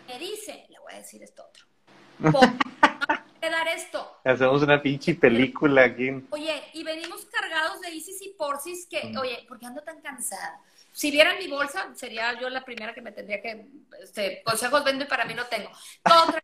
Me 0.09 0.19
dice, 0.19 0.65
le 0.69 0.79
voy 0.79 0.91
a 0.91 0.97
decir 0.97 1.23
esto 1.23 1.45
otro 1.47 1.72
dar 2.19 3.67
esto. 3.67 4.19
Hacemos 4.23 4.61
una 4.63 4.81
pinche 4.81 5.15
película 5.15 5.85
aquí. 5.85 6.09
Oye, 6.31 6.63
y 6.73 6.83
venimos 6.83 7.25
cargados 7.25 7.81
de 7.81 7.91
ISIS 7.91 8.21
y 8.21 8.29
Porcis 8.29 8.87
que, 8.87 9.05
mm. 9.05 9.17
oye, 9.17 9.45
¿por 9.47 9.59
qué 9.59 9.65
ando 9.65 9.81
tan 9.81 10.01
cansada? 10.01 10.59
Si 10.91 11.09
vieran 11.11 11.37
mi 11.39 11.47
bolsa, 11.47 11.89
sería 11.95 12.39
yo 12.39 12.49
la 12.49 12.63
primera 12.63 12.93
que 12.93 13.01
me 13.01 13.11
tendría 13.11 13.41
que, 13.41 13.67
este, 14.01 14.41
consejos 14.43 14.83
vendo 14.83 15.05
y 15.05 15.07
para 15.07 15.25
mí 15.25 15.33
no 15.33 15.45
tengo. 15.45 15.71
Todo 16.03 16.35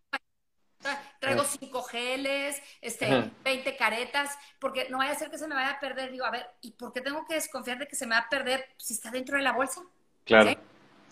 traigo, 1.19 1.43
cinco 1.43 1.83
geles, 1.83 2.61
este, 2.81 3.31
20 3.43 3.75
caretas, 3.75 4.37
porque 4.59 4.87
no 4.89 4.99
vaya 4.99 5.11
a 5.11 5.15
ser 5.15 5.29
que 5.29 5.37
se 5.37 5.47
me 5.47 5.55
vaya 5.55 5.71
a 5.71 5.79
perder. 5.79 6.11
Digo, 6.11 6.25
a 6.25 6.31
ver, 6.31 6.47
¿y 6.61 6.71
por 6.71 6.93
qué 6.93 7.01
tengo 7.01 7.25
que 7.27 7.35
desconfiar 7.35 7.77
de 7.77 7.87
que 7.87 7.95
se 7.95 8.07
me 8.07 8.15
va 8.15 8.21
a 8.21 8.29
perder 8.29 8.65
si 8.77 8.93
está 8.93 9.11
dentro 9.11 9.37
de 9.37 9.43
la 9.43 9.51
bolsa? 9.51 9.81
Claro. 10.23 10.51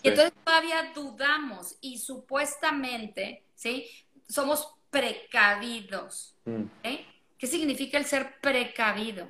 Y 0.02 0.08
entonces 0.08 0.32
todavía 0.44 0.92
dudamos 0.94 1.76
y 1.80 1.98
supuestamente, 1.98 3.44
¿sí? 3.54 3.90
Somos 4.28 4.74
precavidos. 4.90 6.34
Mm. 6.44 6.64
¿eh? 6.82 7.06
¿Qué 7.38 7.46
significa 7.46 7.98
el 7.98 8.04
ser 8.04 8.40
precavido? 8.40 9.28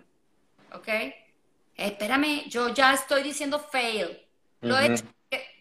¿Ok? 0.72 0.88
Eh, 0.88 1.14
espérame, 1.76 2.48
yo 2.48 2.74
ya 2.74 2.92
estoy 2.92 3.22
diciendo 3.22 3.58
fail. 3.58 4.26
Lo 4.60 4.78
he 4.78 4.92
hecho, 4.92 5.04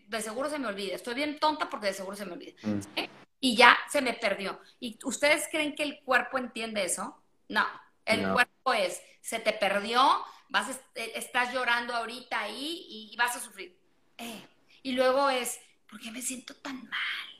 de 0.07 0.21
seguro 0.21 0.49
se 0.49 0.59
me 0.59 0.67
olvida. 0.67 0.95
Estoy 0.95 1.13
bien 1.13 1.39
tonta 1.39 1.69
porque 1.69 1.88
de 1.88 1.93
seguro 1.93 2.15
se 2.15 2.25
me 2.25 2.33
olvida. 2.33 2.53
Mm. 2.63 2.79
Y 3.39 3.55
ya 3.55 3.77
se 3.89 4.01
me 4.01 4.13
perdió. 4.13 4.59
¿Y 4.79 4.97
ustedes 5.03 5.47
creen 5.51 5.75
que 5.75 5.83
el 5.83 5.99
cuerpo 6.01 6.38
entiende 6.38 6.83
eso? 6.83 7.21
No. 7.49 7.65
El 8.05 8.31
cuerpo 8.31 8.73
es, 8.73 9.01
se 9.19 9.39
te 9.39 9.51
perdió, 9.51 10.01
vas 10.47 10.69
eh, 10.95 11.11
estás 11.15 11.53
llorando 11.53 11.93
ahorita 11.93 12.39
ahí 12.39 12.85
y, 13.11 13.15
vas 13.17 13.35
a 13.35 13.41
sufrir. 13.41 13.77
y 14.81 14.93
luego 14.93 15.29
es, 15.29 15.59
¿por 15.89 15.99
qué 15.99 16.09
me 16.11 16.21
siento 16.21 16.55
tan 16.55 16.88
mal? 16.88 17.36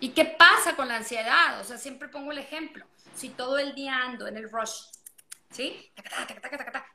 ¿Y 0.00 0.10
qué 0.10 0.24
pasa 0.24 0.76
con 0.76 0.88
la 0.88 0.96
ansiedad? 0.96 1.60
O 1.60 1.64
sea, 1.64 1.76
siempre 1.76 2.08
pongo 2.08 2.32
el 2.32 2.38
ejemplo. 2.38 2.84
si 3.14 3.30
todo 3.30 3.58
el 3.58 3.74
día 3.74 3.96
ando 3.96 4.28
en 4.28 4.36
el 4.36 4.48
rush, 4.50 4.84
¿sí? 5.50 5.90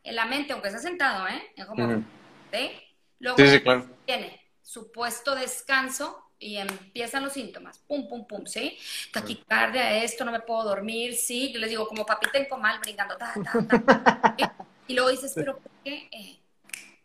En 0.04 0.16
la 0.16 0.26
mente, 0.26 0.54
aunque 0.54 0.70
esté 0.70 0.80
sentado, 0.80 1.28
¿eh? 1.28 1.54
como, 1.68 2.04
¿sí? 2.52 2.72
Luego 3.20 3.38
sí, 3.38 3.48
sí, 3.48 3.62
claro. 3.62 3.88
viene 4.08 4.44
supuesto 4.64 5.36
descanso 5.36 6.20
y 6.40 6.58
empiezan 6.58 7.24
los 7.24 7.34
síntomas, 7.34 7.78
pum, 7.80 8.08
pum, 8.08 8.26
pum, 8.26 8.46
¿sí? 8.46 8.78
Taquicardia, 9.12 10.04
esto, 10.04 10.26
no 10.26 10.32
me 10.32 10.40
puedo 10.40 10.64
dormir, 10.64 11.16
sí. 11.16 11.52
Yo 11.54 11.60
les 11.60 11.70
digo, 11.70 11.88
como 11.88 12.06
papita 12.06 12.38
en 12.38 12.50
comal, 12.50 12.80
brincando, 12.80 13.16
ta, 13.18 13.34
ta, 13.68 14.36
ta, 14.36 14.68
Y 14.88 14.94
luego 14.94 15.10
dices, 15.10 15.32
¿pero 15.36 15.58
por 15.58 15.72
qué? 15.84 16.10
Eh, 16.12 16.40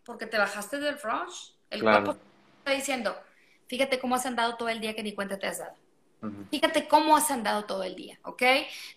porque 0.05 0.27
te 0.27 0.39
bajaste 0.39 0.79
del 0.79 0.99
rush. 1.01 1.51
El 1.71 1.83
cuerpo 1.83 2.17
está 2.59 2.73
diciendo, 2.73 3.17
fíjate 3.67 3.99
cómo 3.99 4.17
has 4.17 4.27
andado 4.27 4.57
todo 4.57 4.69
el 4.71 4.81
día 4.81 4.95
que 4.95 5.03
ni 5.03 5.13
cuenta 5.13 5.39
te 5.39 5.47
has 5.47 5.59
dado. 5.59 5.75
Fíjate 6.51 6.89
cómo 6.89 7.17
has 7.17 7.31
andado 7.31 7.65
todo 7.65 7.85
el 7.85 7.95
día, 7.95 8.19
¿ok? 8.23 8.43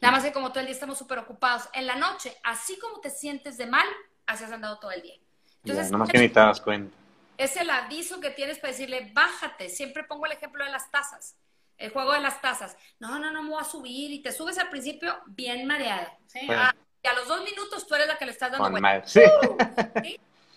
Nada 0.02 0.12
más 0.14 0.24
que 0.24 0.32
como 0.32 0.50
todo 0.50 0.62
el 0.62 0.66
día 0.66 0.74
estamos 0.74 0.98
súper 0.98 1.20
ocupados. 1.20 1.70
En 1.74 1.86
la 1.86 1.96
noche, 1.96 2.36
así 2.44 2.80
como 2.80 3.00
te 3.00 3.10
sientes 3.10 3.58
de 3.58 3.68
mal, 3.68 3.88
así 4.26 4.44
has 4.44 4.52
andado 4.52 4.80
todo 4.80 4.92
el 4.92 5.02
día. 5.02 5.16
Entonces, 5.64 5.92
nada 5.92 5.98
más 6.00 6.10
que 6.10 6.18
ni 6.18 6.30
te 6.30 6.40
das 6.40 6.60
cuenta 6.60 6.96
es 7.44 7.58
el 7.58 7.70
aviso 7.70 8.20
que 8.20 8.30
tienes 8.30 8.60
para 8.60 8.72
decirle, 8.72 9.12
bájate. 9.14 9.70
Siempre 9.70 10.04
pongo 10.04 10.26
el 10.28 10.32
ejemplo 10.34 10.64
de 10.64 10.72
las 10.72 10.92
tazas, 10.92 11.36
el 11.78 11.92
juego 11.92 12.14
de 12.14 12.22
las 12.22 12.40
tazas. 12.40 12.78
No, 13.00 13.18
no, 13.18 13.32
no 13.32 13.42
me 13.42 13.50
voy 13.50 13.62
a 13.62 13.66
subir. 13.66 14.12
Y 14.12 14.22
te 14.22 14.32
subes 14.32 14.60
al 14.60 14.70
principio 14.70 15.18
bien 15.26 15.66
mareada. 15.66 16.18
Ah, 16.50 16.74
y 17.04 17.08
a 17.08 17.14
los 17.14 17.28
dos 17.28 17.44
minutos 17.44 17.88
tú 17.88 17.96
eres 17.96 18.08
la 18.08 18.18
que 18.18 18.26
le 18.26 18.32
estás 18.32 18.52
dando 18.52 18.70
vuelta. 18.70 19.04
Sí. 19.08 19.22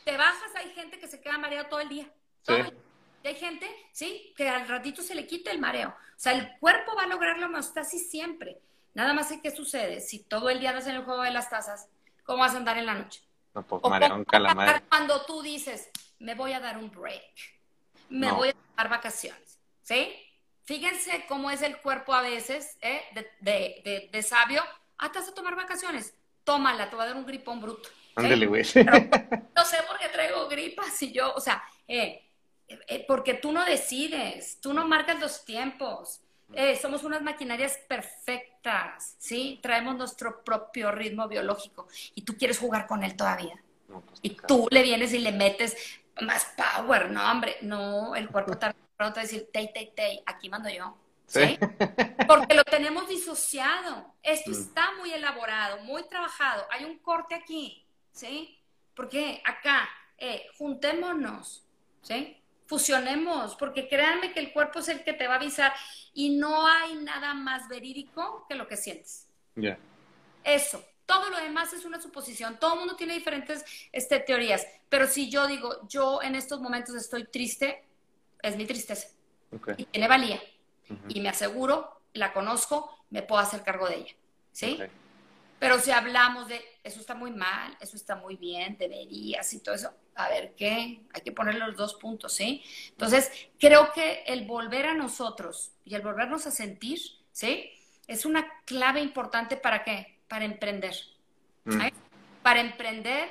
Te 0.05 0.17
bajas, 0.19 0.55
hay 0.57 0.71
gente 0.73 0.99
que 0.99 1.09
se 1.09 1.19
queda 1.19 1.39
mareada 1.39 1.67
todo 1.71 1.81
el 1.81 1.89
día. 1.89 2.07
Y 2.49 2.53
hay 3.29 3.37
gente, 3.37 3.67
sí, 3.93 4.33
que 4.37 4.49
al 4.49 4.69
ratito 4.69 5.03
se 5.03 5.15
le 5.15 5.27
quita 5.27 5.51
el 5.51 5.59
mareo. 5.59 5.89
O 5.89 6.19
sea, 6.19 6.33
el 6.33 6.59
cuerpo 6.59 6.95
va 6.97 7.05
a 7.05 7.07
lograr 7.07 7.39
la 7.39 7.47
homeostasis 7.47 8.11
siempre. 8.11 8.61
Nada 8.95 9.13
más 9.13 9.31
es 9.31 9.41
que 9.41 9.51
sucede. 9.51 10.01
Si 10.01 10.21
todo 10.25 10.51
el 10.51 10.61
día 10.61 10.71
andas 10.71 10.87
en 10.87 10.97
el 10.97 11.05
juego 11.05 11.23
de 11.23 11.31
las 11.31 11.51
tazas, 11.51 11.89
¿cómo 12.25 12.41
vas 12.41 12.55
a 12.55 12.59
andar 12.59 12.79
en 12.79 12.87
la 12.87 12.95
noche? 12.95 13.23
No, 13.55 13.63
pues 13.67 13.83
mareo 13.83 14.15
un 14.15 14.25
calamar. 14.25 14.83
Cuando 14.89 15.23
tú 15.23 15.43
dices, 15.43 15.91
me 16.19 16.35
voy 16.35 16.53
a 16.53 16.61
dar 16.61 16.77
un 16.77 16.91
break, 16.91 17.33
me 18.09 18.31
voy 18.33 18.51
a 18.51 18.53
tomar 18.53 18.89
vacaciones, 18.89 19.59
¿sí? 19.83 20.13
Fíjense 20.65 21.27
cómo 21.29 21.51
es 21.51 21.63
el 21.63 21.79
cuerpo 21.79 22.15
a 22.15 22.23
veces 22.23 22.79
¿eh? 22.81 23.03
de, 23.41 24.09
de, 24.11 24.23
sabio. 24.23 24.63
Ah, 24.99 25.13
te 25.13 25.19
vas 25.19 25.29
a 25.29 25.35
tomar 25.35 25.55
vacaciones. 25.57 26.15
Tómala, 26.43 26.89
te 26.89 26.97
va 26.97 27.05
a 27.05 27.07
dar 27.09 27.17
un 27.17 27.27
gripón 27.27 27.61
bruto. 27.61 27.89
Ándale, 28.17 28.47
güey. 28.47 28.63
No 29.57 29.65
sé 29.65 29.77
por 29.87 29.99
qué 29.99 30.09
traigo 30.09 30.49
gripas 30.49 31.01
y 31.03 31.13
yo, 31.13 31.33
o 31.35 31.41
sea, 31.41 31.63
eh, 31.87 32.25
porque 33.07 33.35
tú 33.35 33.53
no 33.53 33.65
decides, 33.65 34.61
tú 34.61 34.73
no 34.73 34.87
marcas 34.87 35.21
los 35.21 35.45
tiempos. 35.45 36.21
somos 36.81 37.05
unas 37.05 37.23
maquinarias 37.23 37.79
perfectas, 37.89 39.17
¿sí? 39.19 39.59
Traemos 39.63 39.97
nuestro 39.97 40.45
propio 40.45 40.91
ritmo 40.93 41.29
biológico 41.29 41.89
y 42.15 42.23
tú 42.23 42.37
quieres 42.37 42.59
jugar 42.59 42.87
con 42.87 43.03
él 43.03 43.17
todavía. 43.17 43.61
Pues, 43.87 44.21
y 44.23 44.31
tú 44.31 44.69
le 44.71 44.83
vienes 44.83 45.13
y 45.13 45.19
le 45.19 45.33
metes 45.33 45.77
más 46.21 46.47
power, 46.57 47.11
no, 47.11 47.31
hombre, 47.31 47.57
no, 47.63 48.15
el 48.15 48.29
cuerpo 48.29 48.57
tarda 48.57 48.77
pronto 48.97 49.21
a 49.21 49.23
decir, 49.23 49.49
tey, 49.53 49.73
tey, 49.73 49.93
tey, 49.95 50.23
aquí 50.27 50.49
mando 50.49 50.69
yo. 50.69 50.97
¿Sí? 51.27 51.59
Porque 52.29 52.55
lo 52.55 52.65
tenemos 52.65 53.09
disociado. 53.09 54.15
Esto 54.23 54.51
mm. 54.51 54.55
está 54.55 54.93
muy 54.99 55.13
elaborado, 55.13 55.79
muy 55.83 56.07
trabajado. 56.09 56.67
Hay 56.71 56.85
un 56.85 56.99
corte 56.99 57.35
aquí, 57.35 57.85
¿sí? 58.13 58.59
Porque 58.95 59.43
acá, 59.45 59.89
eh, 60.19 60.47
juntémonos, 60.57 61.65
¿sí? 62.03 62.41
Fusionemos, 62.67 63.57
porque 63.57 63.89
créanme 63.89 64.33
que 64.33 64.41
el 64.41 64.53
cuerpo 64.53 64.79
es 64.79 64.89
el 64.89 65.05
que 65.05 65.13
te 65.13 65.27
va 65.27 65.35
a 65.35 65.37
avisar 65.37 65.73
y 66.15 66.37
no 66.37 66.67
hay 66.67 66.95
nada 66.97 67.35
más 67.35 67.69
verídico 67.69 68.47
que 68.49 68.55
lo 68.55 68.67
que 68.67 68.77
sientes. 68.77 69.29
Ya. 69.55 69.79
Eso, 70.43 70.85
todo 71.07 71.31
lo 71.31 71.39
demás 71.39 71.73
es 71.73 71.85
una 71.85 72.01
suposición. 72.01 72.59
Todo 72.59 72.75
el 72.75 72.79
mundo 72.81 72.97
tiene 72.97 73.15
diferentes 73.15 73.65
este, 73.93 74.21
teorías. 74.21 74.67
Pero 74.89 75.07
si 75.07 75.31
yo 75.31 75.47
digo, 75.47 75.87
yo 75.89 76.23
en 76.23 76.35
estos 76.35 76.61
momentos 76.61 76.95
estoy 76.95 77.25
triste, 77.25 77.85
es 78.43 78.57
mi 78.57 78.67
tristeza. 78.67 79.09
Y 79.77 79.85
tiene 79.87 80.09
valía. 80.09 80.41
Y 81.09 81.21
me 81.21 81.29
aseguro, 81.29 82.01
la 82.13 82.33
conozco, 82.33 83.05
me 83.11 83.23
puedo 83.23 83.41
hacer 83.41 83.63
cargo 83.63 83.89
de 83.89 83.97
ella. 83.97 84.15
¿Sí? 84.53 84.79
Pero 85.59 85.79
si 85.79 85.91
hablamos 85.91 86.49
de, 86.49 86.63
eso 86.83 87.01
está 87.01 87.15
muy 87.15 87.31
mal, 87.31 87.77
eso 87.81 87.97
está 87.97 88.17
muy 88.17 88.37
bien, 88.37 88.77
deberías 88.77 89.53
y 89.53 89.61
todo 89.61 89.75
eso, 89.75 89.95
a 90.17 90.29
ver 90.29 90.55
qué, 90.57 91.03
hay 91.13 91.23
que 91.23 91.33
ponerle 91.33 91.67
los 91.67 91.77
dos 91.77 91.95
puntos, 91.95 92.33
¿sí? 92.33 92.63
Entonces, 92.91 93.31
creo 93.59 93.93
que 93.93 94.25
el 94.27 94.47
volver 94.47 94.87
a 94.87 94.95
nosotros 94.95 95.73
y 95.85 95.95
el 95.95 96.03
volvernos 96.03 96.47
a 96.47 96.51
sentir, 96.51 97.01
¿sí? 97.33 97.71
Es 98.07 98.25
una 98.25 98.47
clave 98.65 99.01
importante 99.01 99.57
para 99.57 99.83
qué? 99.83 100.15
para 100.29 100.45
emprender. 100.45 100.97
Mm. 101.65 101.81
Para 102.43 102.61
emprender, 102.61 103.29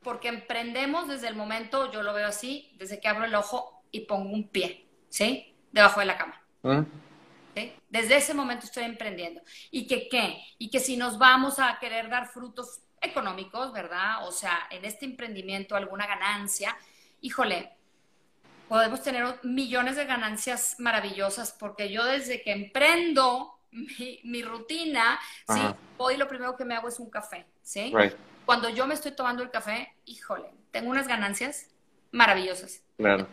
porque 0.00 0.28
emprendemos 0.28 1.08
desde 1.08 1.28
el 1.28 1.34
momento, 1.34 1.90
yo 1.90 2.02
lo 2.02 2.14
veo 2.14 2.28
así, 2.28 2.72
desde 2.78 3.00
que 3.00 3.08
abro 3.08 3.24
el 3.24 3.34
ojo 3.34 3.82
y 3.90 4.00
pongo 4.00 4.30
un 4.30 4.48
pie, 4.48 4.86
¿sí? 5.08 5.54
Debajo 5.72 6.00
de 6.00 6.06
la 6.06 6.16
cama. 6.16 6.40
Mm. 6.62 6.82
Desde 7.88 8.16
ese 8.16 8.32
momento 8.32 8.66
estoy 8.66 8.84
emprendiendo. 8.84 9.42
¿Y 9.72 9.88
que 9.88 10.08
qué? 10.08 10.40
Y 10.56 10.70
que 10.70 10.78
si 10.78 10.96
nos 10.96 11.18
vamos 11.18 11.58
a 11.58 11.78
querer 11.80 12.08
dar 12.08 12.28
frutos 12.28 12.80
económicos, 13.00 13.72
¿verdad? 13.72 14.26
O 14.26 14.32
sea, 14.32 14.66
en 14.70 14.84
este 14.84 15.04
emprendimiento 15.04 15.76
alguna 15.76 16.06
ganancia, 16.06 16.76
híjole, 17.20 17.72
podemos 18.68 19.02
tener 19.02 19.38
millones 19.42 19.96
de 19.96 20.04
ganancias 20.04 20.76
maravillosas 20.78 21.52
porque 21.58 21.90
yo 21.90 22.04
desde 22.04 22.42
que 22.42 22.52
emprendo 22.52 23.58
mi, 23.72 24.42
rutina, 24.42 25.18
¿sí? 25.48 25.60
Hoy 25.96 26.16
lo 26.16 26.28
primero 26.28 26.56
que 26.56 26.64
me 26.64 26.74
hago 26.74 26.88
es 26.88 26.98
un 26.98 27.10
café, 27.10 27.46
¿sí? 27.62 27.92
Cuando 28.44 28.68
yo 28.68 28.86
me 28.86 28.94
estoy 28.94 29.12
tomando 29.12 29.42
el 29.42 29.50
café, 29.50 29.94
híjole, 30.04 30.50
tengo 30.70 30.90
unas 30.90 31.06
ganancias 31.06 31.68
maravillosas. 32.10 32.82
Claro. 32.96 33.26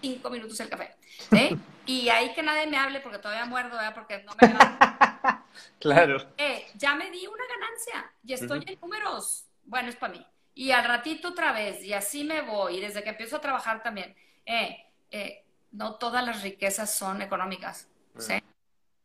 Cinco 0.00 0.30
minutos 0.30 0.58
el 0.60 0.68
café, 0.68 0.96
y 1.86 2.08
ahí 2.08 2.34
que 2.34 2.42
nadie 2.42 2.66
me 2.66 2.76
hable 2.76 3.00
porque 3.00 3.18
todavía 3.18 3.44
muerdo, 3.44 3.76
¿verdad? 3.76 3.94
Porque 3.94 4.24
no 4.24 4.32
me... 4.40 4.48
claro. 5.80 6.32
Eh, 6.36 6.66
ya 6.74 6.94
me 6.94 7.10
di 7.10 7.26
una 7.26 7.44
ganancia 7.46 8.12
y 8.24 8.32
estoy 8.32 8.64
en 8.66 8.80
números. 8.80 9.46
Bueno, 9.64 9.88
es 9.88 9.96
para 9.96 10.14
mí. 10.14 10.26
Y 10.54 10.70
al 10.70 10.84
ratito 10.84 11.28
otra 11.28 11.52
vez, 11.52 11.82
y 11.82 11.92
así 11.92 12.24
me 12.24 12.42
voy, 12.42 12.76
y 12.76 12.80
desde 12.80 13.02
que 13.02 13.10
empiezo 13.10 13.36
a 13.36 13.40
trabajar 13.40 13.82
también. 13.82 14.14
Eh, 14.44 14.76
eh, 15.10 15.44
no 15.70 15.94
todas 15.94 16.24
las 16.24 16.42
riquezas 16.42 16.94
son 16.94 17.22
económicas, 17.22 17.88
¿sí? 18.18 18.34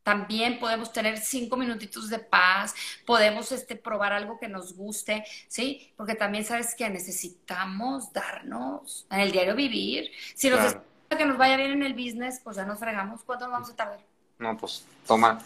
También 0.02 0.58
podemos 0.58 0.92
tener 0.92 1.18
cinco 1.18 1.56
minutitos 1.56 2.08
de 2.08 2.18
paz, 2.18 2.74
podemos 3.04 3.52
este, 3.52 3.76
probar 3.76 4.12
algo 4.12 4.38
que 4.38 4.48
nos 4.48 4.74
guste, 4.74 5.24
¿sí? 5.48 5.92
Porque 5.96 6.14
también 6.14 6.44
sabes 6.44 6.74
que 6.74 6.88
necesitamos 6.88 8.12
darnos 8.12 9.06
en 9.10 9.20
el 9.20 9.32
diario 9.32 9.54
vivir. 9.54 10.10
Si 10.34 10.48
nos 10.48 10.60
claro. 10.60 10.84
que 11.10 11.26
nos 11.26 11.36
vaya 11.36 11.56
bien 11.56 11.72
en 11.72 11.82
el 11.82 11.92
business, 11.92 12.40
pues 12.42 12.56
ya 12.56 12.64
nos 12.64 12.78
fregamos. 12.78 13.22
¿Cuánto 13.22 13.46
nos 13.46 13.52
vamos 13.52 13.70
a 13.70 13.76
tardar? 13.76 14.00
No, 14.38 14.56
pues 14.56 14.86
toma, 15.06 15.42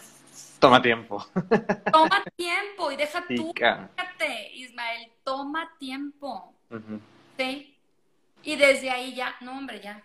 toma 0.59 0.81
tiempo. 0.81 1.25
Toma 1.91 2.23
tiempo 2.35 2.91
y 2.91 2.95
deja 2.95 3.23
tú, 3.27 3.53
fíjate, 3.53 4.51
Ismael, 4.53 5.11
toma 5.23 5.71
tiempo. 5.77 6.53
¿Sí? 7.37 7.75
Y 8.43 8.55
desde 8.55 8.89
ahí 8.89 9.13
ya, 9.13 9.35
no, 9.41 9.57
hombre, 9.57 9.81
ya. 9.81 10.01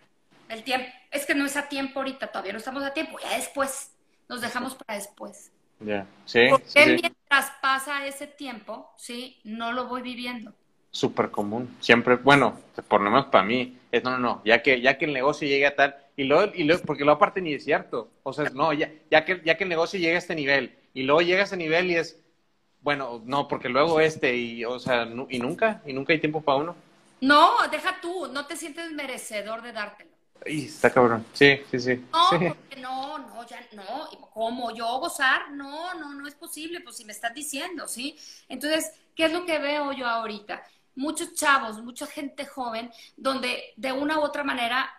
El 0.47 0.63
tiempo, 0.63 0.87
es 1.11 1.25
que 1.25 1.35
no 1.35 1.45
es 1.45 1.55
a 1.55 1.69
tiempo 1.69 1.99
ahorita, 1.99 2.27
todavía 2.27 2.53
no 2.53 2.57
estamos 2.57 2.83
a 2.83 2.93
tiempo, 2.93 3.19
ya 3.19 3.35
después 3.35 3.91
nos 4.27 4.41
dejamos 4.41 4.75
para 4.75 4.97
después. 4.97 5.51
Ya, 5.79 6.05
sí. 6.25 6.47
Porque 6.49 6.97
mientras 7.01 7.51
pasa 7.61 8.05
ese 8.05 8.27
tiempo, 8.27 8.91
sí, 8.97 9.39
no 9.43 9.71
lo 9.71 9.87
voy 9.87 10.01
viviendo. 10.01 10.53
Súper 10.91 11.29
común. 11.29 11.77
Siempre, 11.79 12.15
bueno, 12.15 12.59
por 12.87 13.01
lo 13.01 13.11
menos 13.11 13.27
para 13.27 13.43
mí, 13.43 13.77
es 13.91 14.03
no, 14.03 14.11
no, 14.11 14.17
no, 14.17 14.41
ya 14.43 14.61
que, 14.61 14.81
ya 14.81 14.97
que 14.97 15.05
el 15.05 15.13
negocio 15.13 15.47
llegue 15.47 15.67
a 15.67 15.75
tal, 15.75 15.95
y 16.19 16.25
luego, 16.25 16.51
y 16.53 16.65
luego 16.65 16.83
porque 16.85 17.05
luego 17.05 17.15
aparte 17.15 17.39
ni 17.39 17.53
es 17.53 17.63
cierto. 17.63 18.11
O 18.23 18.33
sea, 18.33 18.49
no, 18.49 18.73
ya, 18.73 18.91
ya, 19.09 19.23
que, 19.23 19.41
ya 19.45 19.55
que 19.55 19.63
el 19.63 19.69
negocio 19.69 19.97
llegue 19.97 20.15
a 20.15 20.17
este 20.17 20.35
nivel, 20.35 20.77
y 20.93 21.03
luego 21.03 21.21
llega 21.21 21.39
a 21.39 21.45
ese 21.45 21.55
nivel 21.55 21.89
y 21.89 21.95
es, 21.95 22.19
bueno, 22.81 23.21
no, 23.23 23.47
porque 23.47 23.69
luego 23.69 24.01
este, 24.01 24.35
y, 24.35 24.65
o 24.65 24.79
sea, 24.79 25.07
y 25.29 25.39
nunca, 25.39 25.81
y 25.85 25.93
nunca 25.93 26.11
hay 26.11 26.19
tiempo 26.19 26.41
para 26.41 26.57
uno. 26.57 26.75
No, 27.21 27.51
deja 27.71 28.01
tú, 28.01 28.27
no 28.33 28.45
te 28.45 28.57
sientes 28.57 28.91
merecedor 28.91 29.61
de 29.61 29.71
dártelo. 29.71 30.09
Ay, 30.45 30.65
está 30.65 30.89
cabrón. 30.89 31.25
Sí, 31.31 31.61
sí, 31.71 31.79
sí. 31.79 31.95
No, 32.11 32.29
porque 32.31 32.81
no, 32.81 33.17
no, 33.19 33.47
ya 33.47 33.65
no. 33.71 34.09
¿Cómo 34.33 34.75
yo 34.75 34.99
gozar? 34.99 35.51
No, 35.51 35.93
no, 35.93 36.13
no 36.15 36.27
es 36.27 36.35
posible, 36.35 36.81
pues 36.81 36.97
si 36.97 37.05
me 37.05 37.13
estás 37.13 37.33
diciendo, 37.33 37.87
¿sí? 37.87 38.17
Entonces, 38.49 38.91
¿qué 39.15 39.25
es 39.25 39.31
lo 39.31 39.45
que 39.45 39.57
veo 39.57 39.93
yo 39.93 40.05
ahorita? 40.05 40.63
Muchos 40.95 41.33
chavos, 41.33 41.81
mucha 41.81 42.05
gente 42.07 42.45
joven, 42.45 42.91
donde 43.15 43.73
de 43.77 43.93
una 43.93 44.19
u 44.19 44.21
otra 44.21 44.43
manera 44.43 44.93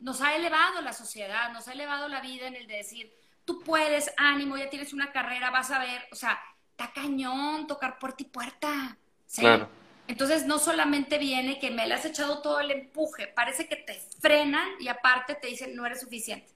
nos 0.00 0.20
ha 0.20 0.36
elevado 0.36 0.80
la 0.80 0.92
sociedad, 0.92 1.52
nos 1.52 1.68
ha 1.68 1.72
elevado 1.72 2.08
la 2.08 2.20
vida 2.20 2.46
en 2.46 2.56
el 2.56 2.66
de 2.66 2.76
decir, 2.76 3.12
tú 3.44 3.60
puedes, 3.60 4.12
ánimo, 4.16 4.56
ya 4.56 4.70
tienes 4.70 4.92
una 4.92 5.12
carrera, 5.12 5.50
vas 5.50 5.70
a 5.70 5.78
ver, 5.78 6.06
o 6.12 6.14
sea, 6.14 6.38
está 6.70 6.92
cañón 6.92 7.66
tocar 7.66 7.98
puerta 7.98 8.22
y 8.22 8.26
puerta. 8.26 8.96
¿sí? 9.26 9.40
Claro. 9.40 9.68
Entonces 10.06 10.46
no 10.46 10.58
solamente 10.58 11.18
viene 11.18 11.58
que 11.58 11.70
me 11.70 11.86
le 11.86 11.94
has 11.94 12.04
echado 12.04 12.40
todo 12.40 12.60
el 12.60 12.70
empuje, 12.70 13.26
parece 13.26 13.68
que 13.68 13.76
te 13.76 14.00
frenan 14.20 14.68
y 14.80 14.88
aparte 14.88 15.34
te 15.34 15.48
dicen 15.48 15.74
no 15.74 15.84
eres 15.84 16.00
suficiente. 16.00 16.50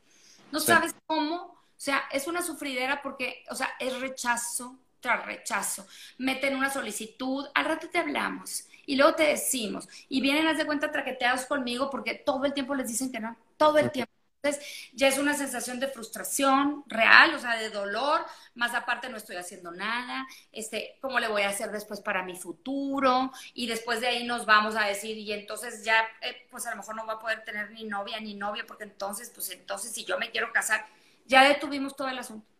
No 0.51 0.61
sabes 0.61 0.95
cómo, 1.07 1.37
o 1.37 1.59
sea, 1.77 2.05
es 2.13 2.27
una 2.27 2.43
sufridera 2.43 3.03
porque, 3.03 3.45
o 3.51 3.55
sea, 3.55 3.71
es 3.79 3.99
rechazo, 4.01 4.79
tras 5.01 5.25
rechazo, 5.27 5.87
meten 6.19 6.57
una 6.57 6.71
solicitud, 6.71 7.47
al 7.55 7.65
rato 7.65 7.89
te 7.91 7.99
hablamos 7.99 8.67
y 8.93 8.97
luego 8.97 9.15
te 9.15 9.23
decimos 9.23 9.89
y 10.11 10.21
vienen, 10.21 10.47
haz 10.47 10.59
de 10.59 10.67
cuenta, 10.67 10.93
traqueteados 10.93 11.47
conmigo 11.47 11.89
porque 11.89 12.13
todo 12.13 12.45
el 12.45 12.53
tiempo 12.53 12.75
les 12.75 12.89
dicen 12.89 13.11
que 13.11 13.21
no, 13.21 13.35
todo 13.57 13.79
el 13.79 13.91
tiempo. 13.91 14.13
Entonces, 14.43 14.91
ya 14.93 15.09
es 15.09 15.17
una 15.17 15.33
sensación 15.33 15.81
de 15.81 15.89
frustración 15.89 16.85
real, 16.89 17.35
o 17.35 17.39
sea, 17.39 17.57
de 17.57 17.71
dolor, 17.71 18.21
más 18.55 18.75
aparte 18.75 19.09
no 19.09 19.17
estoy 19.17 19.37
haciendo 19.37 19.71
nada, 19.71 20.27
este, 20.51 20.99
¿cómo 21.01 21.21
le 21.21 21.29
voy 21.29 21.41
a 21.41 21.49
hacer 21.49 21.71
después 21.71 22.03
para 22.03 22.23
mi 22.23 22.37
futuro? 22.37 23.33
Y 23.55 23.67
después 23.67 24.03
de 24.03 24.09
ahí 24.09 24.27
nos 24.27 24.45
vamos 24.45 24.77
a 24.77 24.85
decir, 24.85 25.17
y 25.17 25.33
entonces 25.33 25.87
ya, 25.87 26.05
eh, 26.21 26.47
pues 26.51 26.67
a 26.67 26.71
lo 26.73 26.77
mejor 26.77 26.95
no 26.95 27.07
va 27.07 27.15
a 27.15 27.19
poder 27.19 27.45
tener 27.45 27.71
ni 27.71 27.85
novia 27.85 28.21
ni 28.21 28.35
novia, 28.35 28.65
porque 28.67 28.85
entonces, 28.85 29.33
pues 29.35 29.49
entonces 29.53 29.93
si 29.93 30.05
yo 30.05 30.19
me 30.19 30.31
quiero 30.31 30.53
casar, 30.53 30.85
ya 31.25 31.45
detuvimos 31.45 31.97
todo 31.97 32.09
el 32.09 32.19
asunto. 32.19 32.52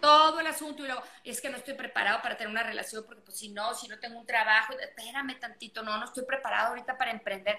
Todo 0.00 0.40
el 0.40 0.46
asunto 0.46 0.82
y 0.84 0.86
luego, 0.86 1.02
es 1.24 1.40
que 1.40 1.48
no 1.48 1.56
estoy 1.56 1.74
preparado 1.74 2.20
para 2.22 2.36
tener 2.36 2.50
una 2.50 2.62
relación 2.62 3.04
porque 3.06 3.22
pues 3.22 3.38
si 3.38 3.48
no, 3.48 3.74
si 3.74 3.88
no 3.88 3.98
tengo 3.98 4.18
un 4.18 4.26
trabajo, 4.26 4.74
espérame 4.78 5.38
tantito, 5.38 5.82
no, 5.82 5.98
no 5.98 6.04
estoy 6.04 6.24
preparado 6.24 6.68
ahorita 6.68 6.96
para 6.98 7.10
emprender. 7.10 7.56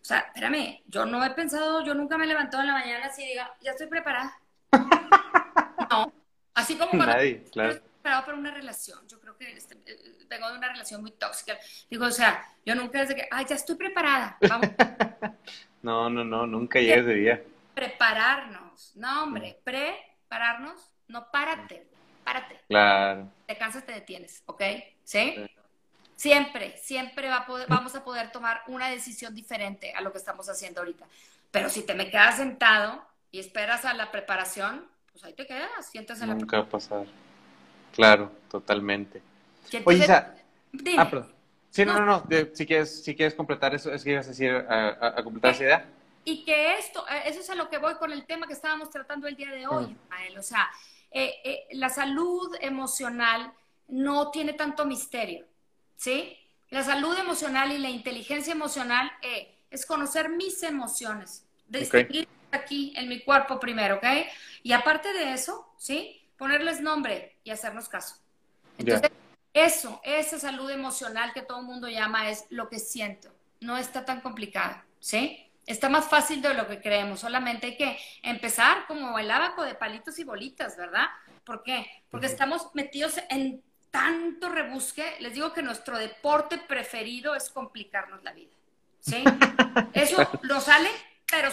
O 0.00 0.04
sea, 0.04 0.18
espérame, 0.20 0.82
yo 0.86 1.06
no 1.06 1.24
he 1.24 1.30
pensado, 1.30 1.82
yo 1.84 1.94
nunca 1.94 2.18
me 2.18 2.24
he 2.24 2.28
levantado 2.28 2.62
en 2.62 2.68
la 2.68 2.74
mañana 2.74 3.06
así 3.06 3.22
y 3.22 3.28
diga, 3.28 3.54
ya 3.60 3.72
estoy 3.72 3.86
preparada. 3.86 4.38
no, 5.90 6.12
así 6.54 6.76
como 6.76 6.90
cuando 6.90 7.06
Nadie, 7.06 7.42
claro. 7.50 7.70
estoy 7.70 7.88
preparado 7.88 8.26
para 8.26 8.38
una 8.38 8.50
relación. 8.50 9.08
Yo 9.08 9.18
creo 9.20 9.36
que 9.36 9.52
este, 9.52 9.76
vengo 10.28 10.50
de 10.50 10.58
una 10.58 10.68
relación 10.68 11.00
muy 11.00 11.12
tóxica. 11.12 11.58
Digo, 11.90 12.04
o 12.04 12.10
sea, 12.10 12.44
yo 12.64 12.74
nunca 12.74 13.00
desde 13.00 13.16
que, 13.16 13.28
ay, 13.30 13.46
ya 13.48 13.56
estoy 13.56 13.76
preparada. 13.76 14.36
Vamos. 14.46 14.68
no, 15.82 16.10
no, 16.10 16.24
no, 16.24 16.46
nunca 16.46 16.78
llegues 16.78 17.06
de 17.06 17.14
día. 17.14 17.42
Prepararnos. 17.74 18.94
No, 18.96 19.24
hombre, 19.24 19.58
prepararnos 19.64 20.90
no, 21.08 21.30
párate, 21.30 21.86
párate. 22.24 22.60
Claro. 22.68 23.30
Te 23.46 23.56
cansas, 23.56 23.84
te 23.84 23.92
detienes, 23.92 24.42
¿ok? 24.46 24.62
¿Sí? 25.04 25.34
Siempre, 26.16 26.76
siempre 26.78 27.28
va 27.28 27.36
a 27.36 27.46
poder, 27.46 27.66
vamos 27.68 27.94
a 27.94 28.04
poder 28.04 28.32
tomar 28.32 28.62
una 28.66 28.88
decisión 28.88 29.34
diferente 29.34 29.92
a 29.92 30.00
lo 30.00 30.12
que 30.12 30.18
estamos 30.18 30.48
haciendo 30.48 30.80
ahorita. 30.80 31.06
Pero 31.50 31.68
si 31.70 31.82
te 31.82 31.94
me 31.94 32.10
quedas 32.10 32.36
sentado 32.36 33.04
y 33.30 33.38
esperas 33.38 33.84
a 33.84 33.94
la 33.94 34.10
preparación, 34.10 34.84
pues 35.12 35.24
ahí 35.24 35.32
te 35.32 35.46
quedas, 35.46 35.86
sientas 35.90 36.20
en 36.20 36.30
Nunca 36.30 36.58
va 36.58 36.64
a 36.64 36.68
pasar. 36.68 37.06
Claro, 37.92 38.32
totalmente. 38.50 39.22
Oye, 39.84 39.98
Isa. 39.98 40.34
Ah, 40.96 41.08
perdón. 41.08 41.32
Sí, 41.70 41.84
no, 41.84 41.98
no, 41.98 42.04
no. 42.04 42.26
si, 42.52 42.66
quieres, 42.66 43.04
si 43.04 43.14
quieres 43.14 43.34
completar 43.34 43.74
eso, 43.74 43.92
es 43.92 44.02
que 44.02 44.10
ibas 44.10 44.26
a 44.26 44.30
decir, 44.30 44.50
a, 44.50 45.22
completar 45.22 45.52
esa 45.52 45.64
idea. 45.64 45.86
Y 46.24 46.44
que 46.44 46.78
esto, 46.78 47.06
eh, 47.08 47.22
eso 47.26 47.40
es 47.40 47.50
a 47.50 47.54
lo 47.54 47.68
que 47.70 47.78
voy 47.78 47.94
con 47.94 48.12
el 48.12 48.24
tema 48.26 48.46
que 48.46 48.52
estábamos 48.52 48.90
tratando 48.90 49.28
el 49.28 49.36
día 49.36 49.50
de 49.50 49.66
hoy, 49.66 49.96
Mael. 50.10 50.38
O 50.38 50.42
sea, 50.42 50.68
eh, 51.10 51.34
eh, 51.44 51.66
la 51.72 51.88
salud 51.88 52.54
emocional 52.60 53.52
no 53.88 54.30
tiene 54.30 54.52
tanto 54.52 54.84
misterio, 54.84 55.46
¿sí? 55.96 56.36
La 56.70 56.82
salud 56.82 57.18
emocional 57.18 57.72
y 57.72 57.78
la 57.78 57.88
inteligencia 57.88 58.52
emocional 58.52 59.10
eh, 59.22 59.56
es 59.70 59.86
conocer 59.86 60.28
mis 60.28 60.62
emociones, 60.62 61.46
distinguir 61.66 62.28
aquí 62.52 62.92
en 62.96 63.08
mi 63.08 63.20
cuerpo 63.20 63.58
primero, 63.58 63.96
¿ok? 63.96 64.06
Y 64.62 64.72
aparte 64.72 65.12
de 65.12 65.32
eso, 65.32 65.72
¿sí? 65.78 66.20
Ponerles 66.36 66.80
nombre 66.80 67.36
y 67.42 67.50
hacernos 67.50 67.88
caso. 67.88 68.16
Entonces, 68.76 69.10
eso, 69.54 70.00
esa 70.04 70.38
salud 70.38 70.70
emocional 70.70 71.32
que 71.32 71.42
todo 71.42 71.60
el 71.60 71.66
mundo 71.66 71.88
llama 71.88 72.30
es 72.30 72.44
lo 72.50 72.68
que 72.68 72.78
siento. 72.78 73.30
No 73.60 73.76
está 73.76 74.04
tan 74.04 74.20
complicado, 74.20 74.76
¿sí? 75.00 75.47
Está 75.68 75.90
más 75.90 76.08
fácil 76.08 76.40
de 76.40 76.54
lo 76.54 76.66
que 76.66 76.80
creemos, 76.80 77.20
solamente 77.20 77.66
hay 77.66 77.76
que 77.76 77.98
empezar 78.22 78.86
como 78.86 79.18
el 79.18 79.30
abaco 79.30 79.62
de 79.62 79.74
palitos 79.74 80.18
y 80.18 80.24
bolitas, 80.24 80.78
¿verdad? 80.78 81.08
¿Por 81.44 81.62
qué? 81.62 81.86
Porque 82.10 82.24
estamos 82.24 82.70
metidos 82.72 83.20
en 83.28 83.62
tanto 83.90 84.48
rebusque. 84.48 85.16
Les 85.20 85.34
digo 85.34 85.52
que 85.52 85.62
nuestro 85.62 85.98
deporte 85.98 86.56
preferido 86.56 87.34
es 87.34 87.50
complicarnos 87.50 88.22
la 88.24 88.32
vida. 88.32 88.54
¿Sí? 89.00 89.22
Eso 89.92 90.26
lo 90.40 90.58
sale, 90.62 90.88
pero 91.30 91.52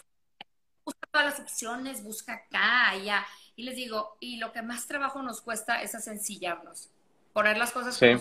busca 0.86 1.08
todas 1.12 1.26
las 1.26 1.40
opciones, 1.42 2.02
busca 2.02 2.36
acá, 2.36 2.92
allá. 2.92 3.26
Y 3.58 3.64
les 3.64 3.76
digo, 3.76 4.16
y 4.22 4.38
lo 4.38 4.54
que 4.54 4.62
más 4.62 4.88
trabajo 4.88 5.22
nos 5.24 5.42
cuesta 5.42 5.82
es 5.82 5.94
asencillarnos, 5.94 6.90
poner 7.34 7.58
las 7.58 7.74
cosas 7.74 7.98
sí. 7.98 8.16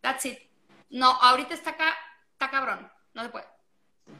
That's 0.00 0.26
it. 0.26 0.38
No, 0.90 1.12
ahorita 1.12 1.54
está 1.54 1.70
acá, 1.70 1.96
está 2.32 2.50
cabrón, 2.50 2.90
no 3.14 3.22
se 3.22 3.28
puede. 3.28 3.57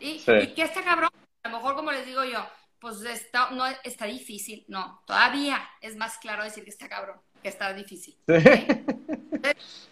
¿Y, 0.00 0.20
qué 0.24 0.62
está 0.62 0.82
cabrón? 0.82 1.10
A 1.42 1.48
lo 1.48 1.56
mejor, 1.56 1.74
como 1.74 1.92
les 1.92 2.06
digo 2.06 2.24
yo, 2.24 2.46
pues 2.78 3.02
está, 3.02 3.50
no, 3.50 3.64
está 3.84 4.06
difícil. 4.06 4.64
No, 4.68 5.02
todavía 5.06 5.60
es 5.80 5.96
más 5.96 6.18
claro 6.18 6.44
decir 6.44 6.64
que 6.64 6.70
está 6.70 6.88
cabrón, 6.88 7.20
que 7.42 7.48
está 7.48 7.72
difícil. 7.72 8.16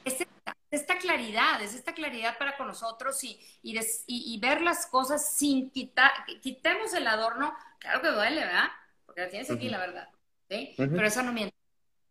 Es 0.04 0.82
esta, 0.82 0.98
claridad, 0.98 1.62
es 1.62 1.74
esta 1.74 1.94
claridad 1.94 2.36
para 2.36 2.56
con 2.56 2.66
nosotros 2.66 3.22
y, 3.22 3.40
y, 3.62 4.38
ver 4.40 4.60
las 4.60 4.86
cosas 4.86 5.36
sin 5.36 5.70
quitar, 5.70 6.10
quitemos 6.42 6.92
el 6.92 7.06
adorno, 7.06 7.54
claro 7.78 8.02
que 8.02 8.08
duele, 8.08 8.40
¿verdad? 8.40 8.68
Porque 9.06 9.22
la 9.22 9.28
tienes 9.30 9.50
aquí, 9.50 9.68
la 9.68 9.78
verdad. 9.78 10.08
¿sí? 10.50 10.74
Pero 10.76 11.06
esa 11.06 11.22
no 11.22 11.32
miente. 11.32 11.54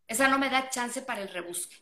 Esa 0.08 0.30
no 0.30 0.40
me 0.40 0.50
da 0.50 0.70
chance 0.70 1.02
para 1.02 1.22
el 1.22 1.30
rebusque. 1.30 1.76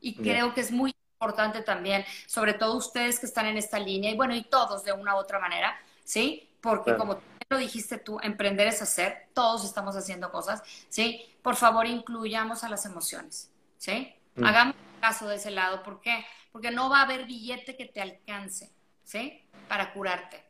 Y 0.00 0.14
creo 0.14 0.54
que 0.54 0.60
es 0.60 0.70
muy 0.70 0.94
importante 1.22 1.62
también, 1.62 2.04
sobre 2.26 2.54
todo 2.54 2.76
ustedes 2.76 3.20
que 3.20 3.26
están 3.26 3.46
en 3.46 3.56
esta 3.56 3.78
línea, 3.78 4.10
y 4.10 4.16
bueno, 4.16 4.34
y 4.34 4.42
todos 4.42 4.82
de 4.84 4.92
una 4.92 5.14
u 5.14 5.18
otra 5.18 5.38
manera, 5.38 5.78
¿sí? 6.02 6.48
Porque 6.60 6.96
como 6.96 7.20
lo 7.48 7.58
dijiste 7.58 7.98
tú, 7.98 8.18
emprender 8.22 8.66
es 8.66 8.82
hacer, 8.82 9.28
todos 9.32 9.64
estamos 9.64 9.94
haciendo 9.94 10.32
cosas, 10.32 10.62
¿sí? 10.88 11.24
Por 11.42 11.54
favor, 11.54 11.86
incluyamos 11.86 12.64
a 12.64 12.68
las 12.68 12.84
emociones, 12.86 13.50
¿sí? 13.78 14.12
Mm. 14.34 14.44
Hagamos 14.44 14.74
caso 15.00 15.28
de 15.28 15.36
ese 15.36 15.50
lado, 15.52 15.82
¿por 15.82 16.00
qué? 16.00 16.24
Porque 16.50 16.70
no 16.70 16.90
va 16.90 17.00
a 17.00 17.02
haber 17.02 17.24
billete 17.26 17.76
que 17.76 17.86
te 17.86 18.00
alcance, 18.00 18.72
¿sí? 19.04 19.44
Para 19.68 19.92
curarte 19.92 20.44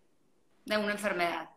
de 0.64 0.78
una 0.78 0.92
enfermedad, 0.92 1.50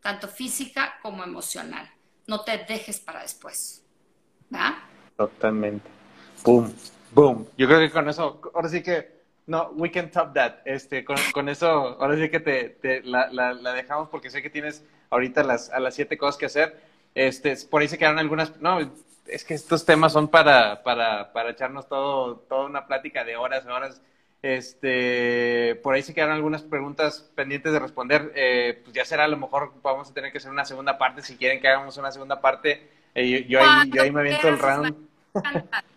tanto 0.00 0.28
física 0.28 0.98
como 1.02 1.24
emocional. 1.24 1.90
No 2.28 2.42
te 2.42 2.58
dejes 2.58 3.00
para 3.00 3.22
después, 3.22 3.82
¿verdad? 4.48 4.74
Totalmente. 5.16 5.88
¡Pum! 6.44 6.72
Boom. 7.14 7.46
Yo 7.58 7.66
creo 7.66 7.80
que 7.80 7.90
con 7.90 8.08
eso, 8.08 8.40
ahora 8.54 8.68
sí 8.68 8.82
que, 8.82 9.22
no, 9.46 9.70
we 9.74 9.90
can 9.90 10.10
top 10.10 10.32
that. 10.34 10.54
Este, 10.64 11.04
con, 11.04 11.16
con 11.32 11.48
eso, 11.48 11.68
ahora 11.68 12.16
sí 12.16 12.30
que 12.30 12.40
te, 12.40 12.70
te 12.70 13.02
la, 13.02 13.28
la, 13.30 13.52
la, 13.52 13.72
dejamos 13.74 14.08
porque 14.08 14.30
sé 14.30 14.42
que 14.42 14.50
tienes 14.50 14.84
ahorita 15.10 15.42
las, 15.42 15.70
a 15.70 15.80
las 15.80 15.94
siete 15.94 16.16
cosas 16.16 16.38
que 16.38 16.46
hacer. 16.46 16.80
Este, 17.14 17.54
por 17.70 17.82
ahí 17.82 17.88
se 17.88 17.98
quedaron 17.98 18.18
algunas, 18.18 18.58
no, 18.60 18.80
es 19.26 19.44
que 19.44 19.54
estos 19.54 19.84
temas 19.84 20.12
son 20.12 20.28
para, 20.28 20.82
para, 20.82 21.32
para 21.32 21.50
echarnos 21.50 21.86
todo, 21.86 22.36
toda 22.48 22.66
una 22.66 22.86
plática 22.86 23.24
de 23.24 23.36
horas, 23.36 23.66
horas. 23.66 24.00
Este, 24.40 25.78
por 25.82 25.94
ahí 25.94 26.02
se 26.02 26.14
quedaron 26.14 26.34
algunas 26.34 26.62
preguntas 26.62 27.30
pendientes 27.34 27.72
de 27.72 27.78
responder. 27.78 28.32
Eh, 28.34 28.80
pues 28.82 28.94
ya 28.94 29.04
será, 29.04 29.24
a 29.24 29.28
lo 29.28 29.36
mejor 29.36 29.72
vamos 29.82 30.10
a 30.10 30.14
tener 30.14 30.32
que 30.32 30.38
hacer 30.38 30.50
una 30.50 30.64
segunda 30.64 30.96
parte. 30.96 31.22
Si 31.22 31.36
quieren 31.36 31.60
que 31.60 31.68
hagamos 31.68 31.96
una 31.98 32.10
segunda 32.10 32.40
parte, 32.40 32.88
eh, 33.14 33.28
yo, 33.28 33.38
yo, 33.40 33.60
ahí, 33.60 33.90
yo 33.90 34.02
ahí 34.02 34.10
me 34.10 34.20
aviento 34.20 34.48
el 34.48 34.58
round. 34.58 34.96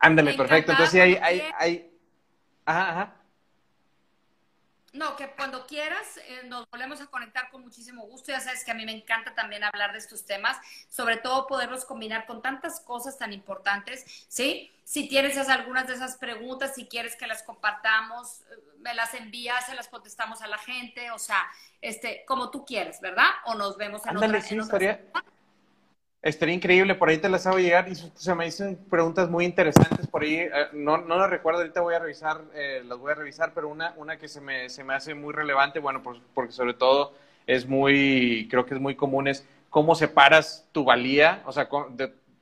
Ándale, 0.00 0.34
perfecto. 0.34 0.72
Entonces 0.72 0.92
sí, 0.92 1.00
hay, 1.00 1.14
hay, 1.16 1.42
hay... 1.58 1.90
Ajá, 2.64 2.90
ajá. 2.90 3.16
No, 4.92 5.14
que 5.14 5.30
cuando 5.30 5.66
quieras 5.66 6.16
eh, 6.26 6.42
nos 6.46 6.68
volvemos 6.70 7.00
a 7.00 7.06
conectar 7.06 7.48
con 7.50 7.62
muchísimo 7.62 8.02
gusto. 8.06 8.32
Ya 8.32 8.40
sabes 8.40 8.64
que 8.64 8.72
a 8.72 8.74
mí 8.74 8.84
me 8.84 8.92
encanta 8.92 9.34
también 9.34 9.62
hablar 9.62 9.92
de 9.92 9.98
estos 9.98 10.24
temas, 10.24 10.56
sobre 10.88 11.16
todo 11.16 11.46
poderlos 11.46 11.84
combinar 11.84 12.26
con 12.26 12.42
tantas 12.42 12.80
cosas 12.80 13.16
tan 13.16 13.32
importantes, 13.32 14.04
¿sí? 14.28 14.72
Si 14.82 15.08
tienes 15.08 15.36
algunas 15.48 15.86
de 15.86 15.94
esas 15.94 16.16
preguntas, 16.16 16.74
si 16.74 16.86
quieres 16.86 17.14
que 17.14 17.28
las 17.28 17.44
compartamos, 17.44 18.40
eh, 18.50 18.56
me 18.80 18.92
las 18.94 19.14
envías, 19.14 19.66
se 19.66 19.76
las 19.76 19.86
contestamos 19.86 20.42
a 20.42 20.48
la 20.48 20.58
gente, 20.58 21.12
o 21.12 21.18
sea, 21.18 21.46
este, 21.80 22.24
como 22.26 22.50
tú 22.50 22.64
quieres, 22.64 23.00
¿verdad? 23.00 23.28
O 23.44 23.54
nos 23.54 23.76
vemos 23.76 24.02
en 24.04 24.10
Ándale, 24.10 24.38
otra, 24.38 24.48
sí, 24.48 24.58
estaría, 24.58 25.04
Estaría 26.22 26.54
increíble, 26.54 26.94
por 26.94 27.08
ahí 27.08 27.16
te 27.16 27.30
las 27.30 27.46
hago 27.46 27.58
llegar 27.58 27.88
y 27.88 27.94
se 27.94 28.34
me 28.34 28.44
dicen 28.44 28.76
preguntas 28.90 29.30
muy 29.30 29.46
interesantes 29.46 30.06
por 30.06 30.22
ahí. 30.22 30.34
Eh, 30.34 30.50
no, 30.74 30.98
no 30.98 31.16
las 31.16 31.30
recuerdo, 31.30 31.60
ahorita 31.60 31.80
voy 31.80 31.94
a 31.94 31.98
revisar, 31.98 32.42
eh, 32.54 32.82
las 32.86 32.98
voy 32.98 33.12
a 33.12 33.14
revisar, 33.14 33.52
pero 33.54 33.68
una, 33.68 33.94
una 33.96 34.18
que 34.18 34.28
se 34.28 34.42
me, 34.42 34.68
se 34.68 34.84
me 34.84 34.92
hace 34.92 35.14
muy 35.14 35.32
relevante, 35.32 35.78
bueno, 35.78 36.02
porque 36.34 36.52
sobre 36.52 36.74
todo 36.74 37.14
es 37.46 37.66
muy, 37.66 38.48
creo 38.50 38.66
que 38.66 38.74
es 38.74 38.80
muy 38.80 38.96
común, 38.96 39.28
es 39.28 39.46
cómo 39.70 39.94
separas 39.94 40.68
tu 40.72 40.84
valía, 40.84 41.42
o 41.46 41.52
sea, 41.52 41.70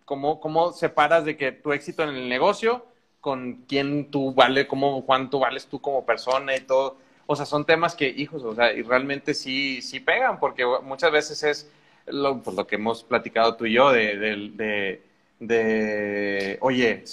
cómo, 0.04 0.40
cómo 0.40 0.72
separas 0.72 1.24
de 1.24 1.36
que 1.36 1.52
tu 1.52 1.72
éxito 1.72 2.02
en 2.02 2.10
el 2.10 2.28
negocio 2.28 2.84
con 3.20 3.64
quién 3.68 4.10
tú 4.10 4.34
vales, 4.34 4.66
cómo, 4.66 5.06
cuánto 5.06 5.38
vales 5.38 5.66
tú 5.66 5.80
como 5.80 6.04
persona 6.04 6.56
y 6.56 6.60
todo. 6.60 6.96
O 7.26 7.36
sea, 7.36 7.46
son 7.46 7.64
temas 7.64 7.94
que, 7.94 8.08
hijos, 8.08 8.42
o 8.42 8.56
sea, 8.56 8.72
y 8.72 8.82
realmente 8.82 9.34
sí, 9.34 9.82
sí 9.82 10.00
pegan, 10.00 10.40
porque 10.40 10.64
muchas 10.82 11.12
veces 11.12 11.42
es 11.44 11.70
lo, 12.10 12.42
pues, 12.42 12.56
lo 12.56 12.66
que 12.66 12.76
hemos 12.76 13.04
platicado 13.04 13.56
tú 13.56 13.66
y 13.66 13.74
yo 13.74 13.90
de, 13.92 14.16
de, 14.16 15.02
de, 15.40 16.58
oye, 16.60 17.04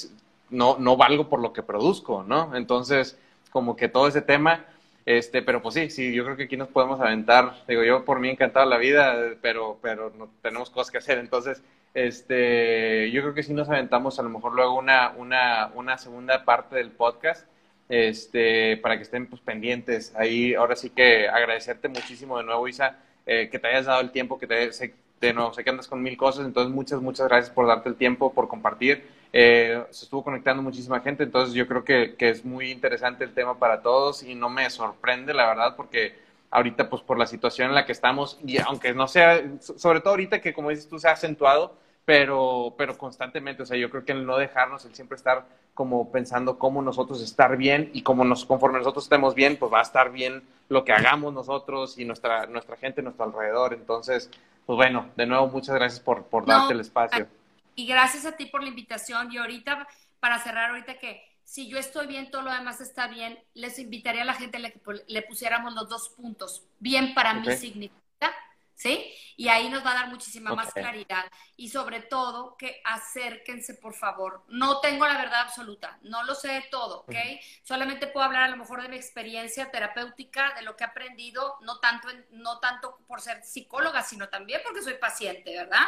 no, 0.50 0.78
no 0.80 0.98
valgo 0.98 1.30
por 1.30 1.40
lo 1.40 1.54
que 1.54 1.64
produzco, 1.64 2.24
¿no? 2.24 2.56
Entonces, 2.56 3.18
como 3.52 3.76
que 3.76 3.90
todo 3.90 4.08
ese 4.08 4.22
tema, 4.22 4.66
este, 5.06 5.42
pero 5.42 5.62
pues 5.62 5.76
sí, 5.76 5.90
sí, 5.90 6.14
yo 6.14 6.24
creo 6.24 6.36
que 6.38 6.44
aquí 6.44 6.58
nos 6.58 6.70
podemos 6.70 7.00
aventar, 7.00 7.64
digo, 7.68 7.84
yo 7.84 8.04
por 8.06 8.20
mí 8.20 8.30
encantado 8.30 8.66
la 8.70 8.78
vida, 8.78 9.16
pero, 9.42 9.78
pero 9.82 10.12
no, 10.18 10.30
tenemos 10.42 10.70
cosas 10.70 10.92
que 10.92 10.98
hacer, 11.00 11.18
entonces, 11.20 11.62
Este, 11.96 13.10
yo 13.12 13.22
creo 13.22 13.34
que 13.34 13.42
sí 13.42 13.54
nos 13.54 13.70
aventamos 13.70 14.20
a 14.20 14.24
lo 14.24 14.30
mejor 14.30 14.54
luego 14.54 14.78
una, 14.78 15.14
una, 15.16 15.72
una 15.76 15.98
segunda 15.98 16.44
parte 16.44 16.76
del 16.76 16.92
podcast, 16.92 17.48
este, 17.88 18.76
para 18.78 18.98
que 18.98 19.04
estén 19.04 19.28
pues, 19.28 19.42
pendientes. 19.42 20.14
Ahí, 20.18 20.54
ahora 20.56 20.76
sí 20.76 20.90
que 20.90 21.30
agradecerte 21.30 21.88
muchísimo 21.88 22.38
de 22.38 22.44
nuevo, 22.44 22.68
Isa, 22.68 22.98
eh, 23.26 23.50
que 23.50 23.60
te 23.60 23.68
hayas 23.68 23.86
dado 23.86 24.02
el 24.02 24.12
tiempo, 24.12 24.38
que 24.38 24.48
te, 24.48 24.72
sé, 24.74 24.94
de 25.22 25.34
nuevo, 25.34 25.54
sé 25.54 25.64
que 25.64 25.70
andas 25.70 25.88
con 25.88 26.02
mil 26.02 26.18
cosas, 26.18 26.46
entonces 26.46 26.74
muchas, 26.74 27.02
muchas 27.02 27.28
gracias 27.28 27.54
por 27.54 27.68
darte 27.68 27.90
el 27.90 27.96
tiempo, 27.96 28.34
por 28.34 28.48
compartir. 28.48 29.08
Eh, 29.34 29.84
se 29.90 30.06
estuvo 30.06 30.24
conectando 30.24 30.64
muchísima 30.64 31.02
gente, 31.02 31.24
entonces 31.24 31.54
yo 31.54 31.68
creo 31.68 31.84
que, 31.84 32.16
que 32.16 32.30
es 32.30 32.46
muy 32.46 32.72
interesante 32.72 33.24
el 33.24 33.34
tema 33.34 33.60
para 33.60 33.82
todos 33.82 34.24
y 34.24 34.36
no 34.36 34.50
me 34.50 34.70
sorprende, 34.70 35.34
la 35.34 35.48
verdad, 35.48 35.76
porque 35.76 36.16
ahorita 36.52 36.90
pues 36.90 37.02
por 37.02 37.20
la 37.20 37.26
situación 37.26 37.70
en 37.70 37.76
la 37.76 37.86
que 37.86 37.92
estamos 37.92 38.40
y 38.46 38.58
aunque 38.60 38.94
no 38.94 39.08
sea, 39.08 39.44
sobre 39.60 40.00
todo 40.00 40.12
ahorita 40.12 40.40
que 40.42 40.54
como 40.54 40.70
dices 40.70 40.88
tú 40.88 41.00
se 41.00 41.10
ha 41.10 41.12
acentuado, 41.12 41.76
pero, 42.06 42.76
pero 42.78 42.98
constantemente, 42.98 43.64
o 43.64 43.66
sea, 43.66 43.78
yo 43.78 43.90
creo 43.90 44.06
que 44.06 44.12
el 44.12 44.26
no 44.26 44.38
dejarnos, 44.38 44.86
el 44.86 44.94
siempre 44.94 45.16
estar 45.16 45.46
como 45.74 46.12
pensando 46.12 46.60
cómo 46.60 46.82
nosotros 46.84 47.22
estar 47.22 47.58
bien 47.58 47.90
y 47.94 48.04
cómo 48.04 48.24
nos, 48.24 48.46
conforme 48.46 48.78
nosotros 48.78 49.06
estemos 49.06 49.34
bien, 49.34 49.58
pues 49.58 49.74
va 49.74 49.80
a 49.80 49.84
estar 49.84 50.12
bien 50.12 50.44
lo 50.70 50.86
que 50.86 50.94
hagamos 50.94 51.34
nosotros 51.34 51.98
y 51.98 52.06
nuestra, 52.06 52.46
nuestra 52.46 52.78
gente 52.78 53.02
a 53.02 53.04
nuestro 53.04 53.26
alrededor. 53.26 53.74
Entonces, 53.74 54.30
pues 54.68 54.78
bueno, 54.78 55.10
de 55.16 55.26
nuevo, 55.26 55.48
muchas 55.48 55.76
gracias 55.76 56.00
por, 56.00 56.26
por 56.26 56.46
darte 56.46 56.74
el 56.74 56.80
espacio. 56.80 57.28
Y 57.76 57.88
gracias 57.88 58.26
a 58.26 58.34
ti 58.34 58.46
por 58.46 58.62
la 58.62 58.70
invitación. 58.70 59.32
Y 59.32 59.38
ahorita, 59.38 59.88
para 60.20 60.40
cerrar, 60.40 60.70
ahorita 60.70 61.00
que 61.00 61.22
si 61.44 61.68
yo 61.68 61.78
estoy 61.78 62.06
bien, 62.06 62.30
todo 62.30 62.44
lo 62.44 62.54
demás 62.54 62.82
está 62.82 63.08
bien, 63.08 63.38
les 63.54 63.80
invitaría 63.80 64.22
a 64.22 64.26
la 64.26 64.34
gente 64.34 64.60
que 64.60 64.82
le 65.08 65.22
pusiéramos 65.24 65.74
los 65.74 65.90
dos 65.90 66.10
puntos. 66.10 66.64
Bien 66.80 67.14
para 67.14 67.34
mí 67.34 67.52
significa 67.56 68.32
¿sí? 68.76 69.14
Y 69.38 69.48
ahí 69.48 69.70
nos 69.70 69.86
va 69.86 69.92
a 69.92 69.96
dar 69.96 70.08
muchísima 70.10 70.54
más 70.54 70.74
claridad. 70.74 71.26
Y 71.58 71.70
sobre 71.70 72.02
todo, 72.02 72.56
que 72.58 72.82
acérquense, 72.84 73.74
por 73.76 73.94
favor. 73.94 74.44
No 74.48 74.80
tengo 74.80 75.08
la 75.08 75.18
verdad 75.18 75.42
absoluta, 75.42 75.98
no 76.04 76.24
lo 76.24 76.36
sé 76.36 76.66
todo, 76.70 77.02
¿ok? 77.02 77.16
Solamente 77.64 78.08
puedo 78.08 78.26
hablar 78.26 78.44
a 78.44 78.50
lo 78.50 78.58
mejor 78.58 78.82
de 78.82 78.90
mi 78.90 78.98
experiencia 78.98 79.72
terapéutica, 79.72 80.54
de 80.56 80.62
lo 80.62 80.76
que 80.76 80.84
he 80.84 80.88
aprendido, 80.88 81.58
no 81.62 81.80
tanto, 81.80 82.10
no 82.32 82.60
tanto 82.60 82.98
por 83.08 83.22
ser 83.22 83.44
psicóloga, 83.44 84.04
sino 84.04 84.30
también 84.30 84.62
porque 84.64 84.82
soy 84.82 84.96
paciente, 84.96 85.56
¿verdad? 85.56 85.84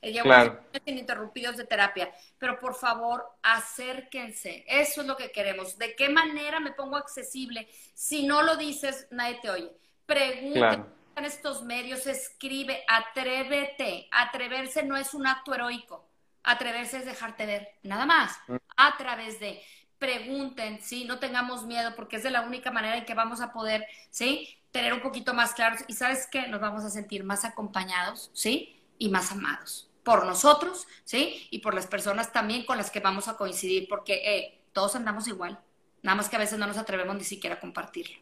Eh, 0.00 0.12
llevo 0.12 0.24
claro. 0.24 0.64
ininterrumpidos 0.84 1.56
de 1.56 1.64
terapia. 1.64 2.12
Pero 2.38 2.58
por 2.58 2.74
favor, 2.74 3.24
acérquense. 3.42 4.64
Eso 4.66 5.02
es 5.02 5.06
lo 5.06 5.16
que 5.16 5.30
queremos. 5.30 5.78
¿De 5.78 5.94
qué 5.94 6.08
manera 6.08 6.58
me 6.58 6.72
pongo 6.72 6.96
accesible? 6.96 7.68
Si 7.94 8.26
no 8.26 8.42
lo 8.42 8.56
dices, 8.56 9.06
nadie 9.12 9.38
te 9.40 9.50
oye. 9.50 9.70
Pregúntate 10.04 11.01
en 11.16 11.24
estos 11.24 11.62
medios, 11.62 12.06
escribe, 12.06 12.84
atrévete. 12.88 14.08
Atreverse 14.10 14.82
no 14.82 14.96
es 14.96 15.14
un 15.14 15.26
acto 15.26 15.54
heroico. 15.54 16.08
Atreverse 16.42 16.98
es 16.98 17.06
dejarte 17.06 17.46
ver, 17.46 17.68
nada 17.82 18.06
más. 18.06 18.36
Mm. 18.48 18.56
A 18.76 18.96
través 18.96 19.38
de 19.38 19.62
pregunten, 19.98 20.80
¿sí? 20.82 21.04
No 21.04 21.20
tengamos 21.20 21.64
miedo 21.64 21.94
porque 21.94 22.16
es 22.16 22.24
de 22.24 22.30
la 22.30 22.42
única 22.42 22.72
manera 22.72 22.96
en 22.96 23.04
que 23.04 23.14
vamos 23.14 23.40
a 23.40 23.52
poder, 23.52 23.86
¿sí? 24.10 24.58
Tener 24.72 24.92
un 24.92 25.00
poquito 25.00 25.32
más 25.32 25.54
claros 25.54 25.80
y 25.86 25.92
sabes 25.92 26.26
qué, 26.26 26.48
nos 26.48 26.60
vamos 26.60 26.84
a 26.84 26.90
sentir 26.90 27.22
más 27.22 27.44
acompañados, 27.44 28.30
¿sí? 28.34 28.82
Y 28.98 29.08
más 29.10 29.30
amados 29.30 29.88
por 30.02 30.26
nosotros, 30.26 30.88
¿sí? 31.04 31.46
Y 31.50 31.60
por 31.60 31.74
las 31.74 31.86
personas 31.86 32.32
también 32.32 32.64
con 32.64 32.76
las 32.78 32.90
que 32.90 32.98
vamos 32.98 33.28
a 33.28 33.36
coincidir 33.36 33.86
porque 33.88 34.14
eh, 34.24 34.60
todos 34.72 34.96
andamos 34.96 35.28
igual, 35.28 35.60
nada 36.02 36.16
más 36.16 36.28
que 36.28 36.34
a 36.34 36.40
veces 36.40 36.58
no 36.58 36.66
nos 36.66 36.78
atrevemos 36.78 37.14
ni 37.14 37.24
siquiera 37.24 37.56
a 37.56 37.60
compartirlo. 37.60 38.16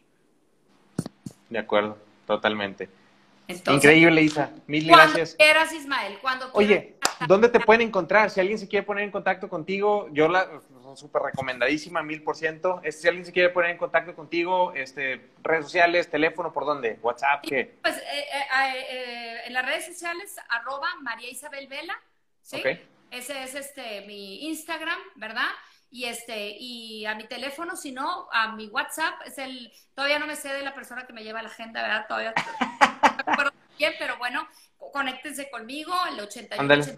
De 1.49 1.57
acuerdo. 1.57 1.97
Totalmente. 2.25 2.89
Increíble, 3.47 4.21
Isa. 4.21 4.51
Mil 4.67 4.87
gracias. 4.87 5.35
Quieras, 5.35 5.73
Ismael, 5.73 6.17
cuando 6.21 6.49
Oye, 6.53 6.95
¿dónde 7.27 7.49
te 7.49 7.59
pueden 7.59 7.81
encontrar? 7.81 8.29
Si 8.29 8.39
alguien 8.39 8.57
se 8.57 8.67
quiere 8.67 8.85
poner 8.85 9.03
en 9.03 9.11
contacto 9.11 9.49
contigo, 9.49 10.07
yo 10.11 10.27
la 10.27 10.47
súper 10.95 11.21
recomendadísima, 11.21 12.03
mil 12.03 12.23
por 12.23 12.35
ciento. 12.35 12.81
Si 12.89 13.07
alguien 13.07 13.25
se 13.25 13.31
quiere 13.31 13.49
poner 13.49 13.71
en 13.71 13.77
contacto 13.77 14.15
contigo, 14.15 14.73
este, 14.73 15.31
redes 15.43 15.65
sociales, 15.65 16.09
teléfono, 16.09 16.51
¿por 16.53 16.65
dónde? 16.65 16.99
¿WhatsApp? 17.01 17.43
¿Qué? 17.47 17.77
Pues 17.81 17.97
eh, 17.97 18.01
eh, 18.33 18.85
eh, 18.89 19.41
en 19.45 19.53
las 19.53 19.65
redes 19.65 19.85
sociales, 19.85 20.35
arroba 20.49 20.87
María 21.01 21.29
Isabel 21.29 21.67
Vela, 21.67 21.99
¿sí? 22.41 22.61
Ese 23.11 23.43
es 23.43 23.55
este, 23.55 24.01
mi 24.01 24.47
Instagram, 24.47 24.97
¿verdad? 25.15 25.49
Y 25.91 26.05
este 26.05 26.55
y 26.57 27.05
a 27.05 27.15
mi 27.15 27.25
teléfono, 27.27 27.75
si 27.75 27.91
no, 27.91 28.27
a 28.31 28.55
mi 28.55 28.67
WhatsApp, 28.67 29.21
es 29.25 29.37
el 29.37 29.71
todavía 29.93 30.19
no 30.19 30.25
me 30.25 30.37
sé 30.37 30.49
de 30.49 30.63
la 30.63 30.73
persona 30.73 31.05
que 31.05 31.13
me 31.13 31.23
lleva 31.23 31.43
la 31.43 31.49
agenda, 31.49 31.81
¿verdad? 31.81 32.05
Todavía 32.07 32.33
no 33.27 33.43
me 33.43 33.51
bien, 33.77 33.93
pero 33.99 34.17
bueno, 34.17 34.47
conéctense 34.91 35.49
conmigo 35.49 35.93
el 36.09 36.19
88 36.19 36.97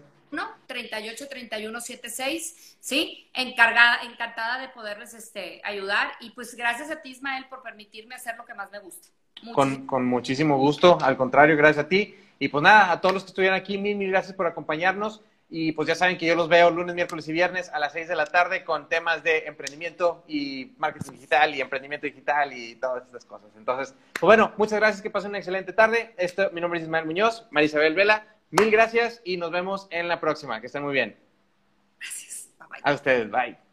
38 0.66 1.28
31 1.28 1.80
76, 1.80 2.76
¿sí? 2.80 3.30
Encargada, 3.34 4.02
encantada 4.02 4.60
de 4.60 4.68
poderles 4.68 5.14
este, 5.14 5.60
ayudar 5.64 6.12
y 6.20 6.30
pues 6.30 6.54
gracias 6.54 6.90
a 6.90 7.02
ti 7.02 7.10
Ismael 7.10 7.46
por 7.48 7.62
permitirme 7.62 8.14
hacer 8.14 8.36
lo 8.36 8.44
que 8.44 8.54
más 8.54 8.70
me 8.70 8.78
gusta. 8.78 9.08
Con, 9.52 9.86
con, 9.86 10.06
muchísimo 10.06 10.56
gusto, 10.56 10.98
al 11.00 11.16
contrario, 11.16 11.56
gracias 11.56 11.84
a 11.84 11.88
ti. 11.88 12.14
Y 12.38 12.48
pues 12.48 12.62
nada, 12.62 12.92
a 12.92 13.00
todos 13.00 13.14
los 13.14 13.24
que 13.24 13.28
estuvieron 13.28 13.56
aquí, 13.56 13.78
mil, 13.78 13.96
mil 13.96 14.10
gracias 14.10 14.34
por 14.34 14.46
acompañarnos. 14.46 15.20
Y 15.56 15.70
pues 15.70 15.86
ya 15.86 15.94
saben 15.94 16.18
que 16.18 16.26
yo 16.26 16.34
los 16.34 16.48
veo 16.48 16.68
lunes, 16.68 16.96
miércoles 16.96 17.28
y 17.28 17.32
viernes 17.32 17.68
a 17.68 17.78
las 17.78 17.92
6 17.92 18.08
de 18.08 18.16
la 18.16 18.26
tarde 18.26 18.64
con 18.64 18.88
temas 18.88 19.22
de 19.22 19.44
emprendimiento 19.46 20.24
y 20.26 20.72
marketing 20.78 21.12
digital 21.12 21.54
y 21.54 21.60
emprendimiento 21.60 22.08
digital 22.08 22.52
y 22.52 22.74
todas 22.74 23.04
estas 23.04 23.24
cosas. 23.24 23.50
Entonces, 23.56 23.94
pues 24.14 24.22
bueno, 24.22 24.52
muchas 24.56 24.80
gracias, 24.80 25.00
que 25.00 25.10
pasen 25.10 25.28
una 25.28 25.38
excelente 25.38 25.72
tarde. 25.72 26.12
Esto, 26.16 26.50
mi 26.52 26.60
nombre 26.60 26.80
es 26.80 26.86
Ismael 26.86 27.06
Muñoz, 27.06 27.46
Marisabel 27.52 27.94
Vela. 27.94 28.26
Mil 28.50 28.68
gracias 28.72 29.22
y 29.24 29.36
nos 29.36 29.52
vemos 29.52 29.86
en 29.90 30.08
la 30.08 30.18
próxima. 30.18 30.60
Que 30.60 30.66
estén 30.66 30.82
muy 30.82 30.92
bien. 30.92 31.16
Gracias. 32.00 32.48
A 32.82 32.92
ustedes, 32.92 33.30
bye. 33.30 33.63